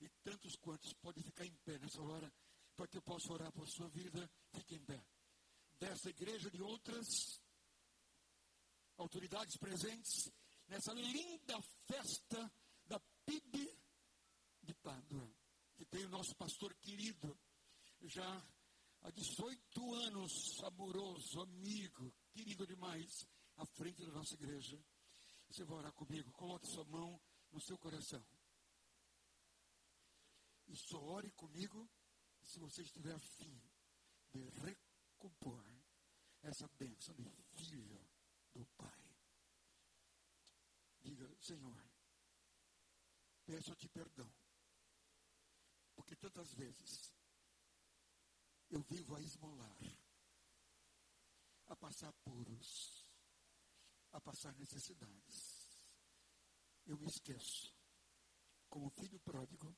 E 0.00 0.08
tantos 0.22 0.56
quantos 0.56 0.92
podem 0.94 1.22
ficar 1.22 1.46
em 1.46 1.54
pé 1.64 1.78
nessa 1.78 2.02
hora 2.02 2.32
para 2.76 2.88
que 2.88 2.96
eu 2.96 3.02
possa 3.02 3.32
orar 3.32 3.52
por 3.52 3.68
sua 3.68 3.88
vida. 3.88 4.28
Fique 4.52 4.74
em 4.74 4.84
pé. 4.84 5.04
Dessa 5.78 6.10
igreja 6.10 6.50
de 6.50 6.62
outras 6.62 7.40
autoridades 8.96 9.56
presentes 9.56 10.30
nessa 10.68 10.92
linda 10.92 11.60
festa 11.86 12.52
da 12.86 13.00
PIB 13.24 13.78
de 14.62 14.74
Pádua, 14.74 15.30
que 15.74 15.84
tem 15.86 16.04
o 16.04 16.10
nosso 16.10 16.34
pastor 16.36 16.74
querido, 16.76 17.38
já 18.02 18.42
há 19.02 19.10
18 19.10 19.94
anos, 19.94 20.62
amoroso, 20.64 21.40
amigo, 21.40 22.14
querido 22.32 22.66
demais, 22.66 23.26
à 23.56 23.66
frente 23.66 24.04
da 24.04 24.12
nossa 24.12 24.34
igreja. 24.34 24.82
Você 25.48 25.64
vai 25.64 25.78
orar 25.78 25.92
comigo, 25.92 26.32
coloque 26.32 26.66
sua 26.66 26.84
mão 26.84 27.20
no 27.50 27.60
seu 27.60 27.78
coração. 27.78 28.24
E 30.66 30.76
só 30.76 30.98
ore 31.02 31.30
comigo 31.32 31.88
se 32.42 32.58
você 32.58 32.82
estiver 32.82 33.14
afim 33.14 33.60
de 34.32 34.40
recompor 34.60 35.64
essa 36.42 36.66
bênção 36.78 37.14
de 37.16 37.32
filho 37.56 38.13
do 38.54 38.64
Pai, 38.76 39.04
diga, 41.02 41.28
Senhor, 41.40 41.82
peço-te 43.44 43.88
perdão, 43.88 44.32
porque 45.94 46.14
tantas 46.16 46.52
vezes 46.54 47.12
eu 48.70 48.80
vivo 48.82 49.16
a 49.16 49.20
esmolar, 49.20 49.78
a 51.66 51.76
passar 51.76 52.08
apuros, 52.08 53.04
a 54.12 54.20
passar 54.20 54.54
necessidades. 54.56 55.54
Eu 56.86 56.98
me 56.98 57.06
esqueço, 57.06 57.74
como 58.68 58.90
filho 58.90 59.18
pródigo, 59.20 59.74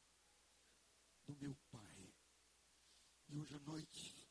do 1.27 1.37
meu 1.37 1.55
pai. 1.71 2.15
E 3.29 3.39
hoje 3.39 3.55
à 3.55 3.61
noite 3.61 4.29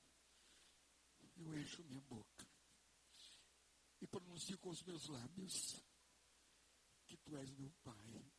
eu 1.37 1.57
encho 1.57 1.83
minha 1.83 2.01
boca 2.01 2.54
e 4.01 4.07
pronuncio 4.07 4.57
com 4.59 4.69
os 4.69 4.83
meus 4.83 5.07
lábios 5.07 5.81
que 7.05 7.17
tu 7.17 7.35
és 7.37 7.49
meu 7.51 7.71
pai, 7.83 8.31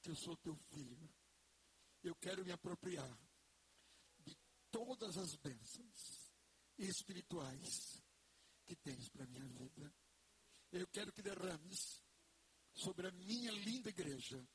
que 0.00 0.10
eu 0.10 0.16
sou 0.16 0.36
teu 0.36 0.56
filho. 0.56 1.08
Eu 2.02 2.14
quero 2.16 2.44
me 2.44 2.52
apropriar 2.52 3.18
de 4.20 4.36
todas 4.70 5.16
as 5.16 5.34
bênçãos 5.36 6.32
espirituais 6.78 8.02
que 8.64 8.76
tens 8.76 9.08
para 9.08 9.26
minha 9.26 9.46
vida. 9.48 9.94
Eu 10.70 10.86
quero 10.88 11.12
que 11.12 11.22
derrames 11.22 12.02
sobre 12.72 13.08
a 13.08 13.12
minha 13.12 13.50
linda 13.52 13.90
igreja 13.90 14.46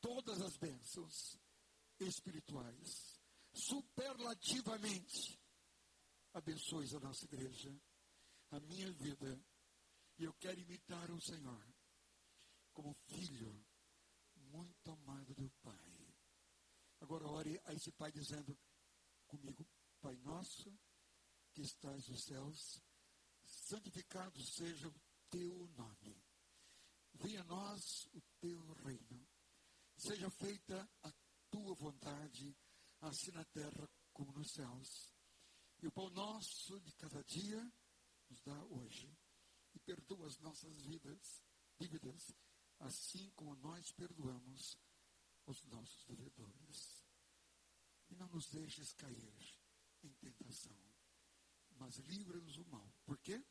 todas 0.00 0.40
as 0.40 0.56
bênçãos 0.56 1.38
espirituais. 1.98 3.20
Superlativamente 3.52 5.38
abençoes 6.32 6.94
a 6.94 7.00
nossa 7.00 7.24
igreja, 7.24 7.74
a 8.50 8.60
minha 8.60 8.90
vida. 8.92 9.40
E 10.18 10.24
eu 10.24 10.34
quero 10.34 10.60
imitar 10.60 11.10
o 11.10 11.20
Senhor 11.20 11.64
como 12.72 12.94
filho 13.06 13.64
muito 14.34 14.90
amado 14.90 15.34
do 15.34 15.48
Pai. 15.62 16.14
Agora 17.00 17.26
ore 17.26 17.60
a 17.64 17.72
esse 17.72 17.90
Pai 17.92 18.12
dizendo 18.12 18.58
comigo, 19.26 19.66
Pai 20.00 20.16
nosso 20.16 20.78
que 21.52 21.62
estás 21.62 22.08
nos 22.08 22.24
céus, 22.24 22.82
santificado 23.44 24.40
seja 24.42 24.88
o 24.88 25.00
teu 25.28 25.66
nome. 25.68 26.22
Venha 27.14 27.40
a 27.40 27.44
nós 27.44 28.06
o 28.12 28.20
teu 28.40 28.72
reino. 28.84 29.28
Seja 29.96 30.30
feita 30.30 30.88
a 31.02 31.12
tua 31.50 31.74
vontade, 31.74 32.56
assim 33.00 33.30
na 33.32 33.44
terra 33.46 33.90
como 34.12 34.32
nos 34.32 34.50
céus. 34.52 35.12
E 35.82 35.86
o 35.86 35.92
pão 35.92 36.10
nosso 36.10 36.80
de 36.80 36.92
cada 36.94 37.22
dia 37.24 37.72
nos 38.30 38.40
dá 38.42 38.64
hoje. 38.66 39.12
E 39.74 39.78
perdoa 39.80 40.26
as 40.26 40.38
nossas 40.38 40.80
vidas, 40.82 41.42
dívidas, 41.78 42.34
assim 42.78 43.30
como 43.32 43.54
nós 43.56 43.92
perdoamos 43.92 44.78
os 45.46 45.62
nossos 45.64 46.04
devedores. 46.06 47.04
E 48.08 48.16
não 48.16 48.28
nos 48.28 48.48
deixes 48.50 48.92
cair 48.94 49.60
em 50.02 50.12
tentação, 50.14 50.76
mas 51.76 51.96
livra-nos 51.98 52.56
do 52.56 52.64
mal. 52.66 52.92
Por 53.04 53.18
quê? 53.18 53.44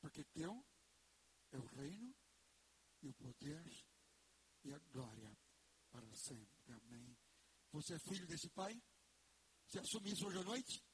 Porque 0.00 0.24
teu 0.24 0.66
é 1.52 1.58
o 1.58 1.66
reino 1.66 2.14
e 3.02 3.08
o 3.08 3.14
poder 3.14 3.64
e 4.64 4.72
a 4.72 4.78
glória 4.78 5.38
para 5.90 6.14
sempre. 6.14 6.72
Amém. 6.72 7.16
Você 7.72 7.94
é 7.94 7.98
filho 7.98 8.26
desse 8.26 8.50
pai? 8.50 8.80
Você 9.66 9.78
assume 9.78 10.12
isso 10.12 10.26
hoje 10.26 10.38
à 10.38 10.44
noite? 10.44 10.84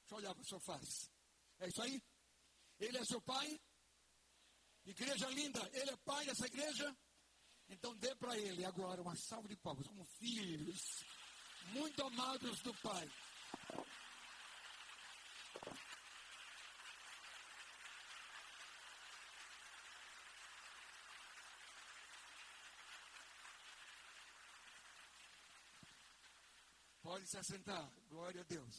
Deixa 0.00 0.14
eu 0.14 0.16
olhar 0.18 0.34
para 0.34 0.42
o 0.42 0.48
seu 0.48 0.60
face. 0.60 1.10
É 1.60 1.68
isso 1.68 1.82
aí? 1.82 2.02
Ele 2.78 2.98
é 2.98 3.04
seu 3.04 3.20
pai? 3.20 3.60
Igreja 4.84 5.28
linda, 5.30 5.60
ele 5.72 5.90
é 5.90 5.96
pai 5.98 6.24
dessa 6.24 6.46
igreja? 6.46 6.96
Então 7.68 7.94
dê 7.96 8.14
para 8.14 8.36
ele 8.38 8.64
agora 8.64 9.02
uma 9.02 9.14
salva 9.14 9.48
de 9.48 9.56
palmas, 9.56 9.86
como 9.86 10.04
filhos, 10.18 11.04
muito 11.72 12.02
amados 12.02 12.60
do 12.62 12.72
Pai. 12.80 13.10
Pode 27.02 27.26
se 27.26 27.38
assentar, 27.38 27.90
glória 28.08 28.40
a 28.40 28.44
Deus. 28.44 28.66